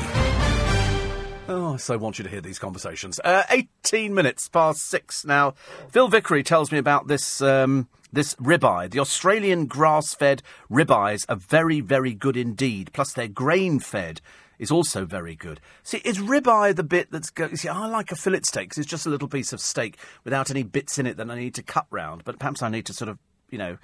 Oh, 1.49 1.73
I 1.73 1.76
so 1.76 1.97
want 1.97 2.17
you 2.17 2.23
to 2.23 2.30
hear 2.30 2.39
these 2.39 2.57
conversations. 2.57 3.19
Uh, 3.21 3.43
18 3.49 4.13
minutes 4.13 4.47
past 4.47 4.89
six 4.89 5.26
now. 5.26 5.55
Phil 5.89 6.07
Vickery 6.07 6.41
tells 6.41 6.71
me 6.71 6.77
about 6.77 7.07
this 7.07 7.41
um, 7.41 7.89
this 8.13 8.34
ribeye. 8.35 8.89
The 8.89 8.99
Australian 8.99 9.65
grass-fed 9.65 10.41
ribeyes 10.71 11.26
are 11.27 11.35
very, 11.35 11.81
very 11.81 12.13
good 12.13 12.38
indeed. 12.38 12.91
Plus, 12.93 13.11
they're 13.11 13.27
grain-fed 13.27 14.21
is 14.60 14.69
also 14.69 15.06
very 15.06 15.36
good. 15.36 15.60
See, 15.84 15.99
is 16.06 16.19
ribeye 16.19 16.76
the 16.76 16.84
bit 16.84 17.11
that's 17.11 17.30
go- 17.31 17.53
see? 17.56 17.69
I 17.69 17.88
like 17.88 18.11
a 18.11 18.15
fillet 18.15 18.41
steak 18.44 18.69
'cause 18.69 18.77
it's 18.77 18.88
just 18.90 19.06
a 19.06 19.10
little 19.10 19.27
piece 19.27 19.53
of 19.53 19.61
steak 19.61 19.98
without 20.23 20.52
any 20.52 20.64
bits 20.64 20.99
in 20.99 21.07
it 21.07 21.18
that 21.18 21.31
I 21.31 21.36
need 21.36 21.56
to 21.56 21.64
cut 21.64 21.88
round. 21.90 22.23
But 22.26 22.38
perhaps 22.38 22.61
I 22.61 22.69
need 22.69 22.86
to 22.88 22.94
sort 22.94 23.10
of, 23.10 23.18
you 23.49 23.57
know, 23.57 23.77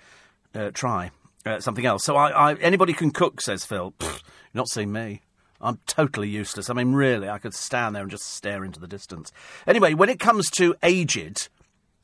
uh, 0.54 0.72
try 0.74 1.12
uh, 1.46 1.60
something 1.60 1.86
else. 1.86 2.04
So 2.04 2.16
I, 2.16 2.52
I, 2.52 2.54
anybody 2.56 2.94
can 2.94 3.12
cook, 3.12 3.40
says 3.42 3.66
Phil. 3.66 3.94
Pfft, 4.00 4.22
not 4.54 4.68
seeing 4.68 4.92
me. 4.92 5.22
I'm 5.62 5.80
totally 5.88 6.28
useless. 6.28 6.70
I 6.70 6.74
mean, 6.74 6.94
really, 6.94 7.30
I 7.30 7.38
could 7.38 7.54
stand 7.54 7.96
there 7.96 8.04
and 8.04 8.12
just 8.12 8.26
stare 8.34 8.66
into 8.66 8.80
the 8.80 8.88
distance. 8.88 9.32
Anyway, 9.66 9.94
when 9.94 10.10
it 10.10 10.20
comes 10.20 10.50
to 10.52 10.76
aged, 10.84 11.50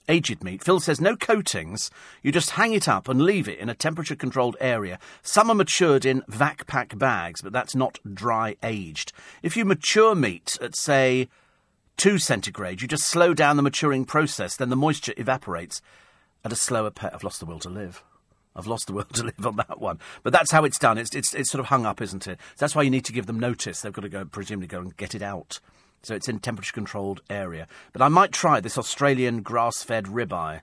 aged 0.08 0.44
meat, 0.44 0.64
Phil 0.64 0.80
says 0.80 1.02
no 1.02 1.16
coatings. 1.16 1.92
You 2.22 2.32
just 2.32 2.52
hang 2.52 2.74
it 2.74 2.88
up 2.88 3.08
and 3.08 3.22
leave 3.22 3.48
it 3.48 3.60
in 3.60 3.70
a 3.70 3.76
temperature 3.76 4.16
controlled 4.16 4.58
area. 4.60 5.00
Some 5.22 5.50
are 5.50 5.56
matured 5.56 6.06
in 6.06 6.24
vac 6.28 6.68
pack 6.68 6.98
bags, 6.98 7.42
but 7.42 7.54
that's 7.54 7.76
not 7.76 8.00
dry 8.14 8.56
aged. 8.64 9.14
If 9.42 9.56
you 9.56 9.66
mature 9.66 10.16
meat 10.16 10.58
at, 10.62 10.76
say, 10.76 11.30
2 11.98 12.18
centigrade, 12.18 12.82
you 12.82 12.88
just 12.88 13.04
slow 13.04 13.34
down 13.34 13.58
the 13.58 13.64
maturing 13.64 14.06
process, 14.06 14.56
then 14.56 14.70
the 14.70 14.76
moisture 14.76 15.14
evaporates 15.18 15.82
at 16.44 16.52
a 16.52 16.56
slower 16.56 16.92
pace. 16.92 17.12
I've 17.14 17.24
lost 17.24 17.40
the 17.40 17.46
will 17.46 17.60
to 17.60 17.70
live. 17.70 18.04
I've 18.56 18.68
lost 18.68 18.88
the 18.88 18.94
will 18.96 19.04
to 19.06 19.24
live 19.24 19.46
on 19.46 19.56
that 19.58 19.80
one. 19.80 20.00
But 20.24 20.34
that's 20.34 20.52
how 20.52 20.66
it's 20.66 20.80
done. 20.80 20.98
It's, 20.98 21.16
it's, 21.16 21.34
it's 21.34 21.52
sort 21.52 21.60
of 21.60 21.68
hung 21.68 21.86
up, 21.86 22.02
isn't 22.02 22.28
it? 22.28 22.40
That's 22.58 22.76
why 22.76 22.82
you 22.84 22.90
need 22.90 23.06
to 23.06 23.14
give 23.14 23.28
them 23.28 23.40
notice. 23.40 23.82
They've 23.82 23.94
got 23.94 24.02
to 24.02 24.10
go, 24.10 24.26
presumably, 24.26 24.68
go 24.68 24.80
and 24.80 24.96
get 24.98 25.16
it 25.16 25.22
out. 25.22 25.60
So 26.04 26.16
it's 26.16 26.28
in 26.28 26.40
temperature 26.40 26.74
controlled 26.74 27.22
area. 27.30 27.68
But 27.94 28.02
I 28.02 28.08
might 28.08 28.32
try 28.32 28.60
this 28.60 28.78
Australian 28.78 29.42
grass 29.42 29.84
fed 29.84 30.06
ribeye. 30.06 30.62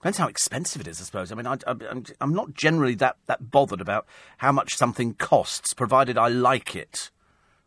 Depends 0.00 0.18
how 0.18 0.26
expensive 0.26 0.80
it 0.80 0.88
is, 0.88 1.00
I 1.00 1.04
suppose. 1.04 1.30
I 1.30 1.36
mean, 1.36 1.46
I, 1.46 1.56
am 1.64 2.04
I'm 2.20 2.34
not 2.34 2.54
generally 2.54 2.96
that, 2.96 3.18
that 3.26 3.52
bothered 3.52 3.80
about 3.80 4.04
how 4.38 4.50
much 4.50 4.74
something 4.74 5.14
costs, 5.14 5.74
provided 5.74 6.18
I 6.18 6.26
like 6.26 6.74
it. 6.74 7.10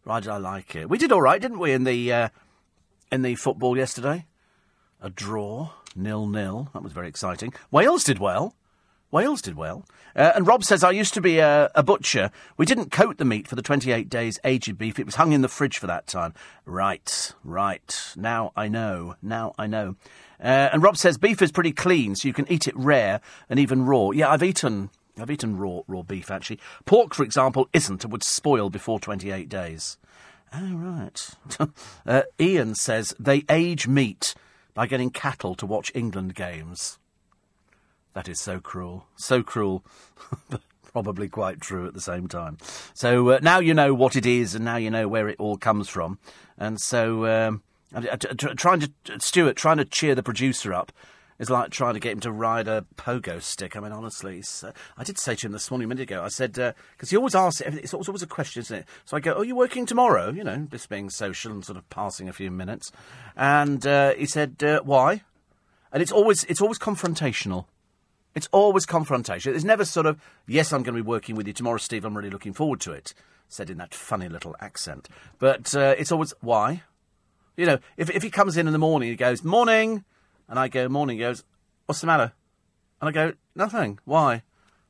Provided 0.03 0.29
I 0.29 0.37
like 0.37 0.75
it. 0.75 0.89
We 0.89 0.97
did 0.97 1.13
all 1.13 1.21
right, 1.21 1.41
didn't 1.41 1.59
we, 1.59 1.71
in 1.71 1.85
the 1.85 2.11
uh, 2.11 2.29
in 3.09 3.21
the 3.21 3.35
football 3.35 3.77
yesterday? 3.77 4.25
A 5.01 5.09
draw, 5.09 5.71
nil 5.95 6.27
nil. 6.27 6.69
That 6.73 6.83
was 6.83 6.91
very 6.91 7.07
exciting. 7.07 7.53
Wales 7.71 8.03
did 8.03 8.19
well. 8.19 8.53
Wales 9.11 9.41
did 9.41 9.55
well. 9.55 9.85
Uh, 10.15 10.31
and 10.35 10.47
Rob 10.47 10.63
says, 10.63 10.83
I 10.83 10.91
used 10.91 11.13
to 11.13 11.21
be 11.21 11.39
a, 11.39 11.69
a, 11.75 11.83
butcher. 11.83 12.31
We 12.57 12.65
didn't 12.65 12.91
coat 12.91 13.17
the 13.17 13.25
meat 13.25 13.47
for 13.47 13.55
the 13.55 13.61
28 13.61 14.09
days 14.09 14.39
aged 14.43 14.77
beef. 14.77 14.97
It 14.97 15.05
was 15.05 15.15
hung 15.15 15.33
in 15.33 15.41
the 15.41 15.47
fridge 15.47 15.77
for 15.77 15.87
that 15.87 16.07
time. 16.07 16.33
Right, 16.65 17.33
right. 17.43 18.13
Now 18.15 18.51
I 18.55 18.67
know. 18.67 19.15
Now 19.21 19.53
I 19.57 19.67
know. 19.67 19.95
Uh, 20.39 20.69
and 20.71 20.81
Rob 20.81 20.97
says, 20.97 21.17
beef 21.17 21.41
is 21.41 21.51
pretty 21.51 21.71
clean, 21.71 22.15
so 22.15 22.27
you 22.27 22.33
can 22.33 22.49
eat 22.51 22.67
it 22.67 22.75
rare 22.77 23.21
and 23.49 23.59
even 23.59 23.85
raw. 23.85 24.11
Yeah, 24.11 24.29
I've 24.29 24.43
eaten. 24.43 24.89
I've 25.17 25.31
eaten 25.31 25.57
raw 25.57 25.81
raw 25.87 26.01
beef 26.01 26.29
actually. 26.29 26.59
Pork, 26.85 27.13
for 27.13 27.23
example, 27.23 27.69
isn't 27.71 28.03
and 28.03 28.11
would 28.11 28.23
spoil 28.23 28.69
before 28.69 28.99
28 28.99 29.47
days. 29.47 29.97
Oh 30.53 30.73
right. 30.75 31.29
uh, 32.05 32.23
Ian 32.39 32.75
says 32.75 33.13
they 33.19 33.43
age 33.49 33.87
meat 33.87 34.35
by 34.73 34.87
getting 34.87 35.09
cattle 35.09 35.55
to 35.55 35.65
watch 35.65 35.91
England 35.95 36.35
games. 36.35 36.99
That 38.15 38.29
is 38.29 38.39
so 38.39 38.59
cruel. 38.59 39.05
So 39.17 39.43
cruel. 39.43 39.85
but 40.49 40.61
probably 40.95 41.27
quite 41.27 41.59
true 41.59 41.85
at 41.85 41.93
the 41.93 41.99
same 41.99 42.27
time. 42.29 42.57
So 42.93 43.31
uh, 43.31 43.39
now 43.41 43.59
you 43.59 43.73
know 43.73 43.93
what 43.93 44.15
it 44.15 44.25
is 44.25 44.55
and 44.55 44.63
now 44.63 44.77
you 44.77 44.89
know 44.89 45.09
where 45.09 45.27
it 45.27 45.35
all 45.37 45.57
comes 45.57 45.89
from. 45.89 46.17
And 46.57 46.79
so, 46.79 47.25
um, 47.25 47.61
trying 48.55 48.79
to, 48.79 48.91
Stuart, 49.19 49.57
trying 49.57 49.75
to 49.77 49.85
cheer 49.85 50.15
the 50.15 50.23
producer 50.23 50.73
up 50.73 50.93
is 51.37 51.49
like 51.49 51.71
trying 51.71 51.95
to 51.95 51.99
get 51.99 52.13
him 52.13 52.21
to 52.21 52.31
ride 52.31 52.69
a 52.69 52.85
pogo 52.95 53.41
stick. 53.41 53.75
I 53.75 53.81
mean, 53.81 53.91
honestly, 53.91 54.41
uh, 54.63 54.71
I 54.97 55.03
did 55.03 55.19
say 55.19 55.35
to 55.35 55.47
him 55.47 55.51
this 55.51 55.69
morning 55.69 55.83
a 55.83 55.89
minute 55.89 56.03
ago, 56.03 56.23
I 56.23 56.29
said, 56.29 56.53
because 56.53 56.73
uh, 57.03 57.09
he 57.09 57.17
always 57.17 57.35
asks, 57.35 57.59
it's 57.59 57.93
always 57.93 58.21
a 58.21 58.27
question, 58.27 58.61
isn't 58.61 58.77
it? 58.77 58.85
So 59.03 59.17
I 59.17 59.19
go, 59.19 59.33
oh, 59.33 59.41
are 59.41 59.43
you 59.43 59.57
working 59.57 59.85
tomorrow? 59.85 60.31
You 60.31 60.45
know, 60.45 60.65
just 60.71 60.87
being 60.87 61.09
social 61.09 61.51
and 61.51 61.65
sort 61.65 61.77
of 61.77 61.89
passing 61.89 62.29
a 62.29 62.33
few 62.33 62.49
minutes. 62.49 62.93
And 63.35 63.85
uh, 63.85 64.13
he 64.13 64.25
said, 64.25 64.63
uh, 64.63 64.79
why? 64.83 65.23
And 65.91 66.01
it's 66.01 66.13
always, 66.13 66.45
it's 66.45 66.61
always 66.61 66.79
confrontational. 66.79 67.65
It's 68.35 68.49
always 68.51 68.85
confrontation. 68.85 69.55
It's 69.55 69.63
never 69.63 69.85
sort 69.85 70.05
of, 70.05 70.19
yes, 70.47 70.73
I'm 70.73 70.83
going 70.83 70.95
to 70.95 71.03
be 71.03 71.07
working 71.07 71.35
with 71.35 71.47
you 71.47 71.53
tomorrow, 71.53 71.77
Steve. 71.77 72.03
I'm 72.05 72.15
really 72.15 72.29
looking 72.29 72.53
forward 72.53 72.81
to 72.81 72.91
it. 72.91 73.13
Said 73.47 73.69
in 73.69 73.77
that 73.77 73.93
funny 73.93 74.27
little 74.27 74.55
accent. 74.59 75.07
But 75.39 75.73
uh, 75.75 75.95
it's 75.97 76.11
always, 76.11 76.33
why? 76.41 76.83
You 77.55 77.65
know, 77.65 77.79
if, 77.95 78.09
if 78.09 78.23
he 78.23 78.29
comes 78.29 78.57
in 78.57 78.67
in 78.67 78.73
the 78.73 78.79
morning, 78.79 79.09
he 79.09 79.15
goes, 79.15 79.43
morning. 79.43 80.03
And 80.49 80.59
I 80.59 80.67
go, 80.67 80.89
morning. 80.89 81.17
He 81.17 81.23
goes, 81.23 81.43
what's 81.85 82.01
the 82.01 82.07
matter? 82.07 82.33
And 82.99 83.09
I 83.09 83.11
go, 83.11 83.33
nothing. 83.55 83.99
Why? 84.03 84.43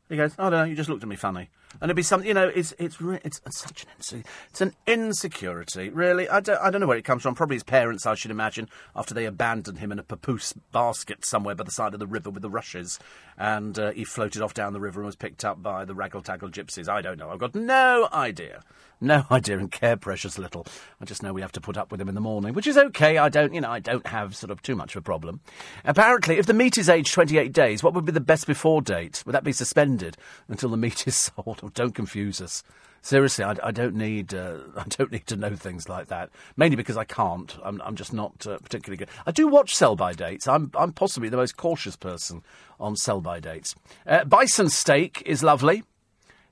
He 0.09 0.17
goes, 0.17 0.33
I 0.39 0.49
don't 0.49 0.51
know. 0.51 0.63
You 0.63 0.75
just 0.75 0.89
looked 0.89 1.03
at 1.03 1.09
me 1.09 1.15
funny 1.15 1.49
and 1.81 1.89
it'd 1.89 1.95
be 1.95 2.03
something. 2.03 2.27
You 2.27 2.33
know, 2.33 2.47
it's 2.47 2.73
it's 2.77 2.97
it's, 2.99 3.41
it's 3.45 3.59
such 3.59 3.83
an 3.83 3.89
insecurity. 3.97 4.29
It's 4.49 4.61
an 4.61 4.73
insecurity, 4.87 5.89
really. 5.89 6.29
I 6.29 6.39
don't 6.39 6.59
I 6.61 6.69
don't 6.69 6.81
know 6.81 6.87
where 6.87 6.97
it 6.97 7.05
comes 7.05 7.23
from. 7.23 7.35
Probably 7.35 7.55
his 7.55 7.63
parents, 7.63 8.05
I 8.05 8.15
should 8.15 8.31
imagine, 8.31 8.69
after 8.95 9.13
they 9.13 9.25
abandoned 9.25 9.79
him 9.79 9.91
in 9.91 9.99
a 9.99 10.03
papoose 10.03 10.53
basket 10.71 11.25
somewhere 11.25 11.55
by 11.55 11.63
the 11.63 11.71
side 11.71 11.93
of 11.93 11.99
the 11.99 12.07
river 12.07 12.29
with 12.29 12.41
the 12.41 12.49
rushes, 12.49 12.99
and 13.37 13.77
uh, 13.77 13.91
he 13.91 14.03
floated 14.03 14.41
off 14.41 14.53
down 14.53 14.73
the 14.73 14.79
river 14.79 15.01
and 15.01 15.05
was 15.05 15.15
picked 15.15 15.43
up 15.43 15.61
by 15.61 15.85
the 15.85 15.93
raggle 15.93 16.23
taggle 16.23 16.49
gypsies. 16.49 16.87
I 16.87 17.01
don't 17.01 17.17
know. 17.17 17.29
I've 17.29 17.39
got 17.39 17.55
no 17.55 18.07
idea. 18.13 18.63
No 19.01 19.25
idea 19.31 19.57
and 19.57 19.71
care 19.71 19.97
precious 19.97 20.37
little. 20.37 20.65
I 21.01 21.05
just 21.05 21.21
know 21.21 21.33
we 21.33 21.41
have 21.41 21.51
to 21.53 21.61
put 21.61 21.77
up 21.77 21.91
with 21.91 22.01
him 22.01 22.09
in 22.09 22.15
the 22.15 22.21
morning, 22.21 22.53
which 22.53 22.67
is 22.67 22.77
okay. 22.77 23.17
I 23.17 23.29
don't, 23.29 23.53
you 23.53 23.61
know, 23.61 23.71
I 23.71 23.79
don't 23.79 24.07
have 24.07 24.35
sort 24.35 24.51
of 24.51 24.61
too 24.61 24.75
much 24.75 24.95
of 24.95 24.99
a 24.99 25.03
problem. 25.03 25.41
Apparently, 25.83 26.37
if 26.37 26.45
the 26.45 26.53
meat 26.53 26.77
is 26.77 26.89
aged 26.89 27.13
28 27.13 27.51
days, 27.51 27.83
what 27.83 27.93
would 27.93 28.05
be 28.05 28.11
the 28.11 28.19
best 28.19 28.47
before 28.47 28.81
date? 28.81 29.23
Would 29.25 29.35
that 29.35 29.43
be 29.43 29.51
suspended 29.51 30.17
until 30.47 30.69
the 30.69 30.77
meat 30.77 31.07
is 31.07 31.15
sold? 31.35 31.64
Don't 31.73 31.95
confuse 31.95 32.41
us. 32.41 32.63
Seriously, 33.01 33.43
I, 33.43 33.55
I 33.61 33.69
don't 33.69 33.93
need 33.95 34.33
uh, 34.33 34.57
I 34.77 34.83
don't 34.89 35.11
need 35.11 35.27
to 35.27 35.35
know 35.35 35.55
things 35.55 35.87
like 35.87 36.07
that. 36.07 36.29
Mainly 36.57 36.75
because 36.75 36.97
I 36.97 37.03
can't. 37.03 37.55
I'm, 37.63 37.81
I'm 37.85 37.95
just 37.95 38.13
not 38.13 38.47
uh, 38.47 38.57
particularly 38.57 38.97
good. 38.97 39.09
I 39.25 39.31
do 39.31 39.47
watch 39.47 39.75
sell 39.75 39.95
by 39.95 40.13
dates. 40.13 40.47
I'm 40.47 40.71
I'm 40.75 40.91
possibly 40.91 41.29
the 41.29 41.37
most 41.37 41.55
cautious 41.57 41.95
person 41.95 42.41
on 42.79 42.95
sell 42.95 43.21
by 43.21 43.39
dates. 43.39 43.75
Uh, 44.07 44.25
bison 44.25 44.69
steak 44.69 45.21
is 45.25 45.43
lovely. 45.43 45.83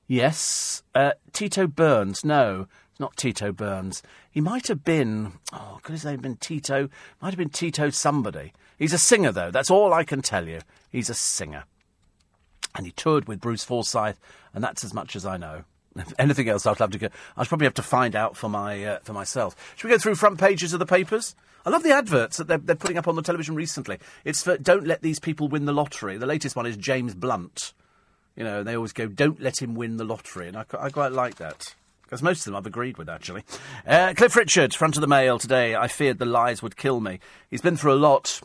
Yes. 0.06 0.82
Uh, 0.94 1.12
Tito 1.32 1.66
Burns. 1.66 2.24
No, 2.24 2.68
not 3.00 3.16
Tito 3.16 3.50
Burns. 3.52 4.02
He 4.30 4.40
might 4.40 4.68
have 4.68 4.84
been. 4.84 5.32
Oh, 5.52 5.80
could 5.82 5.92
his 5.92 6.04
name 6.04 6.14
have 6.14 6.22
been 6.22 6.36
Tito? 6.36 6.88
Might 7.20 7.30
have 7.30 7.38
been 7.38 7.50
Tito 7.50 7.90
somebody. 7.90 8.52
He's 8.78 8.92
a 8.92 8.98
singer, 8.98 9.32
though. 9.32 9.50
That's 9.50 9.70
all 9.70 9.92
I 9.92 10.04
can 10.04 10.22
tell 10.22 10.46
you. 10.46 10.60
He's 10.90 11.10
a 11.10 11.14
singer. 11.14 11.64
And 12.74 12.86
he 12.86 12.92
toured 12.92 13.28
with 13.28 13.40
Bruce 13.40 13.64
Forsyth, 13.64 14.18
and 14.52 14.62
that's 14.62 14.84
as 14.84 14.92
much 14.92 15.14
as 15.14 15.24
I 15.24 15.36
know. 15.36 15.64
Anything 16.18 16.48
else, 16.48 16.66
I'd 16.66 16.80
love 16.80 16.90
to 16.90 16.98
go. 16.98 17.08
I'd 17.36 17.48
probably 17.48 17.66
have 17.66 17.74
to 17.74 17.82
find 17.82 18.16
out 18.16 18.36
for 18.36 18.48
my 18.48 18.84
uh, 18.84 18.98
for 19.04 19.12
myself. 19.12 19.54
Should 19.76 19.88
we 19.88 19.94
go 19.94 19.98
through 19.98 20.16
front 20.16 20.38
pages 20.40 20.72
of 20.72 20.80
the 20.80 20.86
papers? 20.86 21.36
I 21.64 21.70
love 21.70 21.82
the 21.82 21.94
adverts 21.94 22.36
that 22.36 22.48
they're, 22.48 22.58
they're 22.58 22.76
putting 22.76 22.98
up 22.98 23.08
on 23.08 23.16
the 23.16 23.22
television 23.22 23.54
recently. 23.54 23.98
It's 24.24 24.42
for 24.42 24.58
"Don't 24.58 24.86
let 24.86 25.02
these 25.02 25.20
people 25.20 25.48
win 25.48 25.66
the 25.66 25.72
lottery." 25.72 26.16
The 26.16 26.26
latest 26.26 26.56
one 26.56 26.66
is 26.66 26.76
James 26.76 27.14
Blunt. 27.14 27.72
You 28.36 28.42
know, 28.42 28.62
they 28.62 28.74
always 28.74 28.92
go, 28.92 29.06
don't 29.06 29.40
let 29.40 29.62
him 29.62 29.74
win 29.74 29.96
the 29.96 30.04
lottery. 30.04 30.48
And 30.48 30.56
I, 30.56 30.64
I 30.78 30.90
quite 30.90 31.12
like 31.12 31.36
that. 31.36 31.74
Because 32.02 32.22
most 32.22 32.40
of 32.40 32.44
them 32.46 32.56
I've 32.56 32.66
agreed 32.66 32.98
with, 32.98 33.08
actually. 33.08 33.44
Uh, 33.86 34.12
Cliff 34.16 34.36
Richard, 34.36 34.74
front 34.74 34.96
of 34.96 35.00
the 35.00 35.06
mail 35.06 35.38
today. 35.38 35.74
I 35.74 35.88
feared 35.88 36.18
the 36.18 36.26
lies 36.26 36.62
would 36.62 36.76
kill 36.76 37.00
me. 37.00 37.20
He's 37.50 37.62
been 37.62 37.76
through 37.76 37.94
a 37.94 37.96
lot, 37.96 38.40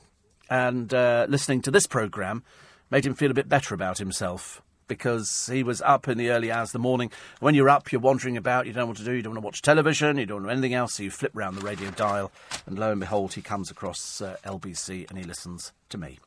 and 0.49 0.93
uh, 0.93 1.25
listening 1.27 1.61
to 1.63 1.71
this 1.71 1.85
programme 1.87 2.43
made 2.89 3.05
him 3.05 3.13
feel 3.13 3.31
a 3.31 3.35
bit 3.35 3.49
better 3.49 3.73
about 3.73 3.97
himself. 3.97 4.61
Because 4.87 5.47
he 5.51 5.61
was 5.61 5.83
up 5.83 6.07
in 6.07 6.17
the 6.17 6.31
early 6.31 6.51
hours 6.51 6.69
of 6.69 6.73
the 6.73 6.79
morning. 6.79 7.11
When 7.39 7.53
you're 7.53 7.69
up, 7.69 7.91
you're 7.91 8.01
wandering 8.01 8.37
about, 8.37 8.65
you 8.65 8.73
don't 8.73 8.81
know 8.81 8.87
what 8.87 8.97
to 8.97 9.03
do, 9.03 9.11
you 9.11 9.21
don't 9.21 9.33
want 9.33 9.43
to 9.43 9.45
watch 9.45 9.61
television, 9.61 10.17
you 10.17 10.25
don't 10.25 10.41
want 10.41 10.51
anything 10.51 10.73
else, 10.73 10.95
so 10.95 11.03
you 11.03 11.11
flip 11.11 11.31
round 11.35 11.55
the 11.57 11.61
radio 11.61 11.91
dial, 11.91 12.31
and 12.65 12.79
lo 12.79 12.89
and 12.89 12.99
behold, 12.99 13.33
he 13.33 13.41
comes 13.43 13.69
across 13.69 14.19
uh, 14.19 14.37
LBC 14.43 15.07
and 15.07 15.19
he 15.19 15.23
listens 15.23 15.73
to 15.89 15.99
me. 15.99 16.17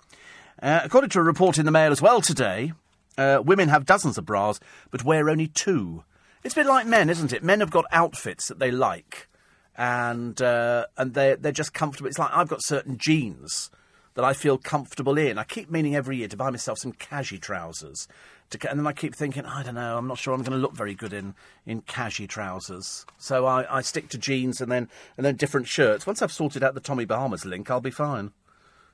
Uh, 0.62 0.80
according 0.84 1.10
to 1.10 1.18
a 1.18 1.24
report 1.24 1.58
in 1.58 1.64
the 1.64 1.72
Mail 1.72 1.90
as 1.90 2.00
well 2.00 2.20
today, 2.20 2.72
uh, 3.18 3.42
women 3.44 3.68
have 3.68 3.84
dozens 3.84 4.16
of 4.16 4.24
bras, 4.24 4.60
but 4.92 5.04
wear 5.04 5.28
only 5.28 5.48
two. 5.48 6.04
It's 6.44 6.54
a 6.54 6.60
bit 6.60 6.66
like 6.66 6.86
men, 6.86 7.10
isn't 7.10 7.32
it? 7.32 7.42
Men 7.42 7.60
have 7.60 7.70
got 7.70 7.84
outfits 7.90 8.46
that 8.46 8.60
they 8.60 8.70
like, 8.70 9.28
and 9.76 10.40
uh, 10.40 10.86
and 10.96 11.14
they're 11.14 11.36
they're 11.36 11.52
just 11.52 11.74
comfortable. 11.74 12.08
It's 12.08 12.18
like 12.18 12.30
I've 12.32 12.48
got 12.48 12.62
certain 12.62 12.98
jeans 12.98 13.70
that 14.14 14.24
I 14.24 14.32
feel 14.32 14.58
comfortable 14.58 15.16
in. 15.18 15.38
I 15.38 15.44
keep 15.44 15.70
meaning 15.70 15.96
every 15.96 16.16
year 16.18 16.28
to 16.28 16.36
buy 16.36 16.50
myself 16.50 16.78
some 16.78 16.92
cashie 16.92 17.40
trousers 17.40 18.06
To, 18.50 18.70
and 18.70 18.78
then 18.78 18.86
I 18.86 18.92
keep 18.92 19.14
thinking, 19.14 19.46
I 19.46 19.62
don't 19.62 19.74
know, 19.74 19.96
I'm 19.96 20.06
not 20.06 20.18
sure 20.18 20.34
I'm 20.34 20.42
going 20.42 20.52
to 20.52 20.58
look 20.58 20.74
very 20.74 20.94
good 20.94 21.12
in 21.12 21.34
in 21.64 21.82
cashy 21.82 22.26
trousers. 22.26 23.06
So 23.18 23.46
I, 23.46 23.78
I 23.78 23.80
stick 23.80 24.08
to 24.10 24.18
jeans 24.18 24.60
and 24.60 24.70
then 24.70 24.88
and 25.16 25.24
then 25.24 25.36
different 25.36 25.66
shirts. 25.66 26.06
Once 26.06 26.20
I've 26.22 26.32
sorted 26.32 26.62
out 26.62 26.74
the 26.74 26.80
Tommy 26.80 27.04
Bahamas 27.06 27.44
link, 27.44 27.70
I'll 27.70 27.80
be 27.80 27.90
fine. 27.90 28.32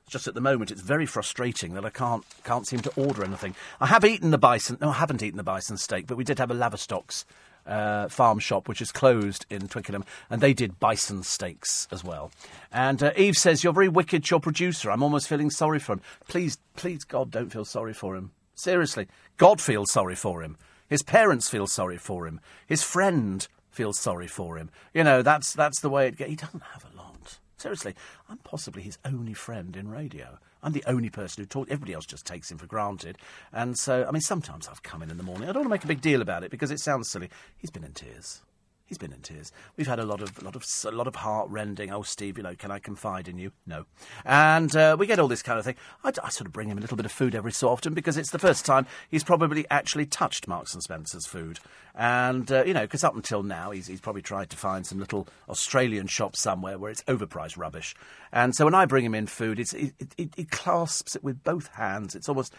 Just 0.09 0.27
at 0.27 0.35
the 0.35 0.41
moment, 0.41 0.71
it's 0.71 0.81
very 0.81 1.05
frustrating 1.05 1.75
that 1.75 1.85
I 1.85 1.91
can't 1.91 2.25
can't 2.45 2.67
seem 2.67 2.81
to 2.81 2.93
order 2.97 3.25
anything. 3.25 3.55
I 3.81 3.87
have 3.87 4.05
eaten 4.05 4.31
the 4.31 4.39
bison. 4.39 4.79
No, 4.81 4.91
I 4.91 4.95
haven't 4.95 5.23
eaten 5.23 5.37
the 5.37 5.43
bison 5.43 5.77
steak, 5.77 6.07
but 6.07 6.17
we 6.17 6.25
did 6.25 6.39
have 6.39 6.51
a 6.51 6.55
Lavastocks 6.55 7.25
uh, 7.69 8.09
farm 8.09 8.39
shop, 8.39 8.67
which 8.67 8.81
is 8.81 8.91
closed 8.91 9.47
in 9.51 9.69
Twickenham, 9.69 10.05
and 10.31 10.41
they 10.41 10.55
did 10.55 10.81
bison 10.81 11.23
steaks 11.23 11.87
as 11.93 12.03
well. 12.03 12.33
And 12.73 13.03
uh, 13.03 13.13
Eve 13.17 13.37
says, 13.37 13.63
"You're 13.63 13.73
very 13.73 13.89
wicked, 13.89 14.29
your 14.31 14.41
producer. 14.41 14.91
I'm 14.91 15.03
almost 15.03 15.29
feeling 15.29 15.51
sorry 15.51 15.79
for 15.79 15.93
him. 15.93 16.01
Please, 16.27 16.59
please, 16.77 17.05
God, 17.05 17.31
don't 17.31 17.53
feel 17.53 17.65
sorry 17.65 17.93
for 17.93 18.17
him. 18.17 18.33
Seriously, 18.55 19.07
God 19.37 19.61
feels 19.61 19.93
sorry 19.93 20.17
for 20.17 20.43
him. 20.43 20.57
His 20.89 21.03
parents 21.03 21.49
feel 21.49 21.67
sorry 21.67 21.99
for 21.99 22.27
him. 22.27 22.41
His 22.67 22.83
friend 22.83 23.47
feels 23.71 23.99
sorry 23.99 24.27
for 24.27 24.57
him. 24.57 24.71
You 24.95 25.05
know, 25.05 25.23
that's 25.23 25.53
that's 25.53 25.81
the 25.81 25.91
way 25.91 26.09
it 26.09 26.17
gets. 26.17 26.31
He 26.31 26.37
doesn't 26.37 26.63
have 26.73 26.85
a 26.85 26.97
lot. 26.97 27.39
Seriously, 27.57 27.95
I'm 28.29 28.39
possibly 28.39 28.83
his 28.83 28.99
only 29.05 29.35
friend 29.35 29.77
in 29.77 29.89
radio. 29.89 30.39
I'm 30.63 30.73
the 30.73 30.85
only 30.87 31.11
person 31.11 31.43
who 31.43 31.47
talks. 31.47 31.71
Everybody 31.71 31.95
else 31.95 32.07
just 32.07 32.27
takes 32.27 32.51
him 32.51 32.59
for 32.59 32.67
granted. 32.67 33.19
And 33.53 33.79
so, 33.79 34.05
I 34.07 34.11
mean, 34.11 34.21
sometimes 34.21 34.69
I've 34.69 34.83
come 34.83 35.03
in 35.03 35.11
in 35.11 35.17
the 35.17 35.23
morning. 35.23 35.49
I 35.49 35.53
don't 35.53 35.63
want 35.63 35.67
to 35.67 35.75
make 35.75 35.85
a 35.85 35.89
big 35.89 36.01
deal 36.01 36.23
about 36.23 36.45
it 36.45 36.51
because 36.51 36.71
it 36.71 36.81
sounds 36.81 37.11
silly. 37.11 37.29
He's 37.57 37.71
been 37.71 37.85
in 37.85 37.93
tears. 37.93 38.43
He's 38.89 38.97
been 38.97 39.13
in 39.13 39.21
tears. 39.21 39.53
We've 39.77 39.87
had 39.87 39.99
a 39.99 40.07
lot 40.07 40.23
of, 40.23 40.43
lot 40.43 40.57
of, 40.57 40.65
a 40.87 40.91
lot 40.91 41.07
of 41.07 41.17
heart 41.17 41.51
rending. 41.51 41.93
Oh, 41.93 42.01
Steve, 42.01 42.39
you 42.39 42.43
know, 42.43 42.55
can 42.55 42.71
I 42.71 42.79
confide 42.79 43.29
in 43.29 43.37
you? 43.37 43.53
No. 43.67 43.85
And 44.25 44.75
uh, 44.75 44.97
we 44.99 45.07
get 45.07 45.19
all 45.19 45.29
this 45.29 45.43
kind 45.43 45.59
of 45.59 45.65
thing. 45.67 45.75
I, 46.03 46.13
I, 46.25 46.31
sort 46.31 46.47
of 46.47 46.55
bring 46.55 46.69
him 46.71 46.79
a 46.79 46.81
little 46.81 46.97
bit 46.97 47.05
of 47.05 47.13
food 47.13 47.35
every 47.35 47.53
so 47.53 47.69
often 47.69 47.93
because 47.93 48.17
it's 48.17 48.31
the 48.31 48.39
first 48.39 48.65
time 48.65 48.87
he's 49.11 49.23
probably 49.23 49.67
actually 49.71 50.07
touched 50.07 50.49
Marks 50.49 50.73
and 50.73 50.83
Spencer's 50.83 51.27
food. 51.27 51.61
And 51.95 52.51
uh, 52.51 52.65
you 52.65 52.73
know, 52.73 52.83
because 52.83 53.05
up 53.05 53.15
until 53.15 53.43
now 53.43 53.73
he's, 53.73 53.89
he's 53.89 54.01
probably 54.01 54.23
tried 54.23 54.49
to 54.51 54.57
find 54.57 54.87
some 54.87 54.99
little 54.99 55.29
Australian 55.51 56.07
shop 56.07 56.35
somewhere 56.35 56.79
where 56.79 56.91
it's 56.91 57.03
overpriced 57.03 57.59
rubbish. 57.59 57.95
And 58.33 58.55
so 58.55 58.65
when 58.65 58.75
I 58.75 58.87
bring 58.87 59.05
him 59.05 59.15
in 59.15 59.27
food, 59.27 59.61
it, 59.61 59.75
it, 59.75 60.33
it 60.35 60.51
clasps 60.51 61.15
it 61.15 61.23
with 61.23 61.45
both 61.45 61.69
hands. 61.75 62.15
It's 62.15 62.29
almost 62.31 62.55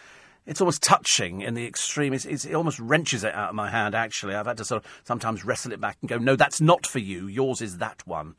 it's 0.49 0.61
almost 0.61 0.81
touching 0.81 1.41
in 1.41 1.53
the 1.53 1.67
extreme. 1.67 2.11
It's, 2.11 2.25
it's, 2.25 2.43
it 2.43 2.55
almost 2.55 2.79
wrenches 2.79 3.23
it 3.23 3.35
out 3.35 3.49
of 3.49 3.55
my 3.55 3.69
hand, 3.69 3.93
actually. 3.93 4.33
I've 4.33 4.47
had 4.47 4.57
to 4.57 4.65
sort 4.65 4.83
of 4.83 4.91
sometimes 5.03 5.45
wrestle 5.45 5.71
it 5.73 5.79
back 5.79 5.97
and 6.01 6.09
go, 6.09 6.17
no, 6.17 6.35
that's 6.35 6.59
not 6.59 6.87
for 6.87 6.97
you. 6.97 7.27
Yours 7.27 7.61
is 7.61 7.77
that 7.77 8.01
one. 8.07 8.33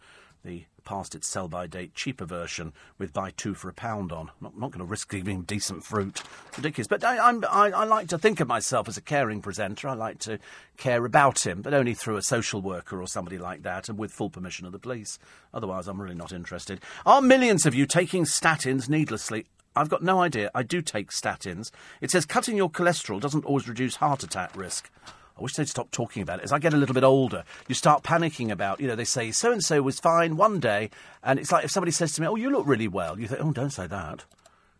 The 0.44 0.64
past 0.84 1.14
its 1.14 1.28
sell 1.28 1.46
by 1.46 1.68
date 1.68 1.94
cheaper 1.94 2.24
version 2.24 2.72
with 2.98 3.12
buy 3.12 3.30
two 3.36 3.54
for 3.54 3.68
a 3.68 3.72
pound 3.72 4.10
on. 4.10 4.32
Not, 4.40 4.58
not 4.58 4.72
going 4.72 4.80
to 4.80 4.90
risk 4.90 5.08
giving 5.08 5.42
decent 5.42 5.84
fruit. 5.84 6.20
ridiculous. 6.56 6.88
But 6.88 7.04
I, 7.04 7.28
I'm, 7.28 7.44
I, 7.44 7.70
I 7.70 7.84
like 7.84 8.08
to 8.08 8.18
think 8.18 8.40
of 8.40 8.48
myself 8.48 8.88
as 8.88 8.96
a 8.96 9.02
caring 9.02 9.40
presenter. 9.40 9.86
I 9.86 9.94
like 9.94 10.18
to 10.20 10.40
care 10.78 11.04
about 11.04 11.46
him, 11.46 11.62
but 11.62 11.74
only 11.74 11.94
through 11.94 12.16
a 12.16 12.22
social 12.22 12.60
worker 12.60 13.00
or 13.00 13.06
somebody 13.06 13.38
like 13.38 13.62
that 13.62 13.88
and 13.88 13.96
with 13.96 14.10
full 14.10 14.30
permission 14.30 14.66
of 14.66 14.72
the 14.72 14.80
police. 14.80 15.20
Otherwise, 15.54 15.86
I'm 15.86 16.02
really 16.02 16.16
not 16.16 16.32
interested. 16.32 16.80
Are 17.06 17.22
millions 17.22 17.66
of 17.66 17.74
you 17.74 17.86
taking 17.86 18.24
statins 18.24 18.88
needlessly? 18.88 19.46
I've 19.76 19.88
got 19.88 20.02
no 20.02 20.20
idea. 20.20 20.50
I 20.54 20.62
do 20.62 20.82
take 20.82 21.10
statins. 21.10 21.70
It 22.00 22.10
says 22.10 22.26
cutting 22.26 22.56
your 22.56 22.70
cholesterol 22.70 23.20
doesn't 23.20 23.44
always 23.44 23.68
reduce 23.68 23.96
heart 23.96 24.22
attack 24.22 24.56
risk. 24.56 24.90
I 25.06 25.42
wish 25.42 25.54
they'd 25.54 25.68
stop 25.68 25.90
talking 25.90 26.22
about 26.22 26.40
it. 26.40 26.44
As 26.44 26.52
I 26.52 26.58
get 26.58 26.74
a 26.74 26.76
little 26.76 26.94
bit 26.94 27.04
older, 27.04 27.44
you 27.66 27.74
start 27.74 28.02
panicking 28.02 28.50
about, 28.50 28.80
you 28.80 28.88
know, 28.88 28.96
they 28.96 29.04
say 29.04 29.30
so 29.30 29.52
and 29.52 29.64
so 29.64 29.80
was 29.80 29.98
fine 29.98 30.36
one 30.36 30.60
day, 30.60 30.90
and 31.22 31.38
it's 31.38 31.50
like 31.50 31.64
if 31.64 31.70
somebody 31.70 31.92
says 31.92 32.12
to 32.12 32.20
me, 32.20 32.26
"Oh, 32.26 32.34
you 32.34 32.50
look 32.50 32.66
really 32.66 32.88
well," 32.88 33.18
you 33.18 33.26
think, 33.26 33.40
"Oh, 33.42 33.52
don't 33.52 33.70
say 33.70 33.86
that," 33.86 34.24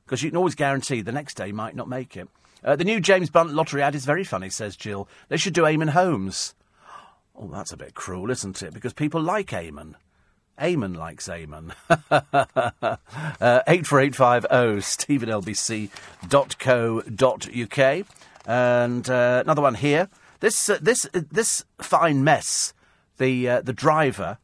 because 0.05 0.23
you 0.23 0.31
can 0.31 0.37
always 0.37 0.55
guarantee 0.55 1.01
the 1.01 1.13
next 1.13 1.35
day 1.39 1.51
might 1.51 1.77
not 1.77 1.89
make 1.89 2.17
it. 2.17 2.29
Uh, 2.63 2.77
the 2.77 2.85
new 2.85 3.01
James 3.01 3.31
Blunt 3.31 3.55
lottery 3.55 3.81
ad 3.81 3.95
is 3.95 4.05
very 4.05 4.25
funny, 4.25 4.51
says 4.51 4.77
Jill. 4.77 5.09
They 5.29 5.39
should 5.39 5.55
do 5.55 5.63
Eamonn 5.63 5.91
Holmes. 5.91 6.55
Oh, 7.35 7.49
that's 7.49 7.73
a 7.73 7.77
bit 7.79 7.95
cruel, 7.95 8.31
isn't 8.31 8.63
it? 8.63 8.75
Because 8.75 8.93
people 8.93 9.23
like 9.23 9.49
Eamonn. 9.49 9.95
Eamonn 10.61 10.97
likes 10.97 11.29
Eamonn. 11.29 11.73
uh, 13.41 13.63
84850 13.67 15.55
steve. 15.55 15.91
And 18.47 19.11
uh, 19.11 19.43
another 19.45 19.63
one 19.63 19.75
here. 19.75 20.09
This, 20.41 20.69
uh, 20.69 20.79
this, 20.81 21.07
uh, 21.15 21.23
this 21.31 21.65
fine 21.81 22.25
mess, 22.25 22.75
the, 23.19 23.49
uh, 23.49 23.61
the 23.63 23.73
driver 23.73 24.39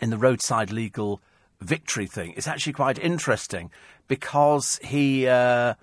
in 0.00 0.10
the 0.10 0.18
roadside 0.18 0.70
legal 0.72 1.20
victory 1.60 2.06
thing, 2.06 2.32
is 2.32 2.46
actually 2.46 2.72
quite 2.72 2.98
interesting 2.98 3.70
because 4.08 4.78
he, 4.82 5.26
uh, 5.26 5.74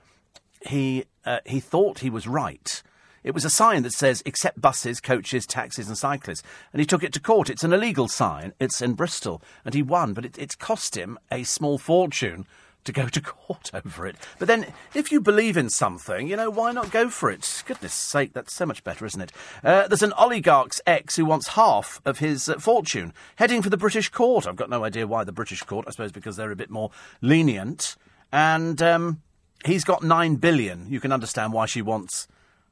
he, 0.68 1.06
he 1.45 1.60
thought 1.60 1.99
he 1.99 2.10
was 2.10 2.27
right 2.27 2.81
it 3.23 3.34
was 3.34 3.45
a 3.45 3.49
sign 3.49 3.84
that 3.84 3.93
says 3.93 4.23
accept 4.26 4.61
buses, 4.61 4.99
coaches, 4.99 5.45
taxis, 5.45 5.88
and 5.88 5.98
cyclists. 5.98 6.43
And 6.73 6.80
he 6.80 6.85
took 6.85 7.03
it 7.03 7.14
to 7.14 7.19
court. 7.19 7.49
It's 7.49 7.64
an 7.64 7.73
illegal 7.73 8.07
sign. 8.07 8.53
It's 8.60 8.81
in 8.81 8.93
Bristol. 8.93 9.41
And 9.64 9.73
he 9.73 9.84
won, 9.84 10.14
but 10.14 10.26
it, 10.26 10.38
it's 10.38 10.56
cost 10.56 10.95
him 10.95 11.18
a 11.31 11.43
small 11.43 11.77
fortune 11.77 12.45
to 12.84 12.91
go 12.91 13.07
to 13.07 13.22
court 13.22 13.72
over 13.73 14.07
it. 14.07 14.15
But 14.39 14.48
then, 14.48 14.65
if 14.93 15.11
you 15.11 15.22
believe 15.22 15.57
in 15.57 15.69
something, 15.69 16.27
you 16.27 16.35
know, 16.35 16.49
why 16.49 16.72
not 16.72 16.91
go 16.91 17.10
for 17.10 17.30
it? 17.30 17.64
Goodness 17.65 17.93
sake, 17.93 18.34
that's 18.34 18.56
so 18.56 18.65
much 18.65 18.84
better, 18.84 19.06
isn't 19.06 19.22
it? 19.22 19.31
Uh, 19.64 19.88
there's 19.88 20.03
an 20.03 20.14
oligarch's 20.14 20.81
ex 20.88 21.15
who 21.15 21.26
wants 21.26 21.49
half 21.49 22.02
of 22.06 22.19
his 22.19 22.49
uh, 22.49 22.57
fortune, 22.60 23.14
heading 23.35 23.61
for 23.61 23.69
the 23.69 23.77
British 23.77 24.10
court. 24.10 24.48
I've 24.48 24.56
got 24.56 24.69
no 24.69 24.84
idea 24.84 25.07
why 25.07 25.23
the 25.23 25.31
British 25.31 25.61
court, 25.64 25.85
I 25.88 25.91
suppose 25.91 26.11
because 26.11 26.38
they're 26.38 26.52
a 26.52 26.56
bit 26.56 26.69
more 26.69 26.91
lenient. 27.22 27.95
And 28.31 28.81
um, 28.81 29.22
he's 29.65 29.84
got 29.84 30.03
nine 30.03 30.38
billion. 30.38 30.89
You 30.89 30.99
can 30.99 31.11
understand 31.11 31.53
why 31.53 31.65
she 31.65 31.81
wants 31.81 32.27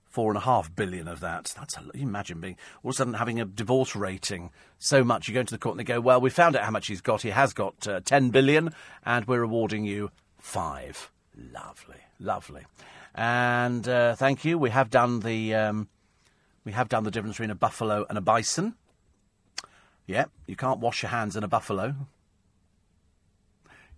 four 0.10 0.32
and 0.32 0.38
a 0.38 0.42
half 0.42 0.76
billion 0.76 1.08
of 1.08 1.20
that. 1.22 1.54
That's 1.56 1.78
a, 1.78 1.84
you 1.94 2.04
imagine 2.04 2.42
being 2.42 2.58
all 2.84 2.90
of 2.90 2.96
a 2.96 2.98
sudden 2.98 3.14
having 3.14 3.40
a 3.40 3.46
divorce 3.46 3.96
rating 3.96 4.52
so 4.78 5.04
much. 5.04 5.28
You 5.28 5.34
go 5.34 5.42
into 5.42 5.54
the 5.54 5.60
court 5.60 5.74
and 5.74 5.80
they 5.80 5.84
go, 5.86 6.02
"Well, 6.02 6.20
we 6.20 6.30
found 6.30 6.56
out 6.56 6.64
how 6.64 6.72
much 6.72 6.88
he's 6.88 7.02
got. 7.02 7.22
He 7.22 7.30
has 7.30 7.54
got 7.54 7.88
uh, 7.88 8.02
ten 8.04 8.32
billion, 8.32 8.74
and 9.06 9.26
we're 9.26 9.44
awarding 9.44 9.86
you 9.86 10.12
five. 10.38 11.12
Lovely, 11.54 12.02
lovely, 12.20 12.66
and 13.16 13.88
uh, 13.88 14.16
thank 14.16 14.44
you. 14.44 14.58
We 14.58 14.72
have 14.72 14.90
done 14.90 15.22
the 15.22 15.56
um, 15.56 15.88
we 16.66 16.74
have 16.74 16.90
done 16.90 17.04
the 17.04 17.12
difference 17.12 17.36
between 17.38 17.52
a 17.52 17.56
buffalo 17.56 18.06
and 18.10 18.18
a 18.18 18.22
bison. 18.22 18.76
Yeah, 20.06 20.26
you 20.48 20.56
can't 20.56 20.80
wash 20.80 21.04
your 21.04 21.12
hands 21.12 21.36
in 21.36 21.44
a 21.44 21.48
buffalo. 21.48 21.96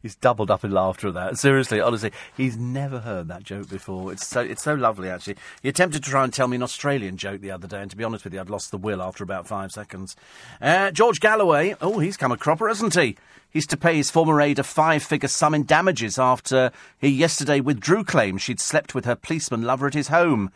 He's 0.02 0.16
doubled 0.16 0.50
up 0.50 0.64
in 0.64 0.72
laughter 0.72 1.10
at 1.10 1.14
that. 1.14 1.38
Seriously, 1.38 1.80
honestly, 1.80 2.12
he's 2.36 2.58
never 2.58 3.00
heard 3.00 3.28
that 3.28 3.44
joke 3.44 3.70
before. 3.70 4.12
It's 4.12 4.28
so 4.28 4.42
it's 4.42 4.64
so 4.64 4.74
lovely, 4.74 5.10
actually. 5.10 5.36
He 5.62 5.70
attempted 5.70 6.04
to 6.04 6.10
try 6.10 6.24
and 6.24 6.34
tell 6.34 6.48
me 6.48 6.56
an 6.56 6.64
Australian 6.64 7.18
joke 7.18 7.42
the 7.42 7.52
other 7.52 7.68
day, 7.68 7.82
and 7.82 7.92
to 7.92 7.98
be 7.98 8.04
honest 8.04 8.24
with 8.24 8.34
you, 8.34 8.40
I'd 8.40 8.50
lost 8.50 8.72
the 8.72 8.78
will 8.78 9.02
after 9.02 9.24
about 9.24 9.48
five 9.48 9.72
seconds. 9.72 10.16
Uh, 10.60 10.92
George 10.92 11.20
Galloway, 11.20 11.76
oh, 11.82 12.00
he's 12.00 12.18
come 12.18 12.32
a 12.32 12.38
cropper, 12.38 12.68
hasn't 12.68 12.96
he? 12.96 13.16
He's 13.52 13.68
to 13.68 13.78
pay 13.78 13.98
his 13.98 14.10
former 14.10 14.42
aide 14.42 14.60
a 14.60 14.64
five-figure 14.64 15.28
sum 15.28 15.54
in 15.54 15.66
damages 15.66 16.18
after 16.18 16.72
he 16.98 17.10
yesterday 17.10 17.60
withdrew 17.60 18.06
claims 18.06 18.42
she'd 18.42 18.62
slept 18.62 18.96
with 18.96 19.04
her 19.06 19.16
policeman 19.16 19.64
lover 19.64 19.88
at 19.88 19.94
his 19.94 20.08
home. 20.08 20.52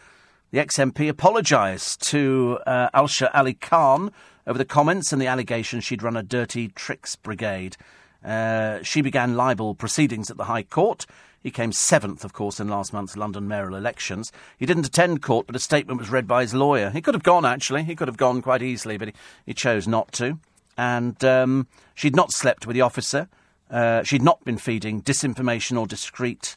The 0.52 0.60
ex-MP 0.60 1.10
apologised 1.10 2.02
to 2.10 2.60
uh, 2.66 2.90
Aisha 2.92 3.30
Ali 3.34 3.56
Khan 3.56 4.12
over 4.48 4.58
the 4.58 4.64
comments 4.64 5.12
and 5.12 5.22
the 5.22 5.28
allegation 5.28 5.82
she'd 5.82 6.04
run 6.04 6.16
a 6.16 6.24
dirty 6.24 6.70
tricks 6.70 7.18
brigade. 7.18 7.76
Uh, 8.26 8.82
she 8.82 9.02
began 9.02 9.36
libel 9.36 9.76
proceedings 9.76 10.32
at 10.32 10.38
the 10.38 10.46
High 10.46 10.64
Court. 10.64 11.06
He 11.44 11.52
came 11.52 11.72
seventh, 11.72 12.26
of 12.26 12.34
course, 12.34 12.60
in 12.60 12.68
last 12.68 12.92
month's 12.92 13.16
London 13.16 13.48
mayoral 13.48 13.76
elections. 13.76 14.32
He 14.58 14.66
didn't 14.66 14.88
attend 14.88 15.22
court, 15.22 15.46
but 15.46 15.56
a 15.56 15.60
statement 15.60 16.00
was 16.00 16.10
read 16.10 16.28
by 16.28 16.42
his 16.42 16.56
lawyer. 16.56 16.90
He 16.90 17.02
could 17.02 17.14
have 17.14 17.24
gone, 17.24 17.46
actually. 17.46 17.84
He 17.84 17.96
could 17.96 18.08
have 18.08 18.18
gone 18.18 18.42
quite 18.42 18.64
easily, 18.64 18.98
but 18.98 19.10
he, 19.10 19.14
he 19.46 19.54
chose 19.54 19.88
not 19.88 20.12
to. 20.14 20.40
And 20.76 21.24
um, 21.24 21.68
she'd 21.94 22.16
not 22.16 22.32
slept 22.32 22.66
with 22.66 22.74
the 22.74 22.82
officer. 22.82 23.28
Uh, 23.70 24.02
she'd 24.02 24.24
not 24.24 24.44
been 24.44 24.58
feeding 24.58 25.04
disinformation 25.04 25.80
or 25.80 25.86
discreet 25.86 26.56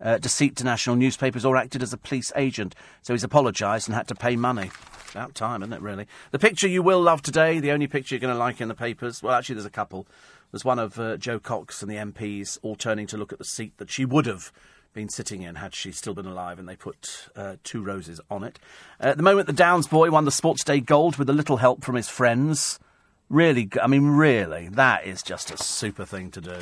uh, 0.00 0.18
deceit 0.18 0.56
to 0.56 0.64
national 0.64 0.96
newspapers 0.96 1.44
or 1.44 1.56
acted 1.56 1.82
as 1.82 1.92
a 1.92 1.98
police 1.98 2.32
agent. 2.36 2.74
So 3.02 3.12
he's 3.12 3.24
apologised 3.24 3.88
and 3.88 3.94
had 3.94 4.08
to 4.08 4.14
pay 4.14 4.36
money. 4.36 4.70
About 5.10 5.34
time, 5.34 5.62
isn't 5.62 5.72
it, 5.72 5.80
really? 5.80 6.06
The 6.30 6.38
picture 6.38 6.68
you 6.68 6.82
will 6.82 7.00
love 7.00 7.20
today, 7.20 7.58
the 7.58 7.72
only 7.72 7.88
picture 7.88 8.14
you're 8.14 8.20
going 8.20 8.32
to 8.32 8.38
like 8.38 8.60
in 8.60 8.68
the 8.68 8.74
papers, 8.74 9.22
well, 9.22 9.34
actually, 9.34 9.56
there's 9.56 9.66
a 9.66 9.70
couple. 9.70 10.06
There's 10.52 10.64
one 10.64 10.78
of 10.78 10.98
uh, 10.98 11.16
Jo 11.16 11.38
Cox 11.38 11.82
and 11.82 11.90
the 11.90 11.96
MPs 11.96 12.58
all 12.62 12.74
turning 12.74 13.06
to 13.08 13.16
look 13.16 13.32
at 13.32 13.38
the 13.38 13.44
seat 13.44 13.76
that 13.78 13.90
she 13.90 14.04
would 14.04 14.26
have 14.26 14.52
been 14.92 15.08
sitting 15.08 15.42
in 15.42 15.54
had 15.54 15.74
she 15.74 15.92
still 15.92 16.14
been 16.14 16.26
alive, 16.26 16.58
and 16.58 16.68
they 16.68 16.76
put 16.76 17.28
uh, 17.36 17.56
two 17.62 17.82
roses 17.82 18.20
on 18.30 18.42
it. 18.42 18.58
Uh, 19.00 19.08
at 19.08 19.16
the 19.16 19.22
moment, 19.22 19.46
the 19.46 19.52
Downs 19.52 19.86
boy 19.86 20.10
won 20.10 20.24
the 20.24 20.32
Sports 20.32 20.64
Day 20.64 20.80
Gold 20.80 21.16
with 21.16 21.30
a 21.30 21.34
little 21.34 21.58
help 21.58 21.84
from 21.84 21.94
his 21.94 22.08
friends. 22.08 22.80
Really, 23.28 23.68
I 23.80 23.86
mean, 23.86 24.06
really, 24.06 24.68
that 24.70 25.06
is 25.06 25.22
just 25.22 25.52
a 25.52 25.56
super 25.56 26.04
thing 26.04 26.32
to 26.32 26.40
do. 26.40 26.58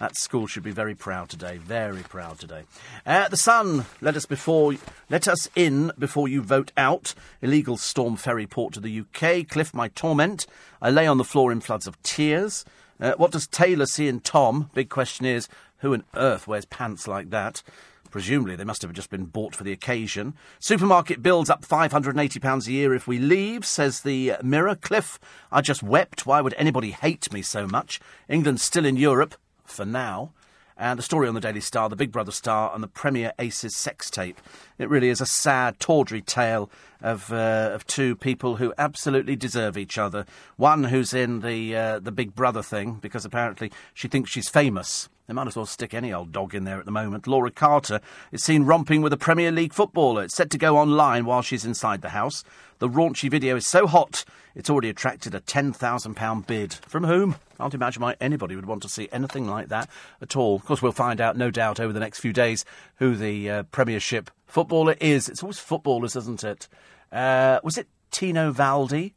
That 0.00 0.16
school 0.16 0.48
should 0.48 0.64
be 0.64 0.72
very 0.72 0.94
proud 0.96 1.28
today. 1.28 1.56
Very 1.56 2.02
proud 2.02 2.40
today. 2.40 2.64
Uh, 3.06 3.28
the 3.28 3.36
Sun. 3.36 3.86
Let 4.00 4.16
us 4.16 4.26
before. 4.26 4.74
Let 5.08 5.28
us 5.28 5.48
in 5.54 5.92
before 5.96 6.26
you 6.26 6.42
vote 6.42 6.72
out. 6.76 7.14
Illegal 7.40 7.76
storm 7.76 8.16
ferry 8.16 8.46
port 8.46 8.74
to 8.74 8.80
the 8.80 9.00
UK. 9.00 9.48
Cliff 9.48 9.72
my 9.72 9.88
torment. 9.88 10.46
I 10.82 10.90
lay 10.90 11.06
on 11.06 11.18
the 11.18 11.24
floor 11.24 11.52
in 11.52 11.60
floods 11.60 11.86
of 11.86 12.02
tears. 12.02 12.64
Uh, 13.04 13.12
what 13.18 13.30
does 13.30 13.46
Taylor 13.46 13.84
see 13.84 14.08
in 14.08 14.18
Tom? 14.18 14.70
Big 14.72 14.88
question 14.88 15.26
is, 15.26 15.46
who 15.80 15.92
on 15.92 16.04
earth 16.16 16.48
wears 16.48 16.64
pants 16.64 17.06
like 17.06 17.28
that? 17.28 17.62
Presumably, 18.10 18.56
they 18.56 18.64
must 18.64 18.80
have 18.80 18.94
just 18.94 19.10
been 19.10 19.26
bought 19.26 19.54
for 19.54 19.62
the 19.62 19.72
occasion. 19.72 20.32
Supermarket 20.58 21.22
bills 21.22 21.50
up 21.50 21.66
£580 21.66 22.66
a 22.66 22.72
year 22.72 22.94
if 22.94 23.06
we 23.06 23.18
leave, 23.18 23.66
says 23.66 24.00
the 24.00 24.36
Mirror. 24.42 24.76
Cliff, 24.76 25.20
I 25.52 25.60
just 25.60 25.82
wept. 25.82 26.24
Why 26.24 26.40
would 26.40 26.54
anybody 26.56 26.92
hate 26.92 27.30
me 27.30 27.42
so 27.42 27.66
much? 27.66 28.00
England's 28.26 28.62
still 28.62 28.86
in 28.86 28.96
Europe, 28.96 29.34
for 29.66 29.84
now. 29.84 30.32
And 30.76 30.98
the 30.98 31.02
story 31.02 31.28
on 31.28 31.34
the 31.34 31.40
Daily 31.40 31.60
Star, 31.60 31.88
the 31.88 31.96
Big 31.96 32.10
Brother 32.10 32.32
star, 32.32 32.72
and 32.74 32.82
the 32.82 32.88
Premier 32.88 33.32
Aces 33.38 33.76
sex 33.76 34.10
tape. 34.10 34.40
It 34.76 34.88
really 34.88 35.08
is 35.08 35.20
a 35.20 35.26
sad, 35.26 35.78
tawdry 35.78 36.20
tale 36.20 36.68
of 37.00 37.32
uh, 37.32 37.70
of 37.72 37.86
two 37.86 38.16
people 38.16 38.56
who 38.56 38.74
absolutely 38.76 39.36
deserve 39.36 39.78
each 39.78 39.98
other. 39.98 40.26
One 40.56 40.84
who's 40.84 41.14
in 41.14 41.40
the 41.40 41.76
uh, 41.76 41.98
the 42.00 42.10
Big 42.10 42.34
Brother 42.34 42.62
thing 42.62 42.94
because 42.94 43.24
apparently 43.24 43.70
she 43.92 44.08
thinks 44.08 44.30
she's 44.30 44.48
famous. 44.48 45.08
They 45.26 45.32
might 45.32 45.46
as 45.46 45.56
well 45.56 45.64
stick 45.64 45.94
any 45.94 46.12
old 46.12 46.32
dog 46.32 46.54
in 46.54 46.64
there 46.64 46.78
at 46.78 46.84
the 46.84 46.90
moment. 46.90 47.26
Laura 47.26 47.50
Carter 47.50 48.00
is 48.30 48.42
seen 48.42 48.64
romping 48.64 49.00
with 49.00 49.12
a 49.12 49.16
Premier 49.16 49.50
League 49.50 49.72
footballer. 49.72 50.24
It's 50.24 50.34
set 50.34 50.50
to 50.50 50.58
go 50.58 50.76
online 50.76 51.24
while 51.24 51.40
she's 51.40 51.64
inside 51.64 52.02
the 52.02 52.10
house. 52.10 52.44
The 52.78 52.88
raunchy 52.88 53.30
video 53.30 53.56
is 53.56 53.66
so 53.66 53.86
hot, 53.86 54.24
it's 54.54 54.68
already 54.68 54.90
attracted 54.90 55.34
a 55.34 55.40
£10,000 55.40 56.46
bid. 56.46 56.74
From 56.74 57.04
whom? 57.04 57.36
I 57.54 57.64
can't 57.64 57.74
imagine 57.74 58.02
why 58.02 58.16
anybody 58.20 58.54
would 58.54 58.66
want 58.66 58.82
to 58.82 58.88
see 58.88 59.08
anything 59.12 59.48
like 59.48 59.68
that 59.68 59.88
at 60.20 60.36
all. 60.36 60.56
Of 60.56 60.66
course, 60.66 60.82
we'll 60.82 60.92
find 60.92 61.20
out, 61.20 61.36
no 61.36 61.50
doubt, 61.50 61.80
over 61.80 61.92
the 61.92 62.00
next 62.00 62.20
few 62.20 62.32
days 62.32 62.64
who 62.96 63.14
the 63.14 63.48
uh, 63.48 63.62
Premiership 63.64 64.30
footballer 64.46 64.96
is. 65.00 65.28
It's 65.30 65.42
always 65.42 65.58
footballers, 65.58 66.16
isn't 66.16 66.44
it? 66.44 66.68
Uh, 67.10 67.60
was 67.64 67.78
it 67.78 67.88
Tino 68.10 68.52
Valdi, 68.52 69.14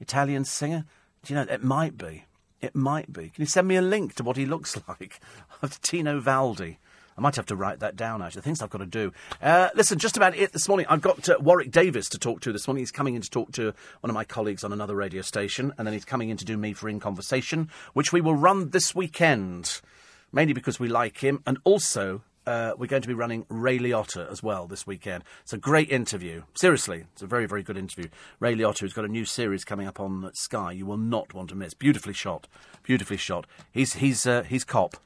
Italian 0.00 0.44
singer? 0.44 0.84
Do 1.22 1.32
you 1.32 1.40
know, 1.40 1.50
it 1.50 1.64
might 1.64 1.96
be. 1.96 2.24
It 2.66 2.74
might 2.74 3.12
be. 3.12 3.28
Can 3.28 3.42
you 3.42 3.46
send 3.46 3.68
me 3.68 3.76
a 3.76 3.80
link 3.80 4.16
to 4.16 4.24
what 4.24 4.36
he 4.36 4.44
looks 4.44 4.76
like? 4.88 5.20
Tino 5.82 6.20
Valdi. 6.20 6.78
I 7.16 7.20
might 7.20 7.36
have 7.36 7.46
to 7.46 7.54
write 7.54 7.78
that 7.78 7.94
down, 7.94 8.20
actually. 8.20 8.40
The 8.40 8.44
things 8.44 8.60
I've 8.60 8.70
got 8.70 8.78
to 8.78 8.86
do. 8.86 9.12
Uh, 9.40 9.68
listen, 9.76 10.00
just 10.00 10.16
about 10.16 10.36
it 10.36 10.52
this 10.52 10.66
morning. 10.66 10.84
I've 10.88 11.00
got 11.00 11.28
uh, 11.28 11.36
Warwick 11.38 11.70
Davis 11.70 12.08
to 12.08 12.18
talk 12.18 12.40
to 12.40 12.52
this 12.52 12.66
morning. 12.66 12.82
He's 12.82 12.90
coming 12.90 13.14
in 13.14 13.22
to 13.22 13.30
talk 13.30 13.52
to 13.52 13.72
one 14.00 14.10
of 14.10 14.14
my 14.14 14.24
colleagues 14.24 14.64
on 14.64 14.72
another 14.72 14.96
radio 14.96 15.22
station, 15.22 15.72
and 15.78 15.86
then 15.86 15.92
he's 15.94 16.04
coming 16.04 16.28
in 16.28 16.36
to 16.38 16.44
do 16.44 16.56
me 16.56 16.72
for 16.72 16.88
In 16.88 16.98
Conversation, 16.98 17.70
which 17.94 18.12
we 18.12 18.20
will 18.20 18.34
run 18.34 18.70
this 18.70 18.96
weekend, 18.96 19.80
mainly 20.32 20.54
because 20.54 20.80
we 20.80 20.88
like 20.88 21.18
him, 21.18 21.40
and 21.46 21.58
also 21.62 22.22
uh, 22.46 22.72
we're 22.78 22.86
going 22.86 23.02
to 23.02 23.08
be 23.08 23.14
running 23.14 23.44
Ray 23.48 23.78
Liotta 23.78 24.30
as 24.30 24.42
well 24.42 24.66
this 24.66 24.86
weekend. 24.86 25.24
It's 25.42 25.52
a 25.52 25.58
great 25.58 25.90
interview. 25.90 26.42
Seriously, 26.54 27.04
it's 27.12 27.22
a 27.22 27.26
very, 27.26 27.46
very 27.46 27.62
good 27.62 27.76
interview. 27.76 28.08
Ray 28.40 28.54
Liotta 28.54 28.80
has 28.80 28.92
got 28.92 29.04
a 29.04 29.08
new 29.08 29.24
series 29.24 29.64
coming 29.64 29.86
up 29.86 29.98
on 29.98 30.30
Sky. 30.34 30.72
You 30.72 30.86
will 30.86 30.96
not 30.96 31.34
want 31.34 31.48
to 31.50 31.54
miss. 31.54 31.74
Beautifully 31.74 32.14
shot. 32.14 32.46
Beautifully 32.82 33.16
shot. 33.16 33.46
He's, 33.72 33.94
he's, 33.94 34.26
uh, 34.26 34.42
he's 34.44 34.64
cop. 34.64 34.96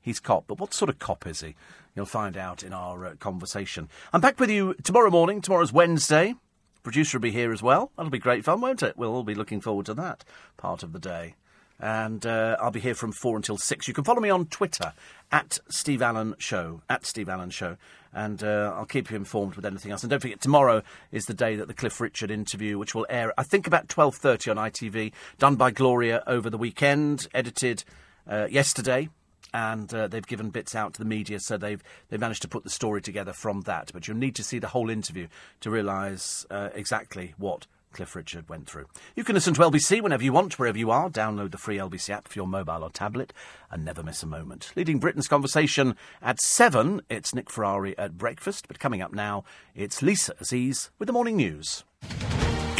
He's 0.00 0.20
cop. 0.20 0.44
But 0.46 0.58
what 0.58 0.74
sort 0.74 0.88
of 0.88 0.98
cop 0.98 1.26
is 1.26 1.40
he? 1.40 1.54
You'll 1.94 2.06
find 2.06 2.36
out 2.36 2.62
in 2.62 2.72
our 2.72 3.06
uh, 3.06 3.14
conversation. 3.16 3.88
I'm 4.12 4.20
back 4.20 4.38
with 4.38 4.50
you 4.50 4.74
tomorrow 4.82 5.10
morning. 5.10 5.40
Tomorrow's 5.40 5.72
Wednesday. 5.72 6.34
Producer 6.82 7.18
will 7.18 7.22
be 7.22 7.30
here 7.30 7.52
as 7.52 7.62
well. 7.62 7.92
That'll 7.96 8.10
be 8.10 8.18
great 8.18 8.44
fun, 8.44 8.60
won't 8.60 8.82
it? 8.82 8.96
We'll 8.96 9.14
all 9.14 9.22
be 9.22 9.34
looking 9.34 9.60
forward 9.60 9.86
to 9.86 9.94
that 9.94 10.24
part 10.56 10.82
of 10.82 10.92
the 10.92 10.98
day. 10.98 11.34
And 11.80 12.26
uh, 12.26 12.56
I'll 12.60 12.70
be 12.70 12.80
here 12.80 12.94
from 12.94 13.12
four 13.12 13.36
until 13.36 13.56
six. 13.56 13.88
You 13.88 13.94
can 13.94 14.04
follow 14.04 14.20
me 14.20 14.28
on 14.28 14.46
Twitter 14.46 14.92
at 15.32 15.58
Steve 15.68 16.02
Allen 16.02 16.34
Show. 16.38 16.82
At 16.90 17.06
Steve 17.06 17.28
Allen 17.28 17.50
Show. 17.50 17.76
And 18.12 18.42
uh, 18.42 18.74
I'll 18.76 18.86
keep 18.86 19.10
you 19.10 19.16
informed 19.16 19.54
with 19.54 19.64
anything 19.64 19.90
else. 19.90 20.02
And 20.02 20.10
don't 20.10 20.20
forget, 20.20 20.40
tomorrow 20.40 20.82
is 21.10 21.24
the 21.24 21.34
day 21.34 21.56
that 21.56 21.68
the 21.68 21.74
Cliff 21.74 22.00
Richard 22.00 22.30
interview, 22.30 22.76
which 22.76 22.94
will 22.94 23.06
air, 23.08 23.32
I 23.38 23.44
think, 23.44 23.66
about 23.66 23.88
12.30 23.88 24.50
on 24.50 24.70
ITV, 24.70 25.12
done 25.38 25.56
by 25.56 25.70
Gloria 25.70 26.22
over 26.26 26.50
the 26.50 26.58
weekend, 26.58 27.28
edited 27.32 27.84
uh, 28.28 28.46
yesterday 28.50 29.08
and 29.52 29.92
uh, 29.92 30.06
they've 30.06 30.26
given 30.26 30.50
bits 30.50 30.74
out 30.74 30.94
to 30.94 31.00
the 31.00 31.04
media, 31.04 31.40
so 31.40 31.56
they've 31.56 31.82
they've 32.08 32.20
managed 32.20 32.42
to 32.42 32.48
put 32.48 32.62
the 32.62 32.70
story 32.70 33.02
together 33.02 33.32
from 33.32 33.62
that. 33.62 33.90
But 33.92 34.06
you'll 34.06 34.16
need 34.16 34.36
to 34.36 34.44
see 34.44 34.58
the 34.58 34.68
whole 34.68 34.90
interview 34.90 35.26
to 35.60 35.70
realise 35.70 36.46
uh, 36.50 36.68
exactly 36.74 37.34
what 37.36 37.66
Cliff 37.92 38.14
Richard 38.14 38.48
went 38.48 38.66
through. 38.66 38.86
You 39.16 39.24
can 39.24 39.34
listen 39.34 39.54
to 39.54 39.60
LBC 39.60 40.00
whenever 40.02 40.22
you 40.22 40.32
want, 40.32 40.58
wherever 40.58 40.78
you 40.78 40.90
are. 40.90 41.10
Download 41.10 41.50
the 41.50 41.58
free 41.58 41.76
LBC 41.78 42.10
app 42.10 42.28
for 42.28 42.38
your 42.38 42.46
mobile 42.46 42.82
or 42.82 42.90
tablet 42.90 43.32
and 43.70 43.84
never 43.84 44.02
miss 44.02 44.22
a 44.22 44.26
moment. 44.26 44.72
Leading 44.76 44.98
Britain's 44.98 45.28
conversation 45.28 45.96
at 46.22 46.40
seven, 46.40 47.02
it's 47.08 47.34
Nick 47.34 47.50
Ferrari 47.50 47.96
at 47.98 48.18
breakfast. 48.18 48.68
But 48.68 48.78
coming 48.78 49.02
up 49.02 49.12
now, 49.12 49.44
it's 49.74 50.02
Lisa 50.02 50.34
Aziz 50.40 50.90
with 50.98 51.06
the 51.06 51.12
morning 51.12 51.36
news. 51.36 51.84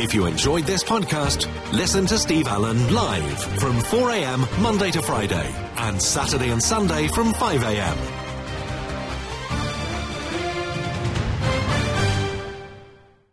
If 0.03 0.15
you 0.15 0.25
enjoyed 0.25 0.65
this 0.65 0.83
podcast, 0.83 1.47
listen 1.73 2.07
to 2.07 2.19
Steve 2.19 2.47
Allen 2.47 2.95
live 2.95 3.43
from 3.61 3.77
4am 3.81 4.61
Monday 4.63 4.91
to 4.93 5.03
Friday 5.03 5.55
and 5.77 6.01
Saturday 6.01 6.51
and 6.51 6.63
Sunday 6.63 7.09
from 7.09 7.35
5am. 7.35 8.20